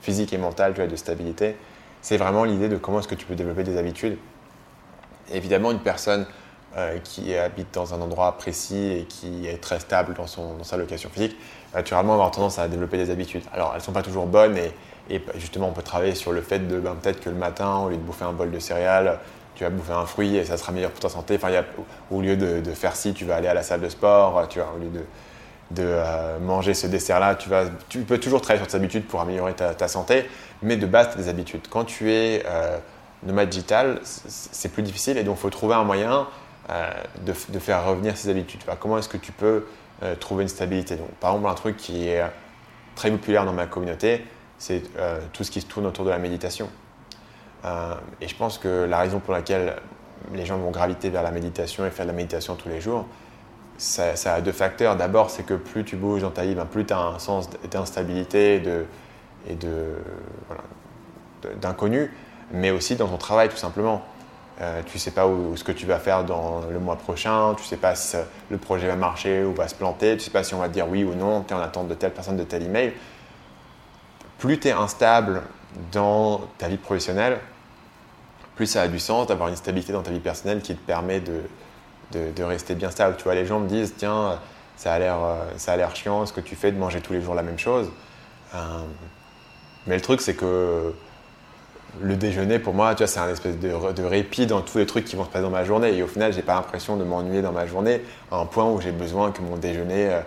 physique 0.00 0.32
et 0.32 0.38
mentale, 0.38 0.74
de 0.74 0.96
stabilité. 0.96 1.56
C'est 2.02 2.18
vraiment 2.18 2.44
l'idée 2.44 2.68
de 2.68 2.76
comment 2.76 3.00
est-ce 3.00 3.08
que 3.08 3.16
tu 3.16 3.26
peux 3.26 3.34
développer 3.34 3.64
des 3.64 3.76
habitudes. 3.76 4.16
évidemment, 5.32 5.72
une 5.72 5.80
personne 5.80 6.24
euh, 6.76 6.98
qui 6.98 7.34
habite 7.34 7.72
dans 7.74 7.94
un 7.94 8.00
endroit 8.00 8.36
précis 8.36 8.92
et 8.92 9.04
qui 9.08 9.46
est 9.46 9.60
très 9.60 9.80
stable 9.80 10.14
dans, 10.14 10.26
son, 10.26 10.54
dans 10.56 10.64
sa 10.64 10.76
location 10.76 11.10
physique, 11.10 11.36
naturellement 11.76 12.14
avoir 12.14 12.30
tendance 12.30 12.58
à 12.58 12.68
développer 12.68 12.96
des 12.96 13.10
habitudes. 13.10 13.42
Alors, 13.52 13.70
elles 13.72 13.80
ne 13.80 13.84
sont 13.84 13.92
pas 13.92 14.02
toujours 14.02 14.26
bonnes 14.26 14.56
et, 15.10 15.22
justement, 15.36 15.68
on 15.68 15.72
peut 15.72 15.82
travailler 15.82 16.14
sur 16.14 16.32
le 16.32 16.40
fait 16.40 16.58
de 16.66 16.80
ben, 16.80 16.96
peut-être 17.00 17.20
que 17.20 17.28
le 17.28 17.36
matin, 17.36 17.76
au 17.76 17.90
lieu 17.90 17.96
de 17.96 18.02
bouffer 18.02 18.24
un 18.24 18.32
bol 18.32 18.50
de 18.50 18.58
céréales, 18.58 19.18
tu 19.54 19.62
vas 19.62 19.70
bouffer 19.70 19.92
un 19.92 20.06
fruit 20.06 20.36
et 20.36 20.44
ça 20.44 20.56
sera 20.56 20.72
meilleur 20.72 20.90
pour 20.90 21.00
ta 21.00 21.08
santé. 21.08 21.36
Enfin, 21.36 21.50
au 22.10 22.20
lieu 22.22 22.36
de, 22.36 22.70
faire 22.72 22.96
ci, 22.96 23.12
tu 23.12 23.24
vas 23.24 23.36
aller 23.36 23.48
à 23.48 23.54
la 23.54 23.62
salle 23.62 23.80
de 23.80 23.88
sport, 23.88 24.48
tu 24.48 24.58
vois, 24.58 24.72
au 24.74 24.78
lieu 24.78 24.90
de, 25.70 25.82
euh, 25.82 26.38
manger 26.38 26.74
ce 26.74 26.86
dessert-là, 26.86 27.34
tu, 27.34 27.50
tu 27.88 28.00
peux 28.00 28.18
toujours 28.18 28.40
travailler 28.40 28.64
sur 28.64 28.70
tes 28.70 28.76
habitudes 28.76 29.06
pour 29.06 29.20
améliorer 29.20 29.54
ta, 29.54 29.88
santé, 29.88 30.28
mais 30.62 30.76
de 30.76 30.86
base, 30.86 31.14
des 31.16 31.28
habitudes. 31.28 31.68
Quand 31.70 31.84
tu 31.84 32.10
es 32.10 32.42
euh, 32.46 32.78
nomade 33.22 33.50
digital, 33.50 34.00
c'est 34.02 34.72
plus 34.72 34.82
difficile 34.82 35.18
et 35.18 35.24
donc 35.24 35.36
il 35.38 35.42
faut 35.42 35.50
trouver 35.50 35.74
un 35.74 35.84
moyen 35.84 36.26
euh, 36.70 36.90
de, 37.24 37.58
faire 37.58 37.84
revenir 37.84 38.16
ces 38.16 38.30
habitudes. 38.30 38.60
comment 38.80 38.98
est-ce 38.98 39.08
que 39.08 39.18
tu 39.18 39.32
peux 39.32 39.64
trouver 40.20 40.42
une 40.42 40.48
stabilité 40.48 40.96
donc, 40.96 41.08
Par 41.20 41.32
exemple, 41.32 41.48
un 41.48 41.54
truc 41.54 41.76
qui 41.76 42.08
est 42.08 42.22
très 42.94 43.10
populaire 43.10 43.44
dans 43.44 43.52
ma 43.52 43.66
communauté, 43.66 44.24
c'est 44.58 44.82
tout 45.32 45.44
ce 45.44 45.50
qui 45.50 45.60
se 45.60 45.66
tourne 45.66 45.86
autour 45.86 46.04
de 46.04 46.10
la 46.10 46.18
méditation. 46.18 46.68
et 48.20 48.28
je 48.28 48.36
pense 48.36 48.58
que 48.58 48.84
la 48.84 48.98
raison 48.98 49.20
pour 49.20 49.32
laquelle 49.32 49.76
les 50.34 50.46
gens 50.46 50.58
vont 50.58 50.70
graviter 50.70 51.10
vers 51.10 51.22
la 51.22 51.30
méditation 51.30 51.86
et 51.86 51.90
faire 51.90 52.04
de 52.06 52.10
la 52.10 52.16
méditation 52.16 52.54
tous 52.56 52.68
les 52.68 52.80
jours, 52.80 53.06
ça, 53.78 54.14
a 54.34 54.40
deux 54.40 54.52
facteurs. 54.52 54.96
D'abord, 54.96 55.30
c'est 55.30 55.44
que 55.44 55.54
plus 55.54 55.84
tu 55.84 55.96
bouges 55.96 56.22
dans 56.22 56.30
ta 56.30 56.44
vie, 56.44 56.54
ben, 56.54 56.66
plus 56.66 56.86
tu 56.86 56.92
as 56.92 56.98
un 56.98 57.18
sens 57.18 57.48
d'instabilité 57.70 58.62
et 59.48 59.56
d'inconnu, 61.60 62.12
mais 62.52 62.70
aussi 62.70 62.96
dans 62.96 63.08
ton 63.08 63.18
travail 63.18 63.48
tout 63.48 63.56
simplement. 63.56 64.02
Euh, 64.62 64.80
tu 64.86 64.96
ne 64.96 64.98
sais 64.98 65.10
pas 65.10 65.26
où, 65.26 65.54
ce 65.56 65.64
que 65.64 65.72
tu 65.72 65.84
vas 65.84 65.98
faire 65.98 66.24
dans 66.24 66.62
le 66.70 66.78
mois 66.78 66.96
prochain, 66.96 67.54
tu 67.56 67.62
ne 67.62 67.66
sais 67.66 67.76
pas 67.76 67.94
si 67.94 68.16
le 68.50 68.56
projet 68.56 68.86
va 68.86 68.96
marcher 68.96 69.44
ou 69.44 69.52
va 69.52 69.68
se 69.68 69.74
planter, 69.74 70.12
tu 70.12 70.14
ne 70.14 70.20
sais 70.20 70.30
pas 70.30 70.44
si 70.44 70.54
on 70.54 70.58
va 70.58 70.68
te 70.68 70.72
dire 70.72 70.88
oui 70.88 71.04
ou 71.04 71.14
non, 71.14 71.42
tu 71.42 71.52
es 71.52 71.56
en 71.56 71.60
attente 71.60 71.88
de 71.88 71.94
telle 71.94 72.12
personne, 72.12 72.38
de 72.38 72.44
tel 72.44 72.62
email. 72.62 72.94
Plus 74.38 74.58
tu 74.58 74.68
es 74.68 74.72
instable 74.72 75.42
dans 75.92 76.40
ta 76.56 76.68
vie 76.68 76.78
professionnelle, 76.78 77.38
plus 78.54 78.66
ça 78.66 78.82
a 78.82 78.88
du 78.88 78.98
sens 78.98 79.26
d'avoir 79.26 79.50
une 79.50 79.56
stabilité 79.56 79.92
dans 79.92 80.02
ta 80.02 80.10
vie 80.10 80.20
personnelle 80.20 80.62
qui 80.62 80.74
te 80.74 80.80
permet 80.80 81.20
de, 81.20 81.42
de, 82.12 82.42
rester 82.42 82.74
bien 82.74 82.90
stable. 82.90 83.16
Tu 83.18 83.24
vois, 83.24 83.34
les 83.34 83.44
gens 83.44 83.60
me 83.60 83.68
disent, 83.68 83.94
tiens, 83.96 84.38
ça 84.76 84.94
a 84.94 84.98
l'air, 84.98 85.22
euh, 85.22 85.44
ça 85.58 85.72
a 85.72 85.76
l'air 85.76 85.94
chiant 85.94 86.24
ce 86.24 86.32
que 86.32 86.40
tu 86.40 86.56
fais 86.56 86.72
de 86.72 86.78
manger 86.78 87.02
tous 87.02 87.12
les 87.12 87.20
jours 87.20 87.34
la 87.34 87.42
même 87.42 87.58
chose. 87.58 87.90
Euh, 88.54 88.58
mais 89.86 89.96
le 89.96 90.00
truc, 90.00 90.22
c'est 90.22 90.34
que 90.34 90.94
le 92.02 92.16
déjeuner, 92.16 92.58
pour 92.58 92.74
moi, 92.74 92.94
tu 92.94 92.98
vois, 92.98 93.06
c'est 93.06 93.20
un 93.20 93.28
espèce 93.28 93.58
de, 93.58 93.92
de, 93.92 94.02
répit 94.04 94.46
dans 94.46 94.60
tous 94.60 94.78
les 94.78 94.86
trucs 94.86 95.04
qui 95.04 95.16
vont 95.16 95.24
se 95.24 95.30
passer 95.30 95.42
dans 95.42 95.50
ma 95.50 95.64
journée. 95.64 95.96
Et 95.96 96.02
au 96.02 96.06
final, 96.06 96.32
j'ai 96.32 96.42
pas 96.42 96.54
l'impression 96.54 96.96
de 96.96 97.04
m'ennuyer 97.04 97.42
dans 97.42 97.52
ma 97.52 97.66
journée 97.66 98.00
à 98.30 98.36
un 98.36 98.46
point 98.46 98.70
où 98.70 98.80
j'ai 98.80 98.92
besoin 98.92 99.32
que 99.32 99.42
mon 99.42 99.56
déjeuner 99.56 100.10
euh, 100.10 100.20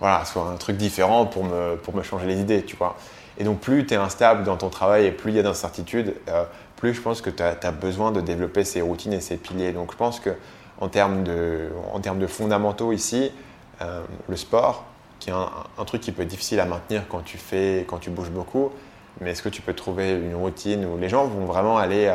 voilà, 0.00 0.24
soit 0.24 0.48
un 0.48 0.56
truc 0.56 0.76
différent 0.76 1.26
pour 1.26 1.44
me, 1.44 1.76
pour 1.76 1.94
me 1.94 2.02
changer 2.02 2.26
les 2.26 2.40
idées, 2.40 2.62
tu 2.62 2.76
vois. 2.76 2.96
Et 3.38 3.44
donc, 3.44 3.60
plus 3.60 3.86
tu 3.86 3.94
es 3.94 3.96
instable 3.96 4.44
dans 4.44 4.56
ton 4.56 4.68
travail 4.68 5.06
et 5.06 5.12
plus 5.12 5.32
il 5.32 5.36
y 5.36 5.40
a 5.40 5.42
d'incertitudes, 5.42 6.14
plus 6.76 6.94
je 6.94 7.00
pense 7.00 7.20
que 7.20 7.30
tu 7.30 7.42
as, 7.42 7.70
besoin 7.72 8.12
de 8.12 8.20
développer 8.20 8.64
ces 8.64 8.80
routines 8.80 9.12
et 9.12 9.20
ces 9.20 9.36
piliers. 9.36 9.72
Donc, 9.72 9.92
je 9.92 9.96
pense 9.96 10.20
que 10.20 10.30
en 10.80 10.88
termes 10.88 11.24
de, 11.24 11.70
en 11.92 12.00
termes 12.00 12.18
de 12.18 12.26
fondamentaux 12.26 12.92
ici, 12.92 13.30
euh, 13.82 14.02
le 14.28 14.36
sport, 14.36 14.84
qui 15.18 15.30
est 15.30 15.32
un, 15.32 15.84
truc 15.84 16.02
qui 16.02 16.12
peut 16.12 16.22
être 16.22 16.28
difficile 16.28 16.60
à 16.60 16.66
maintenir 16.66 17.04
quand 17.08 17.20
tu, 17.24 17.38
fais, 17.38 17.84
quand 17.88 17.98
tu 17.98 18.10
bouges 18.10 18.30
beaucoup, 18.30 18.70
mais 19.20 19.30
est-ce 19.30 19.42
que 19.42 19.48
tu 19.48 19.62
peux 19.62 19.74
trouver 19.74 20.12
une 20.12 20.34
routine 20.34 20.84
où 20.84 20.98
les 20.98 21.08
gens 21.08 21.26
vont 21.26 21.46
vraiment 21.46 21.78
aller 21.78 22.14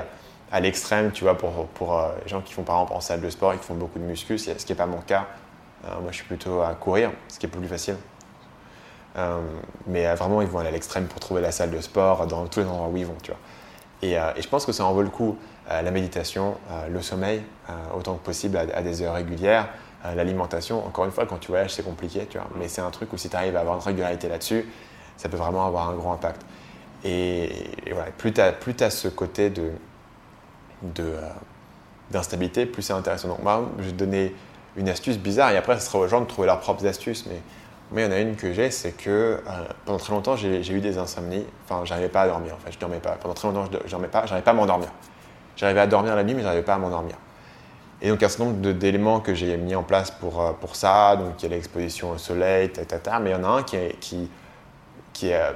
à, 0.52 0.60
l'extrême, 0.60 1.12
tu 1.12 1.24
vois, 1.24 1.38
pour, 1.38 1.68
pour 1.68 1.98
euh, 1.98 2.10
les 2.24 2.30
gens 2.30 2.42
qui 2.42 2.54
font 2.54 2.64
par 2.64 2.76
exemple 2.78 2.94
en 2.94 3.02
salle 3.02 3.22
de 3.22 3.30
sport 3.30 3.54
et 3.54 3.58
qui 3.58 3.64
font 3.64 3.76
beaucoup 3.76 4.00
de 4.00 4.04
muscu, 4.04 4.38
ce 4.38 4.52
qui 4.52 4.72
n'est 4.72 4.78
pas 4.78 4.86
mon 4.86 5.00
cas. 5.00 5.28
Euh, 5.86 6.00
moi, 6.02 6.12
je 6.12 6.18
suis 6.18 6.26
plutôt 6.26 6.62
à 6.62 6.74
courir, 6.76 7.12
ce 7.28 7.40
qui 7.40 7.46
est 7.46 7.50
plus 7.50 7.68
facile. 7.68 7.96
mais 9.88 10.14
vraiment, 10.16 10.42
ils 10.42 10.48
vont 10.48 10.60
aller 10.60 10.70
à 10.70 10.72
l'extrême 10.72 11.06
pour 11.06 11.20
trouver 11.20 11.42
la 11.42 11.52
salle 11.52 11.72
de 11.72 11.82
sport 11.82 12.28
dans 12.28 12.48
tous 12.48 12.60
les 12.60 12.66
endroits 12.66 12.90
où 12.90 12.98
ils 12.98 13.06
vont, 13.06 13.18
tu 13.24 13.32
vois. 13.32 13.40
Et, 14.02 14.42
je 14.42 14.48
pense 14.48 14.66
que 14.66 14.72
ça 14.72 14.86
en 14.86 14.94
vaut 14.94 15.04
le 15.04 15.10
coup. 15.10 15.38
Euh, 15.72 15.82
la 15.82 15.92
méditation, 15.92 16.58
euh, 16.70 16.88
le 16.88 17.02
sommeil, 17.02 17.44
euh, 17.70 17.74
autant 17.96 18.16
que 18.16 18.26
possible 18.26 18.58
à, 18.58 18.82
des 18.82 19.02
heures 19.02 19.14
régulières, 19.14 19.70
l'alimentation. 20.16 20.84
Encore 20.86 21.06
une 21.06 21.12
fois, 21.12 21.28
quand 21.28 21.38
tu 21.38 21.50
voyages, 21.50 21.76
c'est 21.76 21.84
compliqué, 21.84 22.26
tu 22.28 22.40
vois. 22.40 22.48
Mais 22.58 22.68
c'est 22.68 22.82
un 22.82 22.90
truc 22.90 23.14
où 23.14 23.18
si 23.18 23.30
tu 23.30 23.36
arrives 23.36 23.56
à 23.56 23.60
avoir 23.60 23.76
une 23.76 23.84
régularité 23.84 24.28
là-dessus, 24.28 24.68
ça 25.16 25.30
peut 25.30 25.38
vraiment 25.38 25.68
avoir 25.68 25.90
un 25.90 25.94
grand 25.94 26.14
impact. 26.14 26.42
Et, 27.04 27.50
voilà, 27.92 28.12
plus 28.12 28.34
tu 28.34 28.42
as, 28.42 28.90
ce 28.90 29.08
côté 29.08 29.50
de, 29.50 29.72
d'instabilité, 32.12 32.66
plus 32.66 32.82
c'est 32.82 32.94
intéressant. 32.94 33.30
Donc, 33.30 33.44
moi, 33.44 33.70
je 33.80 33.86
vais 33.86 33.92
donner 33.92 34.36
une 34.78 34.90
astuce 34.90 35.18
bizarre 35.18 35.52
et 35.52 35.58
après, 35.58 35.80
ce 35.80 35.86
sera 35.86 36.00
aux 36.00 36.08
gens 36.08 36.22
de 36.22 36.26
trouver 36.26 36.48
leurs 36.48 36.60
propres 36.60 36.86
astuces. 36.86 37.26
Mais 37.26 37.42
moi, 37.92 38.02
il 38.02 38.06
y 38.06 38.08
en 38.08 38.12
a 38.12 38.20
une 38.20 38.36
que 38.36 38.54
j'ai, 38.54 38.72
c'est 38.72 38.92
que 38.92 39.42
pendant 39.86 40.00
très 40.00 40.14
longtemps, 40.14 40.36
j'ai, 40.36 40.72
eu 40.72 40.80
des 40.80 40.98
insomnies. 40.98 41.46
Enfin, 41.66 41.84
j'arrivais 41.86 42.10
pas 42.10 42.22
à 42.22 42.28
dormir. 42.28 42.54
En 42.56 42.58
fait, 42.58 42.72
je 42.72 42.80
dormais 42.80 43.00
pas. 43.00 43.12
Pendant 43.12 43.34
très 43.34 43.48
longtemps, 43.48 43.70
je 43.86 43.92
dormais 43.92 44.08
pas. 44.08 44.26
J'arrivais 44.26 44.46
pas 44.46 44.52
à 44.52 44.56
m'endormir. 44.56 44.90
J'arrivais 45.56 45.82
à 45.82 45.88
dormir 45.88 46.16
la 46.16 46.24
nuit, 46.24 46.34
mais 46.34 46.44
j'arrivais 46.44 46.64
pas 46.64 46.76
à 46.76 46.78
m'endormir. 46.78 47.16
Et 48.02 48.10
donc, 48.10 48.18
il 48.18 48.22
y 48.22 48.24
a 48.24 48.28
un 48.28 48.30
certain 48.30 48.46
nombre 48.46 48.72
d'éléments 48.72 49.20
que 49.20 49.36
j'ai 49.36 49.58
mis 49.58 49.76
en 49.76 49.84
place 49.84 50.10
pour, 50.10 50.42
euh, 50.42 50.54
pour 50.54 50.76
ça. 50.76 51.16
Donc, 51.18 51.34
il 51.40 51.50
y 51.50 51.54
a 51.54 51.56
l'exposition 51.56 52.12
au 52.12 52.18
soleil, 52.18 52.70
tata, 52.72 53.20
mais 53.20 53.30
il 53.30 53.34
y 53.34 53.36
en 53.36 53.44
a 53.44 53.48
un 53.48 53.64
qui 53.64 53.76
est, 53.76 54.00
qui, 54.00 54.30
qui 55.14 55.28
est 55.28 55.36
euh, 55.36 55.52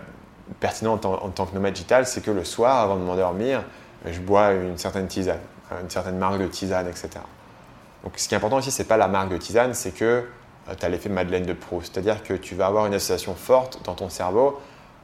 pertinent 0.59 0.93
en, 0.93 1.29
tant 1.29 1.45
que 1.45 1.53
nomade 1.53 1.73
digital, 1.73 2.05
c'est 2.05 2.21
que 2.21 2.31
le 2.31 2.43
soir, 2.43 2.81
avant 2.81 2.95
de 2.95 3.01
m'endormir, 3.01 3.63
je 4.05 4.19
bois 4.19 4.51
une 4.53 4.77
certaine 4.77 5.07
tisane, 5.07 5.39
une 5.81 5.89
certaine 5.89 6.17
marque 6.17 6.39
de 6.39 6.47
tisane, 6.47 6.87
etc. 6.87 7.09
Donc, 8.03 8.13
ce 8.17 8.27
qui 8.27 8.35
est 8.35 8.37
important 8.37 8.59
ici, 8.59 8.71
c'est 8.71 8.83
pas 8.83 8.97
la 8.97 9.07
marque 9.07 9.29
de 9.29 9.37
tisane, 9.37 9.73
c'est 9.73 9.91
que 9.91 10.25
euh, 10.67 10.73
tu 10.79 10.85
as 10.85 10.89
l'effet 10.89 11.09
Madeleine 11.09 11.45
de 11.45 11.53
Proust. 11.53 11.93
C'est-à-dire 11.93 12.21
que 12.23 12.33
tu 12.33 12.53
vas 12.55 12.67
avoir 12.67 12.85
une 12.85 12.93
association 12.93 13.33
forte 13.33 13.83
dans 13.83 13.95
ton 13.95 14.09
cerveau 14.09 14.59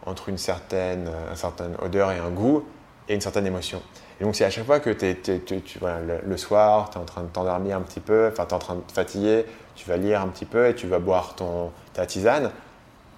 entre 0.05 0.29
une 0.29 0.37
certaine, 0.37 1.09
certaine 1.35 1.75
odeur 1.79 2.11
et 2.11 2.17
un 2.17 2.29
goût 2.29 2.63
et 3.07 3.15
une 3.15 3.21
certaine 3.21 3.45
émotion. 3.45 3.81
Et 4.19 4.23
donc, 4.23 4.35
c'est 4.35 4.45
à 4.45 4.51
chaque 4.51 4.65
fois 4.65 4.79
que 4.79 4.91
tu, 4.91 5.79
le, 5.81 6.37
soir, 6.37 6.91
tu 6.91 6.97
es 6.97 7.01
en 7.01 7.05
train 7.05 7.23
de 7.23 7.27
t'endormir 7.27 7.77
un 7.77 7.81
petit 7.81 7.99
peu, 7.99 8.29
enfin, 8.31 8.45
tu 8.45 8.51
es 8.51 8.53
en 8.53 8.59
train 8.59 8.75
de 8.75 8.81
te 8.81 8.91
fatiguer, 8.91 9.45
tu 9.75 9.87
vas 9.87 9.97
lire 9.97 10.21
un 10.21 10.27
petit 10.27 10.45
peu 10.45 10.67
et 10.67 10.75
tu 10.75 10.85
vas 10.87 10.99
boire 10.99 11.33
ton, 11.35 11.71
ta 11.93 12.05
tisane. 12.05 12.51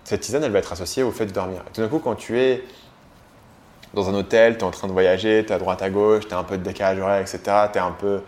Cette 0.04 0.22
tisane, 0.22 0.43
elle 0.43 0.51
va 0.51 0.60
être 0.60 0.72
associée 0.72 1.04
au 1.04 1.12
fait 1.12 1.26
de 1.26 1.32
dormir. 1.32 1.62
Et 1.68 1.72
tout 1.74 1.82
d'un 1.82 1.88
coup, 1.88 1.99
quand 1.99 2.16
tu 2.16 2.39
es 2.39 2.64
dans 3.93 4.10
un 4.10 4.14
hôtel, 4.14 4.58
tu 4.58 4.62
es 4.62 4.64
en 4.64 4.72
train 4.72 4.88
de 4.88 4.93
voyager, 4.93 5.43
tu 5.45 5.51
es 5.51 5.56
à 5.56 5.60
droite 5.60 5.82
à 5.82 5.89
gauche, 5.89 6.28
tu 6.28 6.34
as 6.34 6.38
un 6.38 6.43
peu 6.43 6.58
de 6.58 6.64
décalage 6.64 6.99
horaire, 6.99 7.22
etc., 7.22 7.39
tu 7.72 7.78
es 7.78 7.82
un 7.82 7.91
peu 7.91 8.22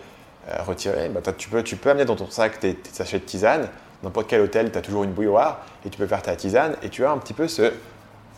euh, 0.49 0.61
retiré, 0.65 1.09
bah, 1.09 1.21
tu, 1.35 1.49
peux, 1.49 1.63
tu 1.63 1.75
peux 1.75 1.89
amener 1.89 2.05
dans 2.05 2.15
ton 2.15 2.29
sac 2.29 2.59
tes, 2.59 2.77
sachets 2.91 3.19
de 3.19 3.25
tisane. 3.25 3.67
N'importe 4.03 4.27
quel 4.29 4.41
hôtel, 4.41 4.71
tu 4.71 4.77
as 4.77 4.81
toujours 4.81 5.03
une 5.03 5.11
bouilloire 5.11 5.61
et 5.85 5.89
tu 5.89 5.97
peux 5.97 6.05
faire 6.05 6.21
ta 6.21 6.35
tisane 6.35 6.75
et 6.83 6.89
tu 6.89 7.03
as 7.03 7.11
un 7.11 7.17
petit 7.17 7.33
peu 7.33 7.47
ce, 7.47 7.71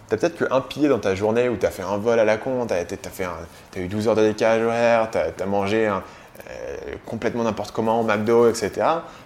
tu 0.07 0.13
as 0.13 0.17
peut-être 0.17 0.47
qu'un 0.47 0.61
pilier 0.61 0.87
dans 0.87 0.99
ta 0.99 1.15
journée 1.15 1.49
où 1.49 1.57
tu 1.57 1.65
as 1.65 1.71
fait 1.71 1.83
un 1.83 1.97
vol 1.97 2.17
à 2.19 2.23
la 2.23 2.37
con, 2.37 2.65
tu 2.65 2.73
as, 2.73 3.81
eu 3.81 3.87
12 3.87 4.07
heures 4.07 4.15
de 4.15 4.25
décalage 4.25 4.63
horaire, 4.63 5.11
tu 5.11 5.17
as, 5.17 5.45
mangé 5.45 5.87
euh, 5.87 5.99
complètement 7.05 7.43
n'importe 7.43 7.71
comment 7.71 7.99
au 7.99 8.03
McDo, 8.03 8.47
etc. 8.47 8.71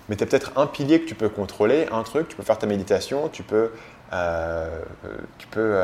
Mais 0.10 0.16
tu 0.16 0.24
as 0.24 0.28
peut-être 0.28 0.52
un 0.56 0.66
pilier 0.66 1.02
que 1.02 1.08
tu 1.08 1.14
peux 1.14 1.30
contrôler, 1.30 1.86
un 1.92 2.02
truc, 2.02 2.30
tu 2.30 2.36
peux 2.36 2.44
faire 2.44 2.58
ta 2.58 2.66
méditation, 2.66 3.30
tu 3.32 3.44
peux, 3.44 3.70
tu 4.12 5.48
peux 5.48 5.80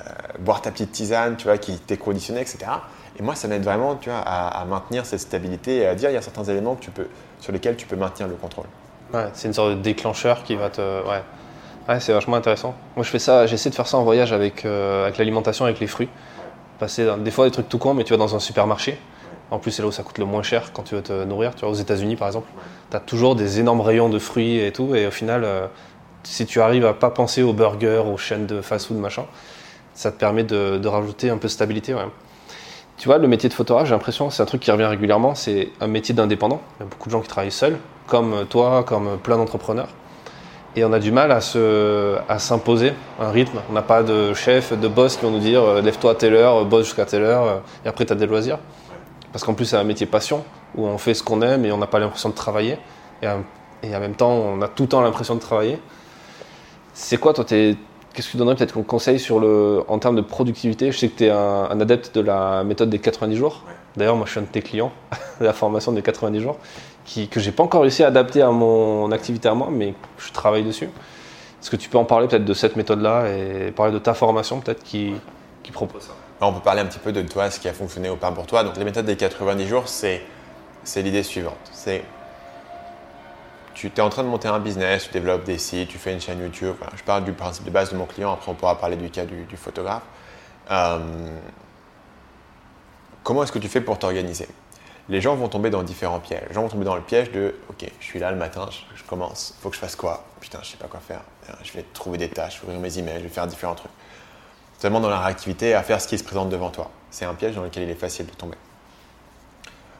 euh, 0.00 0.04
boire 0.40 0.60
ta 0.60 0.70
petite 0.70 0.92
tisane 0.92 1.36
tu 1.36 1.44
vois, 1.44 1.58
qui 1.58 1.78
t'est 1.78 1.96
conditionnée, 1.96 2.40
etc. 2.40 2.58
Et 3.18 3.22
moi, 3.22 3.34
ça 3.34 3.48
m'aide 3.48 3.64
vraiment 3.64 3.96
tu 3.96 4.10
vois, 4.10 4.18
à, 4.18 4.64
maintenir 4.66 5.06
cette 5.06 5.20
stabilité 5.20 5.78
et 5.78 5.86
à 5.86 5.94
dire 5.94 6.10
il 6.10 6.14
y 6.14 6.18
a 6.18 6.22
certains 6.22 6.44
éléments 6.44 6.74
que 6.74 6.82
tu 6.82 6.90
peux, 6.90 7.08
sur 7.40 7.52
lesquels 7.52 7.76
tu 7.76 7.86
peux 7.86 7.96
maintenir 7.96 8.28
le 8.28 8.34
contrôle. 8.34 8.66
Ouais, 9.14 9.28
c'est 9.32 9.48
une 9.48 9.54
sorte 9.54 9.70
de 9.70 9.74
déclencheur 9.80 10.42
qui 10.42 10.54
va 10.54 10.68
te. 10.68 10.80
Ouais 10.80 11.22
Ouais, 11.88 12.00
c'est 12.00 12.12
vachement 12.12 12.36
intéressant. 12.36 12.74
Moi, 12.96 13.04
je 13.04 13.10
fais 13.10 13.20
ça, 13.20 13.46
j'essaie 13.46 13.70
de 13.70 13.74
faire 13.76 13.86
ça 13.86 13.96
en 13.96 14.02
voyage 14.02 14.32
avec, 14.32 14.64
euh, 14.64 15.04
avec 15.04 15.18
l'alimentation, 15.18 15.66
avec 15.66 15.78
les 15.78 15.86
fruits. 15.86 16.08
Passer 16.80 17.06
des 17.20 17.30
fois 17.30 17.44
des 17.44 17.52
trucs 17.52 17.68
tout 17.68 17.78
cons, 17.78 17.94
mais 17.94 18.02
tu 18.02 18.12
vas 18.12 18.18
dans 18.18 18.34
un 18.34 18.40
supermarché. 18.40 18.98
En 19.52 19.60
plus, 19.60 19.70
c'est 19.70 19.82
là 19.82 19.88
où 19.88 19.92
ça 19.92 20.02
coûte 20.02 20.18
le 20.18 20.24
moins 20.24 20.42
cher 20.42 20.72
quand 20.72 20.82
tu 20.82 20.96
veux 20.96 21.02
te 21.02 21.24
nourrir. 21.24 21.54
Tu 21.54 21.60
vois, 21.60 21.70
aux 21.70 21.74
États-Unis, 21.74 22.16
par 22.16 22.26
exemple, 22.26 22.48
tu 22.90 22.96
as 22.96 23.00
toujours 23.00 23.36
des 23.36 23.60
énormes 23.60 23.80
rayons 23.80 24.08
de 24.08 24.18
fruits 24.18 24.58
et 24.58 24.72
tout. 24.72 24.96
Et 24.96 25.06
au 25.06 25.12
final, 25.12 25.44
euh, 25.44 25.68
si 26.28 26.46
tu 26.46 26.60
arrives 26.60 26.84
à 26.84 26.92
pas 26.92 27.10
penser 27.10 27.42
aux 27.42 27.52
burgers, 27.52 28.02
aux 28.06 28.16
chaînes 28.16 28.46
de 28.46 28.60
fast-food, 28.60 28.98
machin, 28.98 29.24
ça 29.94 30.10
te 30.12 30.18
permet 30.18 30.44
de, 30.44 30.86
rajouter 30.86 31.30
un 31.30 31.38
peu 31.38 31.48
de 31.48 31.52
stabilité. 31.52 31.94
Tu 32.98 33.08
vois, 33.08 33.18
le 33.18 33.28
métier 33.28 33.48
de 33.48 33.54
photographe, 33.54 33.86
j'ai 33.86 33.94
l'impression, 33.94 34.30
c'est 34.30 34.42
un 34.42 34.46
truc 34.46 34.62
qui 34.62 34.70
revient 34.70 34.84
régulièrement. 34.84 35.34
C'est 35.34 35.70
un 35.80 35.86
métier 35.86 36.14
d'indépendant. 36.14 36.60
Il 36.78 36.82
y 36.82 36.86
a 36.86 36.88
beaucoup 36.88 37.08
de 37.08 37.12
gens 37.12 37.20
qui 37.20 37.28
travaillent 37.28 37.50
seuls, 37.50 37.78
comme 38.06 38.46
toi, 38.48 38.84
comme 38.84 39.18
plein 39.18 39.36
d'entrepreneurs 39.36 39.88
et 40.76 40.84
on 40.84 40.92
a 40.92 40.98
du 40.98 41.10
mal 41.10 41.32
à, 41.32 41.40
se, 41.40 42.16
à 42.28 42.38
s'imposer 42.38 42.92
un 43.18 43.30
rythme. 43.30 43.60
On 43.70 43.72
n'a 43.72 43.82
pas 43.82 44.02
de 44.02 44.34
chef, 44.34 44.78
de 44.78 44.88
boss 44.88 45.16
qui 45.16 45.24
vont 45.24 45.30
nous 45.30 45.38
dire 45.38 45.62
euh, 45.62 45.80
lève-toi 45.80 46.12
à 46.12 46.14
telle 46.14 46.34
heure, 46.34 46.64
bosse 46.66 46.84
jusqu'à 46.84 47.06
telle 47.06 47.22
heure, 47.22 47.44
euh, 47.44 47.58
et 47.84 47.88
après 47.88 48.04
tu 48.04 48.12
as 48.12 48.16
des 48.16 48.26
loisirs. 48.26 48.58
Parce 49.32 49.42
qu'en 49.44 49.54
plus, 49.54 49.64
c'est 49.64 49.76
un 49.76 49.84
métier 49.84 50.06
passion 50.06 50.44
où 50.74 50.86
on 50.86 50.98
fait 50.98 51.14
ce 51.14 51.22
qu'on 51.22 51.42
aime 51.42 51.64
et 51.64 51.72
on 51.72 51.78
n'a 51.78 51.86
pas 51.86 51.98
l'impression 51.98 52.28
de 52.28 52.34
travailler. 52.34 52.78
Et 53.22 53.26
en 53.26 54.00
même 54.00 54.14
temps, 54.14 54.30
on 54.30 54.62
a 54.62 54.68
tout 54.68 54.84
le 54.84 54.88
temps 54.88 55.00
l'impression 55.00 55.34
de 55.34 55.40
travailler. 55.40 55.78
C'est 56.98 57.18
quoi, 57.18 57.34
toi, 57.34 57.44
qu'est-ce 57.44 57.76
que 58.14 58.30
tu 58.30 58.36
donnerais 58.38 58.56
peut-être 58.56 58.72
comme 58.72 58.82
conseil 58.82 59.18
sur 59.18 59.38
le, 59.38 59.84
en 59.86 59.98
termes 59.98 60.16
de 60.16 60.22
productivité? 60.22 60.90
Je 60.90 60.98
sais 60.98 61.08
que 61.08 61.18
tu 61.18 61.24
es 61.26 61.30
un, 61.30 61.78
adepte 61.78 62.14
de 62.14 62.22
la 62.22 62.64
méthode 62.64 62.88
des 62.88 62.98
90 62.98 63.36
jours. 63.36 63.64
D'ailleurs, 63.98 64.16
moi, 64.16 64.24
je 64.24 64.30
suis 64.30 64.40
un 64.40 64.44
de 64.44 64.48
tes 64.48 64.62
clients, 64.62 64.90
de 65.38 65.44
la 65.44 65.52
formation 65.52 65.92
des 65.92 66.00
90 66.00 66.40
jours, 66.40 66.56
qui, 67.04 67.28
que 67.28 67.38
j'ai 67.38 67.52
pas 67.52 67.62
encore 67.62 67.82
réussi 67.82 68.02
à 68.02 68.06
adapter 68.06 68.40
à 68.40 68.50
mon 68.50 69.12
activité 69.12 69.46
à 69.46 69.52
moi, 69.52 69.68
mais 69.70 69.92
je 70.16 70.32
travaille 70.32 70.64
dessus. 70.64 70.86
Est-ce 70.86 71.70
que 71.70 71.76
tu 71.76 71.90
peux 71.90 71.98
en 71.98 72.06
parler 72.06 72.28
peut-être 72.28 72.46
de 72.46 72.54
cette 72.54 72.76
méthode-là 72.76 73.28
et 73.28 73.72
parler 73.72 73.92
de 73.92 73.98
ta 73.98 74.14
formation 74.14 74.60
peut-être 74.60 74.82
qui, 74.82 75.12
qui 75.62 75.72
propose 75.72 76.00
ça? 76.00 76.14
On 76.40 76.54
peut 76.54 76.60
parler 76.60 76.80
un 76.80 76.86
petit 76.86 76.98
peu 76.98 77.12
de 77.12 77.20
toi, 77.20 77.50
ce 77.50 77.60
qui 77.60 77.68
a 77.68 77.74
fonctionné 77.74 78.08
ou 78.08 78.16
pas 78.16 78.32
pour 78.32 78.46
toi. 78.46 78.64
Donc, 78.64 78.78
la 78.78 78.84
méthode 78.84 79.04
des 79.04 79.16
90 79.16 79.66
jours, 79.66 79.84
c'est 79.86 80.22
l'idée 80.96 81.22
suivante. 81.22 81.58
C'est 81.72 82.04
tu 83.76 83.88
es 83.88 84.00
en 84.00 84.08
train 84.08 84.24
de 84.24 84.28
monter 84.28 84.48
un 84.48 84.58
business, 84.58 85.04
tu 85.04 85.12
développes 85.12 85.44
des 85.44 85.58
sites, 85.58 85.90
tu 85.90 85.98
fais 85.98 86.14
une 86.14 86.20
chaîne 86.20 86.40
YouTube. 86.40 86.76
je 86.96 87.02
parle 87.02 87.24
du 87.24 87.32
principe 87.32 87.64
de 87.64 87.70
base 87.70 87.90
de 87.92 87.96
mon 87.96 88.06
client, 88.06 88.32
après 88.32 88.50
on 88.50 88.54
pourra 88.54 88.78
parler 88.78 88.96
du 88.96 89.10
cas 89.10 89.26
du, 89.26 89.56
photographe. 89.56 90.02
Euh, 90.70 90.98
comment 93.22 93.42
est-ce 93.42 93.52
que 93.52 93.58
tu 93.58 93.68
fais 93.68 93.82
pour 93.82 93.98
t'organiser? 93.98 94.48
Les 95.10 95.20
gens 95.20 95.36
vont 95.36 95.48
tomber 95.48 95.68
dans 95.68 95.82
différents 95.82 96.20
pièges. 96.20 96.42
Les 96.48 96.54
gens 96.54 96.62
vont 96.62 96.68
tomber 96.68 96.86
dans 96.86 96.96
le 96.96 97.02
piège 97.02 97.30
de 97.30 97.54
Ok, 97.68 97.86
je 98.00 98.04
suis 98.04 98.18
là 98.18 98.30
le 98.30 98.38
matin, 98.38 98.66
je, 98.94 99.04
commence, 99.04 99.54
il 99.58 99.62
faut 99.62 99.68
que 99.68 99.76
je 99.76 99.80
fasse 99.80 99.94
quoi? 99.94 100.24
Putain, 100.40 100.58
je 100.62 100.68
sais 100.68 100.78
pas 100.78 100.88
quoi 100.88 101.00
faire. 101.00 101.20
Je 101.62 101.72
vais 101.74 101.84
trouver 101.92 102.16
des 102.16 102.30
tâches, 102.30 102.62
ouvrir 102.62 102.80
mes 102.80 102.98
emails, 102.98 103.18
je 103.18 103.24
vais 103.24 103.28
faire 103.28 103.46
différents 103.46 103.74
trucs. 103.74 103.92
Seulement 104.78 105.00
dans 105.00 105.10
la 105.10 105.20
réactivité, 105.20 105.74
à 105.74 105.82
faire 105.82 106.00
ce 106.00 106.08
qui 106.08 106.16
se 106.16 106.24
présente 106.24 106.48
devant 106.48 106.70
toi. 106.70 106.90
C'est 107.10 107.26
un 107.26 107.34
piège 107.34 107.54
dans 107.54 107.62
lequel 107.62 107.82
il 107.82 107.90
est 107.90 107.94
facile 107.94 108.26
de 108.26 108.32
tomber. 108.32 108.56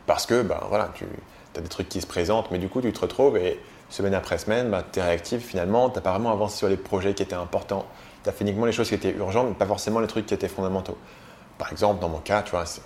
Parce 0.07 0.25
que, 0.25 0.43
ben 0.43 0.61
voilà, 0.69 0.91
tu 0.95 1.05
tu 1.57 1.61
as 1.61 1.63
des 1.63 1.69
trucs 1.71 1.89
qui 1.89 2.03
se 2.03 2.07
présentent, 2.07 2.51
mais 2.51 2.59
du 2.59 2.69
coup, 2.69 2.83
tu 2.83 2.93
te 2.93 3.01
retrouves 3.01 3.39
et 3.39 3.59
semaine 3.89 4.13
après 4.13 4.37
semaine, 4.37 4.71
bah, 4.71 4.85
tu 4.93 4.99
es 4.99 5.03
réactif 5.03 5.43
finalement, 5.43 5.89
tu 5.89 5.97
n'as 5.97 6.03
pas 6.03 6.11
vraiment 6.11 6.31
avancé 6.31 6.59
sur 6.59 6.69
les 6.69 6.77
projets 6.77 7.15
qui 7.15 7.23
étaient 7.23 7.35
importants. 7.35 7.87
Tu 8.23 8.29
as 8.29 8.33
fait 8.33 8.45
uniquement 8.45 8.67
les 8.67 8.73
choses 8.73 8.89
qui 8.89 8.95
étaient 8.95 9.15
urgentes, 9.15 9.49
mais 9.49 9.55
pas 9.55 9.65
forcément 9.65 10.01
les 10.01 10.07
trucs 10.07 10.27
qui 10.27 10.35
étaient 10.35 10.49
fondamentaux. 10.49 10.99
Par 11.57 11.73
exemple, 11.73 12.01
dans 12.01 12.11
mon 12.11 12.19
cas, 12.19 12.43
tu 12.43 12.51
vois, 12.51 12.67
ça 12.67 12.83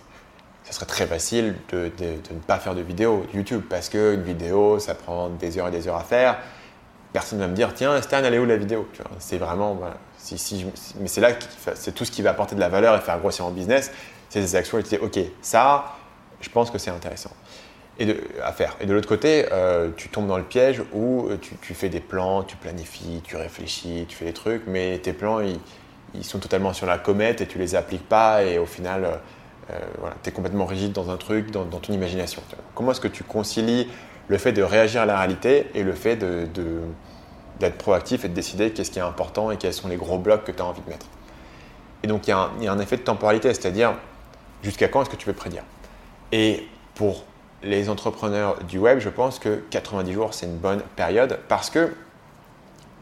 serait 0.69 0.87
très 0.87 1.07
facile 1.07 1.57
de, 1.71 1.91
ne 2.01 2.39
pas 2.47 2.59
faire 2.59 2.77
de 2.77 2.81
vidéo 2.81 3.27
YouTube 3.35 3.63
parce 3.69 3.89
qu'une 3.89 4.23
vidéo, 4.23 4.79
ça 4.79 4.95
prend 4.95 5.31
des 5.31 5.59
heures 5.59 5.67
et 5.67 5.73
des 5.73 5.89
heures 5.89 5.97
à 5.97 6.05
faire. 6.05 6.39
Personne 7.13 7.41
ne 7.41 7.45
va 7.45 7.51
me 7.51 7.57
dire, 7.57 7.75
tiens, 7.75 8.01
Stan, 8.03 8.19
elle 8.23 8.35
est 8.35 8.39
où 8.39 8.47
la 8.47 8.57
vidéo? 8.57 8.87
C'est 9.19 9.39
vraiment, 9.39 9.81
si, 10.17 10.39
si 10.39 10.65
mais 11.01 11.09
c'est 11.09 11.21
là, 11.21 11.31
c'est 11.75 11.93
tout 11.93 12.05
ce 12.05 12.13
qui 12.13 12.23
va 12.23 12.31
apporter 12.31 12.55
de 12.55 12.61
la 12.61 12.69
valeur 12.69 12.95
et 12.95 13.01
faire 13.01 13.19
grossir 13.19 13.47
en 13.47 13.51
business, 13.51 13.91
c'est 14.29 14.41
des 14.41 14.55
actions 14.55 14.79
et 14.79 14.85
tu 14.85 14.91
dis, 14.91 15.03
ok, 15.03 15.19
ça, 15.43 15.97
je 16.41 16.49
pense 16.51 16.71
que 16.71 16.79
c'est 16.79 16.91
intéressant 16.91 17.33
et 18.01 18.07
de, 18.07 18.17
à 18.43 18.53
faire. 18.53 18.77
Et 18.81 18.87
de 18.87 18.95
l'autre 18.95 19.09
côté, 19.09 19.47
euh, 19.53 19.91
tu 19.95 20.09
tombes 20.09 20.27
dans 20.27 20.39
le 20.39 20.45
piège 20.45 20.83
où 20.93 21.29
euh, 21.29 21.37
tu, 21.39 21.75
fais 21.75 21.91
des 21.91 22.01
plans, 22.01 22.43
tu 22.43 22.57
planifies, 22.57 23.21
tu 23.23 23.37
réfléchis, 23.37 24.07
tu 24.09 24.17
fais 24.17 24.25
des 24.25 24.33
trucs, 24.33 24.63
mais 24.67 24.99
tes 24.99 25.13
plans, 25.13 25.41
ils, 25.41 26.25
sont 26.25 26.39
totalement 26.39 26.73
sur 26.73 26.87
la 26.87 26.99
comète 26.99 27.43
et 27.43 27.47
tu 27.47 27.59
les 27.59 27.75
appliques 27.75 28.09
pas 28.09 28.43
et 28.43 28.59
au 28.59 28.65
final, 28.65 29.05
euh, 29.71 29.79
voilà, 29.99 30.17
tu 30.23 30.31
es 30.31 30.33
complètement 30.33 30.65
rigide 30.65 30.93
dans 30.93 31.11
un 31.11 31.19
truc, 31.19 31.51
dans, 31.51 31.65
ton 31.67 31.93
imagination. 31.93 32.43
Comment 32.75 32.93
est-ce 32.93 33.01
que 33.01 33.07
tu 33.07 33.23
concilies 33.23 33.87
le 34.29 34.39
fait 34.39 34.53
de 34.53 34.63
réagir 34.63 35.03
à 35.03 35.07
la 35.07 35.19
réalité 35.19 35.67
et 35.75 35.83
le 35.83 35.93
fait 35.93 36.17
d'être 36.17 37.77
proactif 37.77 38.25
et 38.25 38.29
de 38.29 38.35
décider 38.35 38.71
qu'est-ce 38.71 38.91
qui 38.91 38.99
est 38.99 39.03
important 39.03 39.51
et 39.51 39.59
quels 39.59 39.75
sont 39.75 39.89
les 39.89 39.97
gros 39.97 40.19
blocs 40.19 40.45
que 40.45 40.53
tu 40.53 40.63
as 40.63 40.65
envie 40.65 40.81
de 40.81 40.89
mettre? 40.89 41.07
Et 42.03 42.07
donc, 42.07 42.27
il 42.27 42.31
y, 42.31 42.33
a 42.33 42.73
un 42.73 42.79
effet 42.79 42.97
de 42.97 43.03
temporalité, 43.03 43.53
c'est-à-dire 43.53 43.93
jusqu'à 44.63 44.89
quand 44.89 45.03
est-ce 45.03 45.11
que 45.11 45.17
tu 45.17 45.27
veux 45.27 45.35
prédire? 45.35 45.65
Et 46.33 46.67
pour 46.95 47.25
les 47.63 47.89
entrepreneurs 47.89 48.63
du 48.65 48.79
web, 48.79 48.99
je 49.01 49.09
pense 49.09 49.39
que 49.39 49.63
90 49.71 50.13
jours, 50.13 50.35
c'est 50.35 50.47
une 50.47 50.57
bonne 50.57 50.83
période 50.97 51.39
parce 51.49 51.71
que 51.71 51.93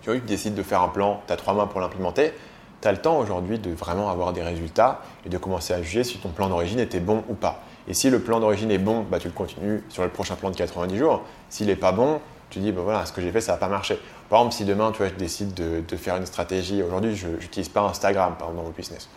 tu 0.03 0.21
décides 0.21 0.55
de 0.55 0.63
faire 0.63 0.83
un 0.83 0.89
plan, 0.89 1.23
tu 1.27 1.33
as 1.33 1.37
trois 1.37 1.55
mois 1.55 1.69
pour 1.69 1.81
l'implémenter, 1.81 2.33
tu 2.81 2.89
as 2.89 2.93
le 2.93 2.99
temps 2.99 3.19
aujourd'hui 3.19 3.59
de 3.59 3.71
vraiment 3.71 4.11
avoir 4.11 4.33
des 4.33 4.43
résultats 4.43 5.03
et 5.27 5.29
de 5.29 5.39
commencer 5.39 5.75
à 5.75 5.83
juger 5.83 6.05
si 6.05 6.19
ton 6.19 6.31
plan 6.31 6.49
d'origine 6.49 6.81
était 6.81 7.01
bon 7.01 7.25
ou 7.29 7.35
pas. 7.35 7.63
Et 7.89 7.95
si 7.95 8.11
le 8.11 8.21
plan 8.21 8.41
d'origine 8.41 8.71
est 8.71 8.79
bon, 8.79 9.03
bah, 9.03 9.19
tu 9.19 9.29
le 9.29 9.33
continues 9.33 9.83
sur 9.89 10.03
le 10.03 10.11
prochain 10.11 10.37
plan 10.37 10.51
de 10.51 10.57
90 10.57 10.97
jours. 10.97 11.23
S'il 11.49 11.69
n'est 11.69 11.77
pas 11.77 11.93
bon, 11.93 12.21
tu 12.51 12.59
dis, 12.59 12.71
bah, 12.71 12.83
voilà, 12.85 13.07
ce 13.07 13.13
que 13.13 13.21
j'ai 13.21 13.33
fait, 13.33 13.41
ça 13.41 13.53
n'a 13.53 13.59
pas 13.59 13.69
marché. 13.69 13.99
Par 14.29 14.41
exemple, 14.41 14.55
si 14.55 14.65
demain, 14.65 14.93
tu 14.93 14.99
vois, 14.99 15.09
je 15.09 15.15
décide 15.15 15.55
de, 15.55 15.97
faire 15.97 16.17
une 16.17 16.27
stratégie, 16.27 16.83
aujourd'hui, 16.83 17.17
je 17.17 17.29
n'utilise 17.29 17.71
pas 17.71 17.81
Instagram, 17.83 18.37
par 18.39 18.53
dans 18.53 18.63
mon 18.63 18.71
business. 18.71 19.09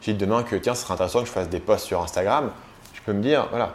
Je 0.00 0.12
dis 0.12 0.16
demain 0.16 0.44
que, 0.44 0.54
tiens, 0.56 0.74
ce 0.74 0.82
serait 0.82 0.94
intéressant 0.94 1.20
que 1.20 1.26
je 1.26 1.32
fasse 1.32 1.48
des 1.48 1.58
posts 1.58 1.86
sur 1.86 2.00
Instagram. 2.00 2.52
Je 2.94 3.00
peux 3.02 3.12
me 3.12 3.22
dire, 3.22 3.48
voilà, 3.50 3.74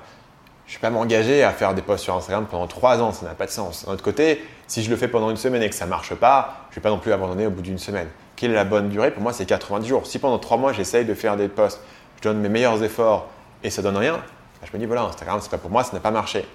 je 0.67 0.73
ne 0.73 0.77
vais 0.77 0.81
pas 0.81 0.89
m'engager 0.89 1.43
à 1.43 1.51
faire 1.51 1.73
des 1.73 1.81
posts 1.81 2.03
sur 2.03 2.15
Instagram 2.15 2.47
pendant 2.49 2.67
trois 2.67 3.01
ans, 3.01 3.11
ça 3.11 3.25
n'a 3.25 3.33
pas 3.33 3.45
de 3.45 3.51
sens. 3.51 3.85
D'un 3.85 3.93
autre 3.93 4.03
côté, 4.03 4.43
si 4.67 4.83
je 4.83 4.89
le 4.89 4.95
fais 4.95 5.07
pendant 5.07 5.29
une 5.29 5.37
semaine 5.37 5.61
et 5.61 5.69
que 5.69 5.75
ça 5.75 5.85
ne 5.85 5.91
marche 5.91 6.15
pas, 6.15 6.67
je 6.69 6.73
ne 6.73 6.75
vais 6.75 6.81
pas 6.81 6.89
non 6.89 6.97
plus 6.97 7.13
abandonner 7.13 7.45
au 7.45 7.51
bout 7.51 7.61
d'une 7.61 7.77
semaine. 7.77 8.07
Quelle 8.35 8.51
est 8.51 8.55
la 8.55 8.65
bonne 8.65 8.89
durée? 8.89 9.11
Pour 9.11 9.21
moi, 9.21 9.31
c'est 9.31 9.45
90 9.45 9.87
jours. 9.87 10.07
Si 10.07 10.17
pendant 10.19 10.39
trois 10.39 10.57
mois, 10.57 10.73
j'essaye 10.73 11.05
de 11.05 11.13
faire 11.13 11.37
des 11.37 11.47
posts, 11.47 11.79
je 12.17 12.23
donne 12.23 12.39
mes 12.39 12.49
meilleurs 12.49 12.83
efforts 12.83 13.27
et 13.63 13.69
ça 13.69 13.81
donne 13.81 13.97
rien, 13.97 14.13
bah, 14.13 14.67
je 14.71 14.73
me 14.73 14.79
dis 14.79 14.85
voilà, 14.85 15.03
Instagram, 15.03 15.39
c'est 15.41 15.51
pas 15.51 15.57
pour 15.57 15.69
moi, 15.69 15.83
ça 15.83 15.93
n'a 15.93 15.99
pas 15.99 16.11
marché. 16.11 16.45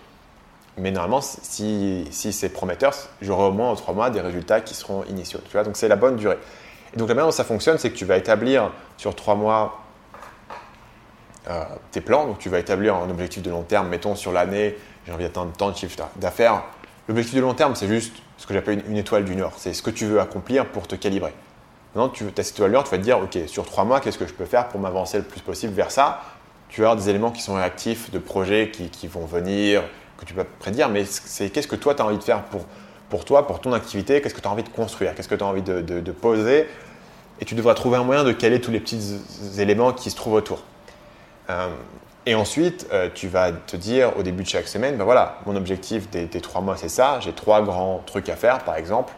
Mais 0.76 0.90
normalement, 0.90 1.20
si, 1.20 2.06
si 2.10 2.32
c'est 2.32 2.48
prometteur, 2.48 2.94
j'aurai 3.22 3.44
au 3.44 3.52
moins 3.52 3.70
en 3.70 3.76
trois 3.76 3.94
mois 3.94 4.10
des 4.10 4.20
résultats 4.20 4.60
qui 4.60 4.74
seront 4.74 5.04
initiaux. 5.04 5.40
Tu 5.44 5.52
vois? 5.52 5.62
Donc 5.62 5.76
c'est 5.76 5.88
la 5.88 5.96
bonne 5.96 6.16
durée. 6.16 6.38
Et 6.94 6.96
donc 6.96 7.08
la 7.08 7.14
manière 7.14 7.26
dont 7.26 7.32
ça 7.32 7.44
fonctionne, 7.44 7.78
c'est 7.78 7.90
que 7.90 7.96
tu 7.96 8.04
vas 8.04 8.16
établir 8.16 8.72
sur 8.96 9.14
trois 9.14 9.34
mois 9.34 9.80
euh, 11.48 11.64
tes 11.90 12.00
plans. 12.00 12.26
Donc, 12.26 12.38
tu 12.38 12.48
vas 12.48 12.58
établir 12.58 12.94
un 12.94 13.08
objectif 13.08 13.42
de 13.42 13.50
long 13.50 13.62
terme. 13.62 13.88
Mettons 13.88 14.14
sur 14.14 14.32
l'année, 14.32 14.76
j'ai 15.06 15.12
envie 15.12 15.24
d'atteindre 15.24 15.52
tant 15.52 15.70
de 15.70 15.76
chiffre 15.76 15.96
d'affaires. 16.16 16.64
L'objectif 17.08 17.34
de 17.34 17.40
long 17.40 17.54
terme, 17.54 17.74
c'est 17.74 17.88
juste 17.88 18.14
ce 18.36 18.46
que 18.46 18.54
j'appelle 18.54 18.82
une, 18.86 18.96
étoile 18.96 19.24
du 19.24 19.34
Nord. 19.34 19.54
C'est 19.56 19.72
ce 19.72 19.82
que 19.82 19.90
tu 19.90 20.06
veux 20.06 20.20
accomplir 20.20 20.66
pour 20.66 20.86
te 20.86 20.94
calibrer. 20.94 21.32
Maintenant, 21.94 22.08
tu 22.08 22.24
as 22.24 22.42
cette 22.42 22.54
étoile 22.54 22.70
du 22.70 22.74
Nord, 22.74 22.84
tu 22.84 22.90
vas 22.90 22.98
te 22.98 23.02
dire, 23.02 23.18
OK, 23.18 23.38
sur 23.46 23.64
trois 23.64 23.84
mois, 23.84 24.00
qu'est-ce 24.00 24.18
que 24.18 24.26
je 24.26 24.34
peux 24.34 24.44
faire 24.44 24.68
pour 24.68 24.80
m'avancer 24.80 25.18
le 25.18 25.24
plus 25.24 25.40
possible 25.40 25.72
vers 25.72 25.90
ça? 25.90 26.22
Tu 26.68 26.82
vas 26.82 26.88
avoir 26.88 27.02
des 27.02 27.10
éléments 27.10 27.30
qui 27.30 27.42
sont 27.42 27.54
réactifs, 27.54 28.10
de 28.10 28.18
projets 28.18 28.70
qui, 28.70 29.06
vont 29.08 29.24
venir, 29.24 29.82
que 30.18 30.24
tu 30.24 30.34
peux 30.34 30.44
prédire, 30.44 30.88
mais 30.88 31.04
c'est 31.04 31.50
qu'est-ce 31.50 31.66
que 31.66 31.74
toi, 31.74 31.94
tu 31.94 32.02
as 32.02 32.06
envie 32.06 32.18
de 32.18 32.22
faire 32.22 32.44
pour, 32.44 32.64
pour 33.08 33.24
toi, 33.24 33.46
pour 33.46 33.60
ton 33.60 33.72
activité, 33.72 34.20
qu'est-ce 34.20 34.34
que 34.34 34.40
tu 34.40 34.46
as 34.46 34.50
envie 34.50 34.62
de 34.62 34.68
construire, 34.68 35.14
qu'est-ce 35.14 35.28
que 35.28 35.34
tu 35.34 35.42
as 35.42 35.46
envie 35.46 35.62
de, 35.62 35.80
de 35.80 36.12
poser, 36.12 36.68
et 37.40 37.44
tu 37.44 37.54
devras 37.54 37.74
trouver 37.74 37.96
un 37.96 38.04
moyen 38.04 38.22
de 38.22 38.32
caler 38.32 38.60
tous 38.60 38.70
les 38.70 38.80
petits 38.80 39.18
éléments 39.58 39.92
qui 39.92 40.10
se 40.10 40.16
trouvent 40.16 40.34
autour. 40.34 40.62
Euh, 41.50 41.68
et 42.26 42.34
ensuite, 42.34 42.86
euh, 42.92 43.08
tu 43.12 43.28
vas 43.28 43.50
te 43.50 43.76
dire 43.76 44.16
au 44.16 44.22
début 44.22 44.42
de 44.42 44.48
chaque 44.48 44.68
semaine, 44.68 44.96
ben 44.96 45.04
voilà, 45.04 45.38
mon 45.46 45.56
objectif 45.56 46.10
des, 46.10 46.28
trois 46.40 46.60
mois, 46.60 46.76
c'est 46.76 46.88
ça. 46.88 47.18
J'ai 47.20 47.32
trois 47.32 47.62
grands 47.62 48.02
trucs 48.06 48.28
à 48.28 48.36
faire, 48.36 48.60
par 48.60 48.76
exemple. 48.76 49.12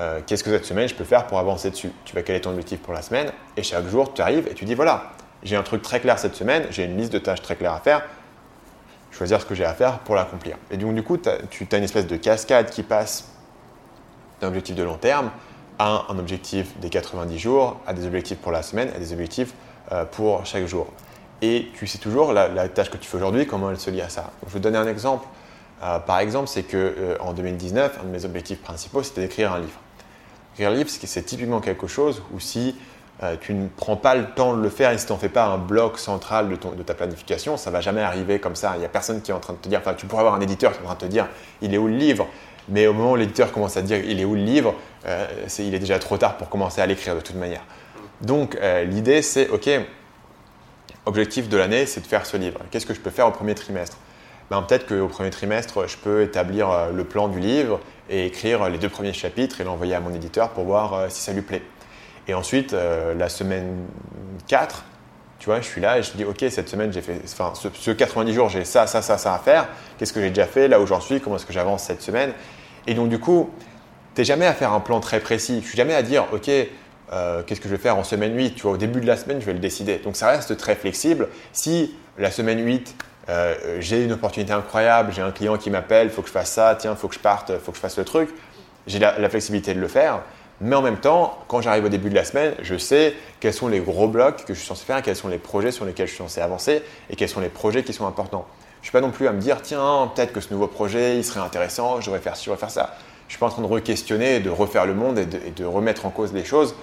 Euh, 0.00 0.20
qu'est-ce 0.26 0.44
que 0.44 0.50
cette 0.50 0.64
semaine 0.64 0.88
je 0.88 0.94
peux 0.94 1.04
faire 1.04 1.26
pour 1.26 1.38
avancer 1.38 1.70
dessus? 1.70 1.92
Tu 2.04 2.14
vas 2.14 2.22
caler 2.22 2.40
ton 2.40 2.50
objectif 2.50 2.80
pour 2.80 2.94
la 2.94 3.02
semaine? 3.02 3.32
Et 3.56 3.62
chaque 3.62 3.86
jour, 3.88 4.14
tu 4.14 4.22
arrives 4.22 4.48
et 4.48 4.54
tu 4.54 4.64
dis 4.64 4.74
voilà, 4.74 5.12
j'ai 5.42 5.56
un 5.56 5.62
truc 5.62 5.82
très 5.82 6.00
clair 6.00 6.18
cette 6.18 6.36
semaine, 6.36 6.66
j'ai 6.70 6.84
une 6.84 6.96
liste 6.96 7.12
de 7.12 7.18
tâches 7.18 7.42
très 7.42 7.56
claire 7.56 7.72
à 7.72 7.80
faire. 7.80 8.02
Choisir 9.10 9.40
ce 9.40 9.46
que 9.46 9.54
j'ai 9.54 9.64
à 9.64 9.74
faire 9.74 9.98
pour 10.00 10.14
l'accomplir. 10.14 10.56
Et 10.70 10.76
donc, 10.76 10.94
du 10.94 11.02
coup, 11.02 11.16
tu 11.16 11.28
as 11.28 11.76
une 11.76 11.84
espèce 11.84 12.06
de 12.06 12.16
cascade 12.16 12.70
qui 12.70 12.82
passe 12.82 13.30
d'un 14.40 14.48
objectif 14.48 14.76
de 14.76 14.82
long 14.82 14.96
terme 14.96 15.30
à 15.78 16.04
un, 16.08 16.18
objectif 16.18 16.78
des 16.78 16.90
90 16.90 17.38
jours, 17.38 17.80
à 17.86 17.92
des 17.92 18.06
objectifs 18.06 18.38
pour 18.38 18.52
la 18.52 18.62
semaine, 18.62 18.90
à 18.94 18.98
des 18.98 19.12
objectifs 19.12 19.54
pour 20.12 20.44
chaque 20.44 20.66
jour 20.66 20.88
et 21.42 21.68
tu 21.74 21.86
sais 21.86 21.98
toujours 21.98 22.32
la, 22.32 22.68
tâche 22.68 22.90
que 22.90 22.96
tu 22.96 23.08
fais 23.08 23.16
aujourd'hui, 23.16 23.46
comment 23.46 23.70
elle 23.70 23.78
se 23.78 23.90
lie 23.90 24.00
à 24.00 24.08
ça. 24.08 24.32
je 24.46 24.52
vais 24.52 24.58
te 24.58 24.64
donner 24.64 24.78
un 24.78 24.86
exemple. 24.86 25.26
Euh, 25.82 25.98
par 26.00 26.18
exemple, 26.18 26.48
c'est 26.48 26.64
que 26.64 26.76
euh, 26.76 27.16
en 27.20 27.32
2019, 27.32 28.00
un 28.00 28.04
de 28.04 28.10
mes 28.10 28.24
objectifs 28.24 28.60
principaux, 28.60 29.02
c'était 29.02 29.20
d'écrire 29.20 29.52
un 29.52 29.60
livre. 29.60 29.78
Écrire 30.54 30.70
un 30.70 30.74
livre, 30.74 30.90
c'est 30.90 31.22
typiquement 31.22 31.60
quelque 31.60 31.86
chose 31.86 32.22
où 32.34 32.40
si 32.40 32.74
euh, 33.22 33.36
tu 33.40 33.54
ne 33.54 33.68
prends 33.68 33.96
pas 33.96 34.16
le 34.16 34.26
temps 34.26 34.56
de 34.56 34.62
le 34.62 34.70
faire 34.70 34.90
et 34.90 34.98
si 34.98 35.06
tu 35.06 35.12
n'en 35.12 35.18
fais 35.18 35.28
pas 35.28 35.44
un 35.46 35.58
bloc 35.58 35.98
central 35.98 36.48
de, 36.48 36.56
de, 36.56 36.82
ta 36.82 36.94
planification, 36.94 37.56
ça 37.56 37.70
va 37.70 37.80
jamais 37.80 38.02
arriver 38.02 38.40
comme 38.40 38.56
ça. 38.56 38.72
Il 38.74 38.80
n'y 38.80 38.84
a 38.84 38.88
personne 38.88 39.22
qui 39.22 39.30
est 39.30 39.34
en 39.34 39.40
train 39.40 39.52
de 39.52 39.58
te 39.58 39.68
dire, 39.68 39.78
enfin, 39.78 39.94
tu 39.94 40.06
pourrais 40.06 40.20
avoir 40.20 40.34
un 40.34 40.40
éditeur 40.40 40.72
qui 40.72 40.78
est 40.78 40.82
en 40.82 40.86
train 40.86 40.94
de 40.94 41.00
te 41.00 41.06
dire, 41.06 41.28
il 41.62 41.72
est 41.72 41.78
où 41.78 41.86
le 41.86 41.96
livre? 41.96 42.26
Mais 42.68 42.86
au 42.86 42.92
moment 42.92 43.12
où 43.12 43.16
l'éditeur 43.16 43.50
commence 43.52 43.78
à 43.78 43.82
dire 43.82 44.04
il 44.04 44.20
est 44.20 44.26
où 44.26 44.34
le 44.34 44.42
livre, 44.42 44.74
il 45.58 45.74
est 45.74 45.78
déjà 45.78 45.98
trop 45.98 46.18
tard 46.18 46.36
pour 46.36 46.50
commencer 46.50 46.82
à 46.82 46.86
l'écrire 46.86 47.14
de 47.14 47.20
toute 47.20 47.36
manière. 47.36 47.62
Donc 48.20 48.58
l'idée 48.84 49.22
c'est 49.22 49.48
ok, 49.48 49.70
objectif 51.08 51.48
de 51.48 51.56
l'année, 51.56 51.86
c'est 51.86 52.02
de 52.02 52.06
faire 52.06 52.26
ce 52.26 52.36
livre. 52.36 52.60
Qu'est-ce 52.70 52.86
que 52.86 52.94
je 52.94 53.00
peux 53.00 53.10
faire 53.10 53.26
au 53.26 53.30
premier 53.32 53.54
trimestre? 53.54 53.96
Ben, 54.50 54.62
Peut-être 54.62 54.86
qu'au 54.86 55.08
premier 55.08 55.30
trimestre, 55.30 55.88
je 55.88 55.96
peux 55.96 56.22
établir 56.22 56.70
euh, 56.70 56.90
le 56.92 57.04
plan 57.04 57.28
du 57.28 57.40
livre 57.40 57.80
et 58.10 58.26
écrire 58.26 58.68
les 58.68 58.78
deux 58.78 58.90
premiers 58.90 59.14
chapitres 59.14 59.60
et 59.60 59.64
l'envoyer 59.64 59.94
à 59.94 60.00
mon 60.00 60.14
éditeur 60.14 60.50
pour 60.50 60.64
voir 60.64 60.94
euh, 60.94 61.06
si 61.08 61.22
ça 61.22 61.32
lui 61.32 61.42
plaît. 61.42 61.62
Et 62.28 62.34
ensuite, 62.34 62.74
euh, 62.74 63.14
la 63.14 63.30
semaine 63.30 63.86
4, 64.48 64.84
tu 65.38 65.46
vois, 65.46 65.60
je 65.62 65.66
suis 65.66 65.80
là 65.80 65.98
et 65.98 66.02
je 66.02 66.12
dis, 66.12 66.24
OK, 66.24 66.44
cette 66.50 66.68
semaine, 66.68 66.92
j'ai 66.92 67.00
fait, 67.00 67.20
enfin, 67.24 67.52
ce, 67.54 67.90
90 67.90 68.34
jours, 68.34 68.48
j'ai 68.50 68.64
ça, 68.64 68.86
ça, 68.86 69.00
ça, 69.00 69.16
ça 69.16 69.34
à 69.34 69.38
faire. 69.38 69.68
Qu'est-ce 69.98 70.12
que 70.12 70.20
j'ai 70.20 70.28
déjà 70.28 70.46
fait? 70.46 70.68
Là 70.68 70.78
où 70.78 70.86
j'en 70.86 71.00
suis 71.00 71.20
Comment 71.20 71.36
est-ce 71.36 71.46
que 71.46 71.54
j'avance 71.54 71.84
cette 71.84 72.02
semaine? 72.02 72.32
Et 72.86 72.92
donc, 72.92 73.08
du 73.08 73.18
coup, 73.18 73.50
tu 74.14 74.20
n'es 74.20 74.24
jamais 74.26 74.46
à 74.46 74.52
faire 74.52 74.74
un 74.74 74.80
plan 74.80 75.00
très 75.00 75.20
précis. 75.20 75.60
Je 75.62 75.68
suis 75.68 75.76
jamais 75.76 75.94
à 75.94 76.02
dire, 76.02 76.26
OK, 76.32 76.50
euh, 77.12 77.42
qu'est-ce 77.42 77.60
que 77.60 77.68
je 77.68 77.74
vais 77.74 77.80
faire 77.80 77.96
en 77.96 78.04
semaine 78.04 78.36
8 78.36 78.54
Tu 78.54 78.62
vois, 78.62 78.72
au 78.72 78.76
début 78.76 79.00
de 79.00 79.06
la 79.06 79.16
semaine, 79.16 79.40
je 79.40 79.46
vais 79.46 79.52
le 79.52 79.58
décider. 79.58 79.98
Donc 79.98 80.16
ça 80.16 80.28
reste 80.28 80.56
très 80.56 80.74
flexible. 80.74 81.28
Si 81.52 81.94
la 82.18 82.30
semaine 82.30 82.64
8, 82.64 82.94
euh, 83.28 83.54
j'ai 83.80 84.04
une 84.04 84.12
opportunité 84.12 84.52
incroyable, 84.52 85.12
j'ai 85.14 85.22
un 85.22 85.30
client 85.30 85.56
qui 85.56 85.70
m'appelle, 85.70 86.08
il 86.08 86.10
faut 86.10 86.22
que 86.22 86.28
je 86.28 86.32
fasse 86.32 86.50
ça, 86.50 86.76
tiens, 86.78 86.96
faut 86.96 87.08
que 87.08 87.14
je 87.14 87.20
parte, 87.20 87.50
il 87.50 87.60
faut 87.60 87.72
que 87.72 87.76
je 87.76 87.82
fasse 87.82 87.98
le 87.98 88.04
truc. 88.04 88.30
J'ai 88.86 88.98
la, 88.98 89.28
flexibilité 89.28 89.74
de 89.74 89.80
le 89.80 89.88
faire. 89.88 90.22
Mais 90.60 90.74
en 90.74 90.82
même 90.82 90.98
temps, 90.98 91.38
quand 91.46 91.60
j'arrive 91.60 91.84
au 91.84 91.88
début 91.88 92.10
de 92.10 92.14
la 92.14 92.24
semaine, 92.24 92.54
je 92.62 92.76
sais 92.76 93.14
quels 93.38 93.52
sont 93.52 93.68
les 93.68 93.80
gros 93.80 94.08
blocs 94.08 94.44
que 94.44 94.54
je 94.54 94.58
suis 94.58 94.66
censé 94.66 94.84
faire, 94.84 95.02
quels 95.02 95.14
sont 95.14 95.28
les 95.28 95.38
projets 95.38 95.70
sur 95.70 95.84
lesquels 95.84 96.06
je 96.06 96.14
suis 96.14 96.22
censé 96.22 96.40
avancer 96.40 96.82
et 97.10 97.16
quels 97.16 97.28
sont 97.28 97.40
les 97.40 97.50
projets 97.50 97.84
qui 97.84 97.92
sont 97.92 98.06
importants. 98.06 98.46
Je 98.76 98.80
ne 98.80 98.84
suis 98.84 98.92
pas 98.92 99.00
non 99.00 99.10
plus 99.10 99.28
à 99.28 99.32
me 99.32 99.40
dire, 99.40 99.60
tiens, 99.62 100.10
peut-être 100.14 100.32
que 100.32 100.40
ce 100.40 100.52
nouveau 100.52 100.66
projet, 100.66 101.16
il 101.16 101.24
serait 101.24 101.40
intéressant, 101.40 102.00
je 102.00 102.06
devrais 102.06 102.20
faire 102.20 102.36
ci, 102.36 102.44
je 102.44 102.50
devrais 102.50 102.60
faire 102.60 102.70
ça. 102.70 102.94
Je 103.28 103.34
ne 103.34 103.36
suis 103.36 103.38
pas 103.40 103.46
en 103.46 103.50
train 103.50 103.62
de 103.62 103.66
re-questionner, 103.66 104.40
de 104.40 104.48
refaire 104.48 104.86
le 104.86 104.94
monde 104.94 105.18
et 105.18 105.26
de, 105.26 105.64
remettre 105.64 106.06
en 106.06 106.10
cause 106.10 106.32
les 106.32 106.44
choses. 106.44 106.74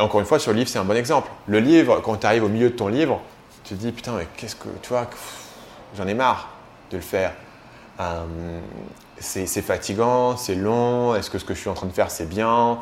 Encore 0.00 0.20
une 0.20 0.26
fois, 0.26 0.38
sur 0.38 0.52
le 0.52 0.58
livre, 0.58 0.68
c'est 0.68 0.78
un 0.78 0.84
bon 0.84 0.96
exemple. 0.96 1.28
Le 1.46 1.58
livre, 1.58 2.00
quand 2.00 2.16
tu 2.16 2.26
arrives 2.26 2.44
au 2.44 2.48
milieu 2.48 2.70
de 2.70 2.74
ton 2.74 2.88
livre, 2.88 3.20
tu 3.64 3.74
te 3.74 3.80
dis, 3.80 3.90
putain, 3.90 4.12
mais 4.12 4.26
qu'est-ce 4.36 4.54
que, 4.54 4.68
tu 4.80 4.90
vois, 4.90 5.08
j'en 5.96 6.06
ai 6.06 6.14
marre 6.14 6.48
de 6.90 6.96
le 6.96 7.02
faire. 7.02 7.32
Euh, 8.00 8.24
c'est 9.18 9.46
fatigant, 9.62 10.36
c'est 10.36 10.54
long, 10.54 11.14
est-ce 11.16 11.30
que 11.30 11.38
ce 11.38 11.44
que 11.44 11.54
je 11.54 11.58
suis 11.58 11.68
en 11.68 11.74
train 11.74 11.88
de 11.88 11.92
faire, 11.92 12.10
c'est 12.10 12.28
bien? 12.28 12.78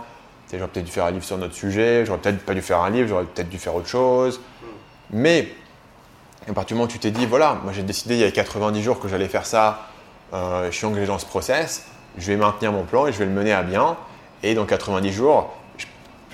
J'aurais 0.53 0.69
peut-être 0.69 0.85
dû 0.85 0.93
faire 0.93 1.07
un 1.07 1.11
livre 1.11 1.25
sur 1.25 1.39
notre 1.39 1.55
sujet, 1.55 2.05
j'aurais 2.05 2.19
peut-être 2.19 2.45
pas 2.45 2.55
dû 2.55 2.63
faire 2.63 2.81
un 2.81 2.91
livre, 2.91 3.09
j'aurais 3.09 3.25
peut-être 3.25 3.49
dû 3.49 3.59
faire 3.59 3.75
autre 3.75 3.89
chose. 3.89 4.41
Mais 5.11 5.49
à 6.49 6.53
partir 6.53 6.69
du 6.69 6.75
moment 6.75 6.85
où 6.85 6.93
tu 6.93 6.99
t'es 6.99 7.11
dit, 7.11 7.27
voilà, 7.27 7.59
moi 7.65 7.73
j'ai 7.73 7.83
décidé 7.83 8.15
il 8.15 8.21
y 8.21 8.25
a 8.25 8.31
90 8.31 8.83
jours 8.83 9.01
que 9.01 9.09
j'allais 9.09 9.29
faire 9.29 9.47
ça, 9.47 9.89
euh, 10.35 10.71
je 10.71 10.77
suis 10.77 10.87
engagé 10.87 11.07
dans 11.07 11.19
ce 11.19 11.27
process, 11.27 11.87
je 12.19 12.27
vais 12.27 12.37
maintenir 12.37 12.73
mon 12.73 12.85
plan 12.85 13.07
et 13.07 13.13
je 13.13 13.19
vais 13.19 13.25
le 13.25 13.33
mener 13.33 13.53
à 13.53 13.63
bien. 13.63 13.97
Et 14.43 14.55
dans 14.55 14.67
90 14.67 15.13
jours, 15.13 15.57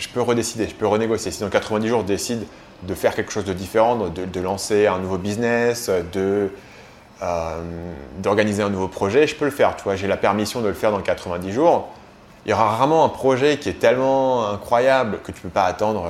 je, 0.03 0.09
peux 0.09 0.21
redécider, 0.21 0.69
je 0.69 0.75
peux 0.75 0.87
renégocier. 0.87 1.31
Si 1.31 1.41
dans 1.41 1.49
90 1.49 1.89
jours, 1.89 2.01
je 2.01 2.07
décide 2.07 2.45
de 2.83 2.95
faire 2.95 3.15
quelque 3.15 3.33
chose 3.33 3.45
de 3.45 3.53
différent, 3.53 3.97
de, 3.97 4.41
lancer 4.41 4.87
un 4.87 4.99
nouveau 4.99 5.19
business, 5.19 5.91
de, 6.13 6.51
euh, 7.23 7.63
d'organiser 8.19 8.63
un 8.63 8.71
nouveau 8.71 8.89
projet, 8.89 9.27
je 9.27 9.37
peux 9.37 9.45
le 9.45 9.51
faire. 9.51 9.77
Tu 9.77 9.85
j'ai 9.95 10.09
la 10.09 10.17
permission 10.17 10.61
de 10.61 10.69
le 10.69 10.75
faire 10.75 10.91
dans 10.91 11.01
90 11.01 11.53
jours. 11.53 11.89
Il 12.45 12.51
y 12.51 12.53
aura 12.53 12.65
rarement 12.65 13.05
un 13.05 13.09
projet 13.09 13.59
qui 13.59 13.69
est 13.69 13.79
tellement 13.79 14.49
incroyable 14.49 15.21
que 15.23 15.31
tu 15.31 15.39
ne 15.39 15.43
peux 15.43 15.49
pas 15.49 15.65
attendre 15.65 16.09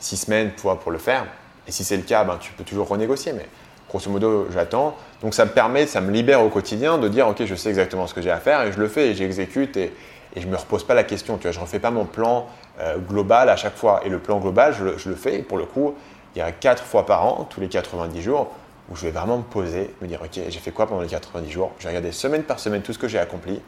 6 0.00 0.14
euh, 0.14 0.18
semaines 0.18 0.50
pour, 0.50 0.78
pour 0.78 0.92
le 0.92 0.98
faire. 0.98 1.24
Et 1.66 1.72
si 1.72 1.84
c'est 1.84 1.96
le 1.96 2.02
cas, 2.02 2.24
ben, 2.24 2.36
tu 2.38 2.52
peux 2.52 2.64
toujours 2.64 2.88
renégocier. 2.88 3.32
Mais 3.32 3.48
grosso 3.88 4.10
modo, 4.10 4.48
j'attends. 4.52 4.96
Donc 5.22 5.34
ça 5.34 5.44
me 5.44 5.50
permet, 5.50 5.86
ça 5.86 6.00
me 6.00 6.10
libère 6.10 6.42
au 6.42 6.48
quotidien 6.48 6.98
de 6.98 7.08
dire, 7.08 7.28
ok, 7.28 7.44
je 7.44 7.54
sais 7.54 7.70
exactement 7.70 8.06
ce 8.06 8.14
que 8.14 8.20
j'ai 8.20 8.30
à 8.30 8.38
faire 8.38 8.62
et 8.62 8.72
je 8.72 8.78
le 8.78 8.88
fais 8.88 9.08
et 9.08 9.14
j'exécute 9.14 9.76
et, 9.76 9.92
et 10.36 10.40
je 10.40 10.46
ne 10.46 10.52
me 10.52 10.56
repose 10.56 10.84
pas 10.84 10.94
la 10.94 11.04
question. 11.04 11.36
Tu 11.36 11.44
vois, 11.44 11.52
je 11.52 11.60
refais 11.60 11.78
pas 11.78 11.90
mon 11.90 12.04
plan 12.04 12.46
euh, 12.80 12.98
global 12.98 13.48
à 13.48 13.56
chaque 13.56 13.76
fois. 13.76 14.02
Et 14.04 14.08
le 14.08 14.18
plan 14.18 14.38
global, 14.38 14.74
je 14.74 15.08
le, 15.08 15.16
fais. 15.16 15.38
Pour 15.42 15.58
le 15.58 15.64
coup, 15.64 15.94
il 16.34 16.38
y 16.38 16.42
a 16.42 16.50
4 16.50 16.82
fois 16.82 17.06
par 17.06 17.24
an, 17.24 17.46
tous 17.48 17.60
les 17.60 17.68
90 17.68 18.20
jours, 18.22 18.50
où 18.90 18.96
je 18.96 19.02
vais 19.02 19.12
vraiment 19.12 19.38
me 19.38 19.42
poser, 19.42 19.94
me 20.02 20.08
dire, 20.08 20.20
ok, 20.22 20.40
j'ai 20.48 20.58
fait 20.58 20.72
quoi 20.72 20.86
pendant 20.86 21.00
les 21.00 21.08
90 21.08 21.50
jours? 21.50 21.72
Je 21.78 21.84
vais 21.84 21.90
regarder 21.90 22.12
semaine 22.12 22.42
par 22.42 22.58
semaine 22.58 22.82
tout 22.82 22.92
ce 22.92 22.98
que 22.98 23.08
j'ai 23.08 23.18
accompli. 23.18 23.60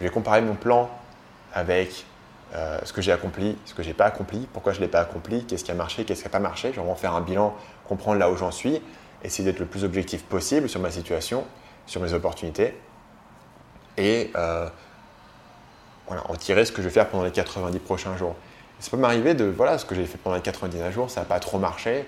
Je 0.00 0.06
vais 0.06 0.10
comparer 0.10 0.40
mon 0.40 0.54
plan 0.54 0.88
avec 1.52 2.06
euh, 2.54 2.78
ce 2.82 2.92
que 2.92 3.02
j'ai 3.02 3.12
accompli, 3.12 3.56
ce 3.64 3.74
que 3.74 3.82
j'ai 3.82 3.92
pas 3.92 4.06
accompli, 4.06 4.48
pourquoi 4.52 4.72
je 4.72 4.78
ne 4.78 4.84
l'ai 4.84 4.90
pas 4.90 5.00
accompli, 5.00 5.44
qu'est-ce 5.44 5.62
qui 5.62 5.70
a 5.70 5.74
marché, 5.74 6.04
qu'est-ce 6.04 6.22
qui 6.22 6.26
n'a 6.26 6.32
pas 6.32 6.40
marché. 6.40 6.68
Je 6.68 6.72
vais 6.72 6.80
vraiment 6.80 6.96
faire 6.96 7.14
un 7.14 7.20
bilan, 7.20 7.54
comprendre 7.86 8.18
là 8.18 8.30
où 8.30 8.36
j'en 8.36 8.50
suis, 8.50 8.80
essayer 9.22 9.44
d'être 9.44 9.60
le 9.60 9.66
plus 9.66 9.84
objectif 9.84 10.24
possible 10.24 10.68
sur 10.68 10.80
ma 10.80 10.90
situation, 10.90 11.44
sur 11.86 12.00
mes 12.00 12.12
opportunités. 12.12 12.74
Et 13.98 14.32
euh, 14.36 14.68
voilà, 16.10 16.28
en 16.28 16.34
tirer 16.34 16.64
ce 16.64 16.72
que 16.72 16.82
je 16.82 16.88
vais 16.88 16.92
faire 16.92 17.08
pendant 17.08 17.22
les 17.22 17.30
90 17.30 17.78
prochains 17.78 18.16
jours. 18.16 18.34
ça 18.80 18.90
peut 18.90 18.96
m'arriver 18.96 19.34
de, 19.34 19.44
voilà, 19.44 19.78
ce 19.78 19.84
que 19.84 19.94
j'ai 19.94 20.06
fait 20.06 20.18
pendant 20.18 20.34
les 20.34 20.42
90 20.42 20.90
jours, 20.90 21.08
ça 21.08 21.20
n'a 21.20 21.26
pas 21.26 21.38
trop 21.38 21.60
marché, 21.60 22.04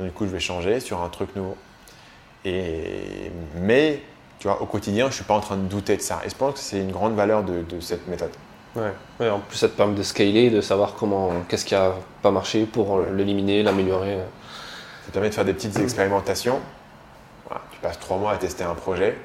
du 0.00 0.10
coup 0.10 0.24
je 0.24 0.30
vais 0.30 0.40
changer 0.40 0.80
sur 0.80 1.02
un 1.02 1.10
truc 1.10 1.36
nouveau. 1.36 1.58
Et, 2.46 3.30
mais, 3.56 4.00
tu 4.38 4.48
vois, 4.48 4.62
au 4.62 4.64
quotidien, 4.64 5.04
je 5.04 5.10
ne 5.10 5.14
suis 5.16 5.24
pas 5.24 5.34
en 5.34 5.40
train 5.40 5.58
de 5.58 5.68
douter 5.68 5.98
de 5.98 6.00
ça. 6.00 6.22
Et 6.24 6.30
je 6.30 6.34
pense 6.34 6.54
que 6.54 6.60
c'est 6.60 6.80
une 6.80 6.92
grande 6.92 7.14
valeur 7.14 7.44
de, 7.44 7.62
cette 7.80 8.08
méthode. 8.08 8.32
Ouais. 8.74 9.28
en 9.28 9.38
plus, 9.40 9.58
ça 9.58 9.68
te 9.68 9.76
permet 9.76 9.94
de 9.94 10.02
scaler, 10.02 10.48
de 10.48 10.62
savoir 10.62 10.94
comment, 10.94 11.30
qu'est-ce 11.46 11.66
qui 11.66 11.74
n'a 11.74 11.92
pas 12.22 12.30
marché 12.30 12.64
pour 12.64 13.00
l'éliminer, 13.00 13.62
l'améliorer. 13.62 14.16
Ça 15.04 15.12
permet 15.12 15.28
de 15.28 15.34
faire 15.34 15.44
des 15.44 15.52
petites 15.52 15.78
expérimentations. 15.78 16.58
tu 17.70 17.78
passes 17.80 18.00
trois 18.00 18.16
mois 18.16 18.32
à 18.32 18.38
tester 18.38 18.64
un 18.64 18.74
projet. 18.74 19.18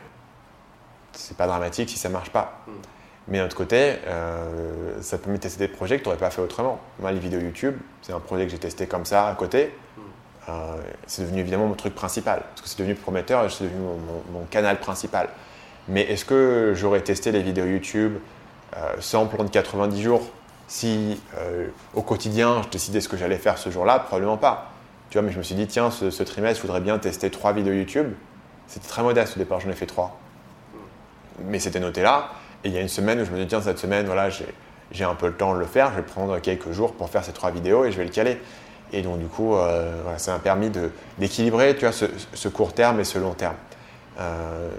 C'est 1.13 1.38
pas 1.38 1.47
dramatique 1.47 1.89
si 1.89 1.97
ça 1.97 2.09
marche 2.09 2.30
pas. 2.30 2.65
Hmm. 3.28 3.32
Mais 3.32 3.38
d'un 3.39 3.45
autre 3.45 3.55
côté, 3.55 3.95
euh, 4.07 5.01
ça 5.01 5.17
permet 5.17 5.38
de 5.38 5.43
tester 5.43 5.67
des 5.67 5.71
projets 5.71 5.97
que 5.97 6.03
tu 6.03 6.09
n'aurais 6.09 6.19
pas 6.19 6.30
fait 6.30 6.41
autrement. 6.41 6.80
Moi, 6.99 7.11
les 7.11 7.19
vidéos 7.19 7.39
YouTube, 7.39 7.75
c'est 8.01 8.13
un 8.13 8.19
projet 8.19 8.45
que 8.45 8.51
j'ai 8.51 8.57
testé 8.57 8.88
comme 8.88 9.05
ça 9.05 9.28
à 9.28 9.36
côté. 9.36 9.73
Hmm. 9.97 10.01
Euh, 10.49 10.75
c'est 11.05 11.23
devenu 11.23 11.41
évidemment 11.41 11.67
mon 11.67 11.75
truc 11.75 11.93
principal, 11.93 12.41
parce 12.49 12.61
que 12.61 12.69
c'est 12.69 12.80
devenu 12.80 12.95
prometteur 12.95 13.45
et 13.45 13.49
c'est 13.49 13.65
devenu 13.65 13.82
mon, 14.32 14.45
canal 14.49 14.80
principal. 14.80 15.30
Mais 15.88 16.01
est-ce 16.03 16.25
que 16.25 16.73
j'aurais 16.75 17.01
testé 17.01 17.32
les 17.32 17.41
vidéos 17.41 17.65
YouTube 17.65 18.17
euh, 18.75 18.95
sans 18.99 19.25
plan 19.25 19.43
de 19.43 19.49
90 19.49 20.01
jours 20.01 20.30
si 20.69 21.21
au 21.93 22.01
quotidien 22.01 22.61
je 22.63 22.67
décidais 22.67 22.99
ce 22.99 23.07
que 23.07 23.15
j'allais 23.15 23.38
faire 23.38 23.57
ce 23.57 23.69
jour-là? 23.69 23.99
Probablement 23.99 24.36
pas. 24.36 24.71
Tu 25.09 25.17
vois, 25.17 25.25
mais 25.25 25.32
je 25.32 25.38
me 25.38 25.43
suis 25.43 25.55
dit, 25.55 25.65
tiens, 25.65 25.91
ce, 25.91 26.11
ce 26.11 26.23
trimestre, 26.23 26.57
je 26.57 26.67
voudrais 26.67 26.82
bien 26.82 26.97
tester 26.99 27.30
trois 27.30 27.53
vidéos 27.53 27.73
YouTube. 27.73 28.11
C'était 28.67 28.88
très 28.88 29.01
modeste 29.01 29.38
au 29.38 29.39
départ, 29.39 29.61
j'en 29.61 29.69
ai 29.69 29.73
fait 29.73 29.86
trois. 29.86 30.19
Mais 31.45 31.59
c'était 31.59 31.80
noté 31.80 32.01
là. 32.01 32.32
Il 32.68 32.74
y 32.74 32.78
a 32.78 32.82
une 32.82 32.89
semaine 32.89 33.22
où 33.22 33.26
je 33.26 33.32
me 33.32 33.39
dis, 33.39 33.47
tiens, 33.47 33.61
cette 33.61 33.80
semaine, 33.80 34.05
voilà, 34.07 34.30
j'ai 34.91 35.03
un 35.05 35.15
peu 35.15 35.28
le 35.28 35.34
temps 35.34 35.53
de 35.53 35.59
le 35.59 35.65
faire, 35.65 35.91
je 35.91 35.97
vais 35.97 36.01
prendre 36.01 36.38
quelques 36.39 36.72
jours 36.74 36.93
pour 36.93 37.09
faire 37.09 37.24
ces 37.24 37.32
trois 37.32 37.49
vidéos 37.49 37.86
et 37.86 37.93
je 37.93 37.97
vais 37.97 38.03
le 38.03 38.09
caler. 38.09 38.38
Et 38.91 39.01
donc, 39.01 39.20
du 39.20 39.28
coup, 39.28 39.55
euh, 39.55 40.18
ça 40.18 40.34
m'a 40.34 40.39
permis 40.39 40.70
d'équilibrer 41.18 41.74
vois, 41.74 41.91
ce, 41.91 42.47
court 42.49 42.74
terme 42.74 42.99
et 42.99 43.05
ce 43.05 43.20
long 43.20 43.34
terme 43.34 43.55
euh, 44.20 44.70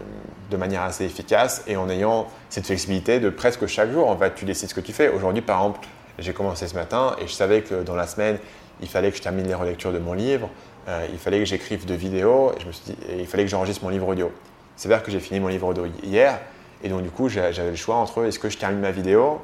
de 0.50 0.56
manière 0.58 0.82
assez 0.82 1.04
efficace 1.04 1.62
et 1.66 1.76
en 1.76 1.88
ayant 1.88 2.28
cette 2.50 2.66
flexibilité 2.66 3.20
de 3.20 3.30
presque 3.30 3.66
chaque 3.66 3.90
jour. 3.90 4.08
En 4.08 4.16
fait, 4.18 4.34
tu 4.34 4.44
décides 4.44 4.68
ce 4.68 4.74
que 4.74 4.80
tu 4.80 4.92
fais. 4.92 5.08
Aujourd'hui, 5.08 5.42
par 5.42 5.56
exemple, 5.58 5.80
j'ai 6.18 6.34
commencé 6.34 6.66
ce 6.66 6.74
matin 6.74 7.16
et 7.22 7.26
je 7.26 7.32
savais 7.32 7.62
que 7.62 7.82
dans 7.82 7.96
la 7.96 8.06
semaine, 8.06 8.38
il 8.82 8.88
fallait 8.88 9.10
que 9.10 9.16
je 9.16 9.22
termine 9.22 9.46
les 9.46 9.54
relectures 9.54 9.92
de 9.92 9.98
mon 9.98 10.12
livre, 10.12 10.50
euh, 10.88 11.06
il 11.10 11.18
fallait 11.18 11.38
que 11.38 11.46
j'écrive 11.46 11.86
de 11.86 11.94
vidéos 11.94 12.52
et, 12.52 13.12
et 13.12 13.20
il 13.20 13.26
fallait 13.26 13.44
que 13.44 13.50
j'enregistre 13.50 13.82
mon 13.82 13.90
livre 13.90 14.08
audio. 14.08 14.30
C'est 14.76 14.88
vrai 14.88 15.00
que 15.02 15.10
j'ai 15.10 15.20
fini 15.20 15.40
mon 15.40 15.48
livre 15.48 15.66
audio 15.66 15.86
hier 16.02 16.38
et 16.82 16.88
donc, 16.88 17.02
du 17.02 17.10
coup, 17.10 17.28
j'avais 17.28 17.70
le 17.70 17.76
choix 17.76 17.96
entre 17.96 18.24
est-ce 18.24 18.38
que 18.38 18.48
je 18.48 18.58
termine 18.58 18.80
ma 18.80 18.90
vidéo 18.90 19.40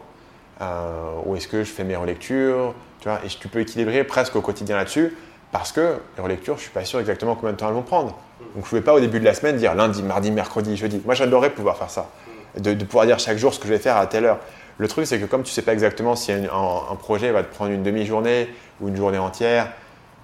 euh, 0.61 1.11
ou 1.27 1.35
est-ce 1.35 1.49
que 1.49 1.65
je 1.65 1.71
fais 1.71 1.85
mes 1.85 1.97
relectures 1.97 2.75
tu 3.01 3.09
vois, 3.09 3.21
Et 3.25 3.29
tu 3.29 3.49
peux 3.49 3.61
équilibrer 3.61 4.05
presque 4.05 4.37
au 4.37 4.41
quotidien 4.41 4.77
là-dessus 4.77 5.17
parce 5.51 5.73
que 5.73 5.99
les 6.17 6.23
relectures, 6.23 6.55
je 6.55 6.61
ne 6.61 6.63
suis 6.65 6.73
pas 6.73 6.85
sûr 6.85 6.99
exactement 7.01 7.37
combien 7.37 7.53
de 7.53 7.57
temps 7.57 7.69
elles 7.69 7.75
vont 7.75 7.83
prendre. 7.83 8.09
Donc, 8.09 8.17
je 8.55 8.59
ne 8.59 8.65
pouvais 8.65 8.81
pas 8.81 8.95
au 8.95 9.01
début 9.01 9.21
de 9.21 9.25
la 9.25 9.35
semaine 9.35 9.57
dire 9.57 9.75
lundi, 9.75 10.03
mardi, 10.03 10.31
mercredi, 10.31 10.77
jeudi. 10.77 11.01
Moi, 11.05 11.15
j'adorerais 11.15 11.51
pouvoir 11.51 11.77
faire 11.77 11.91
ça, 11.91 12.09
de, 12.59 12.75
pouvoir 12.85 13.07
dire 13.07 13.19
chaque 13.19 13.39
jour 13.39 13.55
ce 13.55 13.61
que 13.61 13.69
je 13.69 13.73
vais 13.73 13.79
faire 13.79 13.97
à 13.97 14.07
telle 14.07 14.25
heure. 14.25 14.39
Le 14.79 14.89
truc, 14.89 15.07
c'est 15.07 15.21
que 15.21 15.27
comme 15.27 15.45
tu 15.45 15.51
ne 15.51 15.55
sais 15.55 15.63
pas 15.63 15.73
exactement 15.73 16.17
si 16.17 16.33
un, 16.33 16.43
un, 16.43 16.97
projet 16.97 17.31
va 17.31 17.45
te 17.45 17.55
prendre 17.55 17.71
une 17.71 17.85
demi-journée 17.85 18.49
ou 18.81 18.89
une 18.89 18.97
journée 18.97 19.19
entière, 19.19 19.69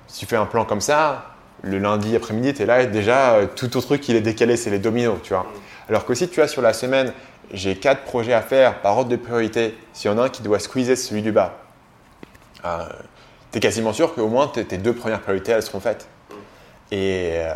si 0.09 0.21
tu 0.21 0.27
fais 0.27 0.35
un 0.35 0.47
plan 0.47 0.65
comme 0.65 0.81
ça, 0.81 1.27
le 1.63 1.79
lundi 1.79 2.17
après-midi, 2.17 2.55
tu 2.55 2.63
es 2.63 2.67
là 2.67 2.83
et 2.83 2.87
déjà, 2.89 3.35
euh, 3.35 3.47
tout 3.55 3.77
autre 3.77 3.87
truc, 3.87 4.09
il 4.09 4.17
est 4.17 4.21
décalé, 4.21 4.57
c'est 4.57 4.71
les 4.71 4.81
dominos, 4.81 5.19
tu 5.23 5.33
vois. 5.33 5.47
Alors 5.89 6.05
que 6.05 6.15
si 6.15 6.29
tu 6.29 6.41
as 6.43 6.49
sur 6.49 6.63
la 6.63 6.73
semaine, 6.73 7.13
j'ai 7.53 7.77
quatre 7.77 8.03
projets 8.03 8.33
à 8.33 8.43
faire 8.43 8.81
par 8.81 8.97
ordre 8.97 9.11
de 9.11 9.17
priorité, 9.17 9.77
s'il 9.93 10.11
y 10.11 10.15
en 10.15 10.19
a 10.19 10.25
un 10.25 10.29
qui 10.29 10.43
doit 10.43 10.59
squeezer 10.59 10.97
celui 10.97 11.23
du 11.23 11.33
bas, 11.33 11.59
euh, 12.65 12.85
tu 13.51 13.59
es 13.59 13.61
quasiment 13.61 13.93
sûr 13.93 14.15
qu'au 14.15 14.29
moins 14.29 14.47
tes 14.49 14.79
deux 14.79 14.95
premières 14.95 15.21
priorités, 15.21 15.53
elles 15.53 15.63
seront 15.63 15.81
faites. 15.81 16.07
Et 16.93 17.33
euh, 17.35 17.55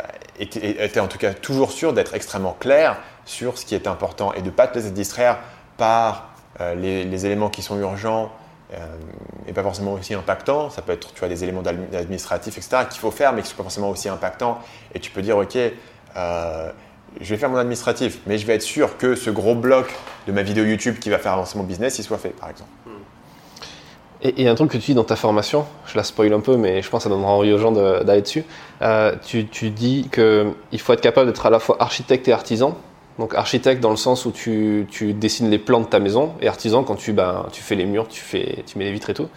tu 0.49 0.59
es 0.59 0.99
en 0.99 1.07
tout 1.07 1.17
cas 1.17 1.33
toujours 1.33 1.71
sûr 1.71 1.93
d'être 1.93 2.13
extrêmement 2.13 2.55
clair 2.59 2.97
sur 3.25 3.57
ce 3.57 3.65
qui 3.65 3.75
est 3.75 3.87
important 3.87 4.33
et 4.33 4.41
de 4.41 4.47
ne 4.47 4.51
pas 4.51 4.67
te 4.67 4.75
laisser 4.75 4.91
distraire 4.91 5.39
par 5.77 6.29
euh, 6.61 6.75
les, 6.75 7.25
éléments 7.25 7.49
qui 7.49 7.61
sont 7.61 7.77
urgents 7.79 8.31
et 9.47 9.53
pas 9.53 9.63
forcément 9.63 9.93
aussi 9.93 10.13
impactants. 10.13 10.69
Ça 10.69 10.81
peut 10.81 10.91
être 10.91 11.13
tu 11.13 11.19
vois, 11.19 11.29
des 11.29 11.43
éléments 11.43 11.63
administratifs, 11.93 12.57
etc., 12.57 12.83
qu'il 12.89 12.99
faut 12.99 13.11
faire, 13.11 13.31
mais 13.31 13.41
qui 13.41 13.47
ne 13.47 13.51
sont 13.51 13.57
pas 13.57 13.63
forcément 13.63 13.89
aussi 13.89 14.09
impactants. 14.09 14.59
Et 14.93 14.99
tu 14.99 15.11
peux 15.11 15.21
dire, 15.21 15.37
OK, 15.37 15.57
je 17.21 17.29
vais 17.29 17.37
faire 17.37 17.49
mon 17.49 17.57
administratif, 17.57 18.19
mais 18.27 18.37
je 18.37 18.45
vais 18.45 18.55
être 18.55 18.61
sûr 18.61 18.97
que 18.97 19.15
ce 19.15 19.29
gros 19.29 19.55
bloc 19.55 19.87
de 20.27 20.31
ma 20.31 20.41
vidéo 20.41 20.65
YouTube 20.65 20.95
qui 20.99 21.09
va 21.09 21.17
faire 21.17 21.33
avancer 21.33 21.57
mon 21.57 21.63
business, 21.63 21.97
il 21.99 22.03
soit 22.03 22.17
fait, 22.17 22.29
par 22.29 22.49
exemple. 22.49 22.69
Et, 24.21 24.47
un 24.47 24.55
truc 24.55 24.71
que 24.71 24.77
tu 24.77 24.87
dis 24.87 24.93
dans 24.95 25.03
ta 25.03 25.15
formation, 25.15 25.65
je 25.85 25.95
la 25.95 26.03
spoil 26.03 26.33
un 26.33 26.39
peu, 26.39 26.57
mais 26.57 26.81
je 26.81 26.89
pense 26.89 27.03
que 27.03 27.09
ça 27.09 27.09
donnera 27.09 27.31
envie 27.31 27.53
aux 27.53 27.59
gens 27.59 27.71
d'aller 27.71 28.21
dessus. 28.21 28.43
Euh, 28.81 29.13
tu, 29.23 29.45
tu, 29.47 29.69
dis 29.69 30.09
qu'il 30.11 30.79
faut 30.79 30.93
être 30.93 31.01
capable 31.01 31.27
d'être 31.27 31.45
à 31.45 31.49
la 31.51 31.59
fois 31.59 31.77
architecte 31.79 32.27
et 32.27 32.33
artisan. 32.33 32.75
Donc 33.19 33.35
architecte 33.35 33.81
dans 33.81 33.91
le 33.91 33.97
sens 33.97 34.25
où 34.25 34.31
tu, 34.31 34.87
tu, 34.89 35.13
dessines 35.13 35.49
les 35.49 35.59
plans 35.59 35.79
de 35.79 35.85
ta 35.85 35.99
maison, 35.99 36.33
et 36.41 36.47
artisan 36.47 36.83
quand 36.83 36.95
tu, 36.95 37.13
ben, 37.13 37.45
tu 37.51 37.61
fais 37.61 37.75
les 37.75 37.85
murs, 37.85 38.07
tu, 38.07 38.21
fais, 38.21 38.63
tu 38.65 38.77
mets 38.79 38.85
les 38.85 38.91
vitres 38.91 39.09
et 39.09 39.13
tout. 39.13 39.29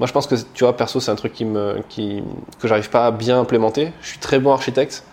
Moi, 0.00 0.06
je 0.06 0.12
pense 0.12 0.26
que, 0.26 0.34
tu 0.54 0.64
vois, 0.64 0.76
perso, 0.76 1.00
c'est 1.00 1.10
un 1.10 1.16
truc 1.16 1.32
qui 1.32 1.44
me, 1.44 1.76
qui, 1.88 2.22
que 2.60 2.68
j'arrive 2.68 2.90
pas 2.90 3.06
à 3.06 3.10
bien 3.10 3.38
implémenter. 3.38 3.92
Je 4.00 4.08
suis 4.08 4.18
très 4.18 4.38
bon 4.38 4.52
architecte, 4.52 5.04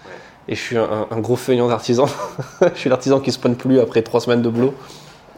et 0.52 0.56
je 0.56 0.60
suis 0.62 0.78
un, 0.78 1.08
gros 1.20 1.38
feignant 1.38 1.70
d'artisan. 1.70 2.08
je 2.62 2.78
suis 2.78 2.90
l'artisan 2.90 3.22
qui 3.22 3.32
prenne 3.38 3.56
plus 3.56 3.80
après 3.80 4.02
trois 4.02 4.20
semaines 4.20 4.42
de 4.42 4.50
boulot 4.50 4.74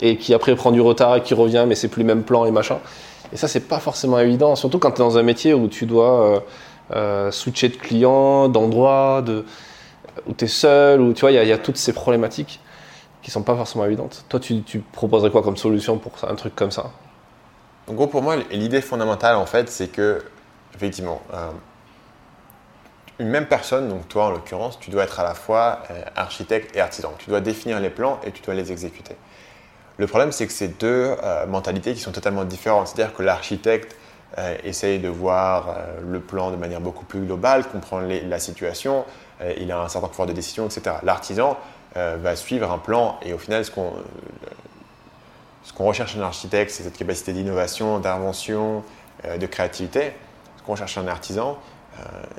et 0.02 0.18
qui 0.18 0.34
après 0.34 0.56
prend 0.56 0.72
du 0.72 0.82
retard 0.82 1.18
et 1.18 1.22
qui 1.22 1.36
revient, 1.36 1.66
mais 1.68 1.76
c'est 1.76 1.88
plus 1.88 2.02
le 2.02 2.08
même 2.08 2.24
plan 2.24 2.46
et 2.46 2.52
machin. 2.52 2.80
Et 3.32 3.38
ça, 3.38 3.48
c'est 3.48 3.68
pas 3.68 3.80
forcément 3.80 4.18
évident, 4.18 4.56
surtout 4.56 4.80
quand 4.80 4.90
tu 4.90 5.02
es 5.02 5.06
dans 5.06 5.20
un 5.20 5.24
métier 5.24 5.54
où 5.54 5.68
tu 5.68 5.86
dois 5.86 6.24
euh, 6.24 6.40
euh, 6.96 7.32
switcher 7.32 7.70
de 7.70 7.76
clients, 7.76 8.50
d'endroits, 8.50 9.22
de. 9.22 9.46
où 10.28 10.34
tu 10.34 10.46
es 10.46 10.48
seul, 10.48 11.00
ou 11.00 11.14
tu 11.14 11.22
vois, 11.22 11.32
il 11.32 11.48
y, 11.48 11.52
a 11.52 11.58
toutes 11.60 11.78
ces 11.78 11.94
problématiques 11.94 12.60
qui 13.22 13.30
sont 13.30 13.44
pas 13.44 13.56
forcément 13.56 13.86
évidentes. 13.86 14.26
Toi, 14.30 14.40
tu, 14.40 14.64
tu 14.64 14.80
proposerais 14.80 15.30
quoi 15.30 15.44
comme 15.44 15.58
solution 15.58 16.00
pour 16.00 16.14
un 16.28 16.36
truc 16.36 16.56
comme 16.56 16.72
ça? 16.72 16.90
En 17.88 17.94
gros, 17.94 18.08
pour 18.08 18.24
moi, 18.24 18.36
l'idée 18.50 18.82
fondamentale, 18.82 19.36
en 19.36 19.46
fait, 19.46 19.70
c'est 19.70 19.90
que, 19.90 20.24
effectivement, 20.74 21.22
euh, 21.36 21.52
une 23.24 23.30
même 23.30 23.46
personne, 23.46 23.88
donc 23.88 24.10
toi 24.10 24.26
en 24.26 24.32
l'occurrence, 24.32 24.78
tu 24.80 24.92
dois 24.92 25.04
être 25.06 25.20
à 25.22 25.24
la 25.24 25.34
fois 25.34 25.80
euh, 25.90 26.04
architecte 26.16 26.76
et 26.76 26.82
artisan. 26.82 27.14
Tu 27.18 27.30
dois 27.30 27.40
définir 27.40 27.80
les 27.80 27.90
plans 27.90 28.20
et 28.26 28.32
tu 28.32 28.42
dois 28.42 28.54
les 28.54 28.70
exécuter. 28.72 29.16
Le 29.98 30.08
problème, 30.08 30.34
c'est 30.34 30.46
que 30.46 30.52
c'est 30.52 30.80
deux 30.80 31.16
euh, 31.24 31.46
mentalités 31.48 31.94
qui 31.94 32.02
sont 32.02 32.12
totalement 32.12 32.44
différentes. 32.44 32.90
C'est-à-dire 32.90 33.16
que 33.16 33.24
l'architecte 33.24 33.96
euh, 34.38 34.58
essaye 34.66 35.00
de 35.00 35.08
voir 35.08 35.78
le 36.06 36.20
plan 36.20 36.52
de 36.52 36.58
manière 36.58 36.82
beaucoup 36.82 37.06
plus 37.06 37.22
globale, 37.22 37.66
comprendre 37.66 38.08
la 38.08 38.40
situation, 38.40 39.06
il 39.58 39.72
a 39.72 39.80
un 39.80 39.88
certain 39.88 40.08
pouvoir 40.08 40.28
de 40.28 40.34
décision, 40.34 40.66
etc. 40.66 40.98
L'artisan 41.04 41.58
va 41.96 42.36
suivre 42.36 42.72
un 42.72 42.78
plan 42.78 43.20
et 43.22 43.34
au 43.34 43.38
final, 43.38 43.64
ce 43.66 43.72
qu'on 43.72 43.94
recherche 45.86 46.14
chez 46.14 46.20
un 46.20 46.24
architecte, 46.24 46.72
c'est 46.72 46.84
cette 46.84 46.98
capacité 46.98 47.34
d'innovation, 47.34 48.00
d'invention, 48.00 48.84
de 49.26 49.46
créativité. 49.46 50.14
Ce 50.58 50.64
qu'on 50.64 50.74
recherche 50.74 50.98
un 50.98 51.08
artisan, 51.08 51.58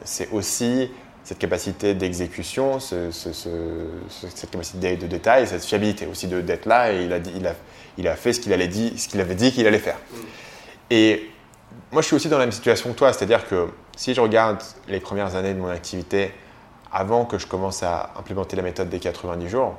c'est 0.05 0.31
aussi 0.33 0.91
cette 1.23 1.39
capacité 1.39 1.95
d'exécution, 1.95 2.79
cette 2.81 4.51
capacité 4.51 4.97
de 4.97 5.07
détail, 5.07 5.47
cette 5.47 5.65
fiabilité 5.65 6.07
aussi 6.07 6.27
d'être 6.27 6.67
là 6.67 6.93
et 6.93 7.05
il 7.05 7.13
a, 7.13 7.19
il, 7.19 7.47
a, 7.47 7.55
il 7.97 8.09
a 8.09 8.17
fait 8.17 8.33
ce 8.33 8.41
qu'il 8.41 8.53
avait 8.53 8.69
dit 8.69 9.53
qu'il 9.53 9.67
allait 9.67 9.79
faire. 9.79 9.97
Mm. 9.97 10.17
Et 10.91 11.31
moi, 11.93 12.03
je 12.03 12.07
suis 12.07 12.17
aussi 12.17 12.29
dans 12.29 12.39
la 12.39 12.45
même 12.45 12.53
situation 12.53 12.93
que 12.93 12.99
toi, 12.99 13.13
c'est-à-dire 13.13 13.47
que 13.49 13.69
si 13.97 14.15
je 14.15 14.21
regarde 14.21 14.59
les 14.89 15.01
premières 15.01 15.35
années 15.35 15.55
de 15.55 15.59
mon 15.59 15.69
activité, 15.69 16.33
avant 16.93 17.25
que 17.25 17.39
je 17.39 17.47
commence 17.47 17.83
à 17.83 18.13
implémenter 18.19 18.57
la 18.57 18.63
méthode 18.63 18.89
des 18.89 19.01
90 19.01 19.49
jours, 19.49 19.75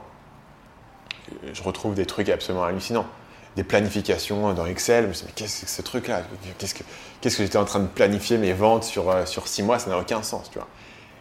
je 1.53 1.63
retrouve 1.63 1.93
des 1.93 2.05
trucs 2.05 2.29
absolument 2.29 2.63
hallucinants 2.63 3.07
des 3.55 3.63
planifications 3.63 4.53
dans 4.53 4.65
Excel. 4.65 5.05
Je 5.05 5.09
me 5.21 5.27
mais 5.27 5.31
qu'est-ce 5.33 5.61
que 5.61 5.69
ce 5.69 5.81
truc-là? 5.81 6.21
Qu'est-ce 6.57 6.73
que, 6.73 6.83
qu'est-ce 7.21 7.37
que 7.37 7.43
j'étais 7.43 7.57
en 7.57 7.65
train 7.65 7.79
de 7.79 7.87
planifier 7.87 8.37
mes 8.37 8.53
ventes 8.53 8.83
sur, 8.83 9.09
euh, 9.09 9.25
sur 9.25 9.47
six 9.47 9.63
mois? 9.63 9.79
Ça 9.79 9.89
n'a 9.89 9.97
aucun 9.97 10.21
sens, 10.23 10.49
tu 10.49 10.57
vois. 10.57 10.67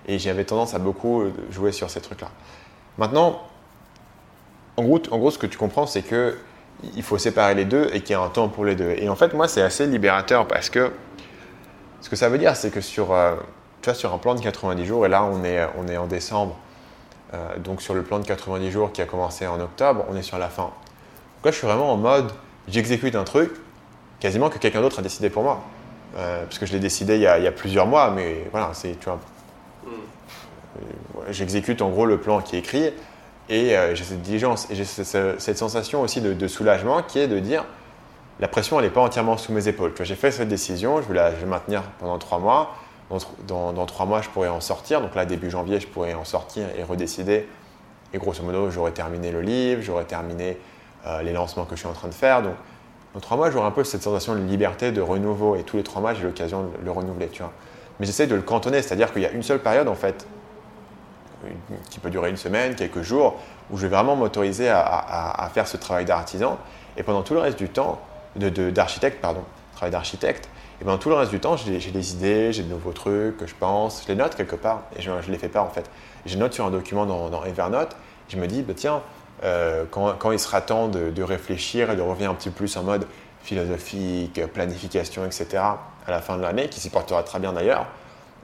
Et 0.07 0.19
j'avais 0.19 0.45
tendance 0.45 0.75
à 0.75 0.79
beaucoup 0.79 1.23
euh, 1.23 1.33
jouer 1.51 1.73
sur 1.73 1.91
ces 1.91 2.01
trucs-là. 2.01 2.29
Maintenant, 2.99 3.43
en 4.77 4.85
gros, 4.85 5.01
en 5.11 5.19
gros, 5.19 5.31
ce 5.31 5.39
que 5.39 5.47
tu 5.47 5.59
comprends, 5.59 5.87
c'est 5.87 6.03
que 6.03 6.37
il 6.97 7.03
faut 7.03 7.19
séparer 7.19 7.55
les 7.55 7.65
deux 7.65 7.89
et 7.93 8.01
qu'il 8.01 8.11
y 8.11 8.15
a 8.15 8.21
un 8.21 8.29
temps 8.29 8.49
pour 8.49 8.65
les 8.65 8.75
deux. 8.75 8.91
Et 8.99 9.09
en 9.09 9.15
fait, 9.15 9.33
moi, 9.33 9.47
c'est 9.47 9.63
assez 9.63 9.87
libérateur 9.87 10.47
parce 10.49 10.69
que 10.69 10.93
ce 12.01 12.11
que 12.11 12.17
ça 12.17 12.29
veut 12.29 12.37
dire, 12.37 12.57
c'est 12.57 12.71
que 12.71 12.81
sur, 12.81 13.13
euh, 13.13 13.37
tu 13.81 13.87
vois, 13.87 13.95
sur 13.95 14.13
un 14.13 14.19
plan 14.19 14.35
de 14.35 14.41
90 14.41 14.85
jours, 14.85 15.07
et 15.07 15.09
là, 15.09 15.25
on 15.25 15.45
est, 15.45 15.65
on 15.79 15.87
est 15.87 15.97
en 15.97 16.07
décembre, 16.07 16.57
donc 17.59 17.83
sur 17.83 17.95
le 17.95 18.05
plan 18.05 18.21
de 18.21 18.25
90 18.25 18.71
jours 18.71 18.93
qui 18.93 19.03
a 19.03 19.07
commencé 19.07 19.45
en 19.49 19.59
octobre, 19.59 20.05
on 20.09 20.17
est 20.17 20.23
sur 20.23 20.39
la 20.39 20.49
fin 20.49 20.71
là, 21.45 21.51
je 21.51 21.57
suis 21.57 21.67
vraiment 21.67 21.93
en 21.93 21.97
mode, 21.97 22.33
j'exécute 22.69 23.15
un 23.15 23.25
truc 23.25 23.53
quasiment 24.21 24.49
que 24.49 24.59
quelqu'un 24.59 24.81
d'autre 24.81 24.99
a 25.01 25.03
décidé 25.03 25.31
pour 25.31 25.43
moi. 25.43 25.63
Euh, 26.17 26.45
parce 26.45 26.59
que 26.59 26.67
je 26.67 26.73
l'ai 26.73 26.79
décidé 26.79 27.17
il 27.17 27.23
y, 27.23 27.27
a, 27.27 27.53
plusieurs 27.53 27.87
mois, 27.87 28.11
mais 28.11 28.47
voilà, 28.53 28.71
c'est, 28.73 28.99
tu 29.01 29.07
vois, 29.07 29.19
hmm. 29.85 29.89
j'exécute 31.31 31.83
en 31.83 31.91
gros 31.91 32.07
le 32.07 32.19
plan 32.19 32.41
qui 32.41 32.55
est 32.55 32.61
écrit 32.61 32.93
et 33.49 33.77
euh, 33.77 33.97
j'ai 33.97 34.05
cette 34.05 34.23
diligence 34.23 34.71
et 34.71 34.77
j'ai 34.77 34.85
cette, 34.85 35.59
sensation 35.59 36.03
aussi 36.03 36.21
de, 36.21 36.49
soulagement 36.49 37.03
qui 37.03 37.19
est 37.19 37.27
de 37.27 37.41
dire 37.41 37.65
la 38.39 38.47
pression 38.47 38.79
elle 38.79 38.87
n'est 38.87 38.93
pas 38.93 39.01
entièrement 39.01 39.37
sous 39.37 39.53
mes 39.53 39.67
épaules. 39.67 39.93
j'ai 40.01 40.15
fait 40.15 40.31
cette 40.31 40.49
décision, 40.49 41.03
je 41.03 41.09
vais 41.09 41.15
la 41.15 41.33
maintenir 41.47 41.83
pendant 41.99 42.19
trois 42.19 42.39
mois. 42.39 42.75
Dans, 43.47 43.73
dans, 43.73 43.87
trois 43.87 44.07
mois, 44.07 44.23
je 44.23 44.31
pourrais 44.31 44.49
en 44.49 44.61
sortir. 44.61 45.01
Donc 45.01 45.15
là, 45.15 45.25
début 45.25 45.51
janvier, 45.51 45.79
je 45.79 45.87
pourrais 45.87 46.15
en 46.15 46.25
sortir 46.25 46.67
et 46.77 46.83
redécider. 46.83 47.47
Et 48.13 48.19
grosso 48.19 48.43
modo, 48.43 48.71
j'aurais 48.71 48.93
terminé 48.93 49.31
le 49.31 49.41
livre, 49.41 49.83
j'aurais 49.83 50.05
terminé 50.05 50.59
euh, 51.07 51.23
les 51.23 51.33
lancements 51.33 51.65
que 51.65 51.75
je 51.75 51.81
suis 51.81 51.89
en 51.89 51.93
train 51.93 52.09
de 52.09 52.15
faire. 52.15 52.43
Donc, 52.43 52.55
dans 53.15 53.21
trois 53.21 53.37
mois, 53.37 53.51
j'aurai 53.51 53.67
un 53.67 53.71
peu 53.71 53.85
cette 53.85 54.03
sensation 54.03 54.35
de 54.35 54.41
liberté, 54.41 54.91
de 54.91 55.01
renouveau. 55.01 55.55
Et 55.57 55.63
tous 55.63 55.77
les 55.77 55.83
trois 55.83 56.01
mois, 56.01 56.15
j'ai 56.15 56.23
l'occasion 56.23 56.63
de 56.63 56.85
le 56.85 56.91
renouveler, 56.91 57.29
tu 57.29 57.43
vois. 57.43 57.53
Mais 58.01 58.07
j'essaie 58.07 58.27
de 58.27 58.35
le 58.35 58.43
cantonner, 58.43 58.83
c'est-à-dire 58.83 59.13
qu'il 59.13 59.23
y 59.23 59.27
a 59.27 59.31
une 59.31 59.43
seule 59.43 59.61
période, 59.61 59.87
en 59.87 59.95
fait, 59.95 60.27
qui 61.91 62.01
peut 62.01 62.11
durer 62.11 62.31
une 62.31 62.37
semaine, 62.37 62.75
quelques 62.75 63.03
jours, 63.03 63.37
où 63.71 63.77
je 63.77 63.83
vais 63.83 63.95
vraiment 63.95 64.17
m'autoriser 64.17 64.69
à, 64.69 65.49
faire 65.53 65.69
ce 65.69 65.77
travail 65.77 66.05
d'artisan. 66.05 66.59
Et 66.97 67.03
pendant 67.03 67.23
tout 67.23 67.35
le 67.35 67.41
reste 67.41 67.59
du 67.59 67.69
temps, 67.69 68.01
d'architecte, 68.37 69.21
pardon, 69.21 69.45
travail 69.75 69.93
d'architecte, 69.93 70.49
et 70.81 70.85
pendant 70.85 70.99
tout 70.99 71.09
le 71.09 71.15
reste 71.15 71.31
du 71.31 71.39
temps, 71.39 71.57
j'ai 71.57 71.79
des 71.79 72.13
idées, 72.15 72.53
j'ai 72.53 72.63
de 72.63 72.69
nouveaux 72.69 72.93
trucs 72.93 73.37
que 73.37 73.47
je 73.47 73.55
pense, 73.55 74.03
je 74.03 74.09
les 74.09 74.17
note 74.17 74.35
quelque 74.35 74.57
part, 74.57 74.83
et 74.97 75.03
je 75.03 75.11
ne 75.11 75.21
les 75.29 75.39
fais 75.39 75.49
pas 75.49 75.61
en 75.61 75.69
fait. 75.69 75.89
Je 76.27 76.37
note 76.37 76.53
sur 76.53 76.65
un 76.65 76.71
document 76.71 77.07
dans, 77.07 77.29
dans 77.29 77.45
Evernote, 77.45 77.97
je 78.29 78.37
me 78.37 78.47
dis, 78.47 78.63
bah, 78.63 78.73
tiens, 78.75 79.03
euh, 79.43 79.85
quand, 79.91 80.31
il 80.31 80.39
sera 80.39 80.61
temps 80.61 80.89
de, 80.89 81.23
réfléchir 81.23 81.91
et 81.91 81.97
de 81.97 82.03
revenir 82.03 82.31
un 82.31 82.35
petit 82.35 82.51
peu 82.51 82.57
plus 82.57 82.77
en 82.77 82.83
mode 82.83 83.07
philosophique, 83.43 84.41
planification, 84.53 85.25
etc., 85.27 85.63
à 86.07 86.11
la 86.11 86.21
fin 86.21 86.37
de 86.37 86.43
l'année, 86.43 86.69
qui 86.69 86.81
s'y 86.81 86.91
portera 86.91 87.23
très 87.23 87.39
bien 87.39 87.53
d'ailleurs, 87.53 87.87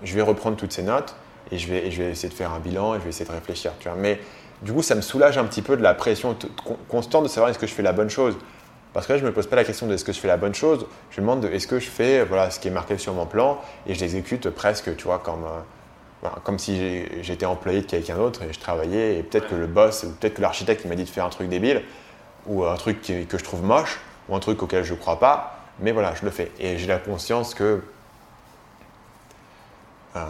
je 0.03 0.15
vais 0.15 0.23
reprendre 0.23 0.57
toutes 0.57 0.73
ces 0.73 0.83
notes 0.83 1.15
et 1.53 1.59
je, 1.59 1.69
vais, 1.69 1.91
je 1.91 2.03
vais 2.03 2.11
essayer 2.11 2.29
de 2.29 2.35
faire 2.35 2.53
un 2.53 2.59
bilan 2.59 2.95
et 2.95 2.99
je 2.99 3.05
vais 3.05 3.11
essayer 3.11 3.27
de 3.27 3.33
réfléchir. 3.33 3.73
Tu 3.81 3.89
vois. 3.89 3.97
Mais 3.97 4.21
du 4.63 4.73
coup, 4.73 4.83
ça 4.83 4.95
me 4.95 5.01
soulage 5.01 5.39
un 5.39 5.45
petit 5.45 5.63
peu 5.63 5.77
de 5.77 5.83
la 5.83 5.95
pression 5.95 6.37
constante 6.89 7.25
de 7.25 7.29
savoir 7.29 7.51
est-ce 7.51 7.59
que 7.59 7.67
je 7.67 7.75
fais 7.75 7.83
la 7.83 7.93
bonne 7.93 8.11
chose. 8.11 8.37
Parce 8.93 9.07
que 9.07 9.13
là, 9.13 9.19
je 9.19 9.25
ne 9.25 9.29
me 9.29 9.35
pose 9.35 9.47
pas 9.47 9.57
la 9.57 9.65
question 9.65 9.87
de 9.87 9.95
est-ce 9.95 10.05
que 10.05 10.13
je 10.13 10.19
fais 10.19 10.29
la 10.29 10.37
bonne 10.37 10.55
chose, 10.55 10.87
je 11.11 11.21
me 11.21 11.27
demande 11.27 11.43
de 11.43 11.49
est-ce 11.49 11.67
que 11.67 11.79
je 11.79 11.89
fais 11.89 12.25
voilà, 12.25 12.51
ce 12.51 12.59
qui 12.59 12.69
est 12.69 12.73
marqué 12.73 12.99
sur 12.99 13.15
mon 13.15 13.25
plan 13.25 13.61
et 13.87 13.95
je 13.95 14.01
l'exécute 14.01 14.51
presque, 14.51 14.97
tu 14.97 15.05
vois, 15.05 15.19
comme, 15.19 15.45
comme 16.45 16.59
si 16.59 17.05
j'étais 17.23 17.47
employé 17.47 17.81
de 17.81 17.87
quelqu'un 17.87 18.17
d'autre 18.17 18.43
et 18.43 18.53
je 18.53 18.61
travaillais 18.61 19.19
et 19.19 19.23
peut-être 19.23 19.49
que 19.49 19.55
le 19.55 19.67
boss 19.67 20.05
ou 20.05 20.11
peut-être 20.13 20.35
que 20.35 20.43
l'architecte 20.43 20.85
m'a 20.85 20.95
dit 20.95 21.05
de 21.05 21.09
faire 21.09 21.25
un 21.25 21.31
truc 21.31 21.49
débile 21.49 21.83
ou 22.47 22.65
un 22.65 22.77
truc 22.77 23.01
que 23.03 23.39
je 23.39 23.45
trouve 23.45 23.63
moche 23.63 24.01
ou 24.29 24.37
un 24.37 24.41
truc 24.41 24.63
auquel 24.63 24.85
je 24.85 24.93
ne 24.93 24.99
crois 24.99 25.19
pas, 25.19 25.59
mais 25.81 25.93
voilà, 25.93 26.15
je 26.15 26.25
le 26.25 26.31
fais. 26.31 26.53
Et 26.59 26.79
j'ai 26.79 26.87
la 26.87 26.99
conscience 26.99 27.55
que 27.55 27.83
euh, 30.17 30.25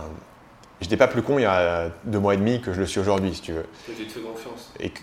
je 0.80 0.86
n'étais 0.86 0.96
pas 0.96 1.08
plus 1.08 1.22
con 1.22 1.38
il 1.38 1.42
y 1.42 1.46
a 1.46 1.90
deux 2.04 2.18
mois 2.18 2.34
et 2.34 2.36
demi 2.36 2.60
que 2.60 2.72
je 2.72 2.80
le 2.80 2.86
suis 2.86 3.00
aujourd'hui, 3.00 3.34
si 3.34 3.42
tu 3.42 3.52
veux. 3.52 3.66
Que 3.86 3.92
tu 3.92 4.06
te 4.06 4.12
fais 4.12 4.20
confiance. 4.20 4.72
Et 4.78 4.90
que, 4.90 5.00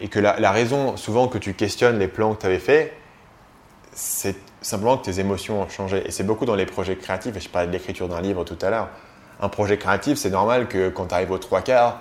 et 0.00 0.08
que 0.08 0.18
la, 0.18 0.38
la, 0.40 0.50
raison 0.50 0.96
souvent 0.96 1.28
que 1.28 1.38
tu 1.38 1.54
questionnes 1.54 1.98
les 1.98 2.08
plans 2.08 2.34
que 2.34 2.40
tu 2.40 2.46
avais 2.46 2.58
faits, 2.58 2.92
c'est 3.92 4.36
simplement 4.62 4.98
que 4.98 5.04
tes 5.04 5.20
émotions 5.20 5.62
ont 5.62 5.68
changé. 5.68 6.06
Et 6.06 6.10
c'est 6.10 6.24
beaucoup 6.24 6.44
dans 6.44 6.54
les 6.56 6.66
projets 6.66 6.96
créatifs, 6.96 7.36
et 7.36 7.40
je 7.40 7.48
parlais 7.48 7.68
de 7.68 7.72
l'écriture 7.72 8.08
d'un 8.08 8.20
livre 8.20 8.44
tout 8.44 8.58
à 8.60 8.70
l'heure 8.70 8.88
un 9.40 9.48
projet 9.48 9.78
créatif, 9.78 10.18
c'est 10.18 10.30
normal 10.30 10.68
que 10.68 10.88
quand 10.88 11.06
tu 11.06 11.14
arrives 11.14 11.30
aux 11.30 11.38
trois 11.38 11.60
quarts, 11.60 12.00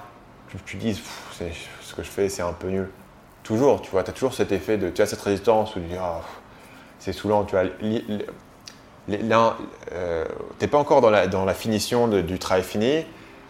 tu, 0.49 0.57
tu 0.65 0.77
dises 0.77 1.01
ce 1.81 1.95
que 1.95 2.03
je 2.03 2.09
fais, 2.09 2.29
c'est 2.29 2.41
un 2.41 2.53
peu 2.53 2.67
nul. 2.67 2.89
Toujours, 3.43 3.81
tu 3.81 3.91
vois, 3.91 4.03
tu 4.03 4.09
as 4.09 4.13
toujours 4.13 4.33
cet 4.33 4.51
effet 4.51 4.77
de, 4.77 4.89
tu 4.89 5.01
as 5.01 5.05
cette 5.05 5.21
résistance 5.21 5.75
où 5.75 5.79
tu 5.79 5.87
dis, 5.87 5.95
ah, 5.99 6.21
c'est 6.99 7.13
saoulant, 7.13 7.43
tu 7.45 7.55
vois. 7.55 7.65
Euh, 9.09 10.25
t'es 10.59 10.67
pas 10.67 10.77
encore 10.77 11.01
dans 11.01 11.09
la, 11.09 11.27
dans 11.27 11.45
la 11.45 11.53
finition 11.53 12.07
du 12.07 12.39
travail 12.39 12.63
fini, 12.63 13.05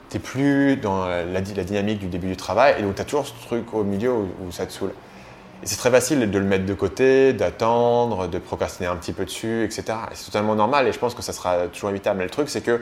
tu 0.09 0.17
n'es 0.17 0.23
plus 0.23 0.75
dans 0.77 1.07
la, 1.07 1.23
la, 1.23 1.41
dynamique 1.41 1.99
du 1.99 2.07
début 2.07 2.27
du 2.27 2.37
travail, 2.37 2.75
et 2.77 2.83
donc 2.83 2.95
tu 2.95 3.01
as 3.01 3.05
toujours 3.05 3.25
ce 3.25 3.33
truc 3.45 3.73
au 3.73 3.83
milieu 3.83 4.11
où, 4.13 4.51
ça 4.51 4.65
te 4.65 4.71
saoule. 4.71 4.93
Et 5.63 5.65
c'est 5.65 5.77
très 5.77 5.89
facile 5.89 6.29
de 6.29 6.37
le 6.37 6.45
mettre 6.45 6.67
de 6.67 6.73
côté, 6.75 7.33
d'attendre, 7.33 8.27
de 8.27 8.37
procrastiner 8.37 8.87
un 8.87 8.95
petit 8.95 9.13
peu 9.13 9.25
dessus, 9.25 9.63
etc. 9.63 9.97
c'est 10.13 10.25
totalement 10.25 10.53
normal, 10.53 10.87
et 10.87 10.91
je 10.91 10.99
pense 10.99 11.15
que 11.15 11.23
ça 11.23 11.33
sera 11.33 11.67
toujours 11.67 11.89
évitable. 11.89 12.19
Mais 12.19 12.25
le 12.25 12.29
truc, 12.29 12.49
c'est 12.49 12.61
que 12.61 12.81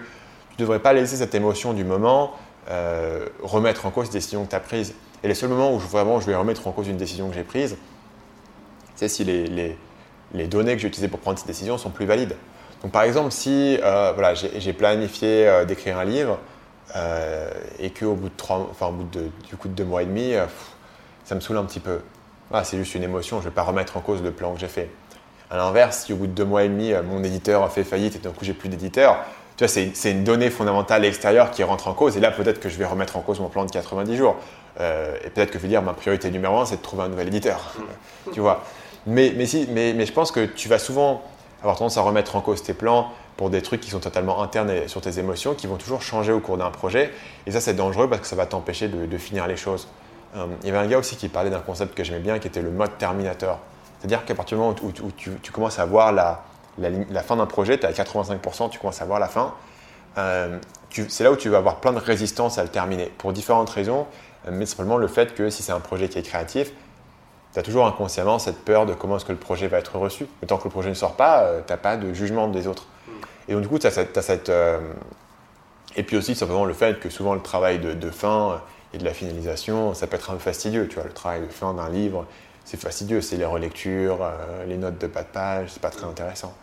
tu 0.55 0.61
ne 0.61 0.65
devrais 0.65 0.79
pas 0.79 0.93
laisser 0.93 1.17
cette 1.17 1.35
émotion 1.35 1.73
du 1.73 1.83
moment 1.83 2.31
euh, 2.69 3.27
remettre 3.43 3.85
en 3.85 3.91
cause 3.91 4.07
une 4.07 4.13
décision 4.13 4.45
que 4.45 4.49
tu 4.49 4.55
as 4.55 4.61
prise. 4.61 4.95
Et 5.23 5.27
les 5.27 5.35
seuls 5.35 5.49
moments 5.49 5.73
où 5.73 5.79
je, 5.79 5.87
vraiment 5.87 6.21
je 6.21 6.27
vais 6.27 6.35
remettre 6.35 6.65
en 6.67 6.71
cause 6.71 6.87
une 6.87 6.97
décision 6.97 7.27
que 7.29 7.35
j'ai 7.35 7.43
prise, 7.43 7.77
c'est 8.95 9.09
si 9.09 9.25
les, 9.25 9.77
données 10.47 10.73
que 10.75 10.81
j'ai 10.81 10.87
utilisées 10.87 11.09
pour 11.09 11.19
prendre 11.19 11.37
cette 11.37 11.47
décision 11.47 11.77
sont 11.77 11.89
plus 11.89 12.05
valides. 12.05 12.35
Donc 12.81 12.91
par 12.91 13.03
exemple, 13.03 13.31
si 13.31 13.77
euh, 13.83 14.13
voilà, 14.13 14.33
j'ai 14.33 14.73
planifié 14.73 15.47
euh, 15.47 15.65
d'écrire 15.65 15.97
un 15.97 16.05
livre 16.05 16.39
et 17.79 17.89
qu'au 17.89 18.13
bout, 18.13 18.29
de 18.29 18.35
trois, 18.37 18.69
enfin, 18.71 18.87
au 18.87 18.91
bout 18.91 19.03
de, 19.11 19.29
du 19.49 19.57
coup 19.57 19.67
de 19.67 19.73
deux 19.73 19.83
mois 19.83 20.03
et 20.03 20.05
demi, 20.05 20.33
ça 21.25 21.35
me 21.35 21.41
saoule 21.41 21.57
un 21.57 21.65
petit 21.65 21.81
peu. 21.81 21.99
c'est 22.63 22.77
juste 22.77 22.95
une 22.95 23.03
émotion, 23.03 23.41
je 23.41 23.45
ne 23.45 23.49
vais 23.49 23.55
pas 23.55 23.63
remettre 23.63 23.97
en 23.97 23.99
cause 23.99 24.23
le 24.23 24.31
plan 24.31 24.53
que 24.53 24.61
j'ai 24.61 24.69
fait. 24.69 24.89
À 25.51 25.57
l'inverse, 25.57 26.05
si 26.05 26.13
au 26.13 26.15
bout 26.15 26.27
de 26.27 26.31
deux 26.31 26.45
mois 26.45 26.63
et 26.63 26.69
demi, 26.69 26.93
mon 27.09 27.21
éditeur 27.21 27.63
a 27.63 27.69
fait 27.69 27.83
faillite 27.83 28.15
et 28.15 28.19
d'un 28.19 28.29
coup 28.29 28.45
j'ai 28.45 28.53
plus 28.53 28.69
d'éditeur, 28.69 29.25
tu 29.57 29.65
vois, 29.65 29.67
c'est 29.67 30.11
une 30.11 30.23
donnée 30.23 30.49
fondamentale 30.49 31.05
extérieure 31.05 31.51
qui 31.51 31.63
rentre 31.63 31.87
en 31.87 31.93
cause. 31.93 32.17
Et 32.17 32.19
là, 32.19 32.31
peut-être 32.31 32.59
que 32.59 32.67
je 32.67 32.77
vais 32.77 32.85
remettre 32.85 33.15
en 33.15 33.21
cause 33.21 33.39
mon 33.39 33.47
plan 33.47 33.65
de 33.65 33.71
90 33.71 34.17
jours. 34.17 34.35
Euh, 34.81 35.15
et 35.23 35.29
peut-être 35.29 35.49
que 35.49 35.57
je 35.57 35.63
vais 35.63 35.69
dire, 35.69 35.81
ma 35.81 35.93
priorité 35.93 36.29
numéro 36.29 36.57
un, 36.57 36.65
c'est 36.65 36.77
de 36.77 36.81
trouver 36.81 37.03
un 37.03 37.09
nouvel 37.09 37.27
éditeur. 37.27 37.73
Tu 38.33 38.39
vois. 38.39 38.63
Mais, 39.07 39.33
mais, 39.35 39.45
si, 39.45 39.67
mais, 39.71 39.93
mais, 39.93 40.05
je 40.05 40.11
pense 40.11 40.31
que 40.31 40.45
tu 40.45 40.67
vas 40.67 40.79
souvent 40.79 41.21
avoir 41.61 41.77
tendance 41.77 41.97
à 41.97 42.01
remettre 42.01 42.35
en 42.35 42.41
cause 42.41 42.63
tes 42.63 42.73
plans 42.73 43.11
pour 43.37 43.49
des 43.49 43.61
trucs 43.61 43.81
qui 43.81 43.91
sont 43.91 43.99
totalement 43.99 44.41
internes 44.41 44.87
sur 44.87 44.99
tes 44.99 45.19
émotions, 45.19 45.53
qui 45.53 45.67
vont 45.67 45.77
toujours 45.77 46.01
changer 46.01 46.31
au 46.31 46.39
cours 46.39 46.57
d'un 46.57 46.71
projet. 46.71 47.11
Et 47.45 47.51
ça, 47.51 47.61
c'est 47.61 47.75
dangereux 47.75 48.09
parce 48.09 48.21
que 48.21 48.27
ça 48.27 48.35
va 48.35 48.45
t'empêcher 48.45 48.87
de, 48.87 49.17
finir 49.17 49.47
les 49.47 49.57
choses. 49.57 49.87
Euh, 50.35 50.47
il 50.63 50.67
y 50.67 50.69
avait 50.71 50.79
un 50.79 50.87
gars 50.87 50.97
aussi 50.97 51.15
qui 51.15 51.29
parlait 51.29 51.49
d'un 51.51 51.59
concept 51.59 51.95
que 51.95 52.03
j'aimais 52.03 52.19
bien, 52.19 52.39
qui 52.39 52.47
était 52.47 52.61
le 52.61 52.71
mode 52.71 52.97
Terminator. 52.97 53.59
C'est-à-dire 53.99 54.25
qu'à 54.25 54.35
partir 54.35 54.57
du 54.57 54.63
moment 54.63 54.75
où, 54.81 54.91
tu, 55.11 55.31
tu, 55.41 55.51
commences 55.51 55.79
à 55.79 55.85
voir 55.85 56.11
la, 56.11 56.43
la, 56.77 57.23
fin 57.23 57.35
d'un 57.37 57.45
projet, 57.45 57.77
tu 57.77 57.85
es 57.85 57.87
à 57.87 57.91
85%, 57.91 58.69
tu 58.69 58.79
commences 58.79 59.01
à 59.01 59.05
voir 59.05 59.19
la 59.19 59.27
fin. 59.27 59.53
Euh, 60.17 60.59
c'est 61.09 61.23
là 61.23 61.31
où 61.31 61.35
tu 61.35 61.49
vas 61.49 61.57
avoir 61.57 61.81
plein 61.81 61.93
de 61.93 61.99
résistance 61.99 62.57
à 62.57 62.63
le 62.63 62.69
terminer, 62.69 63.11
pour 63.17 63.33
différentes 63.33 63.69
raisons, 63.69 64.07
mais 64.49 64.65
simplement 64.65 64.97
le 64.97 65.07
fait 65.07 65.33
que 65.33 65.49
si 65.49 65.63
c'est 65.63 65.71
un 65.71 65.79
projet 65.79 66.07
qui 66.07 66.19
est 66.19 66.23
créatif, 66.23 66.71
tu 67.55 67.59
as 67.59 67.63
toujours 67.63 67.87
inconsciemment 67.87 68.37
cette 68.37 68.59
peur 68.65 68.85
de 68.85 68.93
comment 68.93 69.15
est-ce 69.15 69.23
que 69.23 69.31
le 69.31 69.37
projet 69.37 69.67
va 69.67 69.77
être 69.77 69.97
reçu. 69.97 70.27
Mais 70.41 70.47
tant 70.47 70.57
que 70.57 70.65
le 70.65 70.69
projet 70.69 70.89
ne 70.89 70.93
sort 70.93 71.15
pas, 71.15 71.43
euh, 71.43 71.61
tu 71.65 71.71
n'as 71.71 71.77
pas 71.77 71.95
de 71.95 72.13
jugement 72.13 72.49
des 72.49 72.67
autres. 72.67 72.85
Et 73.47 73.53
donc 73.53 73.61
du 73.61 73.67
coup, 73.69 73.79
tu 73.79 73.87
as 73.87 73.91
cette... 73.91 74.49
Euh, 74.49 74.79
et 75.95 76.03
puis 76.03 76.17
aussi 76.17 76.35
simplement 76.35 76.65
le 76.65 76.73
fait 76.73 76.99
que 76.99 77.09
souvent 77.09 77.33
le 77.33 77.41
travail 77.41 77.79
de, 77.79 78.09
fin 78.09 78.61
et 78.93 78.97
de 78.97 79.05
la 79.05 79.13
finalisation, 79.13 79.93
ça 79.93 80.07
peut 80.07 80.17
être 80.17 80.31
un 80.31 80.33
peu 80.33 80.39
fastidieux. 80.39 80.89
Tu 80.89 80.95
vois, 80.95 81.05
le 81.05 81.13
travail 81.13 81.41
de 81.41 81.47
fin 81.47 81.73
d'un 81.73 81.87
livre, 81.87 82.25
c'est 82.65 82.77
fastidieux, 82.77 83.21
c'est 83.21 83.37
les 83.37 83.45
relectures, 83.45 84.19
euh, 84.21 84.65
les 84.65 84.75
notes 84.75 84.97
de 84.97 85.07
pas 85.07 85.23
de 85.23 85.27
page, 85.27 85.69
c'est 85.71 85.81
pas 85.81 85.91
très 85.91 86.05
intéressant. 86.05 86.53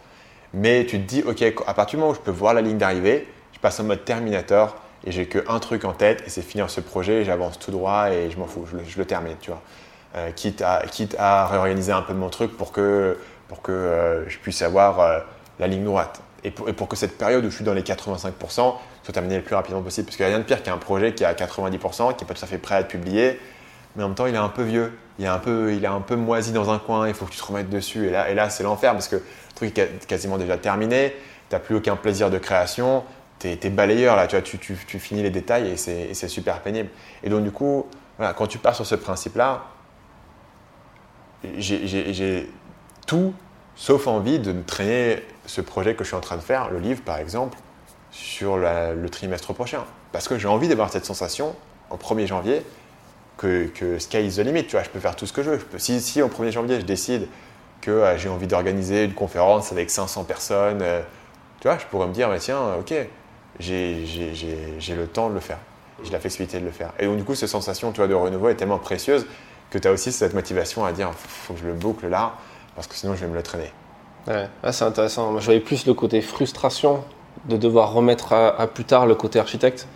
Mais 0.54 0.84
tu 0.86 0.98
te 1.00 1.08
dis, 1.08 1.22
ok, 1.22 1.42
à 1.66 1.74
partir 1.74 1.98
du 1.98 2.00
moment 2.00 2.12
où 2.12 2.14
je 2.14 2.20
peux 2.20 2.30
voir 2.30 2.54
la 2.54 2.60
ligne 2.60 2.78
d'arrivée, 2.78 3.26
je 3.52 3.58
passe 3.58 3.80
en 3.80 3.84
mode 3.84 4.04
Terminator 4.04 4.76
et 5.04 5.12
j'ai 5.12 5.26
qu'un 5.26 5.58
truc 5.58 5.84
en 5.84 5.92
tête 5.92 6.22
et 6.26 6.30
c'est 6.30 6.42
finir 6.42 6.68
ce 6.70 6.80
projet, 6.80 7.24
j'avance 7.24 7.58
tout 7.58 7.70
droit 7.70 8.10
et 8.10 8.30
je 8.30 8.38
m'en 8.38 8.46
fous, 8.46 8.66
je 8.66 8.98
le, 8.98 9.04
termine, 9.04 9.36
tu 9.40 9.50
vois. 9.50 9.62
Euh, 10.14 10.30
quitte, 10.30 10.60
à, 10.60 10.82
quitte 10.90 11.16
à 11.18 11.46
réorganiser 11.46 11.92
un 11.92 12.02
peu 12.02 12.12
mon 12.12 12.28
truc 12.28 12.56
pour 12.56 12.70
que, 12.70 13.16
pour 13.48 13.62
que 13.62 13.72
euh, 13.72 14.28
je 14.28 14.38
puisse 14.38 14.60
avoir 14.60 15.24
la 15.58 15.66
ligne 15.66 15.84
droite. 15.84 16.20
Et 16.44 16.50
pour, 16.50 16.68
et 16.68 16.72
pour, 16.72 16.88
que 16.88 16.96
cette 16.96 17.16
période 17.16 17.44
où 17.44 17.50
je 17.50 17.54
suis 17.54 17.64
dans 17.64 17.72
les 17.72 17.82
85% 17.82 18.32
soit 18.54 18.74
terminée 19.12 19.36
le 19.36 19.42
plus 19.42 19.54
rapidement 19.54 19.80
possible. 19.80 20.06
Parce 20.06 20.16
qu'il 20.16 20.26
n'y 20.26 20.32
a 20.32 20.34
rien 20.34 20.40
de 20.40 20.46
pire 20.46 20.62
qu'un 20.62 20.76
projet 20.76 21.14
qui 21.14 21.22
est 21.22 21.26
à 21.26 21.34
90%, 21.34 22.16
qui 22.16 22.24
n'est 22.24 22.28
pas 22.28 22.34
tout 22.34 22.44
à 22.44 22.46
fait 22.46 22.58
prêt 22.58 22.74
à 22.74 22.80
être 22.80 22.88
publié, 22.88 23.40
mais 23.96 24.02
en 24.02 24.08
même 24.08 24.16
temps 24.16 24.26
il 24.26 24.34
est 24.34 24.38
un 24.38 24.48
peu 24.48 24.62
vieux 24.62 24.92
il 25.18 25.24
est 25.24 25.28
un 25.28 25.38
peu, 25.38 25.72
il 25.74 25.84
est 25.84 25.88
un 25.88 26.00
peu 26.00 26.16
moisi 26.16 26.52
dans 26.52 26.70
un 26.70 26.78
coin, 26.78 27.08
il 27.08 27.14
faut 27.14 27.26
que 27.26 27.30
tu 27.30 27.38
te 27.38 27.44
remettes 27.44 27.70
dessus. 27.70 28.06
Et 28.06 28.10
là, 28.10 28.30
et 28.30 28.34
là 28.34 28.50
c'est 28.50 28.62
l'enfer 28.62 28.92
parce 28.92 29.08
que 29.08 29.22
est 29.64 30.06
quasiment 30.06 30.38
déjà 30.38 30.56
terminé, 30.56 31.14
tu 31.48 31.54
n'as 31.54 31.60
plus 31.60 31.76
aucun 31.76 31.96
plaisir 31.96 32.30
de 32.30 32.38
création, 32.38 33.04
tu 33.38 33.48
es, 33.48 33.70
balayeur 33.70 34.16
là, 34.16 34.26
tu, 34.26 34.36
vois, 34.36 34.42
tu, 34.42 34.58
tu, 34.58 34.98
finis 34.98 35.22
les 35.22 35.30
détails 35.30 35.68
et 35.68 35.76
c'est 35.76 36.28
super 36.28 36.60
pénible. 36.60 36.88
Et 37.22 37.30
donc, 37.30 37.42
du 37.42 37.50
coup, 37.50 37.86
quand 38.36 38.46
tu 38.46 38.58
pars 38.58 38.74
sur 38.74 38.86
ce 38.86 38.94
principe-là, 38.94 39.64
j'ai 41.58 42.48
tout 43.06 43.34
sauf 43.74 44.06
envie 44.06 44.38
de 44.38 44.54
traîner 44.62 45.22
ce 45.46 45.60
projet 45.60 45.94
que 45.94 46.04
je 46.04 46.08
suis 46.08 46.16
en 46.16 46.20
train 46.20 46.36
de 46.36 46.42
faire, 46.42 46.70
le 46.70 46.78
livre 46.78 47.02
par 47.02 47.18
exemple, 47.18 47.58
sur 48.10 48.56
le 48.56 49.08
trimestre 49.08 49.52
prochain. 49.54 49.84
Parce 50.12 50.28
que 50.28 50.38
j'ai 50.38 50.48
envie 50.48 50.68
d'avoir 50.68 50.90
cette 50.90 51.06
sensation 51.06 51.56
en 51.90 51.96
1er 51.96 52.26
janvier 52.26 52.62
que, 53.38 53.66
que, 53.66 53.98
sky 53.98 54.26
is 54.26 54.36
the 54.36 54.40
limit, 54.40 54.64
tu 54.66 54.72
vois, 54.72 54.82
je 54.82 54.90
peux 54.90 55.00
faire 55.00 55.16
tout 55.16 55.26
ce 55.26 55.32
que 55.32 55.42
je 55.42 55.50
veux. 55.50 55.60
si, 55.78 56.00
si 56.00 56.22
au 56.22 56.28
1er 56.28 56.52
janvier, 56.52 56.80
je 56.80 56.84
décide 56.84 57.26
que 57.82 57.90
euh, 57.90 58.16
j'ai 58.16 58.30
envie 58.30 58.46
d'organiser 58.46 59.04
une 59.04 59.12
conférence 59.12 59.72
avec 59.72 59.90
500 59.90 60.24
personnes, 60.24 60.80
euh, 60.80 61.02
tu 61.60 61.68
vois, 61.68 61.76
je 61.76 61.84
pourrais 61.86 62.06
me 62.06 62.14
dire, 62.14 62.30
mais 62.30 62.38
tiens, 62.38 62.60
ok, 62.80 62.94
j'ai 63.60 64.94
le 64.96 65.06
temps 65.06 65.28
de 65.28 65.34
le 65.34 65.40
faire, 65.40 65.58
j'ai 66.02 66.10
la 66.10 66.18
flexibilité 66.18 66.58
de 66.60 66.64
le 66.64 66.70
faire. 66.70 66.92
Et 66.98 67.06
donc, 67.06 67.18
du 67.18 67.24
coup, 67.24 67.34
cette 67.34 67.50
sensation 67.50 67.92
tu 67.92 67.98
vois, 67.98 68.08
de 68.08 68.14
renouveau 68.14 68.48
est 68.48 68.54
tellement 68.54 68.78
précieuse 68.78 69.26
que 69.70 69.78
tu 69.78 69.86
as 69.86 69.92
aussi 69.92 70.12
cette 70.12 70.34
motivation 70.34 70.84
à 70.84 70.92
dire, 70.92 71.10
faut 71.14 71.52
que 71.52 71.60
je 71.60 71.66
le 71.66 71.74
boucle 71.74 72.08
là, 72.08 72.34
parce 72.74 72.86
que 72.86 72.94
sinon, 72.94 73.14
je 73.14 73.20
vais 73.20 73.26
me 73.30 73.34
le 73.34 73.42
traîner. 73.42 73.70
Ouais, 74.26 74.48
ah, 74.62 74.72
c'est 74.72 74.84
intéressant. 74.84 75.32
Moi, 75.32 75.40
je 75.40 75.46
voyais 75.46 75.60
plus 75.60 75.84
le 75.86 75.94
côté 75.94 76.22
frustration 76.22 77.04
de 77.46 77.56
devoir 77.56 77.92
remettre 77.92 78.32
à 78.32 78.66
plus 78.68 78.84
tard 78.84 79.06
le 79.06 79.14
côté 79.16 79.40
architecte. 79.40 79.88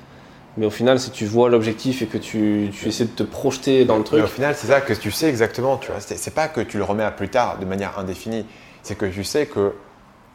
Mais 0.57 0.67
au 0.67 0.71
final, 0.71 0.99
si 0.99 1.11
tu 1.11 1.27
vois 1.27 1.51
l'objectif 1.51 2.03
et 2.03 2.07
que 2.07 2.19
tu, 2.19 2.71
tu, 2.73 2.89
essaies 2.89 3.05
de 3.05 3.11
te 3.11 3.23
projeter 3.23 3.85
dans 3.85 3.99
le 3.99 4.05
truc. 4.05 4.21
Mais 4.21 4.25
au 4.25 4.29
final, 4.29 4.55
c'est 4.57 4.69
ça 4.69 4.81
que 4.81 4.95
tu 4.95 5.11
sais 5.11 5.29
exactement. 5.29 5.77
Tu 5.77 5.91
vois, 5.91 6.01
c'est 6.01 6.35
pas 6.35 6.49
que 6.49 6.61
tu 6.61 6.79
le 6.79 6.85
remets 6.85 7.05
à 7.05 7.11
plus 7.11 7.29
tard 7.29 7.59
de 7.59 7.67
manière 7.67 7.99
indéfinie. 7.99 8.47
C'est 8.83 8.97
que 8.97 9.07
tu 9.07 9.23
sais 9.23 9.47
que 9.47 9.75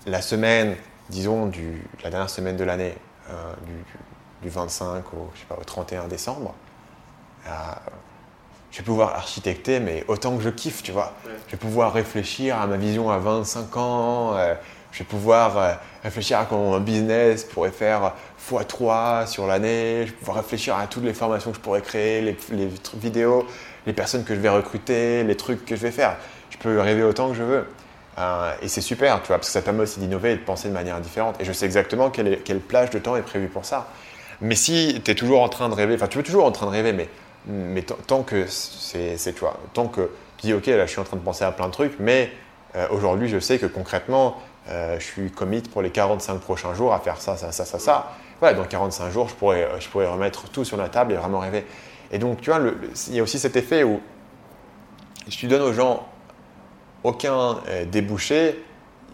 la 0.06 0.22
semaine, 0.22 0.76
disons, 1.10 1.48
du, 1.48 1.82
la 2.04 2.12
dernière 2.12 2.30
semaine 2.30 2.56
de 2.56 2.64
l'année, 2.64 2.94
euh, 3.30 3.34
du, 3.66 4.48
du, 4.48 4.50
25 4.50 5.14
au, 5.14 5.30
je 5.34 5.40
sais 5.40 5.46
pas, 5.48 5.58
au 5.60 5.64
31 5.64 6.08
décembre, 6.08 6.54
euh, 7.48 7.52
je 8.72 8.78
vais 8.78 8.84
pouvoir 8.84 9.16
architecter, 9.16 9.80
mais 9.80 10.06
autant 10.08 10.38
que 10.38 10.44
je 10.44 10.50
kiffe, 10.50 10.82
tu 10.82 10.92
vois. 10.92 11.14
Je 11.48 11.52
vais 11.52 11.58
pouvoir 11.58 11.94
réfléchir 11.94 12.58
à 12.60 12.68
ma 12.68 12.78
vision 12.78 13.10
à 13.10 13.18
25 13.18 13.78
ans. 13.78 14.38
Euh, 14.38 14.56
je 14.92 15.00
vais 15.00 15.06
pouvoir 15.06 15.58
euh, 15.58 15.74
réfléchir 16.04 16.40
à 16.40 16.46
comment 16.46 16.76
un 16.76 16.80
business 16.80 17.44
pourrait 17.44 17.72
faire 17.72 18.14
x3 18.60 19.28
sur 19.28 19.48
l'année. 19.48 20.04
Je 20.06 20.12
vais 20.12 20.18
pouvoir 20.18 20.38
réfléchir 20.38 20.76
à 20.76 20.88
toutes 20.88 21.04
les 21.04 21.14
formations 21.14 21.52
que 21.52 21.58
je 21.58 21.62
pourrais 21.62 21.82
créer, 21.82 22.22
les, 22.22 22.70
vidéos, 22.96 23.46
les 23.86 23.94
personnes 23.94 24.24
que 24.24 24.36
je 24.36 24.40
vais 24.40 24.50
recruter, 24.50 25.24
les 25.24 25.36
trucs 25.36 25.66
que 25.66 25.76
je 25.76 25.82
vais 25.82 25.92
faire. 25.92 26.18
Je 26.50 26.58
peux 26.58 26.80
rêver 26.80 27.04
autant 27.04 27.30
que 27.30 27.36
je 27.36 27.44
veux. 27.44 27.66
Euh, 28.18 28.54
et 28.62 28.68
c'est 28.68 28.82
super, 28.82 29.22
tu 29.22 29.28
vois, 29.28 29.38
parce 29.38 29.48
que 29.48 29.54
ça 29.54 29.62
permet 29.62 29.82
aussi 29.82 30.00
d'innover 30.00 30.32
et 30.32 30.36
de 30.36 30.42
penser 30.42 30.68
de 30.68 30.74
manière 30.74 31.00
différente. 31.00 31.36
Et 31.40 31.46
je 31.46 31.52
sais 31.52 31.66
exactement 31.66 32.10
quelle, 32.10 32.60
plage 32.60 32.90
de 32.90 33.00
temps 33.00 33.16
est 33.16 33.22
prévue 33.22 33.48
pour 33.48 33.66
ça. 33.66 33.88
Mais 34.42 34.56
si 34.56 35.02
tu 35.04 35.12
es 35.12 35.16
toujours 35.16 35.42
en 35.42 35.50
train 35.50 35.70
de 35.70 35.76
rêver, 35.76 35.96
enfin 35.96 36.08
tu 36.08 36.20
es 36.20 36.24
toujours 36.24 36.46
en 36.46 36.52
train 36.52 36.66
de 36.66 36.72
rêver, 36.72 36.94
mais, 36.94 37.08
mais 37.48 37.84
tant 37.84 38.24
que 38.24 38.48
c'est, 38.48 39.16
tu 39.24 39.40
vois, 39.40 39.60
tant 39.74 39.88
que 39.88 40.10
tu 40.38 40.48
dis 40.48 40.54
ok, 40.54 40.66
là 40.66 40.86
je 40.86 40.92
suis 40.92 41.00
en 41.00 41.04
train 41.04 41.18
de 41.18 41.22
penser 41.22 41.44
à 41.44 41.52
plein 41.52 41.68
de 41.68 41.72
trucs, 41.72 41.94
mais 42.00 42.32
euh, 42.76 42.88
aujourd'hui 42.90 43.30
je 43.30 43.40
sais 43.40 43.60
que 43.60 43.68
concrètement, 43.68 44.38
euh, 44.70 45.00
je 45.00 45.06
suis 45.06 45.32
commit 45.32 45.62
pour 45.62 45.82
les 45.82 45.90
45 45.90 46.40
prochains 46.40 46.74
jours 46.74 46.94
à 46.94 47.00
faire 47.00 47.20
ça, 47.22 47.38
ça, 47.38 47.52
ça, 47.52 47.66
ça, 47.66 47.80
ça. 47.80 48.12
Ouais, 48.42 48.54
dans 48.54 48.66
45 48.66 49.12
jours, 49.12 49.30
je 49.30 49.36
pourrais, 49.36 49.68
je 49.80 49.88
pourrais 49.88 50.08
remettre 50.08 50.50
tout 50.50 50.66
sur 50.66 50.78
la 50.78 50.90
table 50.90 51.14
et 51.14 51.16
vraiment 51.16 51.40
rêver. 51.40 51.66
Et 52.12 52.18
donc, 52.18 52.42
tu 52.42 52.50
vois, 52.50 52.60
il 53.08 53.16
y 53.16 53.20
a 53.20 53.24
aussi 53.24 53.40
cet 53.40 53.56
effet 53.56 53.84
où 53.84 54.02
si 55.30 55.38
tu 55.38 55.48
donnes 55.48 55.62
aux 55.62 55.74
gens 55.74 56.08
aucun 57.04 57.60
euh, 57.70 57.86
débouché, 57.86 58.64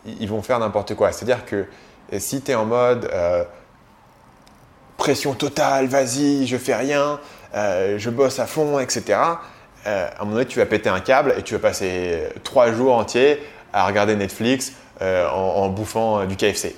ils 0.06 0.30
vont 0.30 0.42
faire 0.42 0.60
n'importe 0.60 0.96
quoi. 0.96 1.12
C'est-à-dire 1.12 1.46
que 1.46 1.66
euh, 2.14 2.20
si 2.20 2.42
tu 2.42 2.52
es 2.52 2.56
en 2.56 2.66
mode 2.66 3.10
pression 4.98 5.34
totale, 5.34 5.88
vas-y, 5.88 6.48
je 6.48 6.58
fais 6.58 6.76
rien, 6.76 7.20
je 7.54 8.10
bosse 8.10 8.40
à 8.40 8.48
fond, 8.48 8.80
etc., 8.80 9.20
à 9.86 10.20
un 10.20 10.26
moment 10.26 10.34
donné, 10.34 10.46
tu 10.46 10.60
vas 10.60 10.66
péter 10.66 10.90
un 10.90 11.00
câble 11.00 11.34
et 11.38 11.44
tu 11.44 11.54
vas 11.54 11.62
passer 11.62 12.24
trois 12.44 12.74
jours 12.74 12.94
entiers 12.94 13.40
à 13.72 13.86
regarder 13.86 14.16
Netflix, 14.16 14.74
euh, 15.02 15.30
en, 15.30 15.70
bouffant 15.70 16.22
euh, 16.22 16.26
du 16.26 16.36
KFC. 16.36 16.76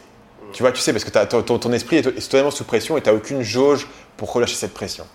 Tu 0.52 0.64
vois, 0.64 0.72
tu 0.72 0.82
sais, 0.82 0.92
parce 0.92 1.04
que 1.04 1.42
ton, 1.42 1.74
esprit 1.74 1.98
est, 1.98 2.30
totalement 2.30 2.52
sous 2.52 2.64
pression 2.64 2.98
et 2.98 3.02
tu 3.02 3.10
n'as 3.10 3.16
aucune 3.16 3.42
jauge 3.42 3.88
pour 4.18 4.32
relâcher 4.34 4.56
cette 4.56 4.74
pression. 4.74 5.06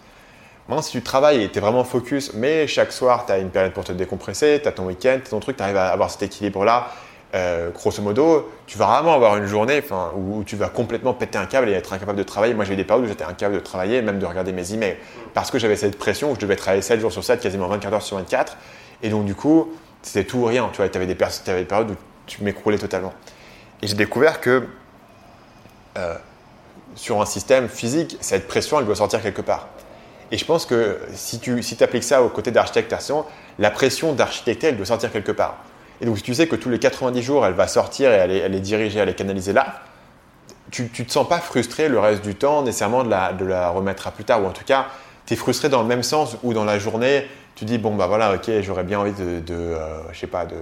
Maintenant, 0.68 0.82
si 0.82 0.92
tu 0.92 1.02
travailles 1.02 1.42
et 1.42 1.50
tu 1.50 1.58
es 1.58 1.60
vraiment 1.60 1.84
focus, 1.84 2.32
mais 2.34 2.66
chaque 2.66 2.92
soir, 2.92 3.26
tu 3.26 3.32
as 3.32 3.38
une 3.38 3.50
période 3.50 3.72
pour 3.72 3.84
te 3.84 3.92
décompresser, 3.92 4.60
tu 4.62 4.68
as 4.68 4.72
ton 4.72 4.86
week-end, 4.86 5.18
ton 5.28 5.40
truc, 5.40 5.56
tu 5.56 5.62
arrives 5.62 5.76
à 5.76 5.88
avoir 5.88 6.10
cet 6.10 6.22
équilibre-là, 6.22 6.88
euh, 7.34 7.70
grosso 7.70 8.00
modo, 8.00 8.50
tu 8.66 8.78
vas 8.78 8.86
vraiment 8.86 9.12
avoir 9.12 9.36
une 9.36 9.46
journée 9.46 9.82
où, 10.16 10.44
tu 10.44 10.56
vas 10.56 10.68
complètement 10.68 11.12
péter 11.12 11.36
un 11.36 11.46
câble 11.46 11.68
et 11.68 11.72
être 11.72 11.92
incapable 11.92 12.16
de 12.16 12.22
travailler. 12.22 12.54
Moi, 12.54 12.64
j'ai 12.64 12.74
eu 12.74 12.76
des 12.76 12.84
périodes 12.84 13.04
où 13.04 13.08
j'étais 13.08 13.24
incapable 13.24 13.56
de 13.56 13.60
travailler, 13.60 14.00
même 14.02 14.20
de 14.20 14.26
regarder 14.26 14.52
mes 14.52 14.72
emails, 14.72 14.96
parce 15.34 15.50
que 15.50 15.58
j'avais 15.58 15.76
cette 15.76 15.98
pression 15.98 16.30
où 16.30 16.34
je 16.36 16.40
devais 16.40 16.56
travailler 16.56 16.82
7 16.82 17.00
jours 17.00 17.12
sur 17.12 17.24
7, 17.24 17.40
quasiment 17.40 17.66
24 17.66 17.92
heures 17.92 18.02
sur 18.02 18.16
24. 18.16 18.56
Et 19.02 19.08
donc, 19.08 19.24
du 19.24 19.34
coup, 19.34 19.72
c'était 20.00 20.24
tout 20.24 20.38
ou 20.38 20.44
rien. 20.44 20.70
Tu 20.72 20.76
vois, 20.76 20.86
avais 20.86 20.96
avais 20.96 21.06
des 21.06 21.14
périodes 21.16 21.90
où 21.90 21.96
tu 22.26 22.42
m'écroulais 22.44 22.78
totalement. 22.78 23.12
Et 23.82 23.88
j'ai 23.88 23.96
découvert 23.96 24.40
que 24.40 24.68
euh, 25.96 26.14
sur 26.94 27.20
un 27.20 27.26
système 27.26 27.68
physique, 27.68 28.16
cette 28.20 28.46
pression, 28.46 28.78
elle 28.78 28.86
doit 28.86 28.96
sortir 28.96 29.22
quelque 29.22 29.42
part. 29.42 29.68
Et 30.30 30.38
je 30.38 30.44
pense 30.44 30.66
que 30.66 30.98
si 31.12 31.38
tu 31.38 31.62
si 31.62 31.82
appliques 31.82 32.04
ça 32.04 32.22
au 32.22 32.28
côté 32.28 32.50
d'architectation, 32.50 33.24
la 33.58 33.70
pression 33.70 34.12
d'architecter, 34.12 34.68
elle 34.68 34.76
doit 34.76 34.86
sortir 34.86 35.12
quelque 35.12 35.32
part. 35.32 35.58
Et 36.00 36.06
donc, 36.06 36.16
si 36.16 36.22
tu 36.22 36.34
sais 36.34 36.48
que 36.48 36.56
tous 36.56 36.70
les 36.70 36.78
90 36.78 37.22
jours, 37.22 37.46
elle 37.46 37.54
va 37.54 37.68
sortir 37.68 38.10
et 38.10 38.14
elle 38.14 38.30
est, 38.30 38.38
elle 38.38 38.54
est 38.54 38.60
dirigée, 38.60 38.98
elle 38.98 39.08
est 39.08 39.14
canalisée 39.14 39.52
là, 39.52 39.82
tu 40.70 40.82
ne 40.82 41.04
te 41.04 41.12
sens 41.12 41.28
pas 41.28 41.38
frustré 41.38 41.88
le 41.88 41.98
reste 42.00 42.24
du 42.24 42.34
temps 42.34 42.62
nécessairement 42.62 43.04
de 43.04 43.10
la, 43.10 43.32
de 43.32 43.44
la 43.44 43.68
remettre 43.68 44.08
à 44.08 44.10
plus 44.10 44.24
tard. 44.24 44.42
Ou 44.42 44.46
en 44.46 44.50
tout 44.52 44.64
cas, 44.64 44.86
tu 45.26 45.34
es 45.34 45.36
frustré 45.36 45.68
dans 45.68 45.82
le 45.82 45.88
même 45.88 46.02
sens 46.02 46.36
où 46.42 46.52
dans 46.52 46.64
la 46.64 46.78
journée, 46.78 47.26
tu 47.54 47.64
dis, 47.64 47.78
bon, 47.78 47.94
bah 47.94 48.06
voilà, 48.08 48.34
ok, 48.34 48.50
j'aurais 48.62 48.82
bien 48.82 48.98
envie 48.98 49.12
de, 49.12 49.42
euh, 49.50 50.12
je 50.12 50.18
sais 50.18 50.26
pas, 50.26 50.44
de, 50.46 50.56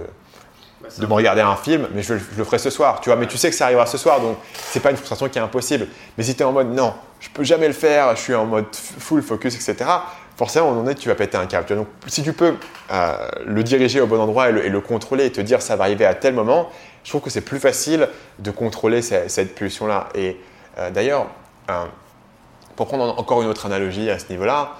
de 0.97 1.05
me 1.05 1.13
regarder 1.13 1.41
un 1.41 1.55
film, 1.55 1.87
mais 1.93 2.03
je, 2.03 2.13
le 2.13 2.19
ferai 2.43 2.59
ce 2.59 2.69
soir, 2.69 2.99
tu 3.01 3.09
vois. 3.09 3.15
Mais 3.15 3.27
tu 3.27 3.37
sais 3.37 3.49
que 3.49 3.55
ça 3.55 3.65
arrivera 3.65 3.85
ce 3.85 3.97
soir, 3.97 4.19
donc 4.19 4.37
c'est 4.53 4.79
pas 4.79 4.91
une 4.91 4.97
frustration 4.97 5.29
qui 5.29 5.37
est 5.37 5.41
impossible. 5.41 5.87
Mais 6.17 6.23
si 6.23 6.35
tu 6.35 6.41
es 6.41 6.45
en 6.45 6.51
mode 6.51 6.73
non, 6.73 6.93
je 7.19 7.29
peux 7.29 7.43
jamais 7.43 7.67
le 7.67 7.73
faire, 7.73 8.15
je 8.15 8.21
suis 8.21 8.35
en 8.35 8.45
mode 8.45 8.65
full 8.75 9.21
focus, 9.21 9.55
etc. 9.55 9.89
Forcément, 10.35 10.65
à 10.65 10.69
un 10.69 10.71
moment 10.73 10.85
donné, 10.85 10.95
tu 10.95 11.09
vas 11.09 11.15
péter 11.15 11.37
un 11.37 11.45
câble. 11.45 11.67
Donc, 11.75 11.87
si 12.07 12.23
tu 12.23 12.33
peux 12.33 12.55
euh, 12.91 13.17
le 13.45 13.63
diriger 13.63 14.01
au 14.01 14.07
bon 14.07 14.19
endroit 14.19 14.49
et 14.49 14.69
le, 14.69 14.81
contrôler 14.81 15.25
et 15.25 15.31
te 15.31 15.41
dire 15.41 15.61
ça 15.61 15.75
va 15.75 15.85
arriver 15.85 16.05
à 16.05 16.15
tel 16.15 16.33
moment, 16.33 16.69
je 17.03 17.09
trouve 17.09 17.21
que 17.21 17.29
c'est 17.29 17.41
plus 17.41 17.59
facile 17.59 18.09
de 18.39 18.51
contrôler 18.51 19.01
cette, 19.01 19.55
pulsion-là. 19.55 20.09
Et 20.15 20.37
euh, 20.79 20.89
d'ailleurs, 20.89 21.27
euh, 21.69 21.85
pour 22.75 22.87
prendre 22.87 23.17
encore 23.19 23.41
une 23.41 23.47
autre 23.47 23.67
analogie 23.67 24.09
à 24.09 24.17
ce 24.17 24.29
niveau-là, 24.29 24.73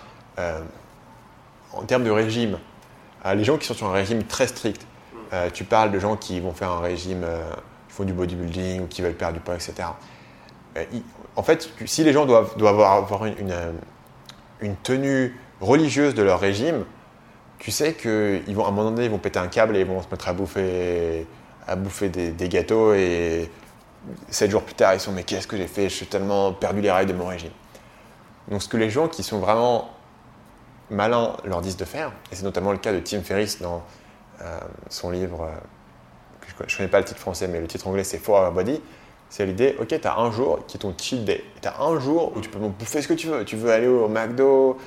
en 1.73 1.83
termes 1.83 2.03
de 2.03 2.09
régime, 2.09 2.57
les 3.35 3.43
gens 3.43 3.57
qui 3.57 3.67
sont 3.67 3.75
sur 3.75 3.85
un 3.85 3.93
régime 3.93 4.23
très 4.23 4.47
strict, 4.47 4.83
euh, 5.33 5.49
tu 5.51 5.63
parles 5.63 5.91
de 5.91 5.97
gens 5.97 6.15
qui 6.15 6.39
vont 6.39 6.53
faire 6.53 6.71
un 6.71 6.79
régime, 6.79 7.23
euh, 7.23 7.43
qui 7.87 7.95
font 7.95 8.03
du 8.03 8.13
bodybuilding 8.13 8.81
ou 8.83 8.87
qui 8.87 9.01
veulent 9.01 9.15
perdre 9.15 9.33
du 9.33 9.39
poids, 9.39 9.55
etc. 9.55 9.73
Euh, 10.77 10.83
en 11.35 11.41
fait, 11.41 11.69
si 11.85 12.03
les 12.03 12.13
gens 12.13 12.27
doivent, 12.27 12.55
doivent 12.55 12.79
avoir 12.79 13.25
une, 13.25 13.55
une, 14.61 14.75
tenue 14.75 15.35
religieuse 15.59 16.13
de 16.13 16.21
leur 16.21 16.39
régime, 16.39 16.85
tu 17.57 17.71
sais 17.71 17.93
qu'à 17.93 18.09
un 18.09 18.53
moment 18.53 18.91
donné, 18.91 19.05
ils 19.05 19.11
vont 19.11 19.17
péter 19.17 19.39
un 19.39 19.47
câble 19.47 19.75
et 19.75 19.79
ils 19.79 19.87
vont 19.87 20.03
se 20.03 20.07
mettre 20.11 20.27
à 20.27 20.33
bouffer, 20.33 21.25
à 21.67 21.75
bouffer 21.75 22.09
des, 22.09 22.49
gâteaux 22.49 22.93
et, 22.93 23.49
7 24.29 24.51
jours 24.51 24.63
plus 24.63 24.75
tard, 24.75 24.93
ils 24.93 24.99
sont 24.99 25.13
mais 25.13 25.23
qu'est-ce 25.23 25.47
que 25.47 25.55
j'ai 25.55 25.67
fait? 25.67 25.83
Je 25.83 25.95
suis 25.95 26.05
tellement 26.05 26.51
perdu 26.51 26.81
les 26.81 26.91
rails 26.91 27.05
de 27.05 27.13
mon 27.13 27.25
régime. 27.25 27.53
Donc 28.49 28.61
ce 28.61 28.67
que 28.67 28.75
les 28.75 28.89
gens 28.89 29.07
qui 29.07 29.23
sont 29.23 29.39
vraiment 29.39 29.91
malins 30.89 31.37
leur 31.45 31.61
disent 31.61 31.77
de 31.77 31.85
faire, 31.85 32.11
et 32.29 32.35
c'est 32.35 32.43
notamment 32.43 32.73
le 32.73 32.79
cas 32.79 32.91
de 32.91 32.99
Tim 32.99 33.21
Ferriss 33.21 33.61
dans 33.61 33.81
son 34.89 35.09
livre, 35.09 35.43
euh, 35.43 36.57
je 36.67 36.73
ne 36.73 36.77
connais 36.77 36.89
pas 36.89 36.99
le 36.99 37.05
titre 37.05 37.19
français, 37.19 37.47
mais 37.47 37.59
le 37.59 37.67
titre 37.67 37.87
anglais 37.87 38.03
c'est 38.03 38.17
For 38.17 38.35
Our 38.35 38.51
Body, 38.51 38.81
c'est 39.29 39.45
l'idée, 39.45 39.75
ok, 39.79 39.87
tu 39.87 40.07
as 40.07 40.17
un 40.17 40.31
jour 40.31 40.59
qui 40.67 40.77
est 40.77 40.79
ton 40.79 40.93
cheat 40.97 41.25
day, 41.25 41.43
tu 41.61 41.67
as 41.67 41.81
un 41.81 41.99
jour 41.99 42.33
où 42.35 42.41
tu 42.41 42.49
peux 42.49 42.59
bouffer 42.59 43.01
ce 43.01 43.07
que 43.07 43.13
tu 43.13 43.27
veux, 43.27 43.45
tu 43.45 43.55
veux 43.55 43.71
aller 43.71 43.87
au 43.87 44.07
McDo, 44.07 44.77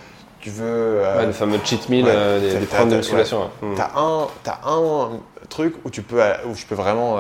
tu 0.41 0.51
veux... 0.51 0.65
Euh, 0.65 1.19
ouais, 1.19 1.27
le 1.27 1.33
fameux 1.33 1.59
cheat 1.65 1.89
meal, 1.89 2.05
des, 2.05 2.41
des 2.41 2.59
de 2.61 2.97
musculation. 2.97 3.51
Tu 3.61 3.81
as, 3.81 3.99
un, 3.99 4.29
as 4.47 4.61
un 4.69 5.21
truc 5.49 5.75
où 5.85 5.91
tu 5.91 6.03
peux, 6.03 6.23
où 6.47 6.55
je 6.55 6.67
peux 6.67 6.75
vraiment 6.75 7.19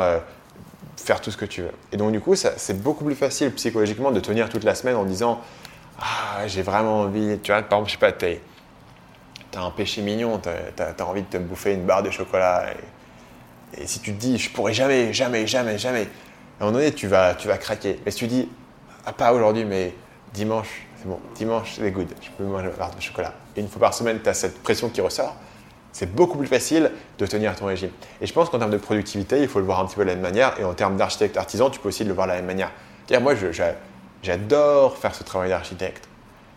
faire 0.97 1.21
tout 1.21 1.31
ce 1.31 1.37
que 1.37 1.45
tu 1.45 1.63
veux. 1.63 1.73
Et 1.93 1.97
donc 1.97 2.13
du 2.13 2.21
coup, 2.21 2.35
c'est 2.35 2.83
beaucoup 2.83 3.05
plus 3.05 3.15
facile 3.15 3.51
psychologiquement 3.53 4.11
de 4.11 4.21
tenir 4.21 4.49
toute 4.49 4.65
la 4.65 4.75
semaine 4.75 4.97
en 4.97 5.05
disant 5.05 5.41
ah, 5.99 6.47
j'ai 6.47 6.63
vraiment 6.63 7.01
envie, 7.01 7.39
tu 7.43 7.53
vois, 7.53 7.63
par 7.63 7.79
exemple, 7.79 7.89
je 7.89 7.93
sais 7.93 7.99
pas, 7.99 8.13
tu 9.57 9.63
as 9.63 9.65
un 9.65 9.71
péché 9.71 10.03
mignon, 10.03 10.39
tu 10.39 10.49
as, 10.49 11.07
envie 11.07 11.23
de 11.23 11.27
te 11.27 11.39
bouffer 11.39 11.73
une 11.73 11.85
barre 11.85 12.03
de 12.03 12.11
chocolat. 12.11 12.67
Et, 13.79 13.87
si 13.87 14.01
tu 14.01 14.13
te 14.13 14.21
dis, 14.21 14.39
je 14.39 14.51
pourrais 14.51 14.73
jamais, 14.73 15.13
jamais, 15.13 15.47
jamais, 15.47 15.79
jamais, 15.79 16.03
à 16.61 16.65
un 16.65 16.67
moment 16.67 16.79
donné, 16.79 16.93
tu 16.93 17.07
vas, 17.09 17.35
tu 17.35 17.49
vas 17.49 17.59
craquer. 17.59 17.99
Mais 18.05 18.11
si 18.11 18.19
tu 18.19 18.27
dis, 18.27 18.49
ah, 19.07 19.13
pas 19.13 19.33
aujourd'hui, 19.33 19.65
mais 19.65 19.95
dimanche, 20.33 20.87
c'est 20.99 21.09
bon, 21.09 21.19
dimanche, 21.35 21.75
c'est 21.77 21.91
good, 21.91 22.09
je 22.21 22.31
peux 22.31 22.45
manger 22.45 22.67
une 22.67 22.73
barre 22.73 22.95
de 22.95 23.01
chocolat. 23.01 23.33
Et 23.57 23.61
une 23.61 23.69
fois 23.69 23.81
par 23.81 23.95
semaine, 23.95 24.21
tu 24.23 24.29
as 24.29 24.35
cette 24.35 24.63
pression 24.63 24.89
qui 24.89 25.01
ressort. 25.01 25.35
C'est 25.93 26.15
beaucoup 26.15 26.37
plus 26.37 26.47
facile 26.47 26.93
de 27.19 27.27
tenir 27.27 27.57
ton 27.57 27.67
régime. 27.67 27.91
Et 28.21 28.27
je 28.27 28.33
pense 28.33 28.51
qu'en 28.51 28.59
termes 28.59 28.71
de 28.71 28.77
productivité, 28.77 29.41
il 29.41 29.49
faut 29.49 29.61
le 29.61 29.65
voir 29.65 29.81
un 29.81 29.87
petit 29.87 29.97
peu 29.97 30.03
de 30.03 30.09
la 30.09 30.15
même 30.15 30.23
manière. 30.23 30.59
Et 30.61 30.65
en 30.65 30.75
termes 30.75 30.99
d'architecte 30.99 31.39
artisan, 31.39 31.71
tu 31.71 31.81
peux 31.81 31.89
aussi 31.89 32.05
le 32.05 32.13
voir 32.13 32.27
de 32.27 32.33
la 32.33 32.37
même 32.37 32.47
manière. 32.47 32.71
Moi, 33.23 33.35
J'adore 34.23 34.99
faire 34.99 35.15
ce 35.15 35.23
travail 35.23 35.49
d'architecte. 35.49 36.07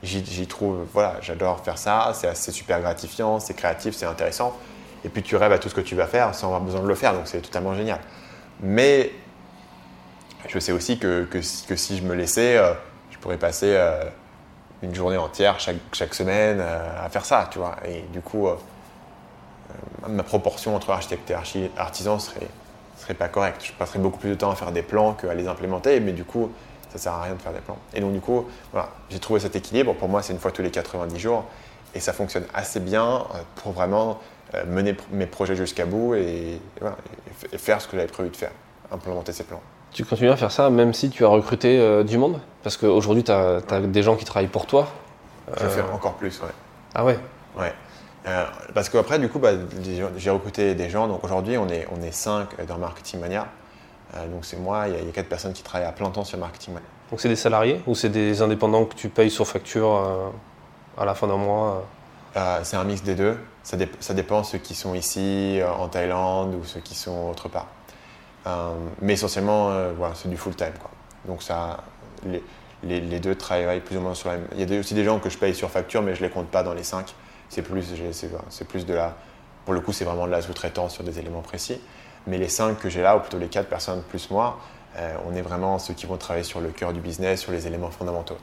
J'y 0.01 0.47
trouve, 0.47 0.85
voilà, 0.93 1.17
j'adore 1.21 1.59
faire 1.59 1.77
ça, 1.77 2.13
c'est 2.13 2.51
super 2.51 2.79
gratifiant, 2.79 3.39
c'est 3.39 3.53
créatif, 3.53 3.95
c'est 3.95 4.05
intéressant. 4.05 4.55
Et 5.03 5.09
puis 5.09 5.23
tu 5.23 5.35
rêves 5.35 5.51
à 5.51 5.59
tout 5.59 5.69
ce 5.69 5.75
que 5.75 5.81
tu 5.81 5.95
vas 5.95 6.07
faire 6.07 6.33
sans 6.33 6.47
avoir 6.47 6.61
besoin 6.61 6.81
de 6.81 6.87
le 6.87 6.95
faire, 6.95 7.13
donc 7.13 7.23
c'est 7.25 7.41
totalement 7.41 7.73
génial. 7.73 7.99
Mais 8.61 9.11
je 10.47 10.59
sais 10.59 10.71
aussi 10.71 10.99
que, 10.99 11.25
que, 11.25 11.41
si 11.41 11.97
je 11.97 12.03
me 12.03 12.15
laissais, 12.15 12.57
euh, 12.57 12.73
je 13.11 13.17
pourrais 13.17 13.37
passer 13.37 13.75
euh, 13.75 14.03
une 14.81 14.95
journée 14.95 15.17
entière 15.17 15.59
chaque, 15.59 15.77
chaque 15.93 16.13
semaine 16.13 16.59
euh, 16.61 17.05
à 17.05 17.09
faire 17.09 17.25
ça, 17.25 17.49
tu 17.51 17.59
vois. 17.59 17.75
Et 17.85 18.01
du 18.13 18.21
coup, 18.21 18.47
ma 20.07 20.23
proportion 20.23 20.75
entre 20.75 20.91
architecte 20.91 21.29
et 21.31 21.69
artisan 21.77 22.19
serait, 22.19 22.47
serait 22.97 23.13
pas 23.13 23.27
correcte. 23.27 23.65
Je 23.65 23.73
passerais 23.73 23.99
beaucoup 23.99 24.19
plus 24.19 24.29
de 24.29 24.35
temps 24.35 24.51
à 24.51 24.55
faire 24.55 24.71
des 24.71 24.81
plans 24.81 25.13
qu'à 25.13 25.33
les 25.33 25.47
implémenter, 25.47 25.99
mais 25.99 26.13
du 26.13 26.23
coup, 26.23 26.51
ça 26.91 26.97
sert 26.97 27.13
à 27.13 27.23
rien 27.23 27.35
de 27.35 27.41
faire 27.41 27.53
des 27.53 27.59
plans. 27.59 27.77
Et 27.93 28.01
donc 28.01 28.13
du 28.13 28.19
coup, 28.19 28.45
voilà, 28.71 28.89
j'ai 29.09 29.19
trouvé 29.19 29.39
cet 29.39 29.55
équilibre. 29.55 29.93
Pour 29.93 30.09
moi, 30.09 30.21
c'est 30.21 30.33
une 30.33 30.39
fois 30.39 30.51
tous 30.51 30.61
les 30.61 30.71
90 30.71 31.19
jours 31.19 31.45
et 31.95 31.99
ça 31.99 32.13
fonctionne 32.13 32.45
assez 32.53 32.79
bien 32.79 33.05
euh, 33.05 33.39
pour 33.55 33.71
vraiment 33.71 34.19
euh, 34.55 34.63
mener 34.65 34.95
mes 35.11 35.25
projets 35.25 35.55
jusqu'à 35.55 35.85
bout 35.85 36.15
et, 36.15 36.59
faire 37.57 37.81
ce 37.81 37.87
que 37.87 37.95
j'avais 37.97 38.07
prévu 38.07 38.29
de 38.29 38.35
faire, 38.35 38.51
implémenter 38.91 39.31
ces 39.31 39.43
plans. 39.43 39.61
Tu 39.91 40.05
continues 40.05 40.29
à 40.29 40.35
faire 40.35 40.51
ça 40.51 40.69
même 40.69 40.93
si 40.93 41.09
tu 41.09 41.25
as 41.25 41.27
recruté 41.27 41.79
euh, 41.79 42.03
du 42.03 42.17
monde? 42.17 42.39
Parce 42.63 42.77
qu'aujourd'hui, 42.77 43.23
tu 43.23 43.31
as, 43.31 43.61
des 43.81 44.03
gens 44.03 44.15
qui 44.15 44.25
travaillent 44.25 44.47
pour 44.47 44.65
toi. 44.65 44.87
Je 45.57 45.63
vais 45.63 45.69
faire 45.69 45.93
encore 45.93 46.13
plus, 46.13 46.39
ouais. 46.41 46.49
Ah 46.93 47.03
ouais? 47.03 47.17
Ouais. 47.57 47.73
parce 48.75 48.89
qu'après, 48.89 49.17
du 49.17 49.29
coup, 49.29 49.39
bah, 49.39 49.51
j'ai 50.17 50.29
recruté 50.29 50.75
des 50.75 50.89
gens. 50.89 51.07
Donc 51.07 51.23
aujourd'hui, 51.23 51.57
on 51.57 51.67
est, 51.69 51.87
on 51.91 52.03
est 52.03 52.11
5 52.11 52.65
dans 52.67 52.77
Marketing 52.77 53.19
Mania. 53.19 53.47
Euh, 54.15 54.27
donc 54.27 54.45
c'est 54.45 54.57
moi, 54.57 54.87
il 54.87 54.95
y, 54.95 55.09
a 55.09 55.11
quatre 55.11 55.29
personnes 55.29 55.53
qui 55.53 55.63
travaillent 55.63 55.87
à 55.87 55.91
plein 55.91 56.09
temps 56.09 56.23
sur 56.23 56.37
marketing. 56.37 56.75
Donc 57.11 57.21
c'est 57.21 57.29
des 57.29 57.35
salariés 57.35 57.81
ou 57.87 57.95
c'est 57.95 58.09
des 58.09 58.41
indépendants 58.41 58.85
que 58.85 58.95
tu 58.95 59.09
payes 59.09 59.29
sur 59.29 59.47
facture 59.47 59.95
euh, 59.95 60.29
à 60.97 61.05
la 61.05 61.15
fin 61.15 61.27
d'un 61.27 61.37
mois 61.37 61.85
euh? 62.35 62.59
C'est 62.63 62.77
un 62.77 62.83
mix 62.83 63.01
des 63.01 63.15
deux. 63.15 63.37
Ça, 63.63 63.77
ça, 63.99 64.13
dépend 64.13 64.43
ceux 64.43 64.59
qui 64.59 64.75
sont 64.75 64.93
ici, 64.93 65.59
en 65.79 65.87
Thaïlande 65.87 66.55
ou 66.55 66.63
ceux 66.63 66.79
qui 66.79 66.95
sont 66.95 67.29
autre 67.29 67.49
part. 67.49 67.67
mais 69.01 69.13
essentiellement, 69.13 69.71
voilà, 69.97 70.13
c'est 70.15 70.29
du 70.29 70.37
full 70.37 70.55
time. 70.55 70.73
Quoi. 70.79 70.91
Donc 71.25 71.41
ça, 71.41 71.83
les, 72.23 72.41
les, 72.83 73.19
deux 73.19 73.35
travaillent 73.35 73.81
plus 73.81 73.97
ou 73.97 74.01
moins 74.01 74.13
sur 74.13 74.29
la 74.29 74.37
même. 74.37 74.47
Il 74.55 74.71
y 74.71 74.77
a 74.77 74.79
aussi 74.79 74.93
des 74.93 75.03
gens 75.03 75.19
que 75.19 75.29
je 75.29 75.37
paye 75.37 75.55
sur 75.55 75.69
facture, 75.69 76.01
mais 76.01 76.15
je 76.15 76.21
ne 76.21 76.27
les 76.27 76.33
compte 76.33 76.49
pas 76.49 76.63
dans 76.63 76.73
les 76.73 76.83
cinq. 76.83 77.13
C'est 77.49 77.63
plus, 77.63 77.83
c'est 78.49 78.67
plus 78.67 78.85
de 78.85 78.93
la. 78.93 79.15
Pour 79.65 79.73
le 79.73 79.81
coup, 79.81 79.91
c'est 79.91 80.05
vraiment 80.05 80.27
de 80.27 80.31
la 80.31 80.41
sous-traitance 80.41 80.93
sur 80.93 81.03
des 81.03 81.19
éléments 81.19 81.41
précis. 81.41 81.81
Mais 82.29 82.37
les 82.37 82.47
cinq 82.47 82.77
que 82.77 82.89
j'ai 82.89 83.01
là, 83.01 83.17
ou 83.17 83.19
plutôt 83.19 83.39
les 83.39 83.47
quatre 83.47 83.67
personnes 83.67 84.03
plus 84.03 84.29
moi, 84.29 84.59
euh, 84.97 85.15
on 85.27 85.35
est 85.35 85.41
vraiment 85.41 85.79
ceux 85.79 85.95
qui 85.95 86.05
vont 86.05 86.17
travailler 86.17 86.43
sur 86.43 86.61
le 86.61 86.69
cœur 86.69 86.93
du 86.93 86.99
business, 87.01 87.41
sur 87.41 87.51
les 87.51 87.65
éléments 87.65 87.89
fondamentaux. 87.89 88.37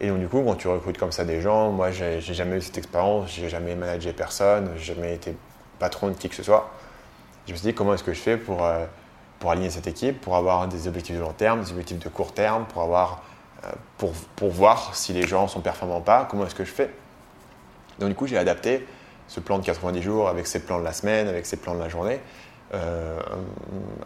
Et 0.00 0.08
donc, 0.08 0.20
du 0.20 0.28
coup, 0.28 0.42
quand 0.44 0.54
tu 0.54 0.68
recrutes 0.68 0.98
comme 0.98 1.10
ça 1.10 1.24
des 1.24 1.40
gens, 1.40 1.72
moi, 1.72 1.90
j'ai 1.90 2.20
jamais 2.20 2.56
eu 2.56 2.62
cette 2.62 2.78
expérience, 2.78 3.30
j'ai 3.30 3.48
jamais 3.48 3.74
managé 3.74 4.12
personne, 4.12 4.70
j'ai 4.76 4.94
jamais 4.94 5.14
été 5.14 5.36
patron 5.80 6.08
de 6.08 6.14
qui 6.14 6.28
que 6.28 6.36
ce 6.36 6.44
soit. 6.44 6.70
Je 7.46 7.52
me 7.52 7.56
suis 7.56 7.66
dit, 7.66 7.74
comment 7.74 7.94
est-ce 7.94 8.04
que 8.04 8.12
je 8.12 8.20
fais 8.20 8.36
pour, 8.36 8.64
euh, 8.64 8.86
aligner 9.46 9.68
cette 9.68 9.86
équipe, 9.86 10.22
pour 10.22 10.36
avoir 10.36 10.68
des 10.68 10.88
objectifs 10.88 11.16
de 11.16 11.20
long 11.20 11.34
terme, 11.34 11.60
des 11.62 11.70
objectifs 11.70 11.98
de 11.98 12.08
court 12.08 12.32
terme, 12.32 12.64
pour, 12.64 12.80
avoir, 12.80 13.22
euh, 13.64 13.72
pour, 13.98 14.12
pour 14.36 14.48
voir 14.48 14.94
si 14.94 15.12
les 15.12 15.26
gens 15.26 15.48
sont 15.48 15.60
performants 15.60 15.98
ou 15.98 16.02
pas, 16.02 16.26
comment 16.30 16.46
est-ce 16.46 16.54
que 16.54 16.64
je 16.64 16.72
fais? 16.72 16.90
Donc, 17.98 18.08
du 18.08 18.14
coup, 18.14 18.26
j'ai 18.26 18.38
adapté 18.38 18.86
ce 19.28 19.40
plan 19.40 19.58
de 19.58 19.64
90 19.64 20.02
jours 20.02 20.28
avec 20.28 20.46
ces 20.46 20.60
plans 20.60 20.78
de 20.78 20.84
la 20.84 20.92
semaine, 20.92 21.28
avec 21.28 21.46
ces 21.46 21.56
plans 21.56 21.74
de 21.74 21.80
la 21.80 21.88
journée. 21.88 22.20
Euh, 22.72 23.20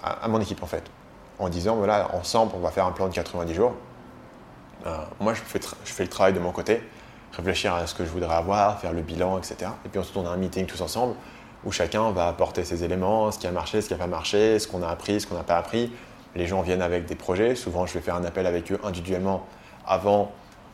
à, 0.02 0.26
mon 0.28 0.40
équipe 0.40 0.62
en 0.62 0.66
fait, 0.66 0.82
en 1.38 1.48
disant 1.48 1.76
voilà, 1.76 2.14
ensemble 2.14 2.52
on 2.56 2.60
va 2.60 2.70
faire 2.70 2.86
un 2.86 2.92
plan 2.92 3.08
de 3.08 3.14
90 3.14 3.54
jours. 3.54 3.74
Euh, 4.86 4.96
moi 5.20 5.34
je 5.34 5.40
fais, 5.40 5.60
je 5.84 5.92
fais 5.92 6.02
le 6.02 6.10
travail 6.10 6.32
de 6.32 6.40
mon 6.40 6.50
côté, 6.50 6.82
réfléchir 7.32 7.74
à 7.74 7.86
ce 7.86 7.94
que 7.94 8.04
je 8.04 8.10
voudrais 8.10 8.34
avoir, 8.34 8.80
faire 8.80 8.92
le 8.92 9.02
bilan, 9.02 9.38
etc. 9.38 9.70
Et 9.84 9.88
puis 9.88 10.00
ensuite 10.00 10.16
on 10.16 10.26
a 10.26 10.30
un 10.30 10.36
meeting 10.36 10.66
tous 10.66 10.80
ensemble 10.80 11.14
où 11.64 11.72
chacun 11.72 12.10
va 12.10 12.28
apporter 12.28 12.64
ses 12.64 12.84
éléments, 12.84 13.30
ce 13.30 13.38
qui 13.38 13.46
a 13.46 13.52
marché, 13.52 13.80
ce 13.80 13.88
qui 13.88 13.94
n'a 13.94 13.98
pas 13.98 14.06
marché, 14.06 14.58
ce 14.58 14.68
qu'on 14.68 14.82
a 14.82 14.88
appris, 14.88 15.20
ce 15.20 15.26
qu'on 15.26 15.34
n'a 15.34 15.42
pas 15.42 15.56
appris. 15.56 15.92
Les 16.34 16.46
gens 16.46 16.62
viennent 16.62 16.82
avec 16.82 17.06
des 17.06 17.14
projets. 17.14 17.54
Souvent, 17.54 17.86
je 17.86 17.94
vais 17.94 18.00
faire 18.00 18.14
un 18.14 18.24
appel 18.24 18.46
avec 18.46 18.70
eux 18.70 18.78
individuellement 18.84 19.44
avant 19.86 20.30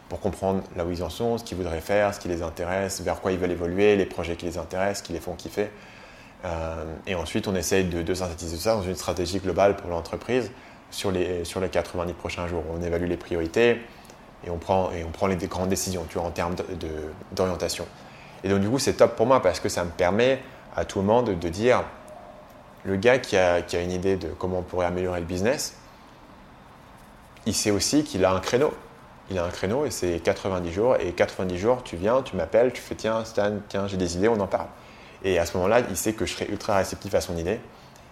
pour 0.08 0.20
comprendre 0.20 0.62
là 0.76 0.84
où 0.84 0.90
ils 0.90 1.02
en 1.02 1.08
sont, 1.08 1.38
ce 1.38 1.44
qu'ils 1.44 1.56
voudraient 1.56 1.80
faire, 1.80 2.12
ce 2.12 2.20
qui 2.20 2.28
les 2.28 2.42
intéresse, 2.42 3.00
vers 3.00 3.20
quoi 3.20 3.32
ils 3.32 3.38
veulent 3.38 3.52
évoluer, 3.52 3.96
les 3.96 4.04
projets 4.04 4.36
qui 4.36 4.44
les 4.44 4.58
intéressent, 4.58 5.02
qui 5.02 5.12
les 5.12 5.20
font 5.20 5.34
kiffer. 5.34 5.70
Euh, 6.44 6.84
et 7.06 7.14
ensuite, 7.14 7.48
on 7.48 7.54
essaye 7.54 7.84
de, 7.84 8.14
synthétiser 8.14 8.56
ça 8.56 8.74
dans 8.74 8.82
une 8.82 8.94
stratégie 8.94 9.38
globale 9.38 9.76
pour 9.76 9.90
l'entreprise 9.90 10.50
sur 10.90 11.10
les, 11.10 11.44
sur 11.44 11.60
les 11.60 11.68
90 11.68 12.12
prochains 12.14 12.46
jours. 12.46 12.62
On 12.70 12.82
évalue 12.82 13.08
les 13.08 13.16
priorités 13.16 13.80
et 14.46 14.50
on 14.50 14.58
prend, 14.58 14.90
les 14.90 15.36
grandes 15.46 15.70
décisions 15.70 16.06
en 16.16 16.30
termes 16.30 16.54
d'orientation. 17.32 17.86
Et 18.42 18.48
donc, 18.48 18.60
du 18.60 18.68
coup, 18.68 18.78
c'est 18.78 18.94
top 18.94 19.16
pour 19.16 19.26
moi 19.26 19.40
parce 19.40 19.58
que 19.60 19.68
ça 19.68 19.84
me 19.84 19.90
permet 19.90 20.40
à 20.76 20.84
tout 20.84 21.00
moment 21.00 21.22
de, 21.22 21.32
de 21.32 21.48
dire 21.48 21.84
le 22.84 22.96
gars 22.96 23.18
qui 23.18 23.36
a, 23.36 23.60
une 23.80 23.90
idée 23.90 24.16
de 24.16 24.28
comment 24.28 24.58
on 24.58 24.62
pourrait 24.62 24.86
améliorer 24.86 25.20
le 25.20 25.26
business, 25.26 25.76
il 27.46 27.54
sait 27.54 27.70
aussi 27.70 28.04
qu'il 28.04 28.24
a 28.24 28.32
un 28.32 28.40
créneau. 28.40 28.72
Il 29.30 29.38
a 29.38 29.44
un 29.44 29.50
créneau 29.50 29.86
et 29.86 29.90
c'est 29.90 30.20
90 30.22 30.72
jours. 30.72 30.96
Et 31.00 31.12
90 31.12 31.58
jours, 31.58 31.82
tu 31.82 31.96
viens, 31.96 32.22
tu 32.22 32.36
m'appelles, 32.36 32.72
tu 32.72 32.82
fais 32.82 32.94
tiens, 32.94 33.24
Stan, 33.24 33.52
tiens, 33.68 33.86
j'ai 33.86 33.96
des 33.96 34.16
idées, 34.16 34.28
on 34.28 34.38
en 34.38 34.46
parle. 34.46 34.66
Et 35.24 35.38
à 35.38 35.46
ce 35.46 35.56
moment-là, 35.56 35.80
il 35.88 35.96
sait 35.96 36.12
que 36.12 36.26
je 36.26 36.34
serai 36.34 36.46
ultra 36.50 36.76
réceptif 36.76 37.14
à 37.14 37.20
son 37.20 37.36
idée 37.36 37.58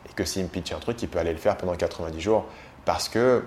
et 0.09 0.13
que 0.15 0.25
s'il 0.25 0.43
me 0.43 0.49
pitch 0.49 0.73
un 0.73 0.79
truc, 0.79 1.01
il 1.03 1.09
peut 1.09 1.19
aller 1.19 1.33
le 1.33 1.39
faire 1.39 1.57
pendant 1.57 1.75
90 1.75 2.21
jours 2.21 2.47
parce 2.85 3.09
que 3.09 3.45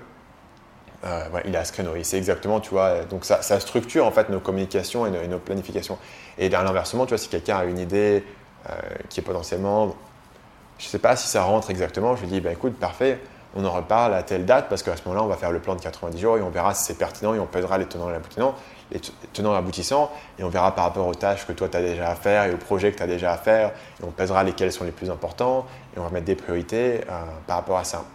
euh, 1.03 1.23
il 1.45 1.55
a 1.55 1.65
ce 1.65 1.73
créneau. 1.73 1.95
Il 1.95 2.05
sait 2.05 2.17
exactement, 2.17 2.59
tu 2.59 2.69
vois, 2.69 3.01
donc 3.05 3.25
ça, 3.25 3.41
structure 3.59 4.05
en 4.05 4.11
fait 4.11 4.29
nos 4.29 4.39
communications 4.39 5.05
et 5.05 5.27
nos, 5.27 5.39
planifications. 5.39 5.97
Et 6.37 6.53
à 6.53 6.63
l'inversement, 6.63 7.05
tu 7.05 7.09
vois, 7.09 7.17
si 7.17 7.27
quelqu'un 7.27 7.57
a 7.57 7.65
une 7.65 7.79
idée 7.79 8.23
euh, 8.69 8.73
qui 9.09 9.19
est 9.19 9.23
potentiellement, 9.23 9.95
je 10.77 10.85
ne 10.85 10.89
sais 10.89 10.99
pas 10.99 11.15
si 11.15 11.27
ça 11.27 11.43
rentre 11.43 11.69
exactement, 11.69 12.15
je 12.15 12.21
lui 12.21 12.29
dis, 12.29 12.41
bah, 12.41 12.51
écoute, 12.51 12.77
parfait, 12.77 13.19
on 13.55 13.65
en 13.65 13.71
reparle 13.71 14.13
à 14.13 14.23
telle 14.23 14.45
date 14.45 14.67
parce 14.69 14.83
qu'à 14.83 14.95
ce 14.95 15.03
moment-là, 15.05 15.23
on 15.23 15.27
va 15.27 15.37
faire 15.37 15.51
le 15.51 15.59
plan 15.59 15.75
de 15.75 15.81
90 15.81 16.19
jours 16.19 16.37
et 16.37 16.41
on 16.41 16.49
verra 16.49 16.73
si 16.73 16.83
c'est 16.83 16.97
pertinent 16.97 17.33
et 17.33 17.39
on 17.39 17.45
pèsera 17.45 17.77
les 17.77 17.85
tenants 17.85 18.09
et 18.09 18.11
les 18.11 18.17
aboutissants 18.17 18.55
tenants 19.33 19.53
aboutissants, 19.53 20.11
et 20.39 20.43
on 20.43 20.49
verra 20.49 20.73
par 20.75 20.85
rapport 20.85 21.07
aux 21.07 21.15
tâches 21.15 21.45
que 21.45 21.53
toi 21.53 21.67
tu 21.69 21.77
as 21.77 21.81
déjà 21.81 22.09
à 22.09 22.15
faire 22.15 22.45
et 22.45 22.53
aux 22.53 22.57
projets 22.57 22.91
que 22.91 22.97
tu 22.97 23.03
as 23.03 23.07
déjà 23.07 23.31
à 23.31 23.37
faire, 23.37 23.71
et 24.01 24.05
on 24.05 24.11
pèsera 24.11 24.43
lesquels 24.43 24.71
sont 24.71 24.83
les 24.83 24.91
plus 24.91 25.09
importants, 25.09 25.65
et 25.95 25.99
on 25.99 26.03
va 26.03 26.09
mettre 26.09 26.25
des 26.25 26.35
priorités 26.35 27.01
euh, 27.01 27.23
par 27.47 27.57
rapport 27.57 27.77
à 27.77 27.83
ça. 27.83 28.05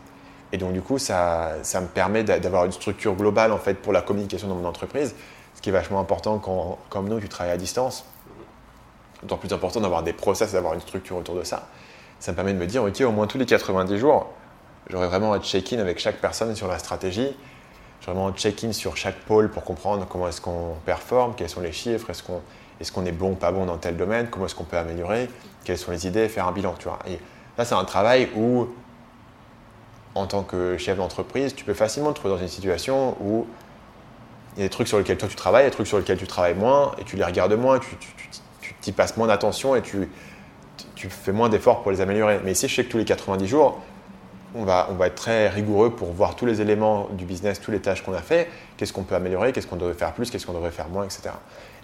Et 0.53 0.59
donc 0.59 0.73
du 0.73 0.83
coup, 0.83 0.99
ça, 0.99 1.53
ça 1.63 1.81
me 1.81 1.87
permet 1.87 2.25
d'avoir 2.25 2.65
une 2.65 2.73
structure 2.73 3.15
globale 3.15 3.53
en 3.53 3.59
fait 3.59 3.75
pour 3.75 3.93
la 3.93 4.03
communication 4.03 4.49
dans 4.49 4.57
mon 4.57 4.67
entreprise, 4.69 5.15
ce 5.55 5.63
qui 5.63 5.69
est 5.69 5.73
vachement 5.73 6.01
important 6.01 6.39
quand, 6.39 6.79
comme 6.89 7.09
nous, 7.09 7.21
tu 7.21 7.29
travailles 7.29 7.53
à 7.53 7.59
distance. 7.59 8.05
D'autant 9.23 9.37
plus 9.37 9.53
important 9.53 9.81
d'avoir 9.81 10.03
des 10.03 10.15
process, 10.15 10.53
d'avoir 10.53 10.75
une 10.75 10.81
structure 10.81 11.17
autour 11.17 11.35
de 11.35 11.45
ça. 11.45 11.69
Ça 12.19 12.33
me 12.33 12.37
permet 12.37 12.53
de 12.53 12.59
me 12.59 12.67
dire, 12.67 12.83
ok, 12.83 13.01
au 13.03 13.13
moins 13.13 13.27
tous 13.27 13.39
les 13.39 13.47
90 13.47 13.99
jours, 13.99 14.31
j'aurai 14.89 15.07
vraiment 15.07 15.33
un 15.35 15.41
check-in 15.41 15.79
avec 15.79 15.99
chaque 15.99 16.17
personne 16.17 16.55
sur 16.57 16.69
la 16.69 16.79
stratégie, 16.79 17.37
vraiment 18.05 18.33
check-in 18.33 18.73
sur 18.73 18.97
chaque 18.97 19.21
pôle 19.21 19.51
pour 19.51 19.65
comprendre 19.65 20.07
comment 20.09 20.29
est-ce 20.29 20.41
qu'on 20.41 20.75
performe, 20.85 21.35
quels 21.37 21.49
sont 21.49 21.61
les 21.61 21.73
chiffres, 21.73 22.11
est-ce 22.11 22.23
qu'on 22.93 23.05
est, 23.05 23.13
bon 23.13 23.33
ou 23.33 23.35
pas 23.35 23.53
bon 23.53 23.67
dans 23.67 23.77
tel 23.77 23.97
domaine, 23.97 24.29
comment 24.31 24.47
est-ce 24.47 24.55
qu'on 24.55 24.65
peut 24.65 24.79
améliorer, 24.79 25.29
quelles 25.65 25.79
sont 25.79 25.93
les 25.93 26.07
idées, 26.07 26.29
faire 26.29 26.49
un 26.49 26.53
bilan. 26.53 26.75
Tu 26.79 26.89
vois. 26.89 26.99
Et 27.07 27.19
là, 27.59 27.65
c'est 27.65 27.75
un 27.75 27.85
travail 27.85 28.29
où 28.37 28.69
en 30.15 30.27
tant 30.27 30.43
que 30.43 30.77
chef 30.77 30.97
d'entreprise, 30.97 31.55
tu 31.55 31.65
peux 31.65 31.75
facilement 31.75 32.13
te 32.13 32.19
trouver 32.19 32.35
dans 32.35 32.41
une 32.41 32.49
situation 32.49 33.17
où 33.21 33.47
il 34.57 34.61
y 34.61 34.63
a 34.63 34.67
des 34.67 34.71
trucs 34.71 34.89
sur 34.89 34.99
lesquels 34.99 35.19
toi 35.19 35.29
tu 35.29 35.37
travailles, 35.37 35.65
des 35.65 35.71
trucs 35.71 35.87
sur 35.87 35.99
lesquels 35.99 36.19
tu 36.19 36.27
travailles 36.27 36.55
moins, 36.55 36.93
et 36.99 37.05
tu 37.05 37.17
les 37.17 37.25
regardes 37.25 37.53
moins, 37.53 37.79
tu, 37.79 37.97
t'y 38.81 38.93
passes 38.93 39.17
moins 39.17 39.27
d'attention 39.27 39.77
et 39.77 39.83
tu, 39.83 40.09
fais 40.97 41.33
moins 41.33 41.49
d'efforts 41.49 41.83
pour 41.83 41.93
les 41.93 42.01
améliorer. 42.01 42.41
Mais 42.45 42.53
ici, 42.53 42.69
je 42.69 42.75
sais 42.75 42.85
que 42.85 42.91
tous 42.91 42.99
les 42.99 43.05
90 43.05 43.47
jours, 43.47 43.81
on 44.55 44.65
va, 44.65 44.89
être 45.07 45.15
très 45.15 45.49
rigoureux 45.49 45.91
pour 45.91 46.13
voir 46.13 46.37
tous 46.37 46.47
les 46.47 46.61
éléments 46.61 47.09
du 47.13 47.25
business, 47.25 47.61
toutes 47.61 47.75
les 47.75 47.81
tâches 47.81 48.03
qu'on 48.03 48.15
a 48.15 48.23
fait, 48.23 48.49
qu'est-ce 48.77 48.93
qu'on 48.93 49.05
peut 49.05 49.15
améliorer, 49.15 49.53
qu'est-ce 49.53 49.67
qu'on 49.67 49.77
devrait 49.77 49.95
faire 49.95 50.13
plus, 50.13 50.31
qu'est-ce 50.31 50.47
qu'on 50.47 50.53
devrait 50.53 50.71
faire 50.71 50.89
moins, 50.89 51.05
etc. 51.05 51.31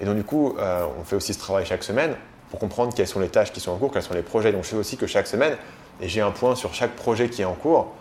Et 0.01 0.05
donc 0.05 0.17
du 0.17 0.25
coup, 0.25 0.57
euh, 0.59 0.87
on 0.99 1.05
fait 1.05 1.17
aussi 1.17 1.33
ce 1.33 1.39
travail 1.39 1.65
chaque 1.65 1.85
semaine 1.85 2.17
pour 2.51 2.59
comprendre 2.59 2.95
quelles 2.95 3.07
sont 3.07 3.21
les 3.21 3.29
tâches 3.29 3.53
qui 3.53 3.61
sont 3.61 3.73
en 3.73 3.77
cours, 3.77 3.93
quels 3.93 4.03
sont 4.03 4.15
les 4.15 4.23
projets. 4.23 4.53
Donc 4.53 4.65
je 4.65 4.71
sais 4.71 4.77
aussi 4.77 4.97
que 4.97 5.07
chaque 5.07 5.27
semaine, 5.27 5.57
et 6.01 6.09
j'ai 6.09 6.21
un 6.21 6.31
point 6.31 6.55
sur 6.55 6.75
chaque 6.75 6.93
projet 6.97 7.29
qui 7.29 7.43
est 7.43 7.47
en 7.47 7.55
cours, 7.55 7.93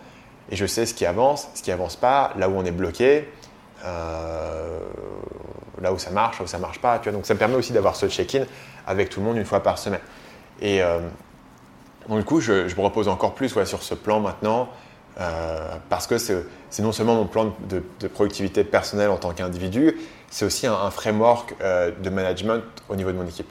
et 0.50 0.56
je 0.56 0.66
sais 0.66 0.86
ce 0.86 0.94
qui 0.94 1.06
avance, 1.06 1.48
ce 1.54 1.62
qui 1.62 1.72
avance 1.72 1.96
pas, 1.96 2.32
là 2.36 2.48
où 2.48 2.56
on 2.56 2.64
est 2.64 2.72
bloqué, 2.72 3.28
euh, 3.84 4.78
là 5.80 5.92
où 5.92 5.98
ça 5.98 6.10
marche, 6.10 6.38
là 6.38 6.44
où 6.44 6.48
ça 6.48 6.58
marche 6.58 6.80
pas. 6.80 6.98
Tu 6.98 7.10
donc 7.10 7.26
ça 7.26 7.34
me 7.34 7.38
permet 7.38 7.56
aussi 7.56 7.72
d'avoir 7.72 7.96
ce 7.96 8.08
check-in 8.08 8.44
avec 8.86 9.10
tout 9.10 9.20
le 9.20 9.26
monde 9.26 9.36
une 9.36 9.44
fois 9.44 9.62
par 9.62 9.78
semaine. 9.78 10.00
Et 10.60 10.82
euh, 10.82 11.00
donc, 12.08 12.18
du 12.18 12.24
coup, 12.24 12.40
je, 12.40 12.52
me 12.52 12.80
repose 12.80 13.08
encore 13.08 13.34
plus 13.34 13.48
sur 13.48 13.82
ce 13.82 13.94
plan 13.94 14.20
maintenant, 14.20 14.68
euh, 15.18 15.76
parce 15.88 16.06
que 16.06 16.18
c'est 16.18 16.82
non 16.82 16.92
seulement 16.92 17.14
mon 17.14 17.26
plan 17.26 17.54
de, 17.68 18.08
productivité 18.08 18.64
personnelle 18.64 19.10
en 19.10 19.16
tant 19.16 19.32
qu'individu, 19.32 19.96
c'est 20.30 20.44
aussi 20.44 20.66
un, 20.66 20.90
framework 20.90 21.54
de 21.60 22.10
management 22.10 22.62
au 22.88 22.96
niveau 22.96 23.12
de 23.12 23.16
mon 23.16 23.26
équipe. 23.26 23.48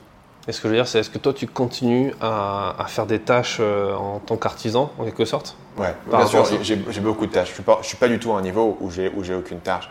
Et 0.47 0.51
ce 0.51 0.61
que 0.61 0.67
je 0.67 0.73
veux 0.73 0.77
dire, 0.77 0.87
c'est 0.87 0.99
est-ce 0.99 1.09
que 1.09 1.17
toi, 1.17 1.33
tu 1.33 1.47
continues 1.47 2.13
à, 2.21 2.85
faire 2.87 3.07
des 3.07 3.19
tâches 3.19 3.59
en 3.59 4.19
tant 4.19 4.37
qu'artisan, 4.37 4.91
en 4.99 5.05
quelque 5.05 5.25
sorte? 5.25 5.57
Ouais, 5.77 5.95
bien 6.07 6.27
sûr, 6.27 6.45
j'ai 6.61 7.01
beaucoup 7.01 7.25
de 7.25 7.31
tâches. 7.31 7.53
Je 7.55 7.61
ne 7.61 7.83
suis, 7.83 7.97
pas 7.97 8.07
du 8.07 8.19
tout 8.19 8.31
à 8.33 8.37
un 8.37 8.41
niveau 8.41 8.77
où 8.79 8.91
j'ai 8.91 9.35
aucune 9.35 9.59
tâche 9.59 9.89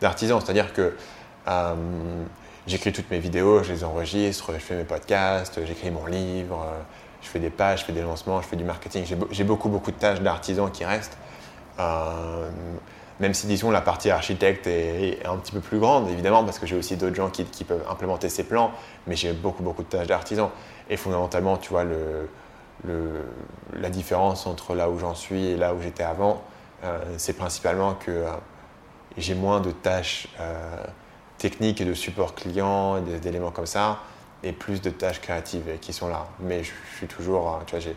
d'artisan. 0.00 0.40
C'est-à-dire 0.40 0.72
que 0.72 0.94
euh, 1.48 1.74
j'écris 2.66 2.92
toutes 2.92 3.10
mes 3.10 3.18
vidéos, 3.18 3.62
je 3.62 3.72
les 3.72 3.84
enregistre, 3.84 4.52
je 4.54 4.58
fais 4.58 4.76
mes 4.76 4.84
podcasts, 4.84 5.60
j'écris 5.66 5.90
mon 5.90 6.06
livre, 6.06 6.64
euh, 6.66 6.80
je 7.24 7.28
fais 7.28 7.40
des 7.40 7.50
pages, 7.50 7.80
je 7.80 7.84
fais 7.86 7.92
des 7.92 8.02
lancements, 8.02 8.40
je 8.40 8.46
fais 8.46 8.56
du 8.56 8.64
marketing. 8.64 9.04
J'ai 9.30 9.44
beaucoup, 9.44 9.68
beaucoup 9.68 9.90
de 9.90 9.96
tâches 9.96 10.20
d'artisan 10.20 10.68
qui 10.68 10.84
restent. 10.84 11.18
Euh, 11.80 12.48
même 13.20 13.34
si, 13.34 13.46
disons, 13.46 13.70
la 13.70 13.80
partie 13.80 14.10
architecte 14.10 14.66
est, 14.66 15.24
un 15.24 15.36
petit 15.36 15.52
peu 15.52 15.60
plus 15.60 15.78
grande, 15.78 16.08
évidemment, 16.10 16.44
parce 16.44 16.58
que 16.58 16.66
j'ai 16.66 16.76
aussi 16.76 16.96
d'autres 16.96 17.14
gens 17.14 17.30
qui, 17.30 17.44
peuvent 17.64 17.84
implémenter 17.88 18.28
ces 18.28 18.44
plans, 18.44 18.72
mais 19.06 19.16
j'ai 19.16 19.32
beaucoup, 19.32 19.62
beaucoup 19.62 19.82
de 19.82 19.88
tâches 19.88 20.06
d'artisan. 20.06 20.50
Et 20.90 20.96
fondamentalement, 20.96 21.56
tu 21.56 21.70
vois, 21.70 21.84
la 22.84 23.90
différence 23.90 24.46
entre 24.46 24.74
là 24.74 24.90
où 24.90 24.98
j'en 24.98 25.14
suis 25.14 25.46
et 25.46 25.56
là 25.56 25.74
où 25.74 25.80
j'étais 25.80 26.02
avant, 26.02 26.42
c'est 27.16 27.34
principalement 27.34 27.94
que 27.94 28.24
j'ai 29.16 29.34
moins 29.34 29.60
de 29.60 29.70
tâches 29.70 30.28
euh, 30.40 30.84
techniques 31.38 31.80
et 31.80 31.84
de 31.84 31.94
support 31.94 32.34
client, 32.34 33.00
d'éléments 33.00 33.50
comme 33.50 33.66
ça, 33.66 34.00
et 34.44 34.52
plus 34.52 34.80
de 34.80 34.90
tâches 34.90 35.20
créatives 35.20 35.78
qui 35.80 35.92
sont 35.92 36.08
là. 36.08 36.28
Mais 36.38 36.62
je, 36.62 36.70
suis 36.96 37.06
toujours, 37.06 37.48
euh, 37.48 37.58
tu 37.66 37.76
vois, 37.76 37.94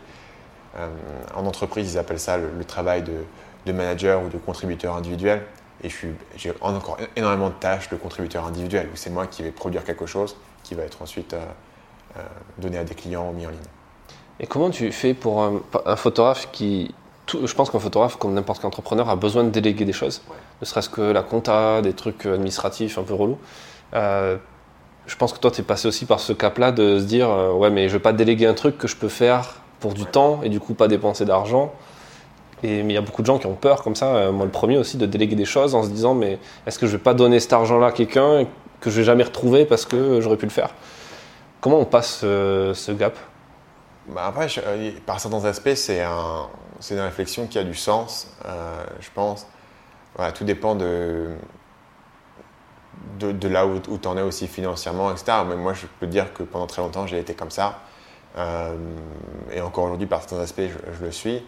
euh, 0.78 0.88
en 1.34 1.46
entreprise, 1.46 1.92
ils 1.92 1.98
appellent 1.98 2.18
ça 2.18 2.36
le, 2.38 2.64
travail 2.64 3.02
de, 3.02 3.72
manager 3.72 4.22
ou 4.22 4.28
de 4.28 4.38
contributeur 4.38 4.96
individuel. 4.96 5.42
Et 5.84 5.90
j'ai 6.36 6.52
encore 6.62 6.96
énormément 7.14 7.50
de 7.50 7.54
tâches 7.54 7.90
de 7.90 7.96
contributeur 7.96 8.46
individuel, 8.46 8.88
où 8.92 8.96
c'est 8.96 9.10
moi 9.10 9.26
qui 9.26 9.42
vais 9.42 9.52
produire 9.52 9.84
quelque 9.84 10.06
chose 10.06 10.36
qui 10.64 10.74
va 10.74 10.82
être 10.82 11.02
ensuite 11.02 11.36
donné 12.56 12.78
à 12.78 12.84
des 12.84 12.94
clients 12.94 13.28
ou 13.28 13.32
mis 13.32 13.46
en 13.46 13.50
ligne. 13.50 13.60
Et 14.40 14.46
comment 14.46 14.70
tu 14.70 14.90
fais 14.90 15.14
pour 15.14 15.42
un 15.42 15.96
photographe 15.96 16.48
qui 16.50 16.94
je 17.30 17.54
pense 17.54 17.70
qu'un 17.70 17.78
photographe, 17.78 18.16
comme 18.16 18.34
n'importe 18.34 18.60
quel 18.60 18.68
entrepreneur, 18.68 19.08
a 19.08 19.16
besoin 19.16 19.44
de 19.44 19.50
déléguer 19.50 19.84
des 19.84 19.92
choses, 19.92 20.22
ne 20.60 20.66
serait-ce 20.66 20.88
que 20.88 21.02
la 21.02 21.22
compta, 21.22 21.82
des 21.82 21.92
trucs 21.92 22.26
administratifs 22.26 22.98
un 22.98 23.02
peu 23.02 23.14
relous. 23.14 23.38
Euh, 25.08 25.10
je 25.10 25.16
pense 25.16 25.32
que 25.32 25.38
toi, 25.38 25.50
tu 25.50 25.60
es 25.60 25.64
passé 25.64 25.88
aussi 25.88 26.06
par 26.06 26.20
ce 26.20 26.32
cap-là 26.32 26.72
de 26.72 26.98
se 26.98 27.04
dire 27.04 27.30
euh, 27.30 27.52
Ouais, 27.52 27.70
mais 27.70 27.88
je 27.88 27.94
ne 27.94 27.98
vais 27.98 28.02
pas 28.02 28.12
déléguer 28.12 28.46
un 28.46 28.54
truc 28.54 28.78
que 28.78 28.88
je 28.88 28.96
peux 28.96 29.08
faire 29.08 29.56
pour 29.80 29.94
du 29.94 30.04
temps 30.04 30.40
et 30.42 30.48
du 30.48 30.60
coup 30.60 30.74
pas 30.74 30.88
dépenser 30.88 31.24
d'argent. 31.24 31.72
Et, 32.62 32.82
mais 32.82 32.92
il 32.92 32.96
y 32.96 32.98
a 32.98 33.02
beaucoup 33.02 33.22
de 33.22 33.26
gens 33.26 33.38
qui 33.38 33.46
ont 33.46 33.54
peur 33.54 33.82
comme 33.84 33.94
ça, 33.94 34.16
euh, 34.16 34.32
moi 34.32 34.44
le 34.44 34.50
premier 34.50 34.76
aussi, 34.76 34.96
de 34.96 35.06
déléguer 35.06 35.36
des 35.36 35.44
choses 35.44 35.74
en 35.74 35.84
se 35.84 35.90
disant 35.90 36.14
Mais 36.14 36.38
est-ce 36.66 36.78
que 36.78 36.86
je 36.86 36.92
ne 36.92 36.96
vais 36.98 37.02
pas 37.02 37.14
donner 37.14 37.38
cet 37.40 37.52
argent-là 37.52 37.88
à 37.88 37.92
quelqu'un 37.92 38.46
que 38.80 38.90
je 38.90 38.96
ne 38.96 39.00
vais 39.00 39.04
jamais 39.04 39.24
retrouver 39.24 39.64
parce 39.64 39.84
que 39.84 40.20
j'aurais 40.20 40.36
pu 40.36 40.46
le 40.46 40.52
faire? 40.52 40.70
Comment 41.60 41.78
on 41.78 41.84
passe 41.84 42.20
ce 42.20 42.92
gap? 42.92 43.16
Bah 44.08 44.24
après, 44.26 44.48
par 45.04 45.20
certains 45.20 45.44
aspects, 45.44 45.74
c'est 45.74 46.00
un, 46.00 46.46
une 46.90 47.00
réflexion 47.00 47.46
qui 47.46 47.58
a 47.58 47.64
du 47.64 47.74
sens, 47.74 48.28
euh, 48.46 48.84
je 49.00 49.08
pense. 49.14 49.46
Tout 50.34 50.44
dépend 50.44 50.74
de, 50.74 51.28
de, 53.18 53.48
là 53.48 53.66
où, 53.66 53.78
tu 53.80 54.08
en 54.08 54.16
es 54.16 54.22
aussi 54.22 54.46
financièrement, 54.46 55.10
etc. 55.10 55.38
Mais 55.48 55.56
moi, 55.56 55.74
je 55.74 55.86
peux 56.00 56.06
dire 56.06 56.32
que 56.32 56.42
pendant 56.42 56.66
très 56.66 56.82
longtemps, 56.82 57.06
j'ai 57.06 57.18
été 57.18 57.34
comme 57.34 57.50
ça. 57.50 57.80
Euh, 58.36 58.76
et 59.52 59.60
encore 59.60 59.84
aujourd'hui, 59.84 60.06
par 60.06 60.20
certains 60.20 60.40
aspects, 60.40 60.62
je, 60.98 61.04
le 61.04 61.10
suis. 61.10 61.44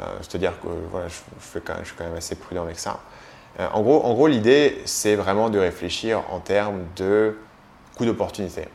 Euh, 0.00 0.04
C'est-à-dire 0.20 0.60
que 0.60 0.68
voilà, 0.90 1.08
je, 1.08 1.14
suis 1.14 1.60
quand 1.96 2.04
même 2.04 2.16
assez 2.16 2.34
prudent 2.34 2.62
avec 2.64 2.78
ça. 2.78 3.00
Euh, 3.60 3.68
en 3.72 3.82
gros, 3.82 4.02
en 4.04 4.14
gros 4.14 4.26
l'idée, 4.26 4.80
c'est 4.84 5.14
vraiment 5.14 5.50
de 5.50 5.58
réfléchir 5.58 6.22
en 6.30 6.40
termes 6.40 6.84
de 6.96 7.36
coût 7.96 8.06
d'opportunité. 8.06 8.68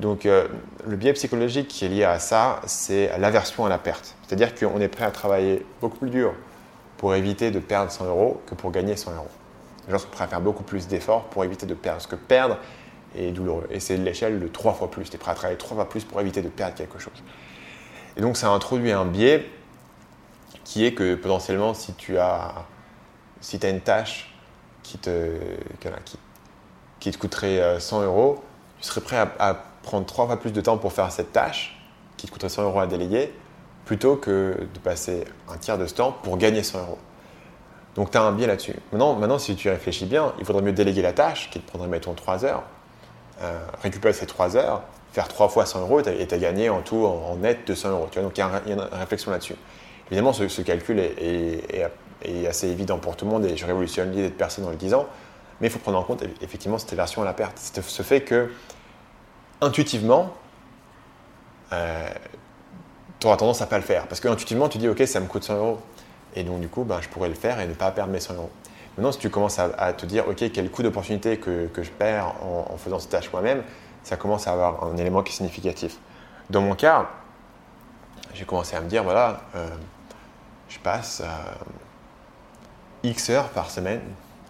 Donc 0.00 0.24
le 0.24 0.96
biais 0.96 1.14
psychologique 1.14 1.68
qui 1.68 1.86
est 1.86 1.88
lié 1.88 2.04
à 2.04 2.18
ça, 2.18 2.60
c'est 2.66 3.16
l'aversion 3.18 3.64
à 3.64 3.70
la 3.70 3.78
perte. 3.78 4.14
C'est-à-dire 4.26 4.54
qu'on 4.54 4.78
est 4.78 4.88
prêt 4.88 5.06
à 5.06 5.10
travailler 5.10 5.64
beaucoup 5.80 5.96
plus 5.96 6.10
dur 6.10 6.34
pour 6.98 7.14
éviter 7.14 7.50
de 7.50 7.60
perdre 7.60 7.90
100 7.90 8.04
euros 8.04 8.42
que 8.44 8.54
pour 8.54 8.72
gagner 8.72 8.94
100 8.94 9.14
euros. 9.14 9.30
Les 9.86 9.92
gens 9.92 9.98
sont 9.98 10.08
prêts 10.08 10.24
à 10.24 10.28
faire 10.28 10.40
beaucoup 10.40 10.62
plus 10.62 10.88
d'efforts 10.88 11.24
pour 11.24 11.44
éviter 11.44 11.66
de 11.66 11.74
perdre. 11.74 11.98
Parce 11.98 12.06
que 12.06 12.16
perdre 12.16 12.58
est 13.14 13.32
douloureux. 13.32 13.66
Et 13.70 13.80
c'est 13.80 13.96
l'échelle 13.96 14.40
de 14.40 14.48
trois 14.48 14.74
fois 14.74 14.90
plus. 14.90 15.08
Tu 15.08 15.16
es 15.16 15.18
prêt 15.18 15.30
à 15.30 15.34
travailler 15.34 15.58
trois 15.58 15.76
fois 15.76 15.88
plus 15.88 16.04
pour 16.04 16.20
éviter 16.20 16.42
de 16.42 16.48
perdre 16.48 16.74
quelque 16.74 16.98
chose. 16.98 17.22
Et 18.16 18.20
donc 18.20 18.36
ça 18.36 18.48
introduit 18.50 18.92
un 18.92 19.04
biais 19.04 19.48
qui 20.64 20.84
est 20.84 20.94
que 20.94 21.14
potentiellement 21.14 21.74
si 21.74 21.94
tu 21.94 22.18
as, 22.18 22.54
si 23.40 23.56
une 23.62 23.80
tâche 23.80 24.34
qui 24.82 24.98
te, 24.98 25.30
qui, 27.00 27.10
te 27.10 27.18
coûterait 27.18 27.78
100 27.78 28.00
euh, 28.00 28.06
euros, 28.06 28.44
tu 28.80 28.88
serais 28.88 29.00
prêt 29.00 29.16
à 29.16 29.54
prendre 29.82 30.06
trois 30.06 30.26
fois 30.26 30.38
plus 30.38 30.52
de 30.52 30.60
temps 30.60 30.78
pour 30.78 30.92
faire 30.92 31.10
cette 31.12 31.32
tâche 31.32 31.78
qui 32.16 32.26
te 32.26 32.32
coûterait 32.32 32.48
100 32.48 32.62
euros 32.64 32.80
à 32.80 32.86
déléguer 32.86 33.32
plutôt 33.84 34.16
que 34.16 34.66
de 34.72 34.78
passer 34.80 35.24
un 35.48 35.56
tiers 35.56 35.78
de 35.78 35.86
ce 35.86 35.94
temps 35.94 36.12
pour 36.12 36.36
gagner 36.38 36.62
100 36.62 36.80
euros. 36.80 36.98
Donc 37.96 38.10
tu 38.10 38.18
as 38.18 38.22
un 38.22 38.32
biais 38.32 38.46
là-dessus. 38.46 38.76
Maintenant, 38.92 39.14
maintenant, 39.14 39.38
si 39.38 39.56
tu 39.56 39.68
réfléchis 39.68 40.04
bien, 40.04 40.32
il 40.38 40.44
faudrait 40.44 40.62
mieux 40.62 40.72
déléguer 40.72 41.02
la 41.02 41.12
tâche 41.12 41.50
qui 41.50 41.60
te 41.60 41.68
prendrait, 41.68 41.88
mettons, 41.88 42.12
3 42.14 42.44
heures, 42.44 42.62
euh, 43.42 43.58
récupérer 43.82 44.12
ces 44.12 44.26
3 44.26 44.56
heures, 44.56 44.82
faire 45.12 45.28
3 45.28 45.48
fois 45.48 45.64
100 45.64 45.80
euros 45.80 46.00
et 46.00 46.26
tu 46.26 46.34
as 46.34 46.38
gagné 46.38 46.68
en 46.68 46.82
tout, 46.82 47.04
en, 47.04 47.36
net, 47.36 47.60
200 47.66 47.90
euros. 47.90 48.08
Tu 48.10 48.18
vois, 48.18 48.28
donc 48.28 48.36
il 48.36 48.40
y, 48.40 48.42
a 48.42 48.74
une 48.74 48.80
réflexion 48.80 49.30
là-dessus. 49.30 49.56
Évidemment, 50.08 50.32
ce, 50.32 50.62
calcul 50.62 50.98
est, 51.00 51.90
assez 52.46 52.68
évident 52.68 52.98
pour 52.98 53.16
tout 53.16 53.24
le 53.24 53.30
monde 53.30 53.46
et 53.46 53.56
je 53.56 53.64
révolutionne 53.66 54.10
l'idée 54.10 54.28
de 54.28 54.34
personne 54.34 54.64
en 54.66 54.70
le 54.70 54.76
disant, 54.76 55.06
mais 55.60 55.68
il 55.68 55.70
faut 55.70 55.78
prendre 55.78 55.98
en 55.98 56.02
compte 56.02 56.22
effectivement 56.42 56.78
cette 56.78 56.92
version 56.94 57.22
à 57.22 57.24
la 57.24 57.32
perte. 57.32 57.58
Ce 57.58 58.02
fait 58.02 58.20
que 58.20 58.50
intuitivement, 59.62 60.34
euh, 61.72 62.08
tu 63.20 63.26
auras 63.26 63.36
tendance 63.36 63.62
à 63.62 63.66
pas 63.66 63.78
le 63.78 63.84
faire. 63.84 64.06
Parce 64.06 64.20
que 64.20 64.28
intuitivement, 64.28 64.68
tu 64.68 64.78
dis, 64.78 64.88
OK, 64.88 65.02
ça 65.06 65.20
me 65.20 65.26
coûte 65.26 65.44
100 65.44 65.56
euros. 65.56 65.78
Et 66.36 66.44
donc, 66.44 66.60
du 66.60 66.68
coup, 66.68 66.84
ben, 66.84 67.00
je 67.00 67.08
pourrais 67.08 67.28
le 67.28 67.34
faire 67.34 67.58
et 67.60 67.66
ne 67.66 67.72
pas 67.72 67.90
perdre 67.90 68.12
mes 68.12 68.20
100 68.20 68.34
euros. 68.34 68.50
Maintenant, 68.96 69.12
si 69.12 69.18
tu 69.18 69.30
commences 69.30 69.58
à, 69.58 69.92
te 69.92 70.06
dire, 70.06 70.28
OK, 70.28 70.42
quel 70.52 70.70
coût 70.70 70.82
d'opportunité 70.82 71.38
que, 71.38 71.66
que, 71.66 71.82
je 71.82 71.90
perds 71.90 72.32
en, 72.42 72.76
faisant 72.78 72.98
cette 72.98 73.10
tâche 73.10 73.30
moi-même, 73.30 73.62
ça 74.02 74.16
commence 74.16 74.46
à 74.46 74.52
avoir 74.52 74.84
un 74.84 74.96
élément 74.96 75.22
qui 75.22 75.32
est 75.32 75.36
significatif. 75.36 75.98
Dans 76.48 76.62
mon 76.62 76.74
cas, 76.74 77.08
j'ai 78.32 78.44
commencé 78.44 78.76
à 78.76 78.80
me 78.80 78.88
dire, 78.88 79.02
voilà, 79.02 79.40
euh, 79.54 79.68
je 80.68 80.78
passe 80.78 81.22
euh, 81.24 81.26
X 83.02 83.30
heures 83.30 83.48
par 83.48 83.70
semaine 83.70 84.00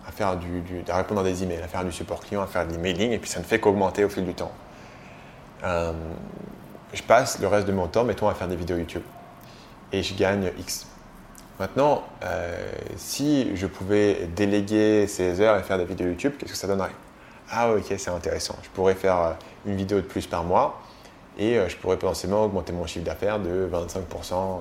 à, 0.06 0.12
faire 0.12 0.36
du, 0.36 0.62
à 0.88 0.96
répondre 0.96 1.22
à 1.22 1.24
des 1.24 1.42
emails, 1.42 1.62
à 1.62 1.68
faire 1.68 1.84
du 1.84 1.90
support 1.90 2.20
client, 2.20 2.42
à 2.42 2.46
faire 2.46 2.66
des 2.66 2.78
mailing, 2.78 3.10
et 3.10 3.18
puis 3.18 3.30
ça 3.30 3.40
ne 3.40 3.44
fait 3.44 3.58
qu'augmenter 3.58 4.04
au 4.04 4.08
fil 4.08 4.24
du 4.24 4.34
temps. 4.34 4.52
Euh, 5.64 5.92
je 6.92 7.02
passe 7.02 7.40
le 7.40 7.48
reste 7.48 7.66
de 7.66 7.72
mon 7.72 7.88
temps, 7.88 8.04
mettons, 8.04 8.28
à 8.28 8.34
faire 8.34 8.46
des 8.46 8.56
vidéos 8.56 8.76
YouTube. 8.76 9.02
Et 9.90 10.04
je 10.04 10.14
gagne 10.14 10.52
X. 10.58 10.86
Maintenant, 11.58 12.02
euh, 12.22 12.70
si 12.96 13.56
je 13.56 13.66
pouvais 13.66 14.28
déléguer 14.36 15.06
ces 15.06 15.40
heures 15.40 15.58
et 15.58 15.62
faire 15.62 15.78
des 15.78 15.84
vidéos 15.84 16.08
YouTube, 16.08 16.34
qu'est-ce 16.38 16.52
que 16.52 16.58
ça 16.58 16.66
donnerait? 16.66 16.92
Ah 17.50 17.72
ok, 17.72 17.94
c'est 17.96 18.10
intéressant. 18.10 18.56
Je 18.62 18.68
pourrais 18.70 18.94
faire 18.94 19.18
euh, 19.18 19.32
une 19.64 19.76
vidéo 19.76 19.98
de 19.98 20.06
plus 20.06 20.26
par 20.26 20.44
mois 20.44 20.80
et 21.38 21.58
je 21.68 21.76
pourrais 21.76 21.98
potentiellement 21.98 22.44
augmenter 22.44 22.72
mon 22.72 22.86
chiffre 22.86 23.04
d'affaires 23.04 23.38
de 23.38 23.68
25%. 23.70 24.60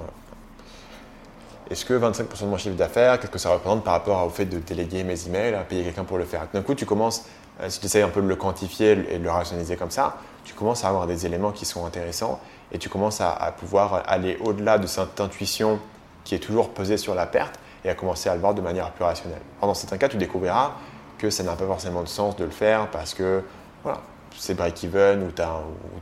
Est-ce 1.70 1.86
que 1.86 1.94
25% 1.94 2.42
de 2.42 2.46
mon 2.48 2.58
chiffre 2.58 2.76
d'affaires, 2.76 3.20
qu'est-ce 3.20 3.32
que 3.32 3.40
ça 3.40 3.50
représente 3.50 3.84
par 3.84 3.94
rapport 3.94 4.26
au 4.26 4.30
fait 4.30 4.46
de 4.46 4.60
déléguer 4.60 5.04
mes 5.04 5.26
emails, 5.26 5.56
à 5.56 5.62
payer 5.62 5.84
quelqu'un 5.84 6.04
pour 6.04 6.18
le 6.18 6.26
faire? 6.26 6.48
D'un 6.54 6.62
coup, 6.62 6.76
tu 6.76 6.86
commences 6.86 7.26
euh, 7.62 7.70
si 7.70 7.80
tu 7.80 7.86
essayes 7.86 8.02
un 8.02 8.10
peu 8.10 8.22
de 8.22 8.28
le 8.28 8.36
quantifier 8.36 8.92
et 9.10 9.18
de 9.18 9.24
le 9.24 9.32
rationaliser 9.32 9.76
comme 9.76 9.92
ça, 9.92 10.18
tu 10.44 10.54
commences 10.54 10.84
à 10.84 10.90
avoir 10.90 11.08
des 11.08 11.26
éléments 11.26 11.52
qui 11.52 11.66
sont 11.66 11.86
intéressants 11.86 12.40
et 12.72 12.78
tu 12.78 12.90
commences 12.90 13.22
à, 13.22 13.54
pouvoir 13.58 14.04
aller 14.08 14.38
au-delà 14.44 14.78
de 14.78 14.88
cette 14.88 15.20
intuition 15.20 15.80
qui 16.26 16.36
est 16.36 16.40
toujours 16.40 16.72
pesé 16.72 16.98
sur 16.98 17.16
la 17.16 17.26
perte 17.26 17.58
et 17.86 17.90
à 17.90 17.96
commencer 17.96 18.28
à 18.28 18.34
le 18.34 18.42
voir 18.42 18.54
de 18.54 18.62
manière 18.62 18.92
plus 18.92 19.06
rationnelle. 19.06 19.42
dans 19.62 19.74
certains 19.74 19.98
cas, 19.98 20.10
tu 20.10 20.18
découvriras 20.18 20.74
que 21.18 21.30
ça 21.30 21.44
n'a 21.44 21.56
pas 21.56 21.66
forcément 21.66 22.02
de 22.02 22.08
sens 22.08 22.36
de 22.36 22.44
le 22.44 22.50
faire 22.50 22.90
parce 22.90 23.14
que 23.14 23.44
voilà, 23.84 24.02
c'est 24.38 24.56
break-even 24.56 25.24
ou 25.24 25.32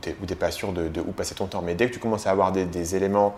tu 0.00 0.10
n'es 0.10 0.34
pas 0.34 0.50
sûr 0.50 0.72
de, 0.72 1.00
où 1.00 1.12
passer 1.12 1.34
ton 1.34 1.46
temps. 1.46 1.62
Mais 1.62 1.74
dès 1.74 1.88
que 1.88 1.94
tu 1.94 2.00
commences 2.00 2.26
à 2.26 2.30
avoir 2.30 2.50
des, 2.50 2.96
éléments 2.96 3.36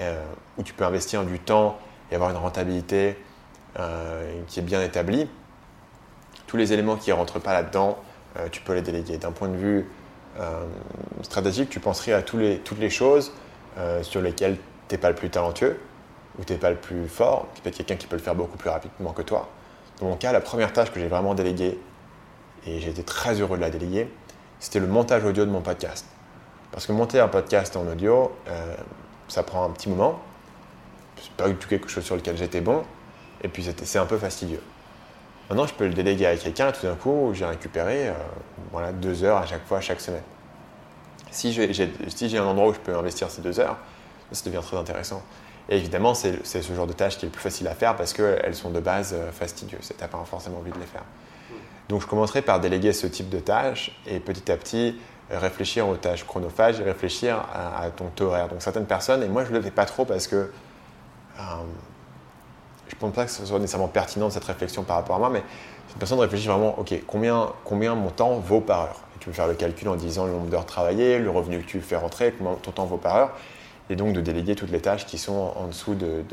euh, 0.00 0.20
où 0.58 0.62
tu 0.62 0.72
peux 0.72 0.84
investir 0.84 1.24
du 1.24 1.38
temps 1.38 1.78
et 2.10 2.14
avoir 2.14 2.30
une 2.30 2.38
rentabilité 2.38 3.16
euh, 3.78 4.40
qui 4.48 4.58
est 4.58 4.62
bien 4.62 4.82
établie, 4.82 5.28
tous 6.46 6.56
les 6.56 6.72
éléments 6.72 6.96
qui 6.96 7.10
ne 7.10 7.14
rentrent 7.14 7.40
pas 7.40 7.52
là-dedans, 7.52 7.98
euh, 8.38 8.48
tu 8.50 8.62
peux 8.62 8.74
les 8.74 8.82
déléguer. 8.82 9.18
D'un 9.18 9.32
point 9.32 9.48
de 9.48 9.56
vue 9.56 9.88
stratégique, 11.20 11.68
tu 11.68 11.78
penserais 11.78 12.14
à 12.14 12.22
toutes 12.22 12.40
les 12.40 12.88
choses 12.88 13.32
sur 14.00 14.22
lesquelles 14.22 14.56
tu 14.88 14.94
n'es 14.94 14.98
pas 14.98 15.10
le 15.10 15.14
plus 15.14 15.28
talentueux 15.28 15.78
ou 16.38 16.44
tu 16.44 16.52
n'es 16.52 16.58
pas 16.58 16.70
le 16.70 16.76
plus 16.76 17.08
fort, 17.08 17.46
peut-être 17.62 17.76
quelqu'un 17.76 17.96
qui 17.96 18.06
peut 18.06 18.16
le 18.16 18.22
faire 18.22 18.34
beaucoup 18.34 18.56
plus 18.56 18.70
rapidement 18.70 19.12
que 19.12 19.22
toi. 19.22 19.48
Dans 20.00 20.06
mon 20.06 20.16
cas, 20.16 20.32
la 20.32 20.40
première 20.40 20.72
tâche 20.72 20.90
que 20.90 21.00
j'ai 21.00 21.08
vraiment 21.08 21.34
déléguée, 21.34 21.78
et 22.66 22.80
j'ai 22.80 22.90
été 22.90 23.02
très 23.02 23.40
heureux 23.40 23.56
de 23.56 23.62
la 23.62 23.70
déléguer, 23.70 24.08
c'était 24.60 24.80
le 24.80 24.86
montage 24.86 25.24
audio 25.24 25.44
de 25.44 25.50
mon 25.50 25.60
podcast. 25.60 26.06
Parce 26.70 26.86
que 26.86 26.92
monter 26.92 27.20
un 27.20 27.28
podcast 27.28 27.76
en 27.76 27.86
audio, 27.86 28.32
euh, 28.48 28.74
ça 29.28 29.42
prend 29.42 29.64
un 29.64 29.70
petit 29.70 29.88
moment. 29.88 30.20
C'est 31.20 31.32
pas 31.32 31.48
du 31.48 31.56
tout 31.56 31.68
quelque 31.68 31.88
chose 31.88 32.04
sur 32.04 32.16
lequel 32.16 32.36
j'étais 32.36 32.60
bon. 32.60 32.82
Et 33.42 33.48
puis 33.48 33.66
c'est 33.84 33.98
un 33.98 34.06
peu 34.06 34.16
fastidieux. 34.16 34.62
Maintenant, 35.50 35.66
je 35.66 35.74
peux 35.74 35.86
le 35.86 35.92
déléguer 35.92 36.26
à 36.26 36.36
quelqu'un 36.36 36.68
et 36.68 36.72
tout 36.72 36.86
d'un 36.86 36.94
coup, 36.94 37.32
j'ai 37.34 37.44
récupéré 37.44 38.08
euh, 38.08 38.12
voilà, 38.70 38.92
deux 38.92 39.24
heures 39.24 39.38
à 39.38 39.46
chaque 39.46 39.66
fois, 39.66 39.80
chaque 39.80 40.00
semaine. 40.00 40.22
Si 41.30 41.52
j'ai 41.52 41.92
si 42.08 42.36
un 42.36 42.44
endroit 42.44 42.68
où 42.68 42.74
je 42.74 42.78
peux 42.78 42.94
investir 42.94 43.30
ces 43.30 43.42
deux 43.42 43.58
heures, 43.58 43.76
ça 44.30 44.44
devient 44.44 44.60
très 44.62 44.76
intéressant. 44.76 45.22
Et 45.68 45.76
évidemment, 45.76 46.14
c'est 46.14 46.44
ce 46.44 46.72
genre 46.72 46.86
de 46.86 46.92
tâches 46.92 47.18
qui 47.18 47.24
est 47.24 47.28
le 47.28 47.32
plus 47.32 47.42
facile 47.42 47.68
à 47.68 47.74
faire 47.74 47.96
parce 47.96 48.12
qu'elles 48.12 48.54
sont 48.54 48.70
de 48.70 48.80
base 48.80 49.14
euh, 49.14 49.30
fastidieuses 49.30 49.90
et 49.90 49.94
tu 49.94 50.00
n'as 50.00 50.08
pas 50.08 50.22
forcément 50.24 50.58
envie 50.58 50.72
de 50.72 50.78
les 50.78 50.86
faire. 50.86 51.04
Donc 51.88 52.00
je 52.00 52.06
commencerai 52.06 52.42
par 52.42 52.60
déléguer 52.60 52.92
ce 52.92 53.06
type 53.06 53.28
de 53.28 53.38
tâches 53.38 53.96
et 54.06 54.18
petit 54.18 54.50
à 54.50 54.56
petit 54.56 54.98
réfléchir 55.30 55.88
aux 55.88 55.96
tâches 55.96 56.24
chronophages 56.24 56.80
et 56.80 56.82
réfléchir 56.82 57.44
à, 57.54 57.88
ton 57.90 58.06
taux 58.14 58.26
horaire. 58.26 58.48
Donc 58.48 58.62
certaines 58.62 58.86
personnes, 58.86 59.22
et 59.22 59.28
moi 59.28 59.44
je 59.44 59.50
ne 59.50 59.56
le 59.56 59.62
fais 59.62 59.70
pas 59.70 59.84
trop 59.84 60.04
parce 60.04 60.26
que 60.26 60.36
euh, 61.38 61.42
je 62.88 62.94
ne 62.94 63.00
pense 63.00 63.12
pas 63.12 63.24
que 63.24 63.30
ce 63.30 63.44
soit 63.46 63.58
nécessairement 63.58 63.88
pertinent 63.88 64.30
cette 64.30 64.44
réflexion 64.44 64.82
par 64.82 64.96
rapport 64.96 65.16
à 65.16 65.18
moi, 65.18 65.30
mais 65.30 65.40
une 65.92 65.98
personne 65.98 66.18
réfléchit 66.18 66.48
vraiment, 66.48 66.78
ok, 66.78 66.94
combien, 67.06 67.50
combien 67.64 67.94
mon 67.94 68.10
temps 68.10 68.38
vaut 68.38 68.60
par 68.60 68.80
heure? 68.80 69.00
Et 69.16 69.18
Tu 69.18 69.26
peux 69.26 69.32
faire 69.32 69.46
le 69.46 69.54
calcul 69.54 69.88
en 69.88 69.96
disant 69.96 70.26
le 70.26 70.32
nombre 70.32 70.48
d'heures 70.48 70.66
travaillées, 70.66 71.18
le 71.18 71.30
revenu 71.30 71.60
que 71.60 71.66
tu 71.66 71.80
fais 71.80 71.96
rentrer, 71.96 72.32
combien 72.36 72.54
ton 72.54 72.70
temps 72.70 72.86
vaut 72.86 72.96
par 72.96 73.16
heure, 73.16 73.30
et 73.90 73.96
donc 73.96 74.12
de 74.12 74.20
déléguer 74.20 74.54
toutes 74.54 74.70
les 74.70 74.80
tâches 74.80 75.06
qui 75.06 75.18
sont 75.18 75.52
en 75.56 75.66
dessous 75.66 75.94
de, 75.94 76.24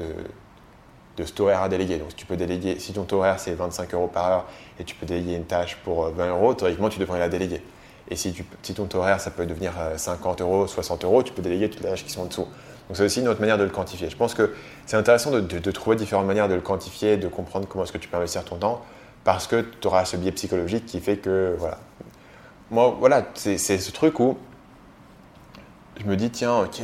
de 1.20 1.26
ce 1.26 1.34
taux 1.34 1.44
horaire 1.46 1.62
à 1.62 1.70
déléguer. 1.70 1.98
Donc, 1.98 2.10
si 2.12 2.16
tu 2.16 2.26
peux 2.26 2.38
déléguer, 2.38 2.80
si 2.80 2.94
ton 2.94 3.06
horaire 3.12 3.40
c'est 3.40 3.54
25 3.54 3.94
euros 3.94 4.08
par 4.08 4.28
heure 4.28 4.46
et 4.80 4.84
tu 4.84 4.96
peux 4.96 5.06
déléguer 5.06 5.36
une 5.36 5.46
tâche 5.46 5.78
pour 5.84 6.10
20 6.10 6.24
euh, 6.24 6.30
euros, 6.30 6.54
théoriquement, 6.54 6.90
tu 6.90 7.00
devrais 7.00 7.20
la 7.20 7.30
déléguer. 7.30 7.62
Et 8.10 8.16
si, 8.16 8.32
tu, 8.32 8.44
si 8.64 8.74
ton 8.74 8.88
horaire 8.94 9.20
ça 9.20 9.30
peut 9.30 9.46
devenir 9.46 9.74
50 9.98 10.42
euh, 10.42 10.44
euros, 10.44 10.68
60 10.68 11.04
euros, 11.04 11.22
tu 11.22 11.34
peux 11.34 11.42
déléguer 11.42 11.70
toutes 11.70 11.84
les 11.84 11.90
tâches 11.90 12.06
qui 12.06 12.12
sont 12.12 12.22
en 12.22 12.26
dessous. 12.26 12.46
Donc, 12.88 12.98
c'est 12.98 13.04
aussi 13.04 13.20
une 13.20 13.28
autre 13.28 13.42
manière 13.42 13.58
de 13.58 13.64
le 13.64 13.70
quantifier. 13.70 14.10
Je 14.10 14.16
pense 14.16 14.34
que 14.34 14.56
c'est 14.86 14.98
intéressant 14.98 15.30
de, 15.32 15.72
trouver 15.72 15.96
différentes 15.96 16.26
manières 16.26 16.48
de 16.48 16.56
le 16.56 16.62
quantifier, 16.62 17.18
de 17.18 17.28
comprendre 17.28 17.68
comment 17.68 17.84
est-ce 17.84 17.92
que 17.92 18.00
tu 18.00 18.08
peux 18.08 18.18
investir 18.18 18.44
ton 18.46 18.56
temps, 18.56 18.84
parce 19.24 19.46
que 19.46 19.62
tu 19.62 19.88
auras 19.88 20.06
ce 20.06 20.18
biais 20.18 20.32
psychologique 20.32 20.86
qui 20.86 21.00
fait 21.00 21.18
que, 21.18 21.56
voilà. 21.60 21.78
Moi, 22.72 22.96
voilà, 23.00 23.28
c'est 23.34 23.58
ce 23.58 23.92
truc 23.92 24.20
où 24.20 24.38
je 26.00 26.06
me 26.06 26.16
dis, 26.16 26.30
tiens, 26.30 26.60
ok, 26.62 26.82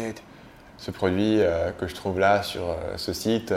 ce 0.85 0.91
produit 0.91 1.41
euh, 1.41 1.71
que 1.71 1.87
je 1.87 1.95
trouve 1.95 2.19
là 2.19 2.43
sur 2.43 2.75
ce 2.97 3.11
site, 3.11 3.53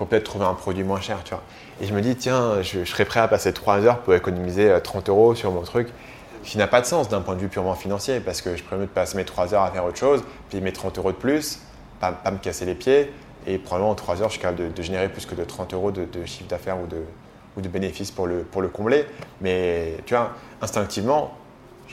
pour 0.00 0.08
peut-être 0.08 0.24
trouver 0.24 0.46
un 0.46 0.54
produit 0.54 0.82
moins 0.82 1.02
cher, 1.02 1.18
tu 1.24 1.34
vois. 1.34 1.42
Et 1.78 1.84
je 1.84 1.92
me 1.92 2.00
dis, 2.00 2.16
tiens, 2.16 2.62
je, 2.62 2.86
serais 2.86 3.04
prêt 3.04 3.20
à 3.20 3.28
passer 3.28 3.52
3 3.52 3.84
heures 3.84 3.98
pour 3.98 4.14
économiser 4.14 4.74
30 4.82 5.06
euh, 5.06 5.12
euros 5.12 5.34
sur 5.34 5.52
mon 5.52 5.60
truc, 5.60 5.88
ce 6.42 6.52
qui 6.52 6.56
n'a 6.56 6.66
pas 6.66 6.80
de 6.80 6.86
sens 6.86 7.10
d'un 7.10 7.20
point 7.20 7.34
de 7.34 7.40
vue 7.40 7.48
purement 7.48 7.74
financier, 7.74 8.20
parce 8.20 8.40
que 8.40 8.56
je 8.56 8.62
préfère 8.62 8.86
passer 8.86 9.18
mes 9.18 9.26
3 9.26 9.52
heures 9.52 9.60
à 9.60 9.70
faire 9.70 9.84
autre 9.84 9.98
chose, 9.98 10.22
puis 10.48 10.62
mes 10.62 10.72
30 10.72 10.96
euros 10.96 11.12
de 11.12 11.18
plus, 11.18 11.58
pas, 12.00 12.18
me 12.30 12.38
casser 12.38 12.64
les 12.64 12.74
pieds, 12.74 13.12
et 13.46 13.58
probablement 13.58 13.90
en 13.90 13.94
3 13.94 14.22
heures, 14.22 14.28
je 14.28 14.32
suis 14.32 14.40
capable 14.40 14.72
de, 14.72 14.82
générer 14.82 15.10
plus 15.10 15.26
que 15.26 15.34
de 15.34 15.44
30 15.44 15.74
euros 15.74 15.90
de, 15.90 16.06
chiffre 16.24 16.48
d'affaires 16.48 16.80
ou 16.80 16.86
de, 16.86 17.02
ou 17.58 17.60
de 17.60 17.68
bénéfices 17.68 18.10
pour 18.10 18.26
le, 18.26 18.38
pour 18.38 18.62
le 18.62 18.68
combler. 18.68 19.04
Mais 19.42 19.98
tu 20.06 20.14
vois, 20.14 20.32
instinctivement, 20.62 21.36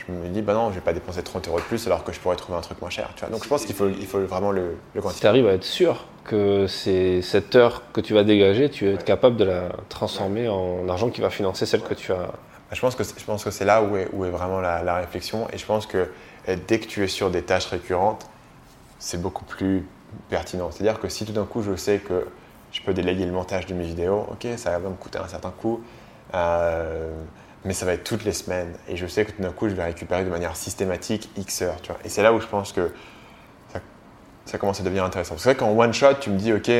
je 0.06 0.12
me 0.12 0.28
dis, 0.28 0.42
bah 0.42 0.54
non, 0.54 0.70
je 0.70 0.76
vais 0.76 0.80
pas 0.80 0.92
dépenser 0.92 1.22
30 1.22 1.48
euros 1.48 1.58
de 1.58 1.64
plus 1.64 1.86
alors 1.86 2.04
que 2.04 2.12
je 2.12 2.20
pourrais 2.20 2.36
trouver 2.36 2.58
un 2.58 2.62
truc 2.62 2.80
moins 2.80 2.90
cher. 2.90 3.10
Tu 3.16 3.20
vois. 3.20 3.30
Donc 3.30 3.42
je 3.42 3.48
pense 3.48 3.64
qu'il 3.64 3.74
faut, 3.74 3.88
il 3.88 4.06
faut 4.06 4.20
vraiment 4.20 4.52
le, 4.52 4.76
le 4.94 5.00
quantifier. 5.00 5.16
Si 5.16 5.20
tu 5.20 5.26
arrives 5.26 5.46
à 5.46 5.52
être 5.52 5.64
sûr 5.64 6.06
que 6.24 6.66
c'est 6.66 7.22
cette 7.22 7.56
heure 7.56 7.82
que 7.92 8.00
tu 8.00 8.14
vas 8.14 8.24
dégager, 8.24 8.70
tu 8.70 8.86
vas 8.86 8.92
être 8.92 9.04
capable 9.04 9.36
de 9.36 9.44
la 9.44 9.70
transformer 9.88 10.48
en 10.48 10.88
argent 10.88 11.10
qui 11.10 11.20
va 11.20 11.30
financer 11.30 11.66
celle 11.66 11.82
que 11.82 11.94
tu 11.94 12.12
as. 12.12 12.16
Bah, 12.16 12.74
je 12.74 12.80
pense 12.80 12.94
que, 12.94 13.02
je 13.02 13.24
pense 13.24 13.44
que 13.44 13.50
c'est 13.50 13.64
là 13.64 13.82
où 13.82 13.96
est, 13.96 14.08
où 14.12 14.24
est 14.24 14.30
vraiment 14.30 14.60
la, 14.60 14.82
la, 14.82 14.96
réflexion. 14.96 15.48
Et 15.52 15.58
je 15.58 15.64
pense 15.64 15.86
que 15.86 16.10
eh, 16.46 16.56
dès 16.56 16.78
que 16.78 16.86
tu 16.86 17.02
es 17.02 17.08
sur 17.08 17.30
des 17.30 17.42
tâches 17.42 17.66
récurrentes, 17.66 18.26
c'est 18.98 19.20
beaucoup 19.20 19.44
plus 19.44 19.86
pertinent. 20.28 20.70
C'est-à-dire 20.70 21.00
que 21.00 21.08
si 21.08 21.24
tout 21.24 21.32
d'un 21.32 21.44
coup 21.44 21.62
je 21.62 21.76
sais 21.76 21.98
que 21.98 22.26
je 22.72 22.82
peux 22.82 22.92
déléguer 22.92 23.24
le 23.24 23.32
montage 23.32 23.66
de 23.66 23.74
mes 23.74 23.84
vidéos, 23.84 24.26
ok, 24.30 24.46
ça 24.56 24.78
va 24.78 24.88
me 24.88 24.94
coûter 24.94 25.18
un 25.18 25.28
certain 25.28 25.50
coût. 25.50 25.82
Euh, 26.34 27.10
mais 27.64 27.72
ça 27.72 27.86
va 27.86 27.92
être 27.92 28.04
toutes 28.04 28.24
les 28.24 28.32
semaines. 28.32 28.74
Et 28.88 28.96
je 28.96 29.06
sais 29.06 29.24
que 29.24 29.32
tout 29.32 29.42
d'un 29.42 29.52
coup, 29.52 29.68
je 29.68 29.74
vais 29.74 29.84
récupérer 29.84 30.24
de 30.24 30.30
manière 30.30 30.56
systématique 30.56 31.30
X 31.36 31.62
heures. 31.62 31.80
Tu 31.82 31.92
vois. 31.92 32.00
Et 32.04 32.08
c'est 32.08 32.22
là 32.22 32.32
où 32.32 32.40
je 32.40 32.46
pense 32.46 32.72
que 32.72 32.92
ça, 34.44 34.56
commence 34.56 34.80
à 34.80 34.82
devenir 34.82 35.04
intéressant. 35.04 35.36
C'est 35.36 35.50
vrai 35.50 35.56
qu'en 35.56 35.76
one 35.76 35.92
shot, 35.92 36.14
tu 36.20 36.30
me 36.30 36.38
dis, 36.38 36.52
OK, 36.52 36.70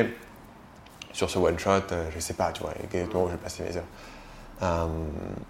sur 1.12 1.28
ce 1.28 1.38
one 1.38 1.58
shot, 1.58 1.70
euh, 1.92 2.08
je 2.14 2.18
sais 2.18 2.32
pas, 2.32 2.50
tu 2.52 2.62
vois, 2.62 2.72
exactement 2.82 3.24
où 3.24 3.26
je 3.26 3.32
vais 3.32 3.38
passer 3.38 3.62
mes 3.62 3.76
heures. 3.76 3.84
Euh, 4.62 4.86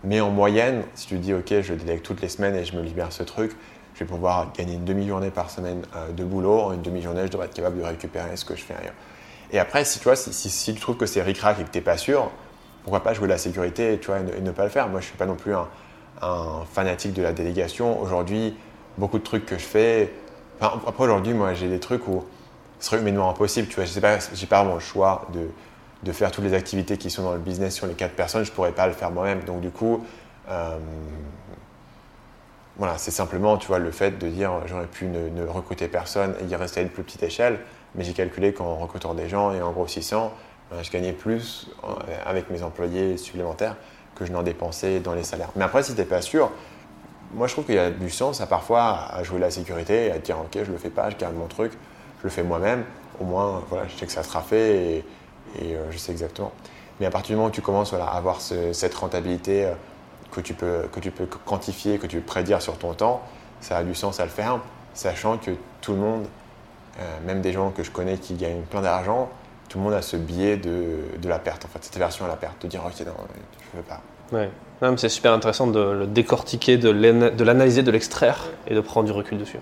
mais 0.02 0.20
en 0.20 0.30
moyenne, 0.30 0.82
si 0.94 1.06
tu 1.06 1.18
dis, 1.18 1.32
OK, 1.32 1.54
je 1.60 1.74
délègue 1.74 2.02
toutes 2.02 2.20
les 2.20 2.28
semaines 2.28 2.56
et 2.56 2.64
je 2.64 2.74
me 2.76 2.82
libère 2.82 3.12
ce 3.12 3.22
truc, 3.22 3.52
je 3.94 4.00
vais 4.00 4.06
pouvoir 4.06 4.52
gagner 4.52 4.74
une 4.74 4.84
demi-journée 4.84 5.30
par 5.30 5.50
semaine 5.50 5.82
euh, 5.96 6.12
de 6.12 6.24
boulot. 6.24 6.60
En 6.60 6.72
une 6.72 6.82
demi-journée, 6.82 7.22
je 7.26 7.30
devrais 7.30 7.46
être 7.46 7.54
capable 7.54 7.78
de 7.78 7.84
récupérer 7.84 8.36
ce 8.36 8.44
que 8.44 8.56
je 8.56 8.62
fais 8.62 8.74
ailleurs. 8.74 8.94
Et 9.50 9.58
après, 9.58 9.84
si 9.84 9.98
tu 9.98 10.04
vois, 10.04 10.16
si, 10.16 10.74
tu 10.74 10.80
trouves 10.80 10.96
que 10.96 11.06
c'est 11.06 11.22
ric-rac 11.22 11.58
et 11.58 11.64
que 11.64 11.70
tu 11.70 11.78
n'es 11.78 11.84
pas 11.84 11.96
sûr, 11.96 12.30
pourquoi 12.88 13.02
pas 13.02 13.12
jouer 13.12 13.28
la 13.28 13.36
sécurité 13.36 13.98
tu 14.00 14.06
vois, 14.06 14.20
et, 14.20 14.40
ne, 14.40 14.50
pas 14.50 14.64
le 14.64 14.70
faire 14.70 14.88
Moi, 14.88 15.00
je 15.00 15.04
ne 15.04 15.08
suis 15.08 15.18
pas 15.18 15.26
non 15.26 15.36
plus 15.36 15.52
un, 15.54 15.68
fanatique 16.72 17.12
de 17.12 17.22
la 17.22 17.32
délégation. 17.32 18.00
Aujourd'hui, 18.00 18.56
beaucoup 18.96 19.18
de 19.18 19.22
trucs 19.22 19.44
que 19.44 19.58
je 19.58 19.64
fais. 19.64 20.10
après, 20.60 21.04
aujourd'hui, 21.04 21.34
moi, 21.34 21.52
j'ai 21.52 21.68
des 21.68 21.80
trucs 21.80 22.08
où 22.08 22.24
ce 22.80 22.86
serait 22.86 23.02
humainement 23.02 23.28
impossible. 23.28 23.68
Je 23.70 23.84
sais 23.84 24.00
pas, 24.00 24.62
vraiment 24.62 24.74
le 24.74 24.80
choix 24.80 25.28
de, 25.34 25.50
de, 26.02 26.12
faire 26.12 26.30
toutes 26.30 26.44
les 26.44 26.54
activités 26.54 26.96
qui 26.96 27.10
sont 27.10 27.24
dans 27.24 27.34
le 27.34 27.38
business 27.40 27.74
sur 27.74 27.86
les 27.86 27.92
quatre 27.92 28.14
personnes. 28.14 28.42
Je 28.44 28.50
ne 28.50 28.54
pourrais 28.54 28.72
pas 28.72 28.86
le 28.86 28.94
faire 28.94 29.10
moi-même. 29.10 29.40
Donc, 29.44 29.60
du 29.60 29.70
coup, 29.70 30.02
euh, 30.48 30.78
voilà, 32.78 32.96
c'est 32.96 33.10
simplement, 33.10 33.58
tu 33.58 33.66
vois, 33.66 33.80
le 33.80 33.90
fait 33.90 34.18
de 34.18 34.28
dire 34.28 34.50
j'aurais 34.64 34.86
pu 34.86 35.04
ne, 35.08 35.46
recruter 35.46 35.88
personne 35.88 36.34
et 36.40 36.46
y 36.46 36.56
rester 36.56 36.80
à 36.80 36.82
une 36.84 36.88
plus 36.88 37.02
petite 37.02 37.22
échelle. 37.22 37.58
Mais 37.94 38.02
j'ai 38.02 38.14
calculé 38.14 38.54
qu'en 38.54 38.76
recrutant 38.76 39.12
des 39.12 39.28
gens 39.28 39.52
et 39.52 39.60
en 39.60 39.72
grossissant, 39.72 40.32
je 40.82 40.90
gagnais 40.90 41.12
plus 41.12 41.68
euh, 41.84 41.88
avec 42.26 42.50
mes 42.50 42.62
employés 42.62 43.16
supplémentaires 43.16 43.76
que 44.14 44.26
je 44.26 44.32
n'en 44.32 44.42
dépensais 44.42 45.00
dans 45.00 45.14
les 45.14 45.22
salaires. 45.22 45.50
Mais 45.56 45.64
après, 45.64 45.82
si 45.82 45.94
tu 45.94 46.00
n'es 46.00 46.06
pas 46.06 46.20
sûr, 46.20 46.50
moi 47.32 47.46
je 47.46 47.52
trouve 47.52 47.64
qu'il 47.64 47.76
y 47.76 47.78
a 47.78 47.90
du 47.90 48.10
sens 48.10 48.40
à 48.40 48.46
parfois 48.46 49.08
jouer 49.22 49.38
la 49.38 49.50
sécurité 49.50 50.06
et 50.06 50.12
à 50.12 50.18
dire 50.18 50.38
ok, 50.38 50.62
je 50.64 50.70
le 50.70 50.78
fais 50.78 50.90
pas, 50.90 51.10
je 51.10 51.16
garde 51.16 51.34
mon 51.36 51.46
truc, 51.46 51.72
je 52.18 52.24
le 52.24 52.30
fais 52.30 52.42
moi-même. 52.42 52.84
Au 53.20 53.24
moins, 53.24 53.62
voilà, 53.68 53.86
je 53.88 53.96
sais 53.96 54.06
que 54.06 54.12
ça 54.12 54.22
sera 54.22 54.42
fait 54.42 55.04
et, 55.58 55.74
euh, 55.74 55.90
je 55.90 55.98
sais 55.98 56.12
exactement. 56.12 56.52
Mais 57.00 57.06
à 57.06 57.10
partir 57.10 57.34
du 57.34 57.36
moment 57.36 57.48
où 57.48 57.52
tu 57.52 57.62
commences 57.62 57.92
à 57.92 58.04
avoir 58.04 58.40
cette 58.40 58.94
rentabilité 58.94 59.70
que, 60.32 60.40
tu 60.40 60.52
peux, 60.52 60.88
que 60.92 60.98
tu 60.98 61.12
peux 61.12 61.26
quantifier, 61.26 61.98
que 61.98 62.08
tu 62.08 62.16
peux 62.18 62.26
prédire 62.26 62.60
sur 62.60 62.76
ton 62.76 62.92
temps, 62.92 63.22
ça 63.60 63.78
a 63.78 63.84
du 63.84 63.94
sens 63.94 64.18
à 64.18 64.24
le 64.24 64.30
faire, 64.30 64.58
sachant 64.94 65.38
que 65.38 65.52
tout 65.80 65.92
le 65.92 65.98
monde, 65.98 66.26
même 67.24 67.40
des 67.40 67.52
gens 67.52 67.70
que 67.70 67.84
je 67.84 67.92
connais 67.92 68.18
qui 68.18 68.34
gagnent 68.34 68.62
plein 68.62 68.82
d'argent, 68.82 69.28
tout 69.68 69.78
le 69.78 69.84
monde 69.84 69.94
a 69.94 70.02
ce 70.02 70.16
biais 70.16 70.56
de, 70.56 70.96
de, 71.20 71.28
la 71.28 71.38
perte, 71.38 71.64
en 71.64 71.68
fait, 71.68 71.78
cette 71.82 71.96
aversion 71.96 72.24
à 72.24 72.28
la 72.28 72.36
perte, 72.36 72.62
de 72.62 72.68
dire 72.68 72.80
ok, 72.84 73.06
non, 73.06 73.12
je 73.72 73.76
ne 73.76 73.82
veux 73.82 73.88
pas. 73.88 74.00
Ouais. 74.32 74.50
C'est 74.96 75.08
super 75.08 75.32
intéressant 75.32 75.66
de 75.66 75.80
le 75.80 76.06
décortiquer, 76.06 76.76
de 76.76 76.90
l'analyser, 77.42 77.82
de 77.82 77.90
l'extraire 77.90 78.44
et 78.66 78.74
de 78.74 78.80
prendre 78.80 79.06
du 79.06 79.12
recul 79.12 79.38
dessus. 79.38 79.58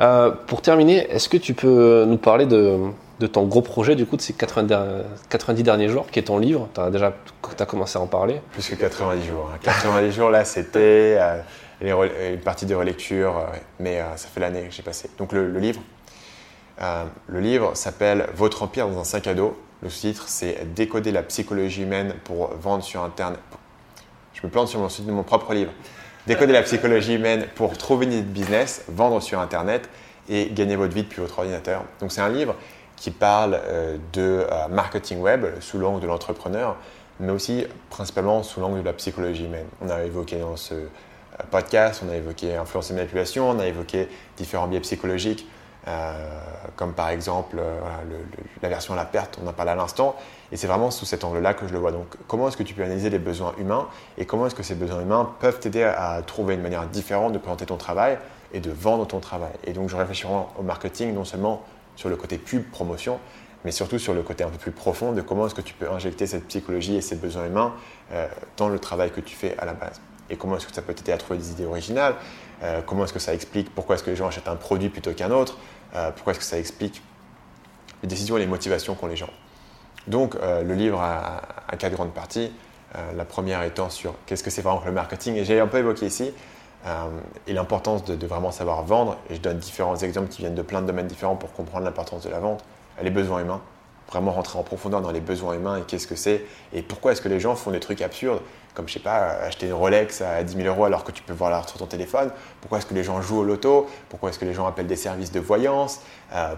Euh, 0.00 0.30
pour 0.46 0.60
terminer, 0.60 1.08
est-ce 1.10 1.28
que 1.28 1.36
tu 1.36 1.54
peux 1.54 2.04
nous 2.06 2.16
parler 2.16 2.46
de, 2.46 2.78
de, 3.20 3.26
ton 3.26 3.44
gros 3.44 3.62
projet 3.62 3.94
du 3.94 4.06
coup 4.06 4.16
de 4.16 4.22
ces 4.22 4.32
90, 4.32 4.74
90 5.28 5.62
derniers 5.62 5.88
jours, 5.88 6.06
qui 6.10 6.18
est 6.18 6.24
ton 6.24 6.38
livre? 6.38 6.68
Tu 6.74 6.80
as 6.80 6.90
déjà 6.90 7.12
as 7.58 7.66
commencé 7.66 7.98
à 7.98 8.02
en 8.02 8.06
parler 8.06 8.40
Plus 8.52 8.68
que 8.68 8.74
90 8.74 9.26
jours. 9.26 9.50
90 9.62 10.06
hein. 10.06 10.10
jours, 10.10 10.30
là, 10.30 10.44
c'était 10.44 11.16
euh, 11.18 12.34
une 12.34 12.40
partie 12.40 12.66
de 12.66 12.74
relecture, 12.74 13.38
euh, 13.38 13.56
mais 13.78 14.00
ça 14.16 14.28
fait 14.28 14.40
l'année 14.40 14.64
que 14.64 14.74
j'ai 14.74 14.82
passé. 14.82 15.08
Donc 15.16 15.32
le, 15.32 15.48
le 15.48 15.60
livre, 15.60 15.80
euh, 16.80 17.04
le 17.26 17.40
livre 17.40 17.76
s'appelle 17.76 18.28
Votre 18.34 18.62
empire 18.62 18.88
dans 18.88 19.00
un 19.00 19.04
sac 19.04 19.26
à 19.26 19.34
dos. 19.34 19.56
Le 19.82 19.90
sous-titre, 19.90 20.24
c'est 20.26 20.74
Décoder 20.74 21.12
la 21.12 21.22
psychologie 21.22 21.82
humaine 21.82 22.14
pour 22.24 22.48
vendre 22.54 22.82
sur 22.82 23.02
Internet. 23.02 23.40
Je 24.32 24.46
me 24.46 24.50
plante 24.50 24.68
sur 24.68 24.80
mon 25.06 25.22
propre 25.22 25.54
livre. 25.54 25.72
Décoder 26.26 26.52
la 26.52 26.62
psychologie 26.62 27.14
humaine 27.14 27.46
pour 27.54 27.76
trouver 27.76 28.06
une 28.06 28.22
business, 28.22 28.84
vendre 28.88 29.20
sur 29.20 29.40
Internet 29.40 29.88
et 30.28 30.50
gagner 30.50 30.74
votre 30.76 30.94
vie 30.94 31.02
depuis 31.02 31.20
votre 31.20 31.38
ordinateur. 31.38 31.84
Donc 32.00 32.10
c'est 32.10 32.22
un 32.22 32.30
livre 32.30 32.56
qui 32.96 33.10
parle 33.10 33.60
de 34.14 34.46
marketing 34.70 35.20
web 35.20 35.44
sous 35.60 35.78
l'angle 35.78 36.00
de 36.00 36.06
l'entrepreneur, 36.06 36.76
mais 37.20 37.30
aussi 37.30 37.66
principalement 37.90 38.42
sous 38.42 38.60
l'angle 38.60 38.80
de 38.80 38.86
la 38.86 38.94
psychologie 38.94 39.44
humaine. 39.44 39.66
On 39.82 39.90
a 39.90 40.02
évoqué 40.02 40.38
dans 40.38 40.56
ce 40.56 40.74
podcast, 41.50 42.02
on 42.06 42.10
a 42.10 42.16
évoqué 42.16 42.56
influence 42.56 42.90
et 42.90 42.94
manipulation, 42.94 43.50
on 43.50 43.58
a 43.58 43.66
évoqué 43.66 44.08
différents 44.36 44.66
biais 44.66 44.80
psychologiques. 44.80 45.46
Comme 46.76 46.92
par 46.92 47.10
exemple 47.10 47.56
la 48.62 48.68
version 48.68 48.94
à 48.94 48.96
la 48.96 49.04
perte, 49.04 49.38
on 49.42 49.46
en 49.46 49.52
parlé 49.52 49.72
à 49.72 49.74
l'instant, 49.74 50.16
et 50.50 50.56
c'est 50.56 50.66
vraiment 50.66 50.90
sous 50.90 51.04
cet 51.04 51.24
angle-là 51.24 51.54
que 51.54 51.66
je 51.66 51.72
le 51.72 51.78
vois. 51.78 51.92
Donc, 51.92 52.06
comment 52.26 52.48
est-ce 52.48 52.56
que 52.56 52.62
tu 52.62 52.74
peux 52.74 52.82
analyser 52.82 53.10
les 53.10 53.18
besoins 53.18 53.54
humains 53.58 53.88
et 54.18 54.24
comment 54.24 54.46
est-ce 54.46 54.54
que 54.54 54.62
ces 54.62 54.74
besoins 54.74 55.00
humains 55.00 55.30
peuvent 55.40 55.58
t'aider 55.58 55.82
à 55.82 56.22
trouver 56.26 56.54
une 56.54 56.62
manière 56.62 56.86
différente 56.86 57.32
de 57.32 57.38
présenter 57.38 57.66
ton 57.66 57.76
travail 57.76 58.18
et 58.52 58.60
de 58.60 58.70
vendre 58.70 59.06
ton 59.06 59.20
travail? 59.20 59.52
Et 59.64 59.72
donc, 59.72 59.88
je 59.88 59.96
réfléchirai 59.96 60.32
au 60.58 60.62
marketing 60.62 61.12
non 61.12 61.24
seulement 61.24 61.64
sur 61.96 62.08
le 62.08 62.16
côté 62.16 62.38
pub, 62.38 62.70
promotion, 62.70 63.18
mais 63.64 63.72
surtout 63.72 63.98
sur 63.98 64.14
le 64.14 64.22
côté 64.22 64.44
un 64.44 64.48
peu 64.48 64.58
plus 64.58 64.72
profond 64.72 65.12
de 65.12 65.22
comment 65.22 65.46
est-ce 65.46 65.54
que 65.54 65.60
tu 65.60 65.74
peux 65.74 65.90
injecter 65.90 66.26
cette 66.26 66.46
psychologie 66.46 66.96
et 66.96 67.00
ces 67.00 67.16
besoins 67.16 67.46
humains 67.46 67.72
euh, 68.12 68.28
dans 68.56 68.68
le 68.68 68.78
travail 68.78 69.10
que 69.10 69.20
tu 69.20 69.34
fais 69.34 69.56
à 69.58 69.64
la 69.64 69.72
base. 69.72 70.00
Et 70.30 70.36
comment 70.36 70.56
est-ce 70.56 70.66
que 70.66 70.74
ça 70.74 70.82
peut 70.82 70.94
t'aider 70.94 71.12
à 71.12 71.18
trouver 71.18 71.38
des 71.38 71.50
idées 71.50 71.66
originales 71.66 72.14
euh, 72.62 72.80
Comment 72.86 73.04
est-ce 73.04 73.12
que 73.12 73.18
ça 73.18 73.34
explique 73.34 73.74
pourquoi 73.74 73.96
est-ce 73.96 74.04
que 74.04 74.10
les 74.10 74.16
gens 74.16 74.28
achètent 74.28 74.48
un 74.48 74.56
produit 74.56 74.88
plutôt 74.88 75.12
qu'un 75.12 75.30
autre? 75.30 75.58
Euh, 75.94 76.10
Pourquoi 76.12 76.32
est-ce 76.32 76.40
que 76.40 76.46
ça 76.46 76.58
explique 76.58 77.02
les 78.02 78.08
décisions 78.08 78.36
et 78.36 78.40
les 78.40 78.46
motivations 78.46 78.94
qu'ont 78.94 79.06
les 79.06 79.16
gens? 79.16 79.30
Donc 80.06 80.36
euh, 80.36 80.62
le 80.62 80.74
livre 80.74 81.00
a, 81.00 81.40
quatre 81.78 81.92
grandes 81.92 82.14
parties. 82.14 82.52
La 83.16 83.24
première 83.24 83.60
étant 83.64 83.90
sur 83.90 84.14
qu'est-ce 84.24 84.44
que 84.44 84.50
c'est 84.50 84.62
vraiment 84.62 84.78
que 84.78 84.86
le 84.86 84.92
marketing. 84.92 85.34
Et 85.34 85.44
j'ai 85.44 85.58
un 85.58 85.66
peu 85.66 85.78
évoqué 85.78 86.06
ici 86.06 86.32
et 87.48 87.52
l'importance 87.52 88.04
de, 88.04 88.24
vraiment 88.24 88.52
savoir 88.52 88.84
vendre. 88.84 89.18
Et 89.28 89.34
je 89.34 89.40
donne 89.40 89.58
différents 89.58 89.96
exemples 89.96 90.28
qui 90.28 90.42
viennent 90.42 90.54
de 90.54 90.62
plein 90.62 90.80
de 90.80 90.86
domaines 90.86 91.08
différents 91.08 91.34
pour 91.34 91.52
comprendre 91.52 91.84
l'importance 91.84 92.22
de 92.22 92.30
la 92.30 92.38
vente. 92.38 92.64
Les 93.02 93.10
besoins 93.10 93.40
humains, 93.40 93.60
vraiment 94.08 94.32
rentrer 94.32 94.58
en 94.58 94.62
profondeur 94.62 95.00
dans 95.00 95.10
les 95.10 95.20
besoins 95.20 95.54
humains 95.54 95.78
et 95.78 95.82
qu'est-ce 95.82 96.06
que 96.06 96.16
c'est 96.16 96.44
et 96.72 96.82
pourquoi 96.82 97.12
est-ce 97.12 97.22
que 97.22 97.28
les 97.28 97.40
gens 97.40 97.54
font 97.56 97.70
des 97.70 97.80
trucs 97.80 98.02
absurdes 98.02 98.40
comme 98.74 98.88
je 98.88 98.94
sais 98.94 99.00
pas 99.00 99.38
acheter 99.42 99.66
une 99.66 99.72
Rolex 99.72 100.20
à 100.20 100.42
10 100.42 100.56
000 100.56 100.68
euros 100.68 100.84
alors 100.84 101.04
que 101.04 101.12
tu 101.12 101.22
peux 101.22 101.32
voir 101.32 101.50
l'art 101.50 101.68
sur 101.68 101.78
ton 101.78 101.86
téléphone 101.86 102.30
pourquoi 102.60 102.78
est-ce 102.78 102.86
que 102.86 102.94
les 102.94 103.04
gens 103.04 103.22
jouent 103.22 103.38
au 103.38 103.44
loto 103.44 103.88
pourquoi 104.08 104.30
est-ce 104.30 104.38
que 104.38 104.44
les 104.44 104.54
gens 104.54 104.66
appellent 104.66 104.86
des 104.86 104.96
services 104.96 105.32
de 105.32 105.40
voyance 105.40 106.00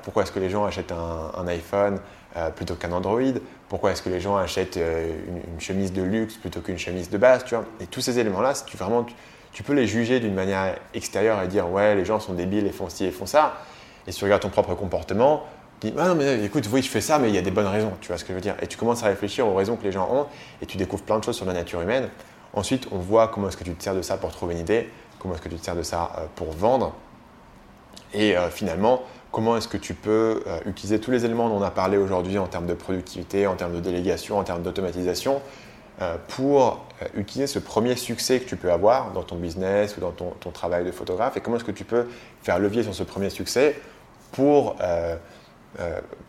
pourquoi 0.03 0.23
est-ce 0.23 0.33
que 0.33 0.41
les 0.41 0.51
gens 0.51 0.65
achètent 0.65 0.93
un 0.93 1.47
iPhone 1.47 2.01
euh, 2.37 2.51
plutôt 2.51 2.75
qu'un 2.75 2.93
Android 2.93 3.23
Pourquoi 3.71 3.93
est-ce 3.93 4.03
que 4.03 4.11
les 4.11 4.21
gens 4.21 4.37
achètent 4.37 4.77
euh, 4.77 5.17
une, 5.55 5.59
chemise 5.59 5.91
de 5.95 6.03
luxe 6.03 6.35
plutôt 6.35 6.61
qu'une 6.61 6.77
chemise 6.77 7.09
de 7.09 7.17
base 7.17 7.45
tu 7.47 7.55
vois 7.55 7.65
Et 7.81 7.87
tous 7.87 8.03
ces 8.03 8.19
éléments-là, 8.19 8.53
tu, 8.67 8.77
vraiment, 8.77 9.07
tu, 9.53 9.63
peux 9.63 9.73
les 9.73 9.87
juger 9.87 10.21
d'une 10.21 10.35
manière 10.35 10.77
extérieure 10.93 11.43
et 11.43 11.49
dire 11.49 11.71
ouais, 11.71 11.95
les 11.95 12.05
gens 12.05 12.21
sont 12.21 12.35
débiles 12.35 12.67
et 12.67 12.73
font 12.73 12.91
ci 12.91 13.07
et 13.07 13.11
font 13.11 13.25
ça. 13.25 13.55
Et 14.07 14.13
si 14.13 14.19
tu 14.19 14.25
regardes 14.25 14.43
ton 14.43 14.51
propre 14.51 14.75
comportement, 14.75 15.45
tu 15.45 15.56
dis 15.81 15.93
ah 15.99 16.09
non, 16.09 16.15
mais 16.15 16.45
écoute, 16.45 16.69
oui, 16.73 16.83
je 16.83 16.89
fais 16.89 17.01
ça, 17.01 17.19
mais 17.19 17.29
il 17.29 17.35
y 17.35 17.39
a 17.39 17.43
des 17.43 17.51
bonnes 17.51 17.67
raisons, 17.67 17.93
tu 18.01 18.09
vois 18.09 18.19
ce 18.19 18.25
que 18.25 18.31
je 18.31 18.35
veux 18.35 18.41
dire 18.41 18.57
Et 18.63 18.67
tu 18.67 18.77
commences 18.77 19.03
à 19.03 19.07
réfléchir 19.07 19.47
aux 19.47 19.55
raisons 19.55 19.77
que 19.77 19.85
les 19.85 19.93
gens 19.93 20.09
ont 20.11 20.27
et 20.63 20.67
tu 20.67 20.77
découvres 20.77 21.03
plein 21.03 21.19
de 21.19 21.25
choses 21.25 21.37
sur 21.37 21.47
la 21.47 21.53
nature 21.53 21.81
humaine. 21.81 22.09
Ensuite, 22.53 22.89
on 22.93 22.99
voit 22.99 23.29
comment 23.29 23.49
est-ce 23.49 23.57
que 23.57 23.65
tu 23.65 23.75
te 23.75 23.83
sers 23.83 23.95
de 23.95 24.03
ça 24.03 24.17
pour 24.17 24.31
trouver 24.31 24.55
une 24.55 24.61
idée, 24.61 24.91
comment 25.19 25.35
est-ce 25.35 25.43
que 25.43 25.49
tu 25.49 25.57
te 25.57 25.65
sers 25.65 25.77
de 25.77 25.83
ça 25.83 26.13
euh, 26.19 26.27
pour 26.35 26.53
vendre. 26.53 26.95
Et 28.15 28.35
finalement, 28.51 29.03
comment 29.37 29.59
est-ce 29.59 29.69
que 29.69 29.77
tu 29.77 29.93
peux 29.93 30.43
euh, 30.47 30.61
utiliser 30.65 30.99
tous 30.99 31.11
les 31.11 31.27
éléments 31.27 31.51
dont 31.51 31.59
on 31.59 31.63
a 31.63 31.71
parlé 31.71 31.99
aujourd'hui 31.99 32.39
en 32.39 32.47
termes 32.47 32.65
de 32.65 32.73
productivité, 32.73 33.47
en 33.47 33.55
termes 33.55 33.75
de 33.75 33.81
délégation, 33.81 34.39
en 34.39 34.45
termes 34.45 34.63
d'automatisation, 34.63 35.43
euh, 36.01 36.17
pour 36.29 36.87
euh, 37.03 37.07
utiliser 37.17 37.47
ce 37.47 37.59
premier 37.59 37.97
succès 37.97 38.41
que 38.41 38.49
tu 38.49 38.57
peux 38.57 38.73
avoir 38.73 39.13
dans 39.13 39.23
ton 39.23 39.37
business 39.37 39.95
ou 39.99 40.01
dans 40.01 40.13
ton, 40.13 40.51
travail 40.53 40.87
de 40.87 40.91
photographe, 40.91 41.37
et 41.37 41.41
comment 41.41 41.59
est-ce 41.59 41.65
que 41.65 41.71
tu 41.71 41.85
peux 41.85 42.07
faire 42.43 42.59
levier 42.59 42.83
sur 42.83 42.95
ce 42.95 43.03
premier 43.03 43.29
succès 43.29 43.79
pour 44.33 44.77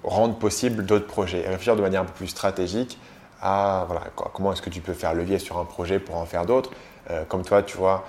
rendre 0.04 0.36
possible 0.36 0.86
d'autres 0.86 1.08
projets, 1.08 1.40
et 1.40 1.48
réfléchir 1.48 1.76
de 1.76 1.82
manière 1.82 2.02
un 2.02 2.06
peu 2.06 2.14
plus 2.14 2.28
stratégique 2.28 3.00
à 3.42 3.86
voilà, 3.88 4.02
comment 4.34 4.52
est-ce 4.52 4.62
que 4.62 4.70
tu 4.70 4.82
peux 4.82 4.94
faire 4.94 5.14
levier 5.14 5.40
sur 5.40 5.58
un 5.58 5.66
projet 5.66 6.00
pour 6.00 6.18
en 6.18 6.26
faire 6.26 6.46
d'autres. 6.46 6.72
comme 7.30 7.44
toi, 7.44 7.64
tu 7.64 7.78
vois, 7.78 8.06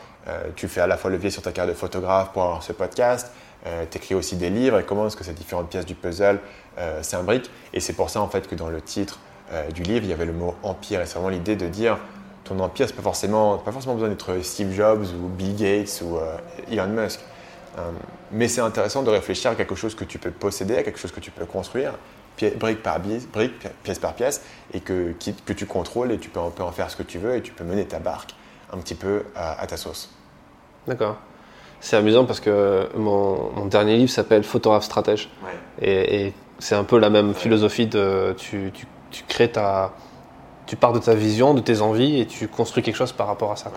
tu 0.56 0.68
fais 0.68 0.80
à 0.80 0.86
la 0.86 0.96
fois 0.96 1.10
levier 1.10 1.30
sur 1.30 1.42
ta 1.42 1.52
carte 1.52 1.68
de 1.68 1.74
photographe 1.74 2.32
pour 2.32 2.42
avoir 2.42 2.62
ce 2.62 2.72
podcast, 2.72 3.30
euh, 3.66 3.84
tu 3.90 3.98
écris 3.98 4.14
aussi 4.14 4.36
des 4.36 4.50
livres 4.50 4.78
et 4.78 4.84
comment 4.84 5.06
est-ce 5.06 5.16
que 5.16 5.24
ces 5.24 5.32
différentes 5.32 5.68
pièces 5.68 5.86
du 5.86 5.94
puzzle 5.94 6.38
euh, 6.78 7.02
s'imbriquent. 7.02 7.50
Et 7.72 7.80
c'est 7.80 7.92
pour 7.92 8.10
ça 8.10 8.20
en 8.20 8.28
fait 8.28 8.46
que 8.48 8.54
dans 8.54 8.68
le 8.68 8.80
titre 8.80 9.18
euh, 9.52 9.68
du 9.70 9.82
livre, 9.82 10.04
il 10.04 10.10
y 10.10 10.12
avait 10.12 10.26
le 10.26 10.32
mot 10.32 10.54
empire. 10.62 11.00
Et 11.00 11.06
c'est 11.06 11.14
vraiment 11.14 11.28
l'idée 11.28 11.56
de 11.56 11.66
dire 11.66 11.98
ton 12.44 12.58
empire, 12.60 12.86
c'est 12.86 12.94
pas 12.96 13.02
forcément, 13.02 13.58
pas 13.58 13.72
forcément 13.72 13.94
besoin 13.94 14.08
d'être 14.08 14.42
Steve 14.42 14.72
Jobs 14.72 15.04
ou 15.22 15.28
Bill 15.28 15.56
Gates 15.56 16.02
ou 16.02 16.18
Elon 16.70 16.86
Musk. 16.86 17.20
Mais 18.32 18.48
c'est 18.48 18.60
intéressant 18.60 19.02
de 19.02 19.10
réfléchir 19.10 19.50
à 19.50 19.54
quelque 19.54 19.74
chose 19.74 19.94
que 19.94 20.04
tu 20.04 20.18
peux 20.18 20.30
posséder, 20.30 20.76
à 20.76 20.82
quelque 20.82 20.98
chose 20.98 21.12
que 21.12 21.20
tu 21.20 21.30
peux 21.30 21.46
construire, 21.46 21.94
brique 22.56 22.82
par 22.82 23.00
brique, 23.00 23.66
pièce 23.82 23.98
par 23.98 24.14
pièce, 24.14 24.42
et 24.72 24.80
que, 24.80 25.14
que 25.44 25.52
tu 25.52 25.66
contrôles 25.66 26.12
et 26.12 26.18
tu 26.18 26.28
peux, 26.28 26.40
en 26.40 26.72
faire 26.72 26.90
ce 26.90 26.96
que 26.96 27.02
tu 27.02 27.18
veux 27.18 27.36
et 27.36 27.42
tu 27.42 27.52
peux 27.52 27.64
mener 27.64 27.84
ta 27.86 27.98
barque 27.98 28.34
un 28.72 28.78
petit 28.78 28.94
peu 28.94 29.24
à 29.34 29.66
ta 29.66 29.76
sauce. 29.76 30.10
D'accord. 30.86 31.16
C'est 31.80 31.96
amusant 31.96 32.24
parce 32.24 32.40
que 32.40 32.88
mon, 32.96 33.66
dernier 33.66 33.96
livre 33.96 34.10
s'appelle 34.10 34.42
Photographe 34.42 34.84
stratège. 34.84 35.30
Et, 35.80 36.32
c'est 36.60 36.74
un 36.74 36.82
peu 36.82 36.98
la 36.98 37.08
même 37.08 37.34
philosophie 37.34 37.86
de 37.86 38.34
tu, 38.36 38.72
crées 39.28 39.48
ta. 39.48 39.92
Tu 40.66 40.74
pars 40.74 40.92
de 40.92 40.98
ta 40.98 41.14
vision, 41.14 41.54
de 41.54 41.60
tes 41.60 41.80
envies 41.80 42.20
et 42.20 42.26
tu 42.26 42.48
construis 42.48 42.82
quelque 42.82 42.96
chose 42.96 43.12
par 43.12 43.28
rapport 43.28 43.52
à 43.52 43.56
ça. 43.56 43.70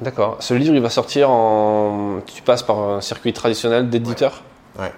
D'accord. 0.00 0.36
Ce 0.40 0.54
livre, 0.54 0.74
il 0.74 0.80
va 0.80 0.90
sortir 0.90 1.30
en. 1.30 2.20
Tu 2.26 2.42
passes 2.42 2.62
par 2.62 2.78
un 2.78 3.00
circuit 3.00 3.32
traditionnel 3.32 3.90
d'éditeur 3.90 4.42
Ouais. 4.78 4.92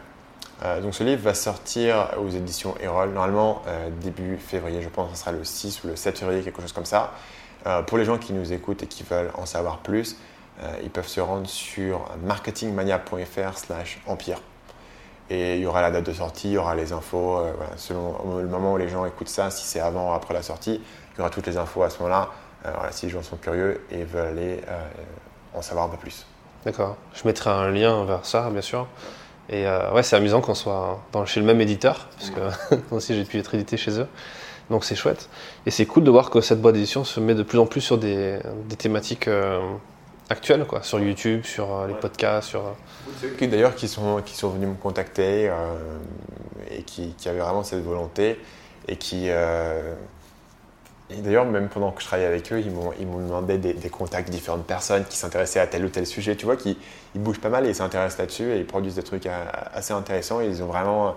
Euh, 0.64 0.80
donc 0.80 0.94
ce 0.94 1.04
livre 1.04 1.22
va 1.22 1.34
sortir 1.34 2.12
aux 2.18 2.30
éditions 2.30 2.74
Erol, 2.80 3.10
normalement 3.10 3.62
euh, 3.66 3.90
début 4.00 4.38
février, 4.38 4.80
je 4.80 4.88
pense 4.88 5.10
que 5.10 5.16
ce 5.16 5.20
sera 5.20 5.32
le 5.32 5.44
6 5.44 5.84
ou 5.84 5.88
le 5.88 5.96
7 5.96 6.18
février, 6.18 6.42
quelque 6.42 6.62
chose 6.62 6.72
comme 6.72 6.86
ça. 6.86 7.12
Euh, 7.66 7.82
pour 7.82 7.98
les 7.98 8.06
gens 8.06 8.16
qui 8.16 8.32
nous 8.32 8.54
écoutent 8.54 8.82
et 8.82 8.86
qui 8.86 9.02
veulent 9.02 9.30
en 9.34 9.44
savoir 9.44 9.78
plus, 9.78 10.16
ils 10.82 10.88
peuvent 10.88 11.06
se 11.06 11.20
rendre 11.20 11.46
sur 11.46 12.08
marketingmania.fr 12.24 13.58
slash 13.58 14.00
empire. 14.06 14.40
Et 15.28 15.56
il 15.56 15.62
y 15.62 15.66
aura 15.66 15.82
la 15.82 15.90
date 15.90 16.06
de 16.06 16.12
sortie, 16.12 16.48
il 16.48 16.52
y 16.52 16.58
aura 16.58 16.74
les 16.74 16.92
infos. 16.92 17.38
Euh, 17.38 17.52
selon 17.76 18.38
le 18.38 18.46
moment 18.46 18.74
où 18.74 18.76
les 18.76 18.88
gens 18.88 19.04
écoutent 19.06 19.28
ça, 19.28 19.50
si 19.50 19.66
c'est 19.66 19.80
avant 19.80 20.10
ou 20.10 20.14
après 20.14 20.34
la 20.34 20.42
sortie, 20.42 20.80
il 21.14 21.18
y 21.18 21.20
aura 21.20 21.30
toutes 21.30 21.46
les 21.46 21.56
infos 21.56 21.82
à 21.82 21.90
ce 21.90 21.98
moment-là. 21.98 22.30
Euh, 22.66 22.88
si 22.90 23.06
les 23.06 23.12
gens 23.12 23.22
sont 23.22 23.36
curieux 23.36 23.80
et 23.90 24.04
veulent 24.04 24.28
aller 24.28 24.60
en 25.54 25.62
savoir 25.62 25.86
un 25.86 25.88
peu 25.88 25.96
plus. 25.96 26.26
D'accord. 26.64 26.96
Je 27.14 27.26
mettrai 27.26 27.50
un 27.50 27.70
lien 27.70 28.04
vers 28.04 28.24
ça, 28.24 28.50
bien 28.50 28.60
sûr. 28.60 28.86
Et 29.48 29.64
ouais, 29.66 30.02
c'est 30.02 30.16
amusant 30.16 30.40
qu'on 30.40 30.54
soit 30.54 31.00
dans, 31.12 31.24
chez 31.24 31.40
le 31.40 31.46
même 31.46 31.60
éditeur, 31.60 32.08
parce 32.18 32.30
que 32.30 32.74
moi 32.90 32.98
aussi 32.98 33.14
j'ai 33.14 33.24
pu 33.24 33.38
être 33.38 33.54
édité 33.54 33.76
chez 33.76 34.00
eux. 34.00 34.08
Donc 34.70 34.84
c'est 34.84 34.96
chouette. 34.96 35.28
Et 35.64 35.70
c'est 35.70 35.86
cool 35.86 36.02
de 36.02 36.10
voir 36.10 36.30
que 36.30 36.40
cette 36.40 36.60
boîte 36.60 36.74
d'édition 36.74 37.04
se 37.04 37.20
met 37.20 37.34
de 37.34 37.44
plus 37.44 37.58
en 37.58 37.66
plus 37.66 37.80
sur 37.80 37.98
des, 37.98 38.40
thématiques 38.78 39.28
actuel, 40.28 40.64
quoi, 40.64 40.82
sur 40.82 40.98
YouTube, 40.98 41.44
sur 41.44 41.74
euh, 41.74 41.86
les 41.86 41.94
podcasts, 41.94 42.48
sur. 42.48 42.62
Euh, 42.66 43.46
d'ailleurs 43.46 43.74
qui 43.74 43.88
sont 43.88 44.20
qui 44.24 44.34
sont 44.34 44.50
venus 44.50 44.68
me 44.68 44.74
contacter 44.74 45.48
euh, 45.48 45.54
et 46.70 46.82
qui, 46.82 47.14
qui, 47.16 47.28
avaient 47.28 47.40
vraiment 47.40 47.62
cette 47.62 47.84
volonté 47.84 48.40
et 48.88 48.96
qui 48.96 49.28
d'ailleurs, 51.10 51.44
même 51.44 51.68
pendant 51.68 51.92
que 51.92 52.02
je 52.02 52.06
travaillais 52.06 52.28
avec 52.28 52.52
eux, 52.52 52.60
ils 52.60 52.70
m'ont, 52.70 52.92
ils 52.98 53.06
m'ont 53.06 53.18
demandé 53.18 53.58
des, 53.58 53.90
contacts 53.90 54.28
de 54.28 54.32
différentes 54.32 54.66
personnes 54.66 55.04
qui 55.04 55.16
s'intéressaient 55.16 55.60
à 55.60 55.66
tel 55.66 55.84
ou 55.84 55.88
tel 55.88 56.06
sujet. 56.06 56.36
Tu 56.36 56.46
vois, 56.46 56.56
qui 56.56 56.78
ils 57.14 57.20
bougent 57.20 57.40
pas 57.40 57.48
mal 57.48 57.66
et 57.66 57.70
ils 57.70 57.74
s'intéressent 57.74 58.18
là-dessus 58.18 58.50
et 58.52 58.58
ils 58.58 58.66
produisent 58.66 58.96
des 58.96 59.02
trucs 59.02 59.28
assez 59.72 59.92
intéressants. 59.92 60.40
Ils 60.40 60.62
ont 60.62 60.66
vraiment 60.66 61.14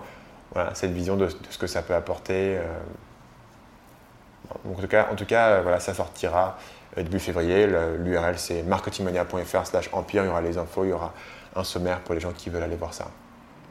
cette 0.74 0.92
vision 0.92 1.16
de, 1.16 1.28
ce 1.50 1.58
que 1.58 1.66
ça 1.66 1.82
peut 1.82 1.94
apporter. 1.94 2.58
Donc, 4.64 4.78
en 4.78 4.80
tout 4.82 4.88
cas, 4.88 5.04
cas 5.26 5.60
voilà, 5.62 5.80
ça 5.80 5.94
sortira 5.94 6.58
euh, 6.98 7.02
début 7.02 7.18
février. 7.18 7.66
L'URL 7.98 8.38
c'est 8.38 8.62
marketingmania.fr 8.62 9.66
slash 9.66 9.90
empire. 9.92 10.24
Il 10.24 10.26
y 10.26 10.30
aura 10.30 10.40
les 10.40 10.58
infos, 10.58 10.84
il 10.84 10.90
y 10.90 10.92
aura 10.92 11.12
un 11.56 11.64
sommaire 11.64 12.00
pour 12.00 12.14
les 12.14 12.20
gens 12.20 12.32
qui 12.32 12.50
veulent 12.50 12.62
aller 12.62 12.76
voir 12.76 12.94
ça. 12.94 13.06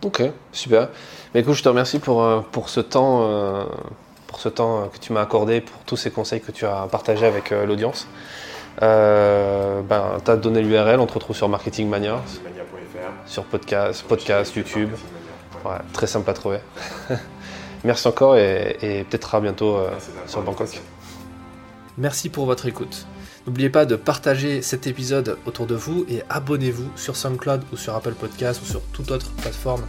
Ok, 0.04 0.22
super. 0.52 0.90
Mais 1.34 1.42
écoute, 1.42 1.56
je 1.56 1.64
te 1.64 1.70
remercie 1.70 2.00
pour, 2.00 2.24
euh, 2.24 2.42
pour 2.52 2.70
ce 2.70 2.80
temps. 2.80 3.24
Euh, 3.24 3.66
pour 4.30 4.40
ce 4.40 4.48
temps 4.48 4.88
que 4.94 5.00
tu 5.00 5.12
m'as 5.12 5.22
accordé, 5.22 5.60
pour 5.60 5.82
tous 5.86 5.98
ces 5.98 6.12
conseils 6.12 6.40
que 6.40 6.52
tu 6.52 6.66
as 6.66 6.88
partagés 6.90 7.26
avec 7.26 7.50
l'audience. 7.50 8.08
ben, 8.80 9.82
tu 10.24 10.32
as 10.32 10.38
donné 10.38 10.62
l'URL, 10.62 11.00
on 11.00 11.08
te 11.08 11.14
retrouve 11.14 11.36
sur 11.36 11.50
Marketing 11.50 11.90
Mania, 11.90 12.22
sur 13.26 13.44
podcast, 13.46 14.06
podcast 14.08 14.56
YouTube. 14.56 14.92
Ouais, 15.66 15.78
très 15.94 16.06
simple 16.06 16.30
à 16.30 16.34
trouver. 16.34 16.60
Merci 17.84 18.08
encore 18.08 18.38
et, 18.38 18.78
et 18.84 19.04
peut-être 19.04 19.34
à 19.34 19.42
bientôt 19.42 19.80
sur 20.28 20.44
Bangkok. 20.44 20.80
Merci 21.98 22.30
pour 22.30 22.46
votre 22.46 22.68
écoute. 22.68 23.08
N'oubliez 23.48 23.72
pas 23.72 23.86
de 23.86 23.96
partager 23.96 24.62
cet 24.62 24.86
épisode 24.86 25.40
autour 25.48 25.66
de 25.66 25.74
vous 25.74 26.06
et 26.08 26.22
abonnez-vous 26.30 26.92
sur 26.96 27.16
SoundCloud 27.16 27.64
ou 27.74 27.78
sur 27.78 27.96
Apple 27.96 28.14
Podcast 28.14 28.62
ou 28.62 28.66
sur 28.66 28.82
toute 28.94 29.10
autre 29.10 29.32
plateforme 29.32 29.82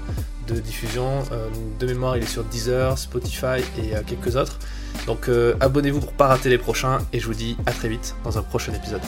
diffusion. 0.54 1.22
Euh, 1.32 1.48
de 1.78 1.86
mémoire, 1.86 2.16
il 2.16 2.22
est 2.22 2.26
sur 2.26 2.44
Deezer, 2.44 2.98
Spotify 2.98 3.62
et 3.78 3.94
euh, 3.94 4.02
quelques 4.06 4.36
autres. 4.36 4.58
Donc 5.06 5.28
euh, 5.28 5.54
abonnez-vous 5.60 6.00
pour 6.00 6.12
pas 6.12 6.26
rater 6.26 6.48
les 6.48 6.58
prochains 6.58 6.98
et 7.12 7.20
je 7.20 7.26
vous 7.26 7.34
dis 7.34 7.56
à 7.66 7.72
très 7.72 7.88
vite 7.88 8.14
dans 8.24 8.38
un 8.38 8.42
prochain 8.42 8.72
épisode. 8.72 9.02